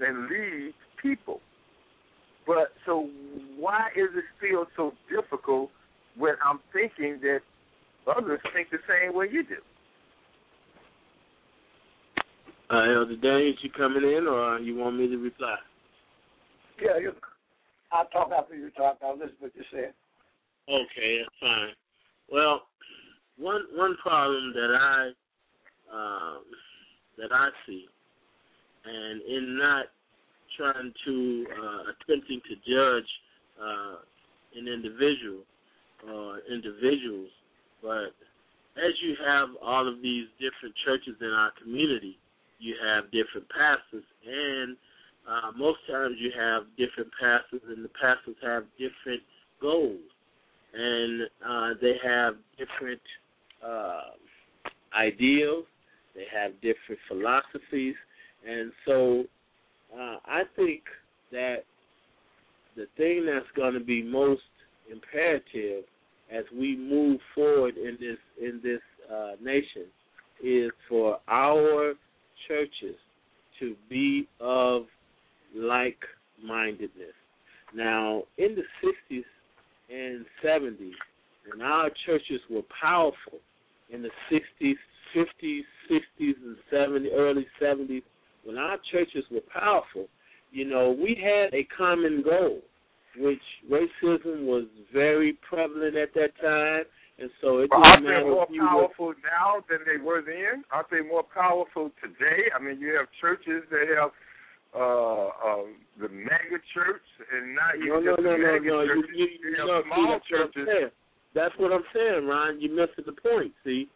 and 0.00 0.28
lead 0.28 0.74
people. 1.00 1.40
But 2.46 2.72
so 2.84 3.08
why 3.58 3.88
is 3.96 4.10
it 4.14 4.24
still 4.38 4.66
so 4.76 4.92
difficult 5.10 5.70
when 6.16 6.34
I'm 6.44 6.60
thinking 6.72 7.18
that 7.22 7.40
others 8.06 8.40
think 8.52 8.70
the 8.70 8.78
same 8.88 9.14
way 9.14 9.28
you 9.30 9.44
do? 9.44 9.56
Uh, 12.70 12.94
Elder 12.94 13.16
Daniels, 13.16 13.56
you 13.62 13.70
coming 13.70 14.02
in, 14.02 14.26
or 14.26 14.58
you 14.58 14.76
want 14.76 14.96
me 14.96 15.08
to 15.08 15.16
reply? 15.16 15.56
Yeah, 16.82 16.98
you, 16.98 17.12
I'll 17.92 18.06
talk 18.06 18.30
after 18.36 18.56
you 18.56 18.70
talk. 18.70 18.98
I'll 19.02 19.14
listen 19.14 19.36
to 19.36 19.42
what 19.42 19.52
you 19.54 19.62
say. 19.72 19.90
Okay, 20.68 21.18
that's 21.18 21.36
fine. 21.40 21.68
Well, 22.30 22.62
one 23.36 23.62
one 23.74 23.96
problem 24.02 24.52
that 24.54 24.74
I 24.74 25.10
um, 25.92 26.42
that 27.18 27.32
I 27.32 27.50
see, 27.66 27.86
and 28.84 29.22
in 29.22 29.58
not 29.58 29.86
trying 30.56 30.92
to 31.06 31.46
uh, 31.50 31.82
attempting 31.92 32.40
to 32.48 32.54
judge 32.66 33.10
uh, 33.60 33.96
an 34.56 34.68
individual 34.68 35.42
or 36.08 36.40
individuals, 36.50 37.30
but 37.82 38.12
as 38.76 38.92
you 39.02 39.14
have 39.24 39.48
all 39.62 39.86
of 39.86 40.02
these 40.02 40.26
different 40.38 40.74
churches 40.84 41.14
in 41.20 41.28
our 41.28 41.52
community, 41.62 42.18
you 42.58 42.74
have 42.84 43.04
different 43.12 43.48
pastors, 43.48 44.04
and 44.26 44.76
uh, 45.28 45.52
most 45.56 45.78
times 45.90 46.16
you 46.18 46.30
have 46.36 46.64
different 46.76 47.10
pastors, 47.20 47.62
and 47.68 47.84
the 47.84 47.90
pastors 48.00 48.36
have 48.42 48.64
different 48.78 49.22
goals, 49.60 50.00
and 50.74 51.22
uh, 51.46 51.70
they 51.80 51.94
have 52.04 52.34
different 52.58 53.00
uh, 53.64 54.12
ideals, 54.98 55.64
they 56.14 56.26
have 56.32 56.52
different 56.60 57.00
philosophies, 57.08 57.94
and 58.46 58.72
so 58.86 59.24
uh, 59.94 60.16
I 60.26 60.42
think 60.56 60.82
that 61.32 61.64
the 62.76 62.86
thing 62.96 63.26
that's 63.26 63.46
going 63.56 63.74
to 63.74 63.80
be 63.80 64.02
most 64.02 64.42
imperative 64.90 65.84
as 66.32 66.44
we 66.56 66.76
move 66.76 67.20
forward 67.34 67.76
in 67.76 67.96
this 68.00 68.18
in 68.40 68.60
this 68.62 68.80
uh, 69.12 69.32
nation 69.42 69.86
is 70.42 70.70
for 70.88 71.18
our 71.28 71.94
churches 72.48 72.96
to 73.60 73.74
be 73.88 74.28
of 74.40 74.82
like 75.54 75.98
mindedness. 76.42 77.14
Now, 77.74 78.24
in 78.38 78.56
the 78.56 78.62
60s 78.82 79.24
and 79.90 80.24
70s, 80.44 80.92
when 81.50 81.60
our 81.62 81.90
churches 82.06 82.40
were 82.50 82.62
powerful, 82.80 83.38
in 83.90 84.02
the 84.02 84.10
60s, 84.30 84.74
50s, 85.14 85.60
60s, 85.90 86.34
and 86.42 86.56
70s, 86.72 87.08
early 87.12 87.46
70s, 87.60 88.02
when 88.44 88.58
our 88.58 88.78
churches 88.92 89.24
were 89.30 89.40
powerful, 89.52 90.06
you 90.50 90.64
know, 90.64 90.90
we 90.98 91.16
had 91.20 91.52
a 91.52 91.64
common 91.76 92.22
goal, 92.22 92.60
which 93.18 93.42
racism 93.70 94.44
was 94.44 94.64
very 94.92 95.36
prevalent 95.48 95.96
at 95.96 96.14
that 96.14 96.30
time, 96.40 96.84
and 97.18 97.30
so 97.40 97.58
it 97.58 97.70
didn't 97.70 97.84
aren't 97.86 98.04
they 98.06 98.22
more 98.28 98.46
you 98.50 98.62
were 98.62 98.68
powerful 98.68 99.14
now 99.22 99.62
than 99.68 99.78
they 99.86 100.02
were 100.02 100.22
then? 100.22 100.64
Aren't 100.70 100.90
they 100.90 101.00
more 101.02 101.22
powerful 101.22 101.90
today? 102.02 102.50
I 102.54 102.62
mean, 102.62 102.80
you 102.80 102.94
have 102.96 103.06
churches 103.20 103.62
that 103.70 103.86
have 103.96 104.10
uh, 104.74 105.28
uh, 105.28 105.62
the 106.00 106.08
mega 106.08 106.58
church, 106.74 107.02
and 107.32 107.54
not 107.54 107.78
No, 107.78 107.98
even 107.98 108.04
no, 108.04 108.10
just 108.16 108.22
no, 108.22 108.32
the 108.32 108.38
no, 108.38 108.52
mega 108.52 108.66
no. 108.66 108.86
Churches. 108.86 109.10
you, 109.14 109.26
You 109.26 109.50
you 109.50 109.56
know, 109.58 109.82
see, 109.82 109.88
small 109.88 110.10
that's 110.10 110.30
what 110.30 110.40
I'm 110.40 110.46
churches. 110.52 110.68
saying. 110.70 110.90
That's 111.34 111.54
what 111.58 111.72
I'm 111.72 111.84
saying, 111.94 112.26
Ron. 112.26 112.60
You 112.60 112.74
missed 112.74 112.98
the 112.98 113.12
point. 113.12 113.52
See, 113.64 113.88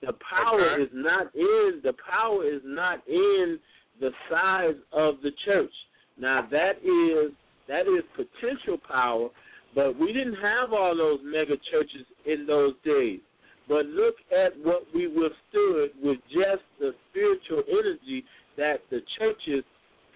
the 0.00 0.12
power 0.24 0.72
Okay. 0.76 0.82
is 0.84 0.90
not 0.92 1.34
in 1.34 1.80
the 1.82 1.92
power 2.04 2.44
is 2.44 2.60
not 2.64 3.00
in 3.08 3.58
the 4.00 4.10
size 4.30 4.76
of 4.92 5.16
the 5.22 5.30
church. 5.44 5.72
Now 6.18 6.46
that 6.50 6.78
is 6.82 7.32
that 7.68 7.82
is 7.82 8.04
potential 8.16 8.78
power, 8.88 9.28
but 9.74 9.98
we 9.98 10.12
didn't 10.12 10.36
have 10.36 10.72
all 10.72 10.96
those 10.96 11.20
mega 11.22 11.56
churches 11.70 12.06
in 12.26 12.46
those 12.46 12.74
days. 12.84 13.20
But 13.68 13.84
look 13.86 14.14
at 14.32 14.58
what 14.64 14.84
we 14.94 15.06
withstood 15.06 15.90
with 16.02 16.18
just 16.32 16.64
the 16.80 16.92
spiritual 17.10 17.62
energy 17.68 18.24
that 18.56 18.80
the 18.90 19.00
churches 19.18 19.62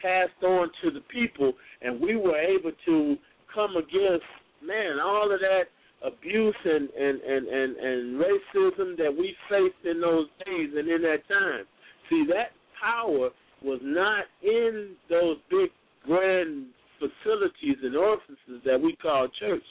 passed 0.00 0.42
on 0.42 0.70
to 0.82 0.90
the 0.90 1.02
people, 1.12 1.52
and 1.82 2.00
we 2.00 2.16
were 2.16 2.38
able 2.38 2.72
to 2.86 3.16
come 3.54 3.76
against 3.76 4.24
man 4.64 4.98
all 4.98 5.32
of 5.32 5.40
that 5.40 5.64
abuse 6.04 6.56
and, 6.64 6.88
and, 6.90 7.20
and, 7.20 7.46
and, 7.46 7.76
and 7.76 8.20
racism 8.20 8.96
that 8.96 9.14
we 9.16 9.34
faced 9.48 9.84
in 9.84 10.00
those 10.00 10.26
days 10.44 10.70
and 10.76 10.88
in 10.88 11.02
that 11.02 11.28
time. 11.28 11.64
See, 12.10 12.24
that 12.28 12.50
power 12.80 13.30
was 13.64 13.80
not 13.82 14.24
in 14.42 14.94
those 15.08 15.36
big 15.50 15.70
grand 16.04 16.66
facilities 16.98 17.76
and 17.82 17.96
offices 17.96 18.62
that 18.64 18.80
we 18.80 18.96
call 18.96 19.28
church. 19.38 19.62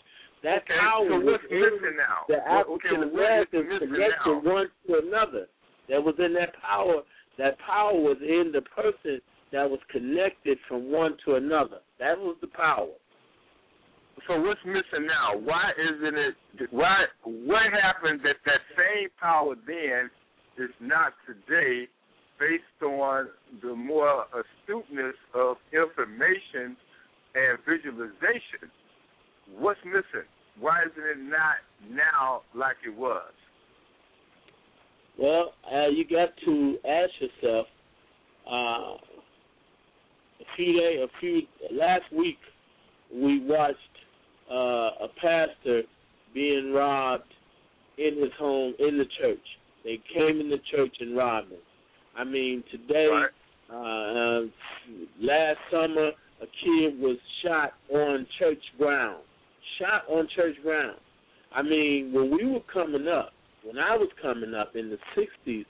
That 0.43 0.63
okay, 0.63 0.73
power 0.79 1.07
so 1.07 1.19
was 1.19 1.39
in 1.51 1.95
now? 1.97 2.25
the 2.27 2.41
African 2.41 3.13
well, 3.13 3.13
what 3.13 3.53
is 3.53 3.53
Americans 3.53 3.65
missing 3.69 3.93
connected 3.93 4.43
now? 4.43 4.51
one 4.51 4.67
to 4.87 4.93
another. 5.05 5.45
That 5.89 6.03
was 6.03 6.15
in 6.17 6.33
that 6.33 6.53
power. 6.61 7.01
That 7.37 7.57
power 7.59 7.93
was 7.93 8.17
in 8.21 8.51
the 8.51 8.61
person 8.61 9.21
that 9.51 9.69
was 9.69 9.79
connected 9.91 10.57
from 10.67 10.91
one 10.91 11.15
to 11.25 11.35
another. 11.35 11.79
That 11.99 12.17
was 12.17 12.37
the 12.41 12.47
power. 12.47 12.89
So 14.27 14.39
what's 14.41 14.59
missing 14.65 15.07
now? 15.07 15.37
Why 15.37 15.71
isn't 15.77 16.17
it? 16.17 16.35
Why? 16.71 17.05
What 17.23 17.73
happened 17.73 18.21
that 18.23 18.37
that 18.45 18.61
same 18.77 19.09
power 19.19 19.55
then 19.65 20.09
is 20.57 20.71
not 20.79 21.13
today, 21.25 21.87
based 22.41 22.81
on 22.83 23.27
the 23.61 23.75
more 23.75 24.25
astuteness 24.33 25.13
of 25.35 25.57
information 25.71 26.75
and 27.35 27.59
visualization? 27.69 28.65
What's 29.59 29.79
missing? 29.85 30.27
Why 30.59 30.81
isn't 30.81 31.03
it 31.03 31.29
not 31.29 31.61
now 31.89 32.41
like 32.55 32.77
it 32.85 32.97
was? 32.97 33.31
Well, 35.19 35.53
uh, 35.71 35.89
you 35.89 36.03
got 36.03 36.29
to 36.45 36.77
ask 36.83 37.11
yourself. 37.21 37.67
Uh, 38.49 38.97
a 40.41 40.55
few 40.55 40.73
day, 40.73 41.03
a 41.03 41.19
few 41.19 41.41
last 41.71 42.11
week, 42.11 42.39
we 43.13 43.45
watched 43.45 43.77
uh, 44.49 45.05
a 45.05 45.07
pastor 45.21 45.83
being 46.33 46.73
robbed 46.73 47.31
in 47.99 48.19
his 48.19 48.31
home 48.39 48.73
in 48.79 48.97
the 48.97 49.05
church. 49.19 49.39
They 49.83 50.01
came 50.13 50.41
in 50.41 50.49
the 50.49 50.59
church 50.71 50.95
and 50.99 51.15
robbed 51.15 51.51
him. 51.51 51.59
I 52.21 52.23
mean, 52.23 52.63
today, 52.69 53.07
uh, 53.09 53.75
uh, 53.75 54.41
last 55.19 55.57
summer, 55.71 56.11
a 56.39 56.45
kid 56.45 56.99
was 56.99 57.17
shot 57.43 57.73
on 57.91 58.27
church 58.37 58.61
ground. 58.77 59.23
Shot 59.79 60.03
on 60.07 60.27
church 60.35 60.55
ground. 60.61 60.97
I 61.51 61.63
mean, 61.63 62.11
when 62.13 62.29
we 62.29 62.45
were 62.45 62.61
coming 62.71 63.07
up, 63.07 63.31
when 63.63 63.79
I 63.79 63.97
was 63.97 64.09
coming 64.21 64.53
up 64.53 64.75
in 64.75 64.91
the 64.91 64.99
'60s 65.17 65.65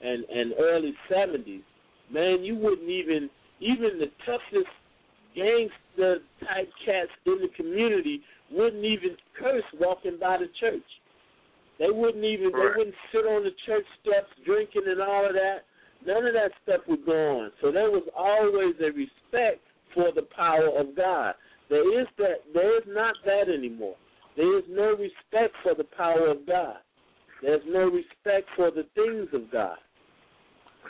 and 0.00 0.24
and 0.24 0.54
early 0.58 0.94
'70s, 1.10 1.60
man, 2.10 2.44
you 2.44 2.56
wouldn't 2.56 2.88
even 2.88 3.28
even 3.60 3.98
the 3.98 4.10
toughest 4.24 4.72
gangster 5.36 6.20
type 6.40 6.70
cats 6.86 7.10
in 7.26 7.40
the 7.42 7.50
community 7.54 8.22
wouldn't 8.50 8.84
even 8.86 9.16
curse 9.38 9.64
walking 9.78 10.16
by 10.18 10.38
the 10.38 10.48
church. 10.58 10.82
They 11.78 11.90
wouldn't 11.90 12.24
even 12.24 12.52
they 12.52 12.72
wouldn't 12.74 12.96
sit 13.12 13.26
on 13.26 13.44
the 13.44 13.52
church 13.66 13.84
steps 14.00 14.32
drinking 14.46 14.84
and 14.86 15.02
all 15.02 15.26
of 15.26 15.34
that. 15.34 15.64
None 16.06 16.26
of 16.26 16.32
that 16.34 16.50
stuff 16.62 16.80
would 16.88 17.04
go 17.04 17.38
on. 17.40 17.50
So 17.60 17.70
there 17.70 17.90
was 17.90 18.04
always 18.16 18.74
a 18.80 18.90
respect 18.92 19.60
for 19.94 20.10
the 20.14 20.22
power 20.34 20.68
of 20.78 20.96
God. 20.96 21.34
There 21.68 22.00
is 22.00 22.06
that 22.18 22.42
there 22.54 22.76
is 22.78 22.84
not 22.88 23.14
that 23.24 23.52
anymore. 23.52 23.96
There 24.36 24.58
is 24.58 24.64
no 24.68 24.90
respect 24.96 25.54
for 25.62 25.74
the 25.76 25.84
power 25.84 26.28
of 26.28 26.46
God. 26.46 26.76
There's 27.42 27.62
no 27.66 27.84
respect 27.90 28.48
for 28.56 28.70
the 28.70 28.84
things 28.94 29.28
of 29.32 29.50
God. 29.50 29.76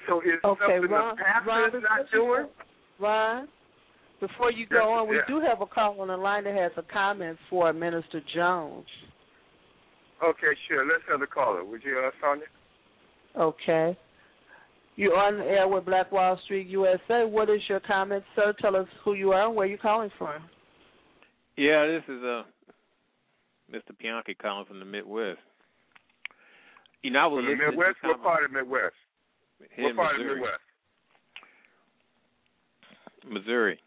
So 0.09 0.21
is 0.21 0.39
Okay, 0.45 0.61
something 0.61 0.91
Ron- 0.91 1.17
the 1.17 1.23
pastor 1.23 1.49
Ron, 1.49 1.69
is 1.77 1.83
not 1.83 2.11
doing? 2.13 2.47
Ron, 2.99 3.49
before 4.21 4.51
you 4.51 4.67
Yes, 4.71 4.81
go 4.81 4.93
on, 4.93 5.09
we 5.09 5.17
yeah. 5.17 5.23
do 5.27 5.41
have 5.41 5.61
a 5.61 5.67
call 5.67 6.01
on 6.01 6.09
the 6.09 6.17
line 6.17 6.45
that 6.45 6.55
has 6.55 6.73
a 6.77 6.83
comment 6.83 7.39
for 7.49 7.73
Minister 7.73 8.21
Jones. 8.35 8.87
Okay, 10.23 10.55
sure. 10.69 10.85
Let's 10.87 11.03
have 11.09 11.21
the 11.21 11.27
caller. 11.27 11.65
Would 11.65 11.83
you, 11.83 11.99
uh, 11.99 12.11
Sonja? 12.23 12.43
Okay. 13.37 13.97
You're 15.01 15.17
on 15.17 15.39
the 15.39 15.45
air 15.45 15.67
with 15.67 15.87
Black 15.87 16.13
Wall 16.13 16.39
Street 16.45 16.67
USA. 16.69 17.25
What 17.25 17.49
is 17.49 17.63
your 17.71 17.81
comment, 17.81 18.23
sir? 18.37 18.53
Tell 18.61 18.77
us 18.77 18.87
who 19.03 19.15
you 19.15 19.33
are 19.33 19.47
and 19.47 19.57
where 19.57 19.67
you're 19.67 19.79
calling 19.79 20.11
from. 20.19 20.43
Yeah, 21.57 21.87
this 21.87 22.03
is 22.07 22.23
uh 22.23 22.43
Mr. 23.73 23.97
Bianchi 23.99 24.35
calling 24.35 24.67
from 24.67 24.79
the 24.79 24.85
Midwest. 24.85 25.39
You 27.03 27.13
know, 27.13 27.19
I 27.21 27.27
was 27.29 27.39
From 27.39 27.47
the 27.47 27.51
listening 27.53 27.71
Midwest? 27.71 27.97
to 28.03 28.09
What 28.09 28.23
part 28.23 28.45
of 28.45 28.53
Midwest? 28.53 28.95
Here 29.75 29.85
what 29.85 29.91
in 29.91 29.97
part 29.97 30.17
Missouri. 30.19 30.33
of 30.33 30.37
Midwest? 30.37 30.61
Missouri, 33.33 33.79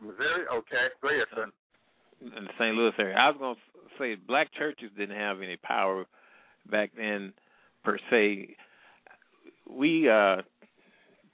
Missouri? 0.00 0.44
Okay. 0.54 0.86
Go 1.02 1.08
ahead, 1.08 1.26
son. 1.34 1.52
in 2.22 2.44
the 2.44 2.50
St. 2.60 2.76
Louis 2.76 2.92
area. 2.98 3.16
I 3.16 3.28
was 3.30 3.36
going 3.40 3.54
to 3.56 3.60
say 3.98 4.14
black 4.14 4.52
churches 4.56 4.90
didn't 4.96 5.16
have 5.18 5.42
any 5.42 5.56
power 5.56 6.04
back 6.70 6.90
then 6.96 7.32
per 7.82 7.98
se. 8.08 8.54
We 9.70 10.08
uh 10.08 10.42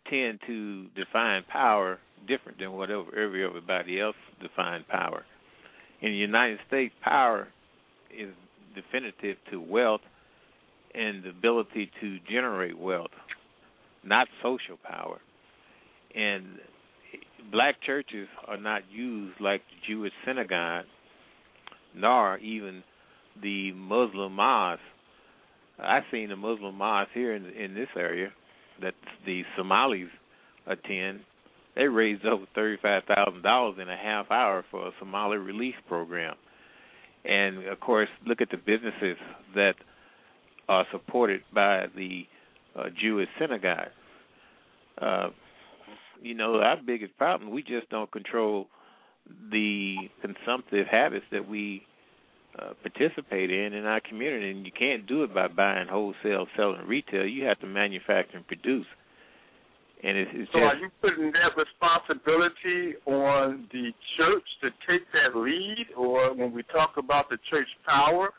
tend 0.09 0.41
to 0.47 0.87
define 0.89 1.45
power 1.51 1.99
different 2.27 2.59
than 2.59 2.73
whatever 2.73 3.07
every 3.17 3.45
everybody 3.45 4.01
else 4.01 4.17
defined 4.41 4.87
power. 4.89 5.25
In 6.01 6.11
the 6.11 6.17
United 6.17 6.59
States, 6.67 6.95
power 7.03 7.49
is 8.17 8.31
definitive 8.75 9.37
to 9.51 9.61
wealth 9.61 10.01
and 10.95 11.23
the 11.23 11.31
ability 11.31 11.91
to 12.01 12.19
generate 12.31 12.79
wealth, 12.79 13.11
not 14.05 14.27
social 14.43 14.79
power. 14.83 15.21
And 16.15 16.59
black 17.53 17.77
churches 17.85 18.29
are 18.47 18.57
not 18.57 18.83
used 18.91 19.41
like 19.41 19.61
the 19.61 19.93
Jewish 19.93 20.13
synagogue, 20.27 20.87
nor 21.95 22.39
even 22.39 22.83
the 23.41 23.73
Muslim 23.73 24.35
mosque. 24.35 24.81
I've 25.83 26.05
seen 26.11 26.29
the 26.29 26.37
Muslim 26.37 26.77
mosque 26.77 27.11
here 27.15 27.35
in 27.35 27.47
in 27.47 27.75
this 27.75 27.89
area 27.97 28.31
that 28.83 28.95
the 29.27 29.43
Somalis 29.57 30.09
attend. 30.67 31.21
They 31.77 31.87
raised 31.87 32.25
over 32.27 32.45
thirty 32.55 32.79
five 32.83 33.05
thousand 33.05 33.43
dollars 33.43 33.77
in 33.81 33.89
a 33.89 33.97
half 33.97 34.31
hour 34.31 34.65
for 34.71 34.89
a 34.89 34.91
Somali 34.99 35.39
relief 35.39 35.75
program. 35.89 36.35
And 37.25 37.67
of 37.67 37.81
course, 37.81 38.09
look 38.27 38.41
at 38.41 38.51
the 38.51 38.57
businesses 38.57 39.17
that 39.55 39.75
are 40.69 40.87
supported 40.91 41.43
by 41.55 41.87
the 41.97 42.27
uh, 42.77 42.85
Jewish 43.01 43.29
synagogue. 43.39 43.89
Uh, 45.01 45.29
you 46.23 46.35
know, 46.35 46.57
our 46.57 46.77
biggest 46.85 47.17
problem 47.17 47.51
we 47.51 47.63
just 47.63 47.89
don't 47.91 48.11
control 48.11 48.69
the 49.51 49.97
consumptive 50.23 50.87
habits 50.87 51.25
that 51.33 51.49
we 51.49 51.83
uh, 52.59 52.73
participate 52.83 53.51
in 53.51 53.73
in 53.73 53.85
our 53.85 54.01
community, 54.01 54.51
and 54.51 54.67
you 54.67 54.73
can't 54.73 55.07
do 55.07 55.23
it 55.23 55.33
by 55.33 55.49
buying 55.49 55.89
wholesale, 55.89 56.47
selling 56.57 56.87
retail. 56.87 57.27
You 57.27 57.45
have 57.45 57.61
to 57.61 57.67
manufacture 57.67 58.37
and 58.37 58.47
produce, 58.47 58.87
and 60.03 60.17
it's, 60.19 60.31
it's 60.35 60.53
So 60.53 60.59
just 60.59 60.75
are 60.75 60.77
you 60.77 60.91
putting 61.01 61.33
that 61.33 61.55
responsibility 61.57 62.97
on 63.07 63.69
the 63.73 63.93
church 64.17 64.49
to 64.63 64.71
take 64.89 65.07
that 65.13 65.39
lead, 65.39 65.87
or 65.97 66.35
when 66.35 66.53
we 66.53 66.63
talk 66.65 66.95
about 66.97 67.29
the 67.31 67.39
church 67.51 67.69
power? 67.87 68.31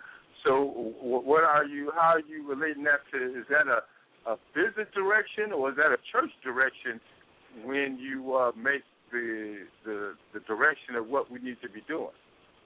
So 0.43 0.65
what 1.01 1.43
are 1.43 1.65
you? 1.65 1.91
How 1.95 2.15
are 2.15 2.19
you 2.19 2.47
relating 2.47 2.83
that 2.83 3.01
to? 3.13 3.39
Is 3.39 3.45
that 3.49 3.67
a 3.67 3.81
a 4.29 4.37
business 4.53 4.87
direction, 4.93 5.51
or 5.51 5.71
is 5.71 5.77
that 5.77 5.91
a 5.91 5.97
church 6.11 6.29
direction 6.43 6.99
when 7.63 7.97
you 7.97 8.35
uh, 8.35 8.51
make 8.57 8.83
the 9.11 9.65
the 9.85 10.13
the 10.33 10.39
direction 10.41 10.95
of 10.95 11.07
what 11.07 11.31
we 11.31 11.39
need 11.39 11.57
to 11.61 11.69
be 11.69 11.81
doing? 11.87 12.13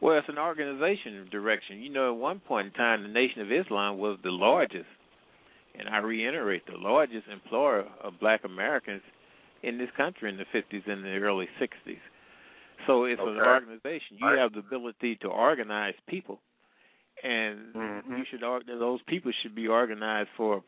Well, 0.01 0.17
it's 0.17 0.29
an 0.29 0.37
organization 0.37 1.27
direction. 1.31 1.79
You 1.81 1.89
know, 1.91 2.13
at 2.13 2.19
one 2.19 2.39
point 2.39 2.67
in 2.67 2.73
time, 2.73 3.01
the 3.03 3.09
Nation 3.09 3.41
of 3.41 3.51
Islam 3.51 3.97
was 3.97 4.17
the 4.23 4.29
largest, 4.31 4.85
and 5.77 5.89
I 5.89 5.97
reiterate, 5.97 6.63
the 6.67 6.77
largest 6.77 7.27
employer 7.31 7.85
of 8.03 8.19
black 8.19 8.43
Americans 8.43 9.01
in 9.63 9.77
this 9.77 9.89
country 9.97 10.29
in 10.29 10.37
the 10.37 10.45
50s 10.53 10.87
and 10.87 11.03
the 11.03 11.09
early 11.17 11.47
60s. 11.59 11.97
So 12.87 13.05
it's 13.05 13.21
an 13.21 13.37
organization. 13.37 14.17
You 14.19 14.27
Right. 14.27 14.37
have 14.39 14.53
the 14.53 14.59
ability 14.59 15.15
to 15.21 15.27
organize 15.29 15.95
people, 16.07 16.39
and 17.23 17.73
Mm-hmm. 17.73 18.17
you 18.17 18.25
should 18.29 18.43
org- 18.43 18.67
those 18.67 19.01
people 19.07 19.31
should 19.41 19.55
be 19.55 19.67
organized 19.67 20.29
for 20.37 20.61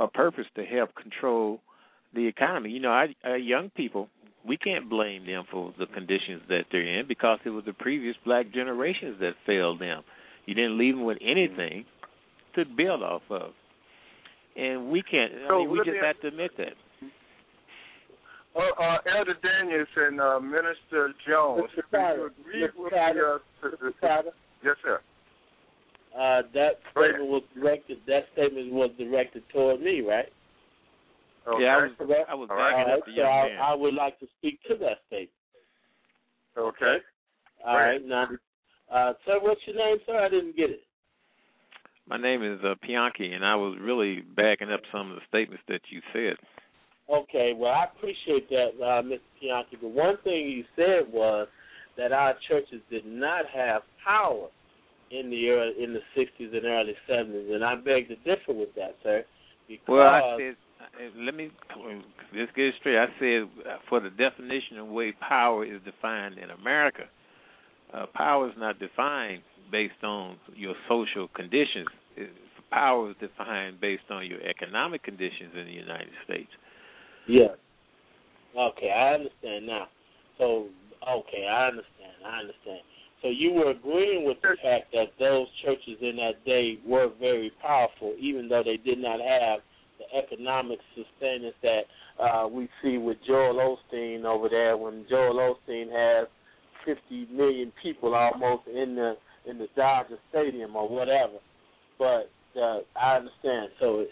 a 0.00 0.08
purpose 0.08 0.46
to 0.56 0.64
help 0.64 0.94
control 0.96 1.60
the 2.14 2.26
economy. 2.26 2.70
You 2.70 2.80
know, 2.80 2.88
our, 2.90 3.08
our 3.24 3.36
young 3.36 3.70
people, 3.70 4.08
we 4.46 4.56
can't 4.56 4.90
blame 4.90 5.26
them 5.26 5.44
for 5.50 5.72
the 5.78 5.86
conditions 5.86 6.42
that 6.48 6.64
they're 6.70 7.00
in 7.00 7.06
because 7.08 7.38
it 7.44 7.50
was 7.50 7.64
the 7.64 7.72
previous 7.72 8.14
black 8.24 8.52
generations 8.52 9.16
that 9.20 9.32
failed 9.46 9.80
them. 9.80 10.02
You 10.46 10.54
didn't 10.54 10.78
leave 10.78 10.94
them 10.94 11.04
with 11.04 11.18
anything 11.22 11.84
to 12.54 12.64
build 12.64 13.02
off 13.02 13.22
of, 13.30 13.52
and 14.56 14.90
we 14.90 15.02
can't. 15.02 15.32
I 15.50 15.58
mean, 15.58 15.70
we 15.70 15.78
just 15.78 15.96
have 16.02 16.20
to 16.20 16.28
admit 16.28 16.50
that. 16.58 16.74
Uh, 18.54 18.60
uh, 18.80 18.98
Elder 19.18 19.34
Daniels 19.42 19.88
and 19.96 20.20
uh, 20.20 20.38
Minister 20.38 21.12
Jones, 21.26 21.64
Mr. 21.76 21.82
Carter, 21.90 22.16
you 22.18 22.26
agree 22.26 22.62
Mr. 22.62 22.84
with 22.84 22.92
Carter, 22.92 23.40
the, 23.62 23.68
uh, 23.68 23.70
Mr. 23.72 23.92
Carter, 24.00 24.30
Yes, 24.62 24.76
sir. 24.84 25.00
uh, 26.14 26.42
that 26.54 26.78
statement 26.92 27.30
was 27.30 27.42
directed. 27.56 27.98
That 28.06 28.26
statement 28.32 28.72
was 28.72 28.90
directed 28.96 29.42
toward 29.52 29.80
me, 29.80 30.02
right? 30.02 30.26
Okay. 31.46 31.62
Yeah, 31.62 31.76
I 31.76 31.82
was 31.82 31.90
Correct. 31.98 32.28
I 32.28 32.34
was 32.34 32.48
All 32.50 32.56
right. 32.56 32.72
backing 32.72 32.92
All 32.92 32.98
up 32.98 33.06
the 33.06 33.12
so 33.12 33.20
young 33.20 33.28
I, 33.30 33.48
man. 33.48 33.58
I 33.60 33.74
would 33.74 33.94
like 33.94 34.18
to 34.20 34.26
speak 34.38 34.60
to 34.68 34.74
that 34.76 34.98
statement. 35.08 35.30
Okay. 36.56 36.96
All 37.66 37.74
Go 37.74 37.78
right, 37.78 38.04
now, 38.04 38.28
Uh, 38.92 39.12
sir, 39.24 39.38
what's 39.40 39.60
your 39.66 39.76
name, 39.76 39.98
sir? 40.06 40.18
I 40.18 40.28
didn't 40.28 40.56
get 40.56 40.70
it. 40.70 40.82
My 42.06 42.18
name 42.18 42.42
is 42.42 42.60
uh, 42.62 42.74
Pianki, 42.86 43.34
and 43.34 43.44
I 43.44 43.56
was 43.56 43.78
really 43.80 44.20
backing 44.36 44.70
up 44.70 44.80
some 44.92 45.10
of 45.10 45.16
the 45.16 45.22
statements 45.28 45.64
that 45.68 45.80
you 45.90 46.00
said. 46.12 46.36
Okay, 47.10 47.52
well, 47.56 47.72
I 47.72 47.84
appreciate 47.84 48.48
that, 48.50 48.70
uh, 48.80 49.02
Mr. 49.02 49.20
Pianki. 49.42 49.80
But 49.80 49.90
one 49.90 50.16
thing 50.22 50.48
you 50.48 50.64
said 50.76 51.10
was 51.12 51.48
that 51.96 52.12
our 52.12 52.34
churches 52.48 52.80
did 52.90 53.06
not 53.06 53.44
have 53.54 53.82
power 54.04 54.48
in 55.10 55.30
the 55.30 55.48
early, 55.48 55.82
in 55.82 55.92
the 55.94 56.00
60s 56.16 56.54
and 56.56 56.64
early 56.66 56.94
70s, 57.08 57.54
and 57.54 57.64
I 57.64 57.74
beg 57.76 58.08
to 58.08 58.16
differ 58.16 58.52
with 58.52 58.74
that, 58.76 58.96
sir. 59.02 59.24
Because 59.68 59.84
Well, 59.88 60.06
I 60.06 60.36
said, 60.38 60.56
let 61.18 61.34
me 61.34 61.50
just 62.34 62.54
get 62.54 62.66
it 62.66 62.74
straight. 62.80 62.98
I 62.98 63.06
said, 63.18 63.48
uh, 63.66 63.76
for 63.88 64.00
the 64.00 64.10
definition 64.10 64.78
of 64.78 64.88
way 64.88 65.12
power 65.26 65.64
is 65.64 65.80
defined 65.84 66.38
in 66.38 66.50
America, 66.50 67.04
uh, 67.92 68.06
power 68.14 68.48
is 68.48 68.54
not 68.58 68.78
defined 68.78 69.42
based 69.70 70.02
on 70.02 70.36
your 70.54 70.74
social 70.88 71.28
conditions. 71.28 71.86
It, 72.16 72.30
power 72.70 73.10
is 73.10 73.16
defined 73.20 73.80
based 73.80 74.10
on 74.10 74.26
your 74.26 74.40
economic 74.40 75.02
conditions 75.02 75.52
in 75.54 75.66
the 75.66 75.72
United 75.72 76.12
States. 76.24 76.50
Yes. 77.28 77.50
Okay, 78.56 78.90
I 78.90 79.14
understand 79.14 79.66
now. 79.66 79.86
So, 80.38 80.66
okay, 81.02 81.46
I 81.46 81.68
understand. 81.68 82.14
I 82.26 82.40
understand. 82.40 82.80
So 83.22 83.28
you 83.30 83.52
were 83.52 83.70
agreeing 83.70 84.26
with 84.26 84.36
the 84.42 84.56
fact 84.62 84.92
that 84.92 85.06
those 85.18 85.46
churches 85.64 85.96
in 86.02 86.16
that 86.16 86.44
day 86.44 86.78
were 86.86 87.08
very 87.18 87.50
powerful, 87.62 88.14
even 88.18 88.48
though 88.48 88.62
they 88.62 88.76
did 88.76 88.98
not 88.98 89.18
have 89.20 89.60
the 89.60 89.73
economic 90.14 90.78
sustenance 90.94 91.54
that 91.62 91.82
uh, 92.22 92.46
we 92.48 92.68
see 92.82 92.98
with 92.98 93.18
Joel 93.26 93.76
Osteen 93.76 94.24
over 94.24 94.48
there. 94.48 94.76
When 94.76 95.04
Joel 95.08 95.56
Osteen 95.68 95.90
has 95.90 96.28
50 96.84 97.28
million 97.32 97.72
people 97.82 98.14
almost 98.14 98.66
in 98.68 98.94
the 98.96 99.14
in 99.46 99.58
the 99.58 99.68
Dodger 99.76 100.16
Stadium 100.30 100.76
or 100.76 100.88
whatever. 100.88 101.36
But 101.98 102.30
uh, 102.56 102.80
I 102.96 103.16
understand. 103.16 103.70
So, 103.80 104.06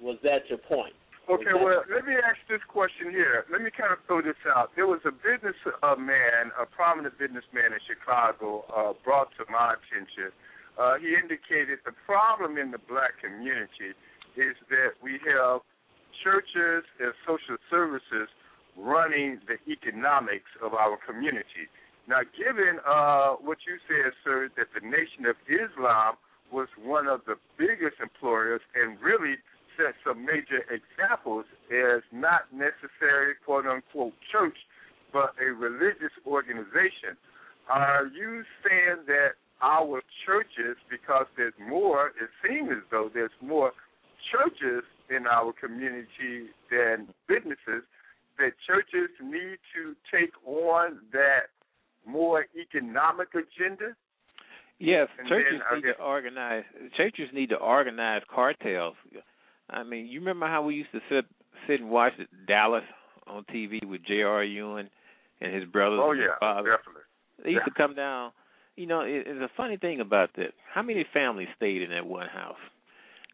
was 0.00 0.18
that 0.22 0.48
your 0.48 0.58
point? 0.58 0.94
Okay, 1.26 1.58
well, 1.58 1.82
let 1.90 2.06
me 2.06 2.14
ask 2.14 2.38
this 2.46 2.62
question 2.70 3.10
here. 3.10 3.42
Let 3.50 3.58
me 3.58 3.74
kind 3.74 3.90
of 3.90 3.98
throw 4.06 4.22
this 4.22 4.38
out. 4.46 4.70
There 4.78 4.86
was 4.86 5.02
a 5.02 5.10
business 5.10 5.58
uh, 5.82 5.98
man, 5.98 6.54
a 6.54 6.62
prominent 6.70 7.18
businessman 7.18 7.74
in 7.74 7.82
Chicago, 7.82 8.62
uh, 8.70 8.94
brought 9.02 9.34
to 9.34 9.44
my 9.50 9.74
attention. 9.74 10.30
Uh, 10.78 11.02
he 11.02 11.18
indicated 11.18 11.82
the 11.82 11.90
problem 12.06 12.62
in 12.62 12.70
the 12.70 12.78
black 12.78 13.18
community 13.18 13.90
is 14.36 14.56
that 14.70 14.94
we 15.02 15.18
have 15.26 15.60
churches 16.22 16.84
and 17.00 17.12
social 17.26 17.56
services 17.70 18.28
running 18.76 19.40
the 19.48 19.56
economics 19.70 20.48
of 20.62 20.74
our 20.74 20.98
community. 21.06 21.68
Now, 22.08 22.22
given 22.36 22.78
uh, 22.86 23.34
what 23.42 23.58
you 23.66 23.80
said, 23.88 24.12
sir, 24.22 24.48
that 24.56 24.68
the 24.76 24.84
Nation 24.86 25.26
of 25.26 25.36
Islam 25.48 26.14
was 26.52 26.68
one 26.78 27.08
of 27.08 27.20
the 27.26 27.34
biggest 27.58 27.98
employers 28.00 28.60
and 28.76 29.00
really 29.00 29.36
set 29.76 29.94
some 30.06 30.24
major 30.24 30.62
examples 30.70 31.44
as 31.68 32.02
not 32.12 32.48
necessarily 32.52 33.34
quote 33.44 33.66
unquote 33.66 34.14
church, 34.30 34.56
but 35.12 35.34
a 35.42 35.52
religious 35.52 36.14
organization. 36.26 37.18
Are 37.68 38.06
you 38.06 38.44
saying 38.62 39.04
that 39.06 39.34
our 39.62 40.02
churches, 40.24 40.76
because 40.90 41.26
there's 41.36 41.56
more, 41.58 42.12
it 42.20 42.30
seems 42.46 42.70
as 42.70 42.84
though 42.90 43.10
there's 43.12 43.34
more 43.40 43.72
churches 44.30 44.84
in 45.10 45.26
our 45.26 45.52
community 45.52 46.50
than 46.70 47.08
businesses, 47.28 47.84
that 48.38 48.52
churches 48.66 49.08
need 49.22 49.58
to 49.74 49.94
take 50.12 50.30
on 50.46 50.98
that 51.12 51.48
more 52.06 52.46
economic 52.58 53.28
agenda? 53.34 53.94
Yes, 54.78 55.08
And 55.18 55.28
churches 55.28 55.60
then 55.70 55.80
need 55.80 55.92
to 55.94 56.02
organize. 56.02 56.64
Churches 56.96 57.28
need 57.32 57.48
to 57.48 57.56
organize 57.56 58.22
cartels. 58.32 58.94
I 59.70 59.82
mean, 59.82 60.06
you 60.06 60.20
remember 60.20 60.46
how 60.46 60.62
we 60.62 60.74
used 60.74 60.92
to 60.92 61.00
sit 61.08 61.24
sit 61.66 61.80
and 61.80 61.90
watch 61.90 62.12
Dallas 62.46 62.84
on 63.26 63.44
TV 63.44 63.84
with 63.84 64.02
J.R. 64.06 64.44
Ewing 64.44 64.88
and 65.40 65.54
his 65.54 65.64
brothers 65.64 66.00
Oh 66.02 66.10
and 66.12 66.20
yeah, 66.20 66.26
father. 66.38 66.76
definitely. 66.76 67.02
They 67.42 67.50
used 67.50 67.62
Yeah. 67.66 67.72
to 67.72 67.74
come 67.76 67.94
down. 67.94 68.32
You 68.76 68.86
know, 68.86 69.00
it, 69.00 69.24
it's 69.26 69.40
a 69.40 69.50
funny 69.56 69.78
thing 69.78 70.00
about 70.00 70.30
that. 70.36 70.52
How 70.72 70.82
many 70.82 71.04
families 71.12 71.48
stayed 71.56 71.80
in 71.82 71.90
that 71.90 72.06
one 72.06 72.28
house? 72.28 72.58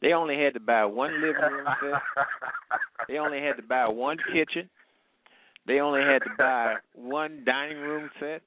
They 0.02 0.12
only 0.12 0.36
had 0.36 0.54
to 0.54 0.60
buy 0.60 0.84
one 0.84 1.14
living 1.22 1.40
room 1.42 1.66
set. 1.80 2.02
They 3.08 3.18
only 3.18 3.40
had 3.40 3.56
to 3.56 3.62
buy 3.62 3.88
one 3.88 4.16
kitchen. 4.32 4.70
They 5.66 5.80
only 5.80 6.00
had 6.02 6.20
to 6.20 6.30
buy 6.38 6.76
one 6.94 7.42
dining 7.44 7.78
room 7.78 8.10
set. 8.20 8.42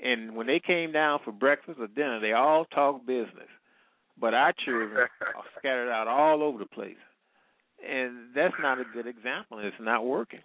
And 0.00 0.34
when 0.34 0.46
they 0.46 0.60
came 0.60 0.92
down 0.92 1.20
for 1.24 1.32
breakfast 1.32 1.78
or 1.80 1.86
dinner, 1.86 2.20
they 2.20 2.32
all 2.32 2.64
talked 2.66 3.06
business. 3.06 3.48
But 4.20 4.34
our 4.34 4.52
children 4.64 4.96
are 4.96 5.10
scattered 5.58 5.90
out 5.90 6.08
all 6.08 6.42
over 6.42 6.58
the 6.58 6.66
place. 6.66 6.96
And 7.88 8.34
that's 8.34 8.54
not 8.60 8.80
a 8.80 8.84
good 8.92 9.06
example. 9.06 9.58
It's 9.60 9.76
not 9.80 10.04
working. 10.04 10.40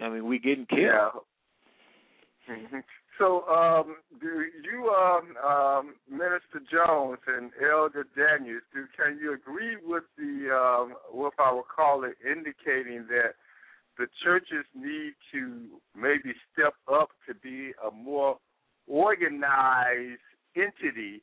I 0.00 0.08
mean, 0.08 0.24
we're 0.26 0.38
getting 0.38 0.66
killed. 0.66 0.80
Yeah. 0.80 1.10
Mhm. 2.48 2.82
So, 3.18 3.46
um, 3.46 3.96
do 4.20 4.46
you, 4.64 4.88
um, 4.88 5.36
um, 5.44 5.94
Minister 6.10 6.60
Jones 6.70 7.18
and 7.26 7.50
Elder 7.62 8.06
Daniels, 8.16 8.62
do 8.72 8.86
can 8.96 9.18
you 9.20 9.34
agree 9.34 9.76
with 9.84 10.04
the 10.16 10.50
um, 10.50 10.94
with 11.12 11.34
our 11.38 11.62
caller 11.62 12.14
indicating 12.24 13.06
that 13.08 13.34
the 13.98 14.06
churches 14.24 14.64
need 14.74 15.12
to 15.32 15.66
maybe 15.94 16.32
step 16.52 16.74
up 16.90 17.10
to 17.28 17.34
be 17.34 17.72
a 17.86 17.90
more 17.94 18.38
organized 18.88 20.20
entity? 20.56 21.22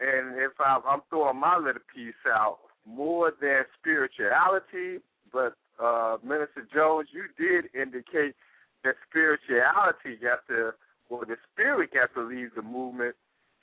And 0.00 0.38
if 0.38 0.52
I'm, 0.64 0.80
I'm 0.88 1.00
throwing 1.10 1.38
my 1.38 1.58
little 1.58 1.82
piece 1.94 2.14
out, 2.26 2.58
more 2.86 3.32
than 3.40 3.64
spirituality, 3.78 5.02
but 5.32 5.54
uh, 5.82 6.16
Minister 6.22 6.66
Jones, 6.72 7.08
you 7.12 7.24
did 7.36 7.66
indicate 7.74 8.34
that 8.84 8.94
spirituality 9.08 10.16
got 10.20 10.46
to, 10.48 10.72
or 11.08 11.24
the 11.24 11.36
spirit 11.52 11.90
got 11.92 12.14
to 12.14 12.26
lead 12.26 12.50
the 12.54 12.62
movement. 12.62 13.14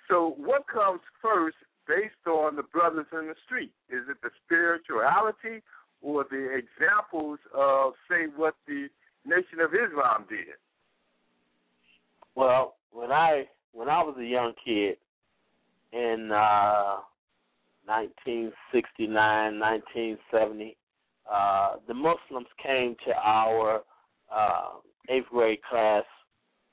So, 0.09 0.35
what 0.37 0.67
comes 0.67 1.01
first 1.21 1.57
based 1.87 2.27
on 2.27 2.55
the 2.55 2.63
brothers 2.63 3.07
in 3.11 3.27
the 3.27 3.35
street? 3.45 3.71
Is 3.89 4.03
it 4.09 4.17
the 4.21 4.29
spirituality 4.45 5.63
or 6.01 6.25
the 6.29 6.57
examples 6.57 7.39
of, 7.53 7.93
say, 8.09 8.25
what 8.35 8.55
the 8.67 8.87
Nation 9.25 9.59
of 9.59 9.71
Islam 9.73 10.25
did? 10.29 10.55
Well, 12.35 12.75
when 12.91 13.11
I 13.11 13.45
when 13.73 13.89
I 13.89 14.03
was 14.03 14.15
a 14.19 14.25
young 14.25 14.53
kid 14.63 14.97
in 15.91 16.29
uh 16.31 16.97
1969, 17.85 19.59
1970, 19.59 20.77
uh 21.31 21.75
the 21.87 21.93
Muslims 21.93 22.47
came 22.61 22.95
to 23.05 23.13
our 23.15 23.81
uh 24.33 24.69
eighth 25.09 25.27
grade 25.29 25.59
class 25.69 26.03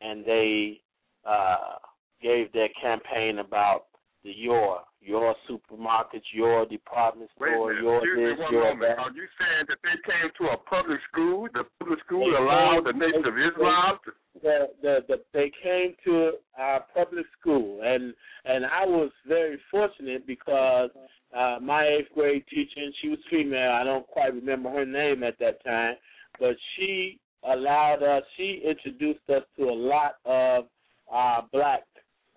and 0.00 0.24
they 0.24 0.80
uh 1.28 1.76
gave 2.20 2.52
their 2.52 2.68
campaign 2.80 3.38
about 3.38 3.86
the 4.24 4.30
your 4.30 4.80
your 5.00 5.34
supermarkets, 5.50 6.22
your 6.32 6.64
department 6.66 7.28
store, 7.34 7.72
your 7.72 7.96
excuse 7.96 8.16
this, 8.16 8.38
me 8.38 8.44
one 8.44 8.52
your 8.52 8.64
moment. 8.74 8.80
that. 8.96 8.98
Are 9.02 9.10
you 9.10 9.26
saying 9.36 9.66
that 9.66 9.78
they 9.82 9.98
came 10.06 10.30
to 10.38 10.52
a 10.54 10.56
public 10.58 11.00
school? 11.10 11.48
The 11.52 11.64
public 11.80 11.98
school 12.06 12.30
They 12.30 12.36
allowed 12.36 12.82
the 12.86 12.92
came- 12.92 13.00
Nation 13.00 13.24
of 13.26 13.34
Islam 13.36 13.98
to 14.04 14.12
the, 14.42 14.58
the 14.80 14.98
the 15.08 15.16
they 15.32 15.50
came 15.62 15.96
to 16.04 16.32
our 16.56 16.84
public 16.94 17.26
school 17.40 17.80
and 17.82 18.14
and 18.44 18.64
I 18.64 18.86
was 18.86 19.10
very 19.26 19.58
fortunate 19.72 20.24
because 20.26 20.90
uh 21.36 21.58
my 21.60 21.84
eighth 21.86 22.14
grade 22.14 22.44
teacher 22.48 22.78
and 22.80 22.94
she 23.02 23.08
was 23.08 23.18
female, 23.28 23.72
I 23.72 23.82
don't 23.82 24.06
quite 24.06 24.32
remember 24.34 24.70
her 24.70 24.86
name 24.86 25.24
at 25.24 25.36
that 25.40 25.64
time, 25.64 25.96
but 26.38 26.54
she 26.76 27.18
allowed 27.50 28.02
us 28.02 28.22
she 28.36 28.62
introduced 28.64 29.28
us 29.28 29.42
to 29.56 29.64
a 29.64 29.72
lot 29.72 30.16
of 30.24 30.64
uh 31.12 31.42
black 31.52 31.82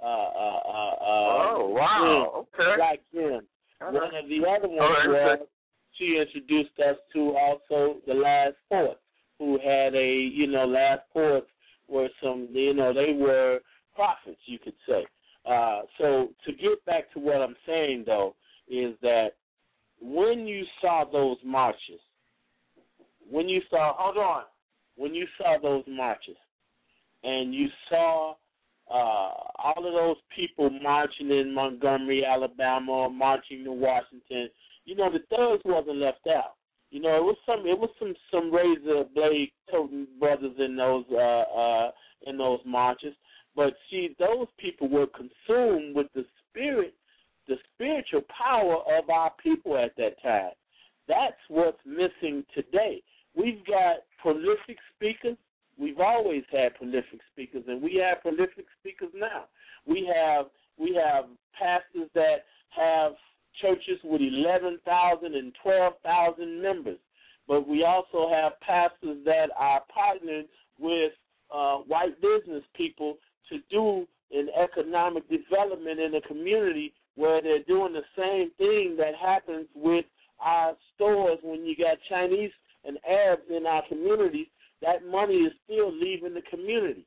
uh 0.03 0.06
uh 0.06 0.60
uh, 0.68 0.95
uh 0.95 1.52
Oh, 1.57 1.69
wow. 1.77 2.45
men, 2.53 2.65
Okay. 2.65 2.76
black 2.77 2.99
men. 3.14 3.41
All 3.82 3.94
One 3.94 4.15
of 4.15 4.27
the 4.30 4.40
other 4.48 4.68
ones 4.68 4.80
right, 4.80 5.07
was 5.07 5.48
she 5.98 6.18
introduced 6.19 6.77
us 6.80 6.98
to 7.14 7.36
also 7.38 7.98
the 8.07 8.14
last 8.14 8.56
poets 8.69 8.99
who 9.40 9.57
had 9.64 9.95
a 9.95 10.14
you 10.34 10.48
know 10.48 10.65
last 10.65 11.02
poets 11.14 11.48
were 11.88 12.10
some 12.23 12.48
you 12.52 12.73
know 12.73 12.94
they 12.94 13.14
were 13.14 13.60
prophets 13.95 14.40
you 14.45 14.60
could 14.60 14.73
say 14.88 15.06
uh 15.49 15.82
so 15.98 16.30
to 16.45 16.52
get 16.53 16.84
back 16.86 17.11
to 17.14 17.19
what 17.19 17.38
i'm 17.38 17.56
saying 17.65 18.03
though 18.06 18.34
is 18.68 18.95
that 19.02 19.30
when 20.02 20.48
you 20.48 20.65
saw 20.82 21.03
those 21.10 21.38
marches 21.45 21.99
when 23.30 23.48
you 23.48 23.61
saw 23.69 23.94
hold 23.98 24.18
on 24.18 24.44
when 24.96 25.14
you 25.14 25.26
saw 25.38 25.58
those 25.62 25.84
marches 25.88 26.38
and 27.24 27.54
you 27.54 27.68
saw 27.90 28.36
uh, 28.90 28.94
all 28.94 29.78
of 29.78 29.94
those 29.94 30.18
people 30.36 30.70
marching 30.70 31.32
in 31.32 31.54
Montgomery, 31.54 32.24
Alabama, 32.26 32.92
or 32.92 33.10
marching 33.10 33.64
to 33.64 33.72
Washington, 33.72 34.50
you 34.86 34.96
know 34.96 35.10
the 35.12 35.20
thugs 35.36 35.62
wasn't 35.66 35.98
left 35.98 36.28
out. 36.28 36.56
You 36.92 37.02
know, 37.02 37.16
it 37.18 37.24
was 37.24 37.36
some 37.46 37.66
it 37.66 37.78
was 37.78 37.90
some 38.00 38.14
some 38.32 38.54
razor 38.54 39.04
blade 39.14 39.52
toting 39.72 40.08
brothers 40.20 40.54
in 40.60 40.76
those 40.76 41.06
uh, 41.12 41.18
uh, 41.18 41.92
in 42.28 42.38
those 42.38 42.60
marches. 42.66 43.14
But 43.56 43.74
see, 43.90 44.16
those 44.20 44.48
people 44.60 44.90
were 44.90 45.08
consumed 45.08 45.96
with 45.96 46.08
the 46.14 46.26
spirit, 46.50 46.94
the 47.48 47.56
spiritual 47.74 48.22
power 48.30 48.78
of 48.98 49.10
our 49.10 49.32
people 49.42 49.78
at 49.78 49.96
that 49.98 50.22
time. 50.22 50.52
That's 51.08 51.36
what's 51.50 51.80
missing 51.86 52.44
today. 52.54 53.02
We've 53.36 53.66
got 53.66 53.98
prolific 54.22 54.78
speakers. 54.95 55.38
We've 55.78 55.99
always 55.99 56.44
had 56.52 56.76
prolific 56.76 57.20
speakers, 57.32 57.64
and 57.68 57.82
we 57.82 58.02
have 58.03 58.22
prolific 58.22 58.66
speakers 58.80 59.12
now. 59.14 59.45
We 59.86 60.10
have 60.16 60.45
we 60.78 60.95
have 60.95 61.26
pastors 61.57 62.10
that 62.16 62.45
have 62.70 63.14
churches 63.62 63.99
with 64.03 64.22
11,000 64.22 65.36
and 65.36 65.53
12,000 65.64 66.62
members, 66.62 66.98
but 67.48 67.68
we 67.68 67.84
also 67.84 68.30
have 68.30 68.60
pastors 68.60 69.18
that 69.26 69.48
are 69.57 69.82
partnered 69.94 70.45
with 70.80 71.14
uh, 71.53 71.78
white 71.78 72.20
business 72.22 72.64
people 72.76 73.18
to 73.49 73.60
do 73.70 74.06
an 74.32 74.49
economic 74.62 75.24
development 75.30 75.99
in 75.99 76.16
a 76.16 76.22
community 76.22 76.94
where 77.16 77.41
they're 77.41 77.64
doing 77.64 77.94
the 77.94 78.02
same 78.18 78.52
thing 78.57 78.98
that 78.98 79.14
happens 79.16 79.68
with 79.74 80.06
our 80.40 80.74
stores 80.94 81.40
when 81.44 81.64
you 81.66 81.76
got 81.78 81.98
Chinese 82.10 82.52
and 82.86 82.98
Arabs 83.07 83.44
in 83.49 83.66
our 83.66 83.84
communities. 83.88 84.48
That 84.82 85.06
money 85.06 85.36
is 85.36 85.53
still 85.64 85.91
leaving 85.91 86.34
the 86.34 86.41
community. 86.49 87.06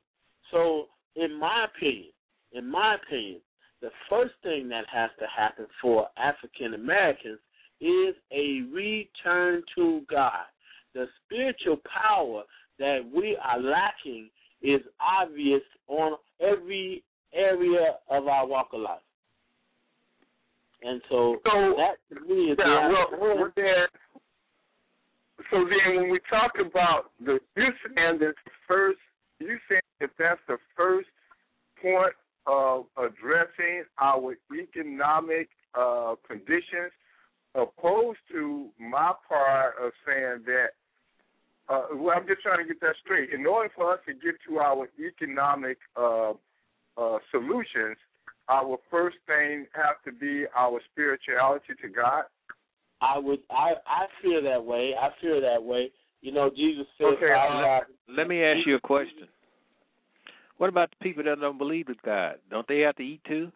So, 0.51 0.85
in 1.15 1.39
my 1.39 1.65
opinion, 1.65 2.11
in 2.51 2.69
my 2.69 2.95
opinion, 2.95 3.41
the 3.81 3.89
first 4.09 4.33
thing 4.43 4.67
that 4.69 4.85
has 4.91 5.09
to 5.19 5.25
happen 5.35 5.67
for 5.81 6.07
African 6.17 6.73
Americans 6.73 7.39
is 7.79 8.15
a 8.31 8.61
return 8.73 9.63
to 9.75 10.01
God. 10.09 10.45
The 10.93 11.05
spiritual 11.25 11.77
power 11.85 12.43
that 12.79 12.99
we 13.15 13.37
are 13.41 13.59
lacking 13.59 14.29
is 14.61 14.81
obvious 14.99 15.61
on 15.87 16.17
every 16.41 17.03
area 17.33 17.95
of 18.09 18.27
our 18.27 18.45
walk 18.47 18.69
of 18.73 18.81
life. 18.81 18.99
And 20.81 21.01
so, 21.09 21.37
so 21.43 21.75
that 21.75 21.95
to 22.13 22.21
me 22.21 22.51
is 22.51 22.57
yeah, 22.57 22.87
the 22.87 23.17
well, 23.17 23.35
well, 23.35 23.51
then, 23.55 23.85
so 25.51 25.57
then 25.65 25.95
when 25.95 26.09
we 26.11 26.19
talk 26.29 26.53
about 26.59 27.11
the 27.19 27.39
you 27.55 27.67
saying 27.95 28.19
that 28.19 28.33
the 28.45 28.51
first 28.67 28.99
you 29.39 29.57
saying 29.69 29.81
that 29.99 30.11
that's 30.17 30.39
the 30.47 30.57
first 30.75 31.07
point 31.81 32.13
of 32.45 32.85
addressing 32.97 33.83
our 33.99 34.35
economic 34.51 35.49
uh, 35.77 36.15
conditions, 36.27 36.91
opposed 37.55 38.19
to 38.31 38.69
my 38.79 39.13
part 39.27 39.75
of 39.81 39.91
saying 40.05 40.43
that. 40.45 40.69
Uh, 41.69 41.85
well, 41.93 42.17
I'm 42.17 42.25
just 42.25 42.41
trying 42.41 42.57
to 42.57 42.65
get 42.65 42.81
that 42.81 42.95
straight. 43.05 43.29
In 43.29 43.45
order 43.45 43.69
for 43.75 43.93
us 43.93 43.99
to 44.07 44.13
get 44.13 44.33
to 44.49 44.57
our 44.57 44.89
economic 44.97 45.77
uh, 45.95 46.31
uh, 46.97 47.19
solutions, 47.29 47.95
our 48.49 48.77
first 48.89 49.17
thing 49.27 49.67
has 49.73 49.95
to 50.05 50.11
be 50.11 50.45
our 50.57 50.81
spirituality 50.91 51.73
to 51.79 51.87
God. 51.87 52.23
I 53.01 53.17
would 53.17 53.39
I 53.49 53.73
I 53.85 54.05
feel 54.21 54.41
that 54.43 54.63
way. 54.63 54.93
I 54.99 55.09
feel 55.21 55.41
that 55.41 55.63
way. 55.63 55.91
You 56.21 56.33
know, 56.33 56.49
Jesus 56.49 56.85
said, 56.97 57.05
Okay, 57.05 57.31
I, 57.31 57.77
Let, 57.77 58.17
let 58.17 58.27
me 58.27 58.43
ask 58.43 58.67
you 58.67 58.75
a 58.75 58.79
question. 58.79 59.27
What 60.57 60.67
about 60.67 60.89
the 60.89 60.97
people 61.01 61.23
that 61.23 61.39
don't 61.39 61.57
believe 61.57 61.87
in 61.87 61.95
God? 62.03 62.35
Don't 62.49 62.67
they 62.67 62.79
have 62.79 62.97
to 62.97 63.03
eat 63.03 63.21
too? 63.25 63.51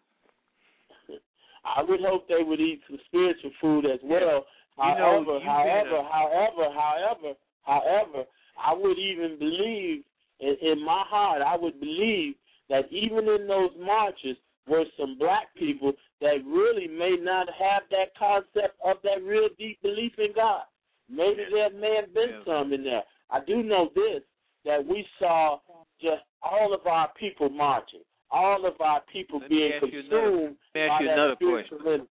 I 1.64 1.82
would 1.82 2.00
hope 2.00 2.26
they 2.26 2.42
would 2.42 2.60
eat 2.60 2.80
some 2.88 2.98
spiritual 3.06 3.50
food 3.60 3.84
as 3.84 4.00
well. 4.02 4.46
You 4.78 4.84
know, 4.98 5.22
however, 5.24 5.38
you've 5.38 5.42
uh, 5.42 5.52
however, 5.52 5.96
a- 5.96 6.10
however, 6.10 6.74
however, 6.74 7.34
however, 7.62 8.24
I 8.58 8.72
would 8.72 8.98
even 8.98 9.38
believe 9.38 10.02
in, 10.40 10.56
in 10.62 10.84
my 10.84 11.04
heart, 11.06 11.42
I 11.42 11.56
would 11.56 11.78
believe 11.78 12.34
that 12.70 12.90
even 12.90 13.28
in 13.28 13.46
those 13.46 13.70
marches 13.78 14.36
were 14.66 14.84
some 14.98 15.18
black 15.18 15.54
people 15.56 15.92
that 16.20 16.38
really 16.46 16.88
may 16.88 17.16
not 17.20 17.48
have 17.58 17.82
that 17.90 18.16
concept 18.18 18.78
of 18.84 18.96
that 19.02 19.22
real 19.22 19.48
deep 19.58 19.80
belief 19.82 20.12
in 20.18 20.32
God. 20.34 20.62
Maybe 21.08 21.42
there 21.52 21.70
may 21.70 21.96
have 22.00 22.14
been 22.14 22.40
some 22.46 22.72
in 22.72 22.82
there. 22.84 23.02
I 23.30 23.40
do 23.46 23.62
know 23.62 23.90
this 23.94 24.22
that 24.64 24.84
we 24.84 25.06
saw 25.18 25.58
just 26.00 26.22
all 26.42 26.72
of 26.72 26.86
our 26.86 27.10
people 27.18 27.50
marching, 27.50 28.00
all 28.30 28.66
of 28.66 28.80
our 28.80 29.02
people 29.12 29.38
Let 29.40 29.50
me 29.50 29.56
being 29.56 29.72
ask 29.74 29.92
you 29.92 30.00
another- 30.00 30.30
consumed 30.30 30.56
let 30.74 30.80
me 30.80 30.88
ask 30.88 31.02
you 31.02 31.10
another 31.10 31.36
question. 31.36 32.08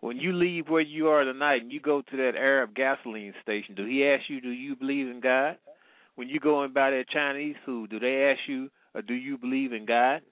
When 0.00 0.16
you 0.18 0.32
leave 0.32 0.68
where 0.68 0.80
you 0.80 1.08
are 1.08 1.22
tonight 1.24 1.62
and 1.62 1.72
you 1.72 1.78
go 1.80 2.02
to 2.02 2.16
that 2.16 2.34
Arab 2.36 2.74
gasoline 2.74 3.34
station, 3.42 3.74
do 3.76 3.84
he 3.84 4.04
ask 4.06 4.28
you, 4.28 4.40
do 4.40 4.50
you 4.50 4.74
believe 4.74 5.08
in 5.08 5.20
God? 5.20 5.58
When 6.16 6.28
you 6.28 6.40
go 6.40 6.62
and 6.62 6.74
buy 6.74 6.90
that 6.90 7.08
Chinese 7.08 7.56
food, 7.64 7.90
do 7.90 7.98
they 8.00 8.24
ask 8.30 8.40
you, 8.48 8.68
or 8.94 9.02
do 9.02 9.14
you 9.14 9.38
believe 9.38 9.72
in 9.72 9.84
God? 9.86 10.22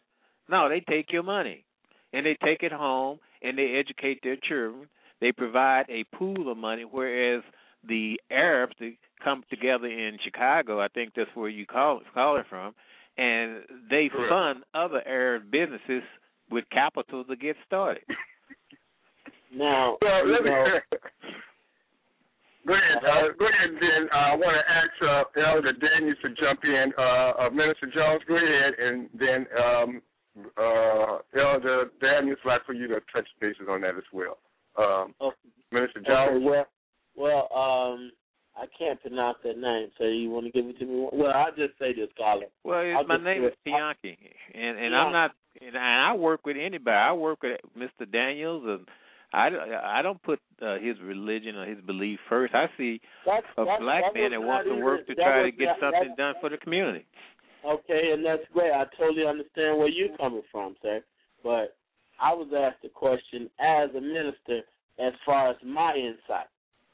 No, 0.50 0.68
they 0.68 0.80
take 0.80 1.12
your 1.12 1.22
money 1.22 1.64
and 2.12 2.26
they 2.26 2.36
take 2.44 2.62
it 2.62 2.72
home 2.72 3.18
and 3.42 3.56
they 3.56 3.76
educate 3.78 4.20
their 4.22 4.36
children. 4.36 4.88
They 5.20 5.32
provide 5.32 5.84
a 5.88 6.04
pool 6.16 6.50
of 6.50 6.56
money, 6.56 6.84
whereas 6.90 7.42
the 7.86 8.20
Arabs 8.30 8.74
they 8.80 8.96
come 9.22 9.44
together 9.50 9.86
in 9.86 10.18
Chicago, 10.24 10.80
I 10.80 10.88
think 10.88 11.12
that's 11.14 11.30
where 11.34 11.48
you 11.48 11.66
call 11.66 12.00
call 12.14 12.38
it 12.38 12.46
from, 12.48 12.74
and 13.16 13.60
they 13.90 14.08
Correct. 14.08 14.30
fund 14.30 14.64
other 14.74 15.02
Arab 15.06 15.50
businesses 15.50 16.02
with 16.50 16.64
capital 16.72 17.24
to 17.24 17.36
get 17.36 17.56
started. 17.66 18.02
Now, 19.54 19.98
Well, 20.00 20.28
let 20.28 20.44
me. 20.44 20.50
Go 22.66 22.74
ahead. 22.74 22.98
Uh, 23.02 23.32
go 23.38 23.46
ahead, 23.48 23.70
then. 23.80 24.08
Uh, 24.12 24.16
I 24.16 24.36
want 24.36 24.54
to 24.54 24.64
ask 24.70 24.92
uh, 25.02 25.40
Elder 25.48 25.72
Daniels 25.72 26.18
to 26.22 26.28
jump 26.28 26.60
in. 26.62 26.92
Uh, 26.96 27.02
uh, 27.46 27.50
Minister 27.50 27.86
Jones, 27.86 28.22
go 28.28 28.36
ahead, 28.36 28.74
and 28.78 29.08
then 29.18 29.46
um, 29.58 30.02
uh, 30.56 31.18
Elder 31.38 31.90
Daniels, 32.00 32.38
would 32.44 32.50
like 32.50 32.64
for 32.66 32.72
you 32.72 32.86
to 32.88 33.00
touch 33.12 33.26
bases 33.40 33.66
on 33.68 33.80
that 33.82 33.96
as 33.96 34.04
well. 34.12 34.38
Um, 34.78 35.14
Okay. 35.20 35.36
Minister 35.72 36.00
Okay, 36.00 36.44
well, 36.44 36.66
well, 37.16 37.48
um, 37.54 38.10
I 38.56 38.66
can't 38.76 39.00
pronounce 39.00 39.38
that 39.44 39.56
name, 39.58 39.88
so 39.98 40.04
you 40.04 40.30
want 40.30 40.46
to 40.46 40.52
give 40.52 40.66
it 40.68 40.78
to 40.80 40.84
me? 40.86 41.08
Well, 41.12 41.30
I'll 41.32 41.52
just 41.54 41.78
say 41.78 41.92
this, 41.94 42.08
Colin. 42.18 42.48
Well, 42.64 42.78
I'll 42.78 43.00
it's, 43.00 43.08
my 43.08 43.16
name 43.18 43.44
is 43.44 43.52
it. 43.52 43.58
Bianchi, 43.64 44.18
and 44.54 44.78
and 44.78 44.92
Yeah. 44.92 44.98
I'm 45.04 45.12
not, 45.12 45.30
and 45.60 45.76
I 45.78 46.14
work 46.14 46.44
with 46.44 46.56
anybody. 46.56 46.96
I 46.96 47.12
work 47.12 47.42
with 47.42 47.60
Mr. 47.78 48.10
Daniels, 48.10 48.64
and 48.66 48.88
I 49.32 49.50
I 49.98 50.02
don't 50.02 50.20
put 50.22 50.40
uh, 50.60 50.78
his 50.78 50.96
religion 51.00 51.54
or 51.56 51.66
his 51.66 51.80
belief 51.82 52.18
first. 52.28 52.52
I 52.54 52.66
see 52.76 53.00
That's, 53.24 53.46
a 53.56 53.64
that's, 53.64 53.80
black 53.80 54.02
that 54.12 54.14
man 54.18 54.30
that 54.32 54.42
wants 54.42 54.68
to 54.68 54.74
work 54.82 55.06
to 55.06 55.14
try 55.14 55.42
to 55.44 55.52
get 55.52 55.66
not- 55.66 55.80
something 55.80 56.08
that- 56.08 56.16
done 56.16 56.34
for 56.40 56.48
the 56.50 56.56
community. 56.58 57.06
Okay, 57.64 58.10
and 58.12 58.24
that's 58.24 58.42
great. 58.52 58.72
I 58.72 58.84
totally 58.98 59.26
understand 59.26 59.78
where 59.78 59.88
you're 59.88 60.16
coming 60.16 60.42
from, 60.50 60.76
sir. 60.82 61.02
But 61.42 61.76
I 62.20 62.32
was 62.32 62.48
asked 62.56 62.84
a 62.84 62.88
question 62.88 63.50
as 63.58 63.90
a 63.96 64.00
minister 64.00 64.60
as 64.98 65.12
far 65.24 65.50
as 65.50 65.56
my 65.64 65.94
insight. 65.94 66.46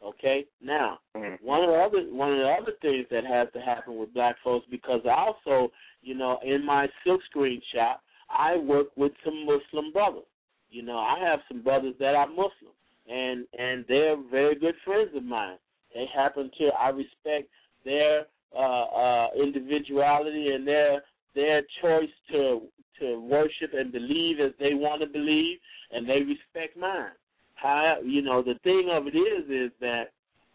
Okay, 0.05 0.44
now 0.60 0.98
mm-hmm. 1.16 1.44
one 1.44 1.62
of 1.62 1.70
the 1.70 1.76
other 1.76 2.14
one 2.14 2.32
of 2.32 2.38
the 2.38 2.48
other 2.48 2.72
things 2.82 3.06
that 3.10 3.24
has 3.24 3.48
to 3.55 3.60
happen 3.60 3.97
with 3.98 4.12
black 4.12 4.36
folks 4.44 4.66
because 4.70 5.01
also, 5.06 5.72
you 6.02 6.14
know, 6.14 6.38
in 6.44 6.64
my 6.64 6.86
silk 7.05 7.20
screen 7.30 7.62
shop, 7.74 8.02
I 8.30 8.56
work 8.56 8.88
with 8.97 9.12
some 9.24 9.47
Muslim 9.47 9.93
brothers. 9.93 10.28
You 10.70 10.82
know, 10.82 10.98
I 10.98 11.18
have 11.18 11.40
some 11.48 11.62
brothers 11.62 11.94
that 11.98 12.14
are 12.14 12.28
Muslim, 12.28 12.74
and 13.09 13.47
and 13.59 13.84
they're 13.88 14.16
very 14.30 14.55
good 14.55 14.74
friends 14.84 15.10
of 15.16 15.24
mine. 15.24 15.56
They 15.94 16.05
happen 16.14 16.51
to 16.59 16.66
I 16.78 16.90
respect 16.90 17.48
their 17.84 18.26
uh, 18.57 18.85
uh, 18.85 19.28
individuality 19.43 20.51
and 20.55 20.66
their 20.66 21.03
their 21.35 21.62
choice 21.83 22.11
to 22.33 22.62
to 22.99 23.20
worship 23.20 23.73
and 23.74 23.93
believe 23.93 24.41
as 24.41 24.53
they 24.59 24.73
want 24.73 25.03
to 25.03 25.07
believe, 25.07 25.59
and 25.93 26.09
they 26.09 26.20
respect 26.20 26.77
mine. 26.77 27.12
How 27.55 27.97
you 28.05 28.23
know 28.23 28.43
the 28.43 28.59
thing 28.65 28.89
of 28.91 29.07
it 29.07 29.16
is 29.16 29.45
is 29.51 29.73
that 29.81 30.12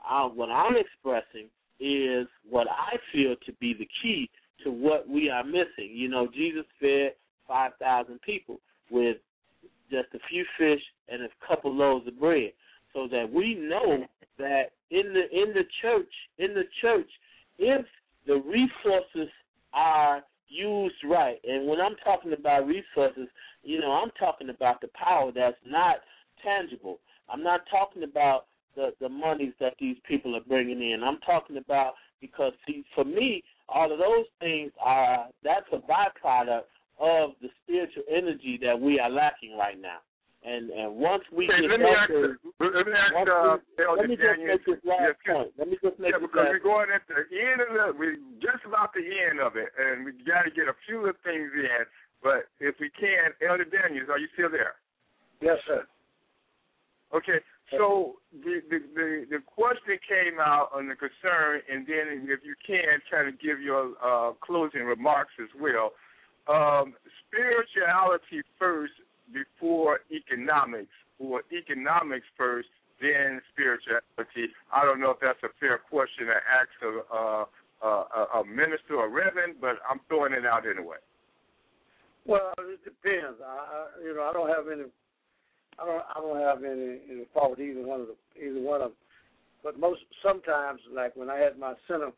I, 0.07 0.23
what 0.25 0.49
I'm 0.49 0.75
expressing 0.75 1.47
is 1.79 2.27
what 2.49 2.67
I 2.69 2.97
feel 3.11 3.35
to 3.45 3.53
be 3.59 3.73
the 3.73 3.87
key 4.01 4.29
to 4.63 4.71
what 4.71 5.07
we 5.07 5.29
are 5.29 5.43
missing. 5.43 5.91
You 5.91 6.09
know, 6.09 6.27
Jesus 6.27 6.65
fed 6.79 7.13
five 7.47 7.71
thousand 7.79 8.21
people 8.21 8.59
with 8.89 9.17
just 9.89 10.07
a 10.13 10.19
few 10.29 10.45
fish 10.57 10.81
and 11.09 11.23
a 11.23 11.29
couple 11.47 11.73
loaves 11.73 12.07
of 12.07 12.19
bread, 12.19 12.53
so 12.93 13.07
that 13.11 13.31
we 13.31 13.55
know 13.55 14.05
that 14.37 14.71
in 14.89 15.13
the 15.13 15.23
in 15.31 15.53
the 15.53 15.65
church 15.81 16.11
in 16.37 16.53
the 16.53 16.63
church, 16.81 17.09
if 17.61 17.85
the 18.25 18.35
resources 18.35 19.31
are 19.73 20.21
used 20.49 20.95
right, 21.05 21.39
and 21.47 21.67
when 21.67 21.79
I'm 21.79 21.95
talking 22.03 22.33
about 22.33 22.67
resources, 22.67 23.27
you 23.63 23.79
know, 23.79 23.91
I'm 23.91 24.11
talking 24.19 24.49
about 24.49 24.81
the 24.81 24.89
power 24.93 25.31
that's 25.33 25.55
not 25.65 25.97
tangible. 26.43 26.99
I'm 27.29 27.43
not 27.43 27.61
talking 27.69 28.03
about 28.03 28.47
the 28.75 28.91
the 28.99 29.07
monies 29.07 29.53
that 29.59 29.75
these 29.79 29.97
people 30.07 30.35
are 30.35 30.43
bringing 30.47 30.81
in. 30.81 31.03
I'm 31.03 31.19
talking 31.19 31.57
about 31.57 31.93
because 32.19 32.53
see, 32.67 32.83
for 32.95 33.05
me, 33.05 33.43
all 33.69 33.91
of 33.91 33.99
those 33.99 34.25
things 34.39 34.71
are 34.83 35.27
that's 35.43 35.67
a 35.71 35.77
byproduct 35.77 36.63
of 36.99 37.31
the 37.41 37.49
spiritual 37.63 38.03
energy 38.09 38.59
that 38.61 38.79
we 38.79 38.99
are 38.99 39.09
lacking 39.09 39.57
right 39.57 39.79
now. 39.79 39.99
And 40.41 40.73
and 40.73 40.97
once 40.97 41.21
we 41.29 41.45
Okay, 41.45 41.61
get 41.61 41.69
let 41.69 41.79
me 41.79 41.85
ask, 41.93 42.09
to- 42.09 42.37
let 42.57 42.85
me 42.89 42.93
ask 42.97 43.13
uh, 43.13 43.57
we- 43.77 43.85
Elder 43.85 44.01
let 44.01 44.09
me 44.09 44.15
just 44.17 44.25
Daniels. 44.25 44.49
make 44.49 44.65
this 44.65 44.81
last 44.85 45.01
Yes, 45.05 45.15
point. 45.29 45.51
Let 45.57 45.67
me 45.69 45.77
just 45.77 45.99
make 46.01 46.11
yeah, 46.11 46.17
this 46.17 46.25
because 46.33 46.49
last 46.49 46.53
we're 46.57 46.65
going 46.65 46.89
at 46.89 47.05
the 47.05 47.21
end 47.29 47.61
of 47.61 47.69
the, 47.69 47.85
we're 47.93 48.17
just 48.41 48.65
about 48.65 48.89
the 48.97 49.05
end 49.05 49.37
of 49.37 49.53
it, 49.53 49.69
and 49.77 50.01
we 50.01 50.17
got 50.25 50.49
to 50.49 50.51
get 50.51 50.65
a 50.65 50.73
few 50.89 51.05
of 51.05 51.13
the 51.13 51.21
things 51.21 51.53
in. 51.53 51.85
But 52.25 52.49
if 52.57 52.73
we 52.81 52.89
can, 52.89 53.37
Elder 53.37 53.69
Daniels, 53.69 54.09
are 54.09 54.17
you 54.17 54.29
still 54.33 54.49
there? 54.49 54.81
Yes, 55.45 55.61
sir. 55.69 55.85
Okay, 57.13 57.37
so 57.77 58.17
the, 58.33 58.61
the 58.71 58.79
the 58.97 59.09
the 59.37 59.39
question 59.45 59.99
came 60.09 60.39
out 60.39 60.71
on 60.73 60.87
the 60.87 60.95
concern, 60.95 61.61
and 61.69 61.85
then 61.85 62.25
if 62.25 62.39
you 62.41 62.55
can, 62.65 62.97
kind 63.13 63.27
of 63.27 63.37
give 63.37 63.61
your 63.61 63.93
uh, 64.01 64.33
closing 64.41 64.89
remarks 64.89 65.33
as 65.37 65.53
well. 65.59 65.93
Um, 66.49 66.95
spirituality 67.29 68.41
first 68.57 68.93
before 69.33 70.01
economics, 70.11 70.93
or 71.19 71.41
economics 71.51 72.25
first, 72.37 72.69
then 73.01 73.41
spirituality. 73.53 74.53
I 74.71 74.85
don't 74.85 74.99
know 74.99 75.11
if 75.11 75.17
that's 75.21 75.41
a 75.43 75.49
fair 75.59 75.79
question 75.89 76.27
to 76.27 76.37
ask 76.37 76.69
a, 76.83 76.91
uh, 77.13 77.45
uh, 77.81 78.39
a 78.41 78.45
minister 78.45 78.95
or 78.95 79.09
reverend, 79.09 79.55
but 79.59 79.77
I'm 79.89 79.99
throwing 80.07 80.33
it 80.33 80.45
out 80.45 80.63
anyway. 80.69 80.97
Well, 82.25 82.53
it 82.59 82.83
depends. 82.83 83.41
I, 83.41 83.87
you 84.03 84.13
know, 84.13 84.21
I 84.29 84.33
don't 84.33 84.49
have 84.49 84.67
any 84.71 84.85
I 85.79 85.85
don't 85.85 86.03
I 86.15 86.19
don't 86.19 86.39
have 86.39 86.63
any, 86.63 86.99
any 87.09 87.25
fault 87.33 87.59
either 87.59 87.85
one 87.85 88.01
of 88.01 88.07
the 88.07 88.43
either 88.43 88.61
one 88.61 88.81
of 88.81 88.89
them. 88.91 88.97
But 89.63 89.79
most 89.79 90.01
sometimes, 90.23 90.81
like 90.93 91.15
when 91.15 91.29
I 91.29 91.37
had 91.37 91.57
my 91.57 91.73
center, 91.87 92.11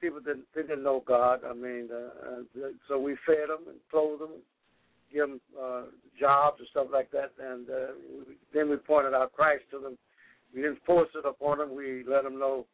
people 0.00 0.20
didn't 0.20 0.46
they 0.54 0.62
didn't 0.62 0.82
know 0.82 1.02
God. 1.06 1.40
I 1.48 1.54
mean, 1.54 1.88
uh, 1.92 2.28
uh, 2.28 2.68
so 2.88 2.98
we 2.98 3.16
fed 3.26 3.48
them 3.48 3.68
and 3.68 3.78
clothed 3.90 4.22
them, 4.22 4.30
give 5.12 5.28
them 5.28 5.40
uh, 5.60 5.82
jobs 6.18 6.58
and 6.58 6.68
stuff 6.70 6.88
like 6.92 7.10
that, 7.12 7.32
and 7.40 7.68
uh, 7.68 7.92
then 8.52 8.68
we 8.68 8.76
pointed 8.76 9.14
out 9.14 9.32
Christ 9.32 9.64
to 9.70 9.78
them. 9.78 9.98
We 10.54 10.62
didn't 10.62 10.84
force 10.84 11.08
it 11.14 11.26
upon 11.26 11.58
them. 11.58 11.74
We 11.74 12.04
let 12.06 12.24
them 12.24 12.38
know 12.38 12.66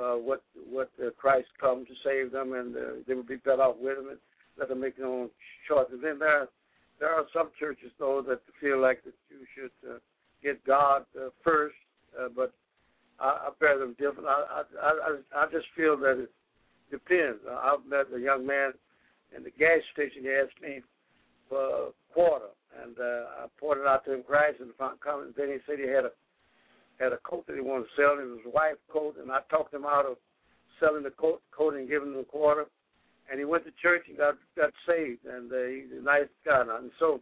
uh, 0.00 0.14
what 0.14 0.42
what 0.68 0.90
uh, 1.04 1.10
Christ 1.18 1.48
come 1.60 1.84
to 1.84 1.92
save 2.04 2.32
them, 2.32 2.54
and 2.54 2.76
uh, 2.76 2.80
they 3.06 3.14
would 3.14 3.28
be 3.28 3.36
better 3.36 3.62
off 3.62 3.76
with 3.80 3.98
him, 3.98 4.08
and 4.08 4.18
let 4.58 4.68
them 4.68 4.80
make 4.80 4.96
their 4.96 5.06
own 5.06 5.30
choices. 5.68 6.00
Then 6.02 6.18
there 6.18 6.48
there 6.98 7.10
are 7.10 7.24
some 7.32 7.50
churches 7.58 7.90
though 7.98 8.22
that 8.28 8.40
feel 8.60 8.80
like 8.80 9.02
that 9.04 9.14
you 9.30 9.46
should 9.54 9.90
uh, 9.90 9.98
get 10.42 10.64
God 10.64 11.04
uh, 11.18 11.30
first, 11.42 11.76
uh, 12.18 12.28
but 12.34 12.52
I, 13.18 13.48
I 13.48 13.50
bear 13.58 13.78
them 13.78 13.96
different. 13.98 14.28
I, 14.28 14.62
I 14.80 14.90
I 14.90 15.42
I 15.42 15.46
just 15.50 15.66
feel 15.76 15.96
that 15.98 16.18
it 16.22 16.30
depends. 16.90 17.40
I've 17.50 17.84
met 17.88 18.06
a 18.14 18.20
young 18.20 18.46
man 18.46 18.72
in 19.36 19.42
the 19.42 19.50
gas 19.50 19.80
station. 19.92 20.22
He 20.22 20.30
asked 20.30 20.60
me 20.62 20.82
a 21.52 21.90
quarter, 22.12 22.52
and 22.82 22.98
uh, 22.98 23.44
I 23.44 23.46
pointed 23.58 23.86
out 23.86 24.04
to 24.04 24.14
him 24.14 24.22
Christ, 24.22 24.60
and 24.60 24.74
found. 24.74 24.98
then 25.36 25.48
he 25.48 25.58
said 25.66 25.78
he 25.78 25.88
had 25.88 26.04
a 26.04 26.12
had 26.98 27.12
a 27.12 27.18
coat 27.24 27.46
that 27.46 27.56
he 27.56 27.62
wanted 27.62 27.84
to 27.84 27.90
sell. 27.96 28.16
Was 28.16 28.42
his 28.44 28.52
wife's 28.52 28.84
coat, 28.92 29.16
and 29.20 29.30
I 29.30 29.40
talked 29.50 29.72
him 29.72 29.86
out 29.86 30.06
of 30.06 30.16
selling 30.78 31.02
the 31.02 31.10
coat, 31.10 31.42
coat 31.50 31.74
and 31.74 31.88
giving 31.88 32.12
him 32.12 32.20
a 32.20 32.24
quarter 32.24 32.66
and 33.30 33.38
he 33.38 33.44
went 33.44 33.64
to 33.64 33.70
church 33.80 34.02
and 34.08 34.18
got 34.18 34.34
got 34.56 34.70
saved, 34.86 35.24
and 35.24 35.50
uh, 35.52 35.62
he's 35.70 35.98
a 35.98 36.02
nice 36.02 36.28
guy. 36.44 36.62
And 36.62 36.90
so, 36.98 37.20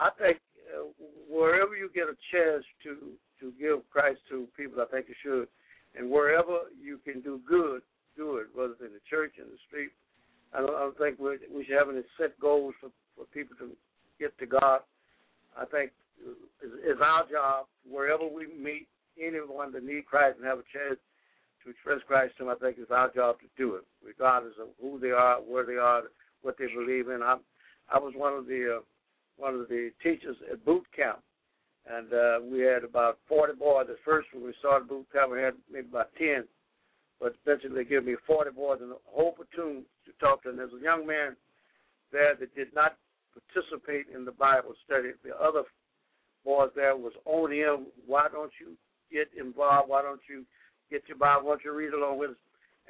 I 0.00 0.08
think 0.18 0.38
uh, 0.72 0.88
wherever 1.28 1.76
you 1.76 1.90
get 1.94 2.08
a 2.08 2.16
chance 2.32 2.64
to 2.84 3.12
to 3.40 3.52
give 3.60 3.84
Christ 3.90 4.20
to 4.30 4.48
people, 4.56 4.80
I 4.80 4.90
think 4.90 5.06
you 5.08 5.14
should, 5.22 5.48
and 5.94 6.10
wherever 6.10 6.72
you 6.80 6.98
can 7.04 7.20
do 7.20 7.40
good, 7.46 7.82
do 8.16 8.38
it, 8.38 8.46
whether 8.54 8.72
it's 8.72 8.80
in 8.80 8.96
the 8.96 9.04
church, 9.08 9.32
in 9.36 9.44
the 9.44 9.60
street. 9.68 9.90
I 10.54 10.60
don't, 10.60 10.74
I 10.74 10.80
don't 10.88 10.98
think 10.98 11.18
we 11.18 11.36
should 11.66 11.76
have 11.76 11.90
any 11.90 12.02
set 12.16 12.38
goals 12.40 12.74
for 12.80 12.88
for 13.16 13.24
people 13.26 13.56
to 13.58 13.70
get 14.20 14.36
to 14.38 14.46
God. 14.46 14.80
I 15.56 15.64
think 15.66 15.92
it's 16.60 17.00
our 17.02 17.24
job 17.28 17.66
wherever 17.88 18.26
we 18.26 18.46
meet 18.46 18.88
anyone 19.20 19.72
that 19.72 19.84
need 19.84 20.06
Christ 20.06 20.36
and 20.38 20.46
have 20.46 20.58
a 20.58 20.68
chance 20.72 20.98
to 21.64 21.70
express 21.70 22.00
Christ 22.06 22.34
to 22.38 22.44
them, 22.44 22.54
I 22.54 22.58
think 22.58 22.76
it's 22.78 22.90
our 22.90 23.12
job 23.12 23.40
to 23.40 23.46
do 23.56 23.74
it, 23.74 23.84
regardless 24.04 24.54
of 24.60 24.68
who 24.80 24.98
they 25.00 25.10
are, 25.10 25.38
where 25.38 25.66
they 25.66 25.76
are, 25.76 26.02
what 26.42 26.56
they 26.58 26.66
believe 26.66 27.08
in. 27.08 27.22
I, 27.22 27.36
I 27.92 27.98
was 27.98 28.14
one 28.16 28.34
of 28.34 28.46
the 28.46 28.78
uh, 28.78 28.80
one 29.36 29.54
of 29.54 29.68
the 29.68 29.90
teachers 30.02 30.36
at 30.50 30.64
boot 30.64 30.84
camp, 30.94 31.18
and 31.90 32.12
uh, 32.12 32.38
we 32.42 32.60
had 32.60 32.84
about 32.84 33.18
40 33.28 33.54
boys. 33.54 33.86
At 33.90 33.96
first, 34.04 34.28
when 34.32 34.44
we 34.44 34.54
started 34.60 34.88
boot 34.88 35.06
camp, 35.12 35.32
we 35.32 35.42
had 35.42 35.54
maybe 35.70 35.88
about 35.88 36.08
10, 36.16 36.44
but 37.20 37.34
eventually 37.44 37.74
they 37.74 37.88
gave 37.88 38.04
me 38.04 38.16
40 38.26 38.50
boys 38.52 38.78
and 38.80 38.92
a 38.92 38.96
whole 39.04 39.32
platoon 39.32 39.84
to 40.06 40.12
talk 40.18 40.42
to. 40.42 40.50
And 40.50 40.58
there's 40.58 40.72
a 40.72 40.82
young 40.82 41.06
man 41.06 41.36
there 42.12 42.34
that 42.34 42.54
did 42.54 42.74
not 42.74 42.96
participate 43.36 44.06
in 44.14 44.24
the 44.24 44.32
Bible 44.32 44.74
study. 44.84 45.10
The 45.24 45.36
other 45.36 45.62
boys 46.44 46.70
there 46.74 46.96
was 46.96 47.12
on 47.24 47.52
him. 47.52 47.86
Why 48.06 48.28
don't 48.30 48.52
you 48.60 48.76
get 49.12 49.28
involved? 49.38 49.88
Why 49.88 50.02
don't 50.02 50.20
you 50.28 50.44
get 50.90 51.02
your 51.08 51.18
Bible, 51.18 51.48
want 51.48 51.62
you 51.64 51.74
read 51.74 51.92
along 51.92 52.18
with 52.18 52.30
us. 52.30 52.36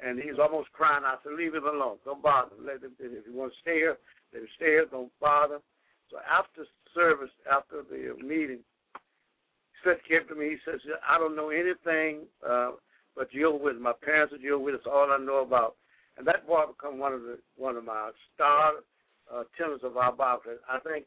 And 0.03 0.19
he's 0.19 0.37
almost 0.39 0.71
crying 0.73 1.03
out, 1.03 1.21
so 1.23 1.31
leave 1.31 1.55
him 1.55 1.65
alone. 1.65 1.97
Don't 2.05 2.21
bother. 2.21 2.53
Let 2.61 2.83
him, 2.83 2.93
if 2.99 3.25
you 3.25 3.33
want 3.33 3.51
to 3.51 3.59
stay 3.61 3.81
here, 3.81 3.97
let 4.31 4.43
him 4.43 4.49
stay 4.55 4.77
here. 4.77 4.85
Don't 4.85 5.11
bother. 5.19 5.57
So 6.11 6.17
after 6.21 6.65
service, 6.93 7.31
after 7.51 7.81
the 7.81 8.13
meeting, 8.23 8.59
he 8.61 9.77
said, 9.83 9.97
came 10.07 10.27
to 10.29 10.35
me, 10.35 10.53
he 10.53 10.57
says, 10.65 10.79
I 11.07 11.17
don't 11.17 11.35
know 11.35 11.49
anything 11.49 12.27
uh, 12.47 12.71
but 13.15 13.31
Jehovah 13.31 13.57
Witness. 13.57 13.83
My 13.83 13.97
parents 14.05 14.33
are 14.33 14.37
Jehovah 14.37 14.63
Witness, 14.63 14.83
all 14.85 15.09
I 15.11 15.17
know 15.17 15.41
about. 15.41 15.75
And 16.17 16.25
that 16.27 16.47
boy 16.47 16.65
become 16.67 16.99
one 16.99 17.13
of 17.13 17.21
the 17.21 17.37
one 17.57 17.75
of 17.75 17.83
my 17.83 18.11
star 18.33 18.73
uh, 19.33 19.43
tenants 19.57 19.83
of 19.83 19.97
our 19.97 20.11
Bible. 20.11 20.57
I 20.69 20.79
think 20.79 21.05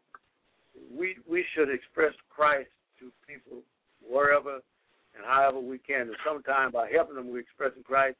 we 0.96 1.16
we 1.28 1.44
should 1.54 1.70
express 1.70 2.12
Christ 2.28 2.70
to 3.00 3.10
people 3.26 3.62
wherever 4.06 4.60
and 5.16 5.24
however 5.26 5.60
we 5.60 5.78
can. 5.78 6.02
And 6.02 6.16
sometimes 6.24 6.72
by 6.72 6.90
helping 6.90 7.16
them, 7.16 7.30
we're 7.30 7.40
expressing 7.40 7.82
Christ. 7.82 8.16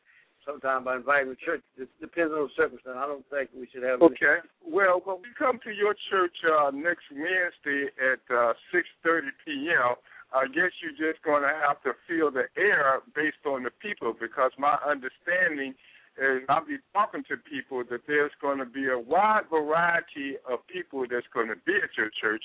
Sometimes 0.46 0.86
by 0.86 0.96
inviting 0.96 1.28
the 1.28 1.36
church. 1.36 1.60
It 1.76 1.88
depends 2.00 2.32
on 2.32 2.48
the 2.48 2.54
circumstance. 2.56 2.96
I 2.96 3.06
don't 3.06 3.28
think 3.28 3.50
we 3.52 3.68
should 3.68 3.84
have. 3.84 4.00
Okay. 4.00 4.40
Any... 4.40 4.72
Well, 4.72 5.02
when 5.04 5.20
we 5.20 5.28
come 5.36 5.60
to 5.64 5.70
your 5.70 5.94
church 6.08 6.32
uh, 6.48 6.70
next 6.72 7.04
Wednesday 7.12 7.92
at 8.00 8.24
uh, 8.32 8.56
6:30 8.72 9.28
p.m., 9.44 10.00
I 10.32 10.46
guess 10.46 10.72
you're 10.80 10.96
just 10.96 11.22
going 11.24 11.42
to 11.42 11.52
have 11.66 11.82
to 11.82 11.92
feel 12.08 12.30
the 12.30 12.48
air 12.56 13.00
based 13.14 13.44
on 13.44 13.64
the 13.64 13.70
people, 13.82 14.14
because 14.18 14.52
my 14.56 14.78
understanding 14.80 15.74
is 16.20 16.42
I'll 16.48 16.64
be 16.64 16.76
talking 16.92 17.24
to 17.28 17.36
people 17.36 17.82
that 17.90 18.00
there's 18.06 18.32
going 18.40 18.58
to 18.58 18.66
be 18.66 18.88
a 18.88 18.98
wide 18.98 19.48
variety 19.50 20.36
of 20.48 20.60
people 20.66 21.04
that's 21.10 21.26
going 21.32 21.48
to 21.48 21.56
be 21.66 21.74
at 21.82 21.90
your 21.96 22.10
church 22.20 22.44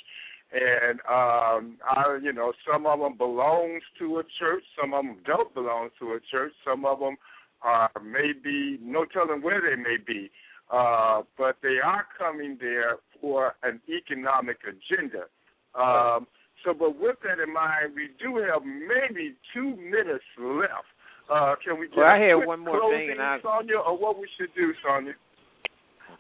and 0.54 1.00
um 1.10 1.78
I 1.90 2.20
you 2.22 2.32
know 2.32 2.54
some 2.72 2.86
of 2.86 3.00
them 3.00 3.18
belongs 3.18 3.82
to 4.00 4.20
a 4.20 4.24
church, 4.40 4.64
some 4.80 4.94
of 4.94 5.04
them 5.04 5.18
don't 5.26 5.54
belong 5.54 5.90
to 6.00 6.14
a 6.14 6.20
church, 6.32 6.54
some 6.64 6.86
of 6.86 7.00
them 7.00 7.18
are 7.62 7.90
maybe 8.04 8.80
no 8.82 9.06
telling 9.06 9.42
where 9.42 9.62
they 9.62 9.76
may 9.76 9.98
be, 10.06 10.30
uh, 10.72 11.24
but 11.38 11.58
they 11.64 11.78
are 11.84 12.06
coming 12.18 12.58
there 12.60 12.98
for 13.20 13.56
an 13.64 13.82
economic 13.90 14.58
agenda. 14.64 15.26
Um, 15.74 16.28
so, 16.64 16.74
but 16.74 17.00
with 17.00 17.18
that 17.24 17.42
in 17.42 17.54
mind, 17.54 17.94
we 17.96 18.10
do 18.22 18.38
have 18.38 18.62
maybe 18.64 19.36
two 19.54 19.76
minutes 19.76 20.24
left. 20.40 20.90
Uh, 21.32 21.56
can 21.64 21.80
we 21.80 21.88
get 21.88 21.98
well, 21.98 22.08
I 22.08 22.20
have 22.20 22.46
one 22.46 22.60
more 22.60 22.80
closing, 22.80 23.00
thing, 23.00 23.12
and 23.12 23.22
I... 23.22 23.40
Sonja, 23.44 23.86
or 23.86 23.98
what 23.98 24.20
we 24.20 24.28
should 24.38 24.54
do, 24.56 24.74
Sonja? 24.86 25.14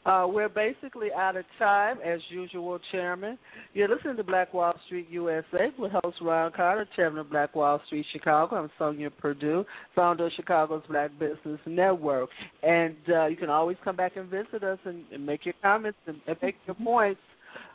Uh, 0.06 0.28
we're 0.28 0.50
basically 0.50 1.08
out 1.12 1.36
of 1.36 1.46
time, 1.58 1.98
as 2.06 2.20
usual, 2.30 2.78
Chairman. 2.92 3.40
You're 3.74 3.88
listening 3.88 4.18
to 4.18 4.24
Black 4.24 4.54
Wall 4.54 4.74
Street 4.86 5.08
USA 5.10 5.72
with 5.80 5.92
host 6.04 6.18
Ron 6.22 6.52
Carter, 6.52 6.88
Chairman 6.96 7.20
of 7.20 7.32
Black 7.32 7.56
Wall 7.56 7.82
Street 7.88 8.06
Chicago. 8.14 8.56
I'm 8.56 8.70
Sonja 8.80 9.10
Perdue, 9.18 9.66
founder 9.96 10.28
of 10.28 10.32
Chicago's 10.36 10.84
Black 10.88 11.10
Business 11.18 11.60
Network. 11.66 12.30
And 12.62 12.96
uh, 13.10 13.26
you 13.26 13.36
can 13.36 13.50
always 13.50 13.78
come 13.84 13.96
back 13.96 14.16
and 14.16 14.30
visit 14.30 14.64
us 14.64 14.78
and, 14.86 15.06
and 15.12 15.26
make 15.26 15.44
your 15.44 15.56
comments 15.64 15.98
and, 16.06 16.18
and 16.28 16.38
make 16.40 16.56
your 16.68 16.76
points. 16.76 17.22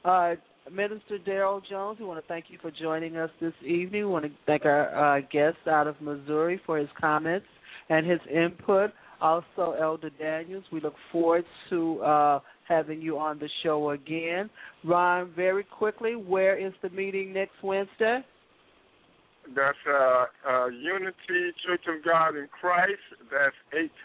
Uh, 0.05 0.35
Minister 0.73 1.19
Darryl 1.19 1.61
Jones, 1.69 1.99
we 1.99 2.07
want 2.07 2.21
to 2.21 2.29
thank 2.29 2.47
you 2.49 2.59
for 2.63 2.71
joining 2.71 3.17
us 3.17 3.31
this 3.41 3.53
evening. 3.63 4.05
We 4.05 4.11
want 4.11 4.25
to 4.25 4.31
thank 4.47 4.65
our 4.65 5.19
uh, 5.19 5.21
guest 5.33 5.57
out 5.69 5.87
of 5.87 6.01
Missouri 6.01 6.61
for 6.65 6.79
his 6.79 6.89
comments 7.01 7.47
and 7.89 8.09
his 8.09 8.21
input 8.33 8.93
also 9.21 9.77
Elder 9.81 10.11
Daniels. 10.19 10.65
We 10.73 10.81
look 10.81 10.95
forward 11.13 11.45
to 11.71 12.01
uh, 12.01 12.41
having 12.69 13.01
you 13.01 13.19
on 13.19 13.39
the 13.39 13.49
show 13.63 13.91
again. 13.91 14.51
Ron, 14.85 15.33
very 15.35 15.65
quickly, 15.65 16.17
where 16.17 16.57
is 16.57 16.73
the 16.83 16.91
meeting 16.91 17.33
next 17.33 17.63
Wednesday? 17.63 18.25
That's 19.55 19.77
uh, 19.89 20.25
uh, 20.49 20.67
Unity 20.69 21.53
Church 21.67 21.83
of 21.89 22.05
God 22.05 22.37
in 22.37 22.47
Christ. 22.61 23.01
That's 23.31 23.57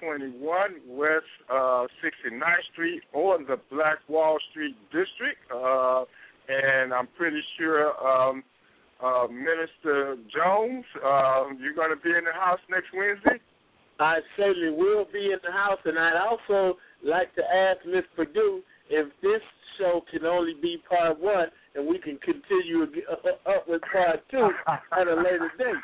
821 0.01 0.97
West 0.97 1.23
uh, 1.51 1.85
69th 2.01 2.43
Street 2.71 3.01
on 3.13 3.45
the 3.45 3.57
Black 3.69 3.99
Wall 4.07 4.37
Street 4.51 4.75
District. 4.85 5.37
Uh, 5.53 6.05
and 6.47 6.93
I'm 6.93 7.07
pretty 7.17 7.41
sure 7.57 7.93
um, 8.05 8.43
uh, 9.03 9.27
Minister 9.27 10.17
Jones, 10.33 10.85
uh, 11.03 11.45
you're 11.59 11.75
going 11.75 11.95
to 11.95 12.01
be 12.03 12.09
in 12.09 12.23
the 12.23 12.33
house 12.33 12.59
next 12.69 12.87
Wednesday? 12.93 13.41
I 13.99 14.19
certainly 14.37 14.71
will 14.71 15.05
be 15.11 15.31
in 15.31 15.39
the 15.43 15.51
house, 15.51 15.79
and 15.85 15.97
I'd 15.97 16.17
also 16.17 16.77
like 17.03 17.33
to 17.35 17.41
ask 17.41 17.79
Miss 17.85 18.03
Perdue 18.15 18.61
if 18.89 19.07
this 19.21 19.41
show 19.77 20.01
can 20.11 20.25
only 20.25 20.53
be 20.61 20.77
part 20.89 21.19
one, 21.19 21.47
and 21.75 21.87
we 21.87 21.99
can 21.99 22.17
continue 22.17 22.83
up 23.11 23.67
with 23.67 23.81
part 23.91 24.19
two 24.31 24.49
at 24.97 25.07
a 25.07 25.15
later 25.15 25.51
date. 25.57 25.75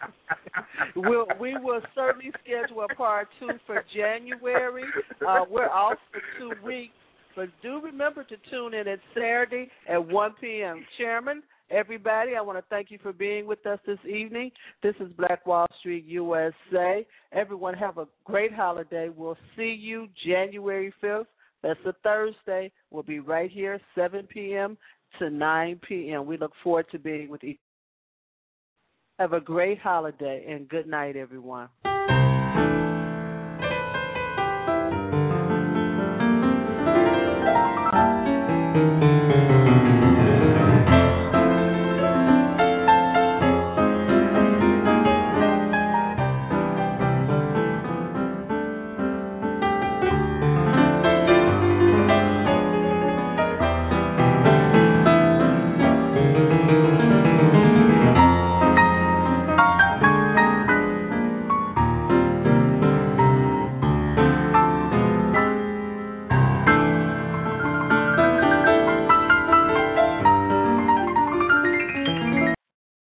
we'll, 0.96 1.26
we 1.40 1.56
will 1.58 1.80
certainly 1.94 2.30
schedule 2.44 2.86
a 2.90 2.94
part 2.94 3.28
two 3.40 3.50
for 3.66 3.84
January. 3.94 4.84
Uh, 5.26 5.44
we're 5.50 5.68
off 5.68 5.98
for 6.12 6.20
two 6.38 6.52
weeks, 6.64 6.92
but 7.38 7.50
do 7.62 7.80
remember 7.80 8.24
to 8.24 8.34
tune 8.50 8.74
in 8.74 8.88
at 8.88 8.98
Saturday 9.14 9.70
at 9.88 10.04
1 10.04 10.34
p.m. 10.40 10.84
Chairman, 10.98 11.40
Everybody, 11.70 12.34
I 12.34 12.40
want 12.40 12.58
to 12.58 12.64
thank 12.70 12.90
you 12.90 12.98
for 13.02 13.12
being 13.12 13.46
with 13.46 13.64
us 13.66 13.78
this 13.86 13.98
evening. 14.08 14.50
This 14.82 14.94
is 15.00 15.08
Black 15.18 15.46
Wall 15.46 15.66
Street 15.78 16.06
USA. 16.06 17.06
Everyone 17.30 17.74
have 17.74 17.98
a 17.98 18.06
great 18.24 18.54
holiday. 18.54 19.10
We'll 19.14 19.36
see 19.54 19.76
you 19.78 20.08
January 20.26 20.92
5th. 21.04 21.26
That's 21.62 21.78
a 21.84 21.92
Thursday. 22.02 22.72
We'll 22.90 23.02
be 23.02 23.20
right 23.20 23.50
here 23.50 23.78
7 23.94 24.26
p.m. 24.28 24.78
to 25.18 25.28
9 25.28 25.80
p.m. 25.86 26.24
We 26.24 26.38
look 26.38 26.52
forward 26.64 26.86
to 26.92 26.98
being 26.98 27.28
with 27.28 27.44
each. 27.44 27.58
Have 29.18 29.34
a 29.34 29.40
great 29.40 29.78
holiday 29.78 30.46
and 30.48 30.70
good 30.70 30.86
night, 30.86 31.16
everyone. 31.16 31.68